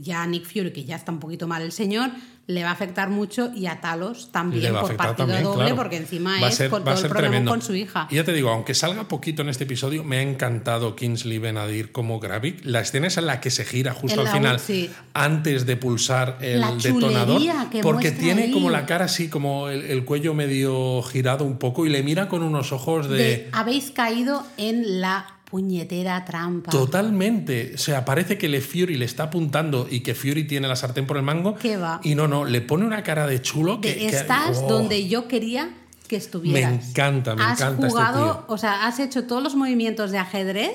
ya 0.00 0.22
a 0.22 0.26
Nick 0.26 0.44
Fury, 0.46 0.72
que 0.72 0.84
ya 0.84 0.96
está 0.96 1.12
un 1.12 1.20
poquito 1.20 1.46
mal 1.46 1.62
el 1.62 1.70
señor, 1.72 2.10
le 2.46 2.62
va 2.62 2.70
a 2.70 2.72
afectar 2.72 3.08
mucho 3.08 3.50
y 3.54 3.66
a 3.66 3.80
Talos 3.80 4.30
también 4.30 4.74
por 4.74 4.96
partido 4.96 5.14
también, 5.28 5.44
doble, 5.44 5.60
claro. 5.64 5.76
porque 5.76 5.96
encima 5.96 6.38
Va 6.40 6.48
es 6.48 6.56
ser- 6.56 6.68
con 6.70 6.84
todo 6.84 6.94
el 6.94 7.08
problema 7.08 7.50
con 7.50 7.62
su 7.62 7.74
hija. 7.74 8.06
Y 8.10 8.16
ya 8.16 8.24
te 8.24 8.32
digo, 8.32 8.50
aunque 8.50 8.74
salga 8.74 9.08
poquito 9.08 9.42
en 9.42 9.48
este 9.48 9.64
episodio, 9.64 10.04
me 10.04 10.18
ha 10.18 10.22
encantado 10.22 10.94
Kingsley 10.96 11.38
Benadir 11.38 11.92
como 11.92 12.20
Gravik. 12.20 12.64
La 12.64 12.80
escena 12.80 13.06
es 13.06 13.16
en 13.16 13.26
la 13.26 13.40
que 13.40 13.50
se 13.50 13.64
gira 13.64 13.94
justo 13.94 14.20
al 14.20 14.28
final, 14.28 14.60
sí. 14.60 14.90
antes 15.14 15.64
de 15.64 15.76
pulsar 15.76 16.36
el 16.42 16.62
detonador, 16.82 17.40
porque 17.82 18.10
tiene 18.10 18.42
ahí. 18.44 18.52
como 18.52 18.70
la 18.70 18.84
cara 18.84 19.06
así, 19.06 19.28
como 19.28 19.68
el, 19.68 19.82
el 19.82 20.04
cuello 20.04 20.34
medio 20.34 21.00
girado 21.02 21.44
un 21.44 21.58
poco 21.58 21.86
y 21.86 21.88
le 21.88 22.02
mira 22.02 22.28
con 22.28 22.42
unos 22.42 22.72
ojos 22.72 23.08
de... 23.08 23.14
De, 23.16 23.48
habéis 23.52 23.90
caído 23.90 24.44
en 24.56 25.00
la 25.00 25.33
puñetera 25.54 26.24
trampa. 26.24 26.72
Totalmente. 26.72 27.74
O 27.76 27.78
sea, 27.78 28.04
parece 28.04 28.36
que 28.36 28.48
le 28.48 28.60
Fury 28.60 28.96
le 28.96 29.04
está 29.04 29.24
apuntando 29.24 29.86
y 29.88 30.00
que 30.00 30.16
Fury 30.16 30.48
tiene 30.48 30.66
la 30.66 30.74
sartén 30.74 31.06
por 31.06 31.16
el 31.16 31.22
mango. 31.22 31.54
¿Qué 31.54 31.76
va? 31.76 32.00
Y 32.02 32.16
no, 32.16 32.26
no, 32.26 32.44
le 32.44 32.60
pone 32.60 32.84
una 32.84 33.04
cara 33.04 33.28
de 33.28 33.40
chulo 33.40 33.80
que. 33.80 33.90
De 33.90 33.94
que- 33.98 34.08
estás 34.08 34.58
oh. 34.64 34.68
donde 34.68 35.06
yo 35.06 35.28
quería 35.28 35.70
que 36.08 36.16
estuvieras. 36.16 36.72
Me 36.72 36.90
encanta, 36.90 37.36
me 37.36 37.44
has 37.44 37.60
encanta 37.60 37.86
este 37.86 37.88
jugado, 37.88 38.24
tío. 38.24 38.44
o 38.48 38.58
sea, 38.58 38.84
has 38.84 38.98
hecho 38.98 39.28
todos 39.28 39.44
los 39.44 39.54
movimientos 39.54 40.10
de 40.10 40.18
ajedrez, 40.18 40.72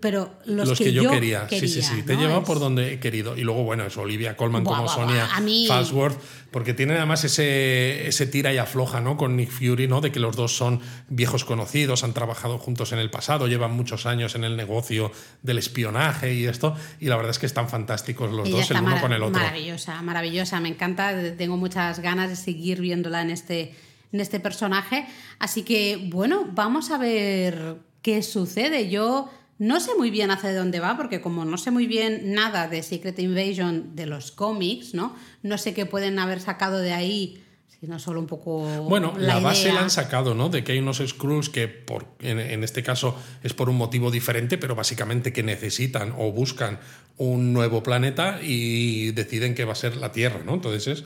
pero 0.00 0.30
los, 0.46 0.68
Los, 0.68 0.78
que, 0.78 0.90
yo, 0.92 1.10
quería. 1.10 1.46
sí, 1.50 1.68
sí, 1.68 1.82
sí. 1.82 2.02
Te 2.02 2.14
he 2.14 2.16
llevado 2.16 2.40
Es- 2.40 2.46
por 2.46 2.58
donde 2.60 2.94
he 2.94 2.98
querido. 3.00 3.36
Y 3.36 3.42
luego, 3.42 3.62
bueno, 3.64 3.84
es 3.84 3.96
Olivia 3.98 4.34
Colman 4.36 4.64
Buah, 4.64 4.76
como 4.78 4.86
buah, 4.88 4.94
Sonia 4.94 5.24
buah. 5.26 5.36
A 5.36 5.40
mí- 5.40 5.66
Falsworth, 5.68 6.18
porque 6.50 6.72
tiene 6.72 6.94
además 6.94 7.24
ese, 7.24 8.08
ese 8.08 8.26
tira 8.26 8.54
y 8.54 8.58
afloja, 8.58 9.00
¿no? 9.02 9.18
Con 9.18 9.36
Nick 9.36 9.50
Fury, 9.50 9.86
¿no? 9.86 10.00
De 10.00 10.10
que 10.12 10.18
los 10.18 10.34
dos 10.34 10.56
son 10.56 10.80
viejos 11.08 11.44
conocidos, 11.44 12.04
han 12.04 12.14
trabajado 12.14 12.58
juntos 12.58 12.92
en 12.92 12.98
el 12.98 13.10
pasado, 13.10 13.48
llevan 13.48 13.72
muchos 13.72 14.06
años 14.06 14.34
en 14.34 14.44
el 14.44 14.56
negocio 14.56 15.12
del 15.42 15.58
espionaje 15.58 16.32
y 16.32 16.46
esto. 16.46 16.74
Y 16.98 17.06
la 17.06 17.16
verdad 17.16 17.32
es 17.32 17.38
que 17.38 17.46
están 17.46 17.68
fantásticos 17.68 18.32
los 18.32 18.48
Ella 18.48 18.56
dos, 18.58 18.70
el 18.70 18.78
uno 18.80 18.98
con 19.00 19.12
el 19.12 19.22
otro. 19.22 19.38
Maravillosa, 19.40 20.00
maravillosa, 20.00 20.58
me 20.60 20.70
encanta. 20.70 21.12
Tengo 21.36 21.58
muchas 21.58 21.98
ganas 22.00 22.30
de 22.30 22.36
seguir 22.36 22.80
viéndola 22.80 23.20
en 23.20 23.28
este, 23.28 23.74
en 24.12 24.20
este 24.20 24.40
personaje. 24.40 25.06
Así 25.38 25.62
que, 25.64 26.08
bueno, 26.10 26.48
vamos 26.54 26.90
a 26.90 26.96
ver 26.96 27.76
qué 28.00 28.22
sucede. 28.22 28.88
Yo 28.88 29.28
no 29.58 29.80
sé 29.80 29.92
muy 29.96 30.10
bien 30.10 30.30
hacia 30.30 30.54
dónde 30.54 30.80
va, 30.80 30.96
porque 30.96 31.20
como 31.20 31.44
no 31.44 31.56
sé 31.56 31.70
muy 31.70 31.86
bien 31.86 32.32
nada 32.34 32.68
de 32.68 32.82
Secret 32.82 33.18
Invasion 33.18 33.96
de 33.96 34.06
los 34.06 34.30
cómics, 34.30 34.94
¿no? 34.94 35.16
No 35.42 35.56
sé 35.58 35.72
qué 35.72 35.86
pueden 35.86 36.18
haber 36.18 36.40
sacado 36.40 36.78
de 36.78 36.92
ahí, 36.92 37.42
sino 37.80 37.98
solo 37.98 38.20
un 38.20 38.26
poco. 38.26 38.60
Bueno, 38.84 39.14
la, 39.18 39.38
base 39.38 39.62
idea. 39.62 39.74
la 39.74 39.80
han 39.82 39.90
sacado, 39.90 40.34
¿no? 40.34 40.48
De 40.48 40.62
que 40.62 40.72
hay 40.72 40.78
unos 40.78 41.02
Skrulls 41.06 41.48
que 41.48 41.68
por, 41.68 42.06
en, 42.20 42.38
en 42.38 42.64
este 42.64 42.82
caso 42.82 43.16
es 43.42 43.54
por 43.54 43.70
un 43.70 43.76
motivo 43.76 44.10
diferente, 44.10 44.58
pero 44.58 44.74
básicamente 44.74 45.32
que 45.32 45.42
necesitan 45.42 46.14
o 46.18 46.32
buscan 46.32 46.78
un 47.16 47.52
nuevo 47.52 47.82
planeta 47.82 48.40
y 48.42 49.12
deciden 49.12 49.54
que 49.54 49.64
va 49.64 49.72
a 49.72 49.76
ser 49.76 49.96
la 49.96 50.12
Tierra, 50.12 50.40
¿no? 50.44 50.54
Entonces 50.54 50.86
es, 50.86 51.04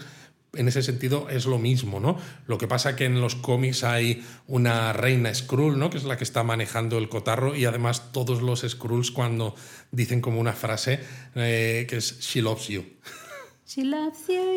en 0.54 0.68
ese 0.68 0.82
sentido 0.82 1.28
es 1.28 1.46
lo 1.46 1.58
mismo, 1.58 2.00
¿no? 2.00 2.18
Lo 2.46 2.58
que 2.58 2.66
pasa 2.66 2.96
que 2.96 3.04
en 3.04 3.20
los 3.20 3.36
cómics 3.36 3.84
hay 3.84 4.24
una 4.46 4.92
reina 4.92 5.32
Skrull, 5.32 5.78
¿no? 5.78 5.90
Que 5.90 5.98
es 5.98 6.04
la 6.04 6.16
que 6.16 6.24
está 6.24 6.42
manejando 6.42 6.98
el 6.98 7.08
cotarro 7.08 7.54
y 7.54 7.64
además 7.64 8.12
todos 8.12 8.42
los 8.42 8.60
Skrulls 8.68 9.10
cuando 9.10 9.54
dicen 9.92 10.20
como 10.20 10.40
una 10.40 10.52
frase 10.52 11.00
eh, 11.34 11.86
que 11.88 11.96
es 11.96 12.20
She 12.20 12.42
loves 12.42 12.68
you. 12.68 12.84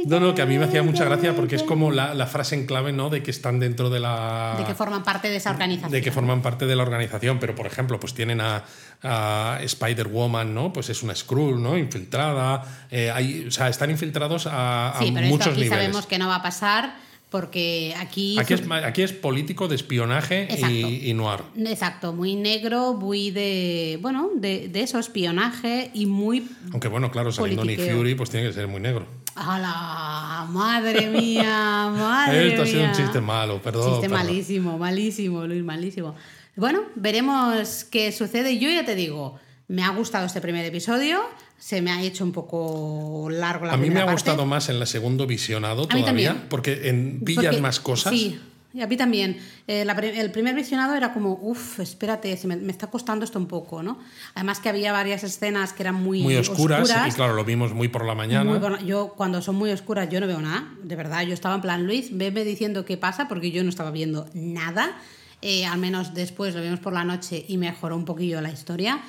No, 0.08 0.20
no, 0.20 0.34
que 0.34 0.42
a 0.42 0.46
mí 0.46 0.58
me 0.58 0.66
hacía 0.66 0.82
mucha 0.82 1.06
gracia 1.06 1.36
porque 1.36 1.56
es 1.56 1.64
como 1.64 1.92
la, 1.92 2.14
la 2.16 2.26
frase 2.26 2.56
en 2.56 2.66
clave, 2.66 2.92
¿no? 2.94 3.10
De 3.10 3.22
que 3.22 3.30
están 3.32 3.60
dentro 3.60 3.90
de 3.90 4.00
la. 4.00 4.56
De 4.58 4.66
que 4.66 4.74
forman 4.74 5.04
parte 5.04 5.30
de 5.30 5.36
esa 5.36 5.52
organización. 5.52 5.92
de 5.92 6.02
que 6.02 6.12
forman 6.12 6.42
parte 6.42 6.66
de 6.66 6.76
la 6.76 6.84
organización, 6.84 7.38
pero 7.40 7.54
por 7.54 7.68
ejemplo, 7.68 8.00
pues 8.00 8.14
tienen 8.14 8.42
a, 8.42 8.64
a 9.04 9.60
Spider-Woman, 9.62 10.54
¿no? 10.54 10.74
Pues 10.74 10.90
es 10.90 11.04
una 11.04 11.14
Skrull, 11.16 11.62
¿no? 11.62 11.78
Infiltrada. 11.78 12.64
eh, 12.90 13.12
hay, 13.12 13.46
o 13.48 13.52
sea, 13.52 13.70
están 13.70 13.92
infiltrados 13.92 14.48
a, 14.48 14.98
a 14.98 15.00
Sí, 15.00 15.12
pero 15.14 15.26
esto 15.26 15.30
muchos 15.30 15.48
aquí 15.54 15.62
niveles. 15.62 15.70
sabemos 15.80 16.06
que 16.08 16.18
no 16.18 16.28
va 16.28 16.36
a 16.38 16.42
pasar 16.42 16.96
porque 17.34 17.96
aquí. 17.98 18.38
Aquí 18.38 18.54
es, 18.54 18.62
aquí 18.70 19.02
es 19.02 19.12
político 19.12 19.68
de 19.68 19.74
espionaje 19.74 20.48
y, 20.70 21.10
y 21.10 21.14
noir. 21.16 21.40
Exacto, 21.58 22.14
muy 22.14 22.36
negro, 22.36 22.94
muy 22.94 23.32
de. 23.32 23.98
Bueno, 24.04 24.30
de, 24.36 24.68
de 24.68 24.82
eso, 24.82 25.00
espionaje 25.00 25.90
y 25.96 26.06
muy. 26.06 26.48
Aunque 26.72 26.90
bueno, 26.90 27.10
claro, 27.10 27.32
saliendo 27.32 27.66
Nick. 27.66 27.92
Fury, 27.92 28.14
pues 28.14 28.30
tiene 28.30 28.46
que 28.46 28.54
ser 28.54 28.68
muy 28.68 28.80
negro. 28.80 29.08
¡Hala! 29.34 30.46
¡Madre 30.48 31.08
mía! 31.08 31.92
¡Madre 31.98 32.50
Esto 32.50 32.62
ha 32.62 32.66
sido 32.68 32.82
un 32.82 32.92
mía! 32.92 32.98
chiste 32.98 33.20
malo, 33.20 33.60
perdón. 33.64 33.94
Chiste 33.94 34.10
perdón. 34.10 34.28
malísimo, 34.28 34.78
malísimo, 34.78 35.48
Luis, 35.48 35.64
malísimo. 35.64 36.14
Bueno, 36.56 36.82
veremos 36.94 37.84
qué 37.86 38.12
sucede. 38.12 38.60
Yo 38.60 38.70
ya 38.70 38.86
te 38.86 38.94
digo, 38.94 39.40
me 39.68 39.84
ha 39.84 39.90
gustado 39.90 40.26
este 40.26 40.42
primer 40.42 40.66
episodio. 40.66 41.22
Se 41.58 41.82
me 41.82 41.92
ha 41.92 42.02
hecho 42.02 42.24
un 42.24 42.32
poco 42.32 43.30
largo 43.32 43.66
la 43.66 43.74
A 43.74 43.78
mí 43.78 43.90
me 43.90 44.02
ha 44.02 44.06
parte. 44.06 44.14
gustado 44.14 44.46
más 44.46 44.70
en 44.70 44.80
la 44.80 44.86
segundo 44.86 45.26
visionado 45.26 45.84
todavía, 45.88 46.06
también. 46.06 46.44
porque 46.50 46.90
en, 46.90 47.22
Porque- 47.24 47.62
más 47.62 47.80
cosas. 47.80 48.12
Sí, 48.14 48.40
y 48.74 48.82
a 48.82 48.88
mí 48.88 48.98
también. 48.98 49.38
Eh, 49.68 49.86
la 49.86 49.94
el 49.94 50.32
primer 50.32 50.56
visionado 50.56 50.96
era 50.96 51.14
como, 51.14 51.40
uff, 51.42 51.80
espérate, 51.80 52.36
se 52.36 52.48
me, 52.48 52.58
me 52.58 52.72
está 52.72 52.88
costando 52.88 53.24
esto 53.24 53.40
un 53.40 53.46
poco, 53.48 53.82
¿no? 53.84 54.00
Además 54.34 54.60
que 54.60 54.68
había 54.68 54.92
varias 54.92 55.24
escenas 55.24 55.72
que 55.74 55.84
eran 55.84 55.96
muy, 55.96 56.22
muy 56.22 56.36
oscuras, 56.36 56.90
y 57.08 57.12
claro, 57.12 57.34
lo 57.34 57.46
vimos 57.46 57.72
muy 57.74 57.88
por 57.88 58.04
la 58.04 58.16
mañana. 58.16 58.80
Yo 58.82 59.14
cuando 59.16 59.42
son 59.42 59.56
muy 59.56 59.72
oscuras 59.72 60.10
yo 60.10 60.20
no 60.20 60.28
veo 60.28 60.42
nada, 60.42 60.68
de 60.84 60.96
verdad. 60.98 61.22
Yo 61.22 61.34
estaba 61.34 61.56
en 61.56 61.62
plan, 61.62 61.86
Luis, 61.86 62.10
veme 62.18 62.44
diciendo 62.44 62.84
qué 62.84 62.98
pasa 62.98 63.28
porque 63.30 63.52
yo 63.52 63.64
no 63.64 63.70
estaba 63.70 63.92
viendo 63.92 64.28
nada. 64.34 64.98
Eh, 65.42 65.66
al 65.66 65.78
menos 65.78 66.14
después 66.14 66.56
lo 66.56 66.62
vimos 66.62 66.80
por 66.80 66.94
la 66.94 67.04
noche 67.04 67.46
y 67.48 67.58
mejoró 67.58 67.96
un 67.96 68.06
poquillo 68.06 68.42
la 68.42 68.50
historia. 68.52 69.02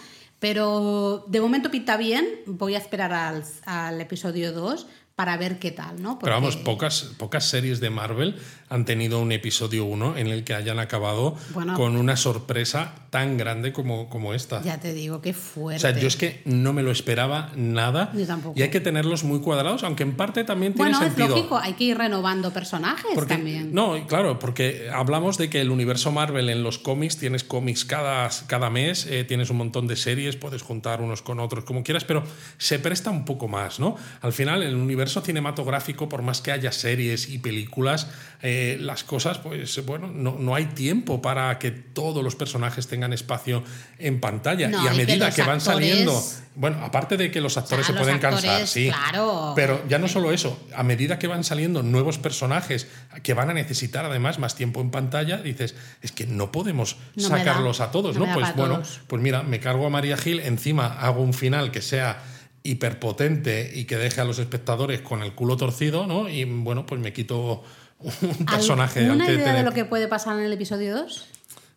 Pero 0.44 1.24
de 1.26 1.40
momento 1.40 1.70
pinta 1.70 1.96
bien. 1.96 2.26
Voy 2.44 2.74
a 2.74 2.78
esperar 2.78 3.14
al, 3.14 3.44
al 3.64 3.98
episodio 3.98 4.52
2 4.52 4.86
para 5.14 5.38
ver 5.38 5.58
qué 5.58 5.70
tal, 5.70 6.02
¿no? 6.02 6.18
Pero 6.18 6.32
vamos, 6.32 6.58
pocas, 6.58 7.14
pocas 7.16 7.44
series 7.48 7.80
de 7.80 7.88
Marvel 7.88 8.36
han 8.68 8.84
tenido 8.84 9.20
un 9.20 9.32
episodio 9.32 9.86
1 9.86 10.18
en 10.18 10.26
el 10.26 10.44
que 10.44 10.52
hayan 10.52 10.80
acabado 10.80 11.34
Bueno. 11.54 11.72
con 11.72 11.96
una 11.96 12.18
sorpresa 12.18 13.03
tan 13.14 13.38
grande 13.38 13.72
como, 13.72 14.08
como 14.08 14.34
esta. 14.34 14.60
Ya 14.62 14.80
te 14.80 14.92
digo, 14.92 15.22
qué 15.22 15.32
fuerte. 15.34 15.76
O 15.76 15.80
sea, 15.92 15.96
yo 15.96 16.08
es 16.08 16.16
que 16.16 16.42
no 16.46 16.72
me 16.72 16.82
lo 16.82 16.90
esperaba 16.90 17.52
nada. 17.54 18.10
Yo 18.12 18.26
tampoco. 18.26 18.58
Y 18.58 18.62
hay 18.62 18.70
que 18.70 18.80
tenerlos 18.80 19.22
muy 19.22 19.38
cuadrados, 19.38 19.84
aunque 19.84 20.02
en 20.02 20.16
parte 20.16 20.42
también 20.42 20.74
tiene 20.74 20.90
bueno, 20.90 21.06
sentido. 21.06 21.26
es 21.26 21.30
lógico, 21.30 21.56
hay 21.56 21.74
que 21.74 21.84
ir 21.84 21.96
renovando 21.96 22.52
personajes 22.52 23.12
Porque, 23.14 23.36
también. 23.36 23.72
No, 23.72 24.04
claro, 24.08 24.40
porque 24.40 24.90
hablamos 24.92 25.38
de 25.38 25.48
que 25.48 25.60
el 25.60 25.70
universo 25.70 26.10
Marvel 26.10 26.50
en 26.50 26.64
los 26.64 26.80
cómics 26.80 27.16
tienes 27.16 27.44
cómics 27.44 27.84
cada, 27.84 28.28
cada 28.48 28.68
mes, 28.68 29.06
eh, 29.06 29.22
tienes 29.22 29.48
un 29.48 29.58
montón 29.58 29.86
de 29.86 29.94
series, 29.94 30.34
puedes 30.34 30.62
juntar 30.62 31.00
unos 31.00 31.22
con 31.22 31.38
otros 31.38 31.62
como 31.62 31.84
quieras, 31.84 32.02
pero 32.02 32.24
se 32.58 32.80
presta 32.80 33.12
un 33.12 33.24
poco 33.24 33.46
más, 33.46 33.78
¿no? 33.78 33.94
Al 34.22 34.32
final, 34.32 34.64
el 34.64 34.74
universo 34.74 35.20
cinematográfico, 35.20 36.08
por 36.08 36.22
más 36.22 36.40
que 36.40 36.50
haya 36.50 36.72
series 36.72 37.28
y 37.28 37.38
películas, 37.38 38.08
eh, 38.42 38.76
las 38.80 39.04
cosas, 39.04 39.38
pues 39.38 39.86
bueno, 39.86 40.08
no, 40.12 40.36
no 40.36 40.56
hay 40.56 40.64
tiempo 40.66 41.22
para 41.22 41.56
que 41.60 41.70
todos 41.70 42.24
los 42.24 42.34
personajes 42.34 42.88
tengan 42.88 43.03
espacio 43.12 43.62
en 43.98 44.20
pantalla. 44.20 44.68
No, 44.68 44.82
y 44.84 44.88
a 44.88 44.94
y 44.94 44.96
medida 44.96 45.30
que, 45.30 45.42
van 45.42 45.58
actores- 45.58 45.62
saliendo. 45.62 46.22
Bueno, 46.56 46.78
aparte 46.84 47.16
de 47.16 47.32
que 47.32 47.40
los 47.40 47.56
actores 47.56 47.84
sea, 47.84 47.94
se 47.96 48.00
pueden 48.00 48.20
cansar, 48.20 48.64
sí. 48.68 48.88
claro. 48.88 49.54
Pero 49.56 49.82
ya 49.88 49.98
no 49.98 50.06
solo 50.06 50.30
eso, 50.32 50.56
a 50.76 50.84
medida 50.84 51.18
que 51.18 51.26
van 51.26 51.42
saliendo 51.42 51.82
nuevos 51.82 52.18
personajes 52.18 52.86
que 53.24 53.34
van 53.34 53.50
a 53.50 53.54
necesitar 53.54 54.04
además 54.04 54.38
más 54.38 54.54
tiempo 54.54 54.80
en 54.80 54.92
pantalla, 54.92 55.38
dices, 55.38 55.74
es 56.00 56.12
que 56.12 56.26
no 56.28 56.52
podemos 56.52 56.96
No 57.16 57.28
me 57.28 57.38
da, 57.38 57.44
sacarlos 57.44 57.80
a 57.80 57.90
todos, 57.90 58.16
no 58.16 58.32
Pues 58.32 58.54
bueno, 58.54 58.74
todos. 58.76 59.00
pues 59.08 59.20
mira, 59.20 59.42
me 59.42 59.58
cargo 59.58 59.84
a 59.86 59.90
María 59.90 60.16
Gil, 60.16 60.38
encima 60.38 60.86
hago 61.00 61.22
un 61.22 61.34
final 61.34 61.72
que 61.72 61.82
sea 61.82 62.22
hiperpotente 62.62 63.70
y 63.74 63.84
que 63.84 63.96
deje 63.96 64.20
a 64.20 64.24
los 64.24 64.38
espectadores 64.38 65.00
con 65.00 65.22
el 65.22 65.32
culo 65.34 65.56
torcido, 65.56 66.06
¿no? 66.06 66.28
Y 66.28 66.44
bueno, 66.44 66.86
pues 66.86 67.00
me 67.00 67.12
quito 67.12 67.62
un 67.98 68.46
personaje 68.46 69.08
¿Una 69.10 69.30
idea 69.30 69.54
de 69.54 69.62
lo 69.62 69.72
que 69.72 69.84
puede 69.84 70.08
pasar 70.08 70.38
en 70.38 70.44
el 70.44 70.52
episodio 70.52 70.94
2? 70.96 71.26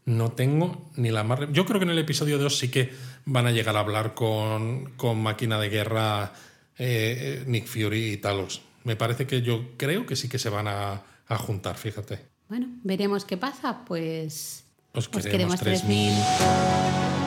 No 0.07 0.31
tengo 0.31 0.89
ni 0.95 1.11
la 1.11 1.23
más... 1.23 1.39
Yo 1.51 1.65
creo 1.65 1.79
que 1.79 1.83
en 1.83 1.91
el 1.91 1.99
episodio 1.99 2.37
2 2.37 2.57
sí 2.57 2.71
que 2.71 2.91
van 3.25 3.45
a 3.45 3.51
llegar 3.51 3.75
a 3.75 3.81
hablar 3.81 4.13
con, 4.13 4.93
con 4.95 5.21
máquina 5.21 5.59
de 5.59 5.69
guerra 5.69 6.31
eh, 6.77 7.41
eh, 7.41 7.43
Nick 7.45 7.67
Fury 7.67 8.13
y 8.13 8.17
Talos. 8.17 8.61
Me 8.85 8.95
parece 8.95 9.27
que 9.27 9.41
yo 9.41 9.75
creo 9.75 10.05
que 10.05 10.15
sí 10.15 10.29
que 10.29 10.39
se 10.39 10.49
van 10.49 10.69
a, 10.69 11.03
a 11.27 11.37
juntar, 11.37 11.75
fíjate. 11.75 12.19
Bueno, 12.47 12.67
veremos 12.83 13.25
qué 13.25 13.35
pasa, 13.35 13.83
pues... 13.85 14.63
Os 14.93 15.07
os 15.07 15.09
queremos 15.09 15.59
queremos 15.59 15.59
3000. 15.59 16.13
3000. 16.13 17.26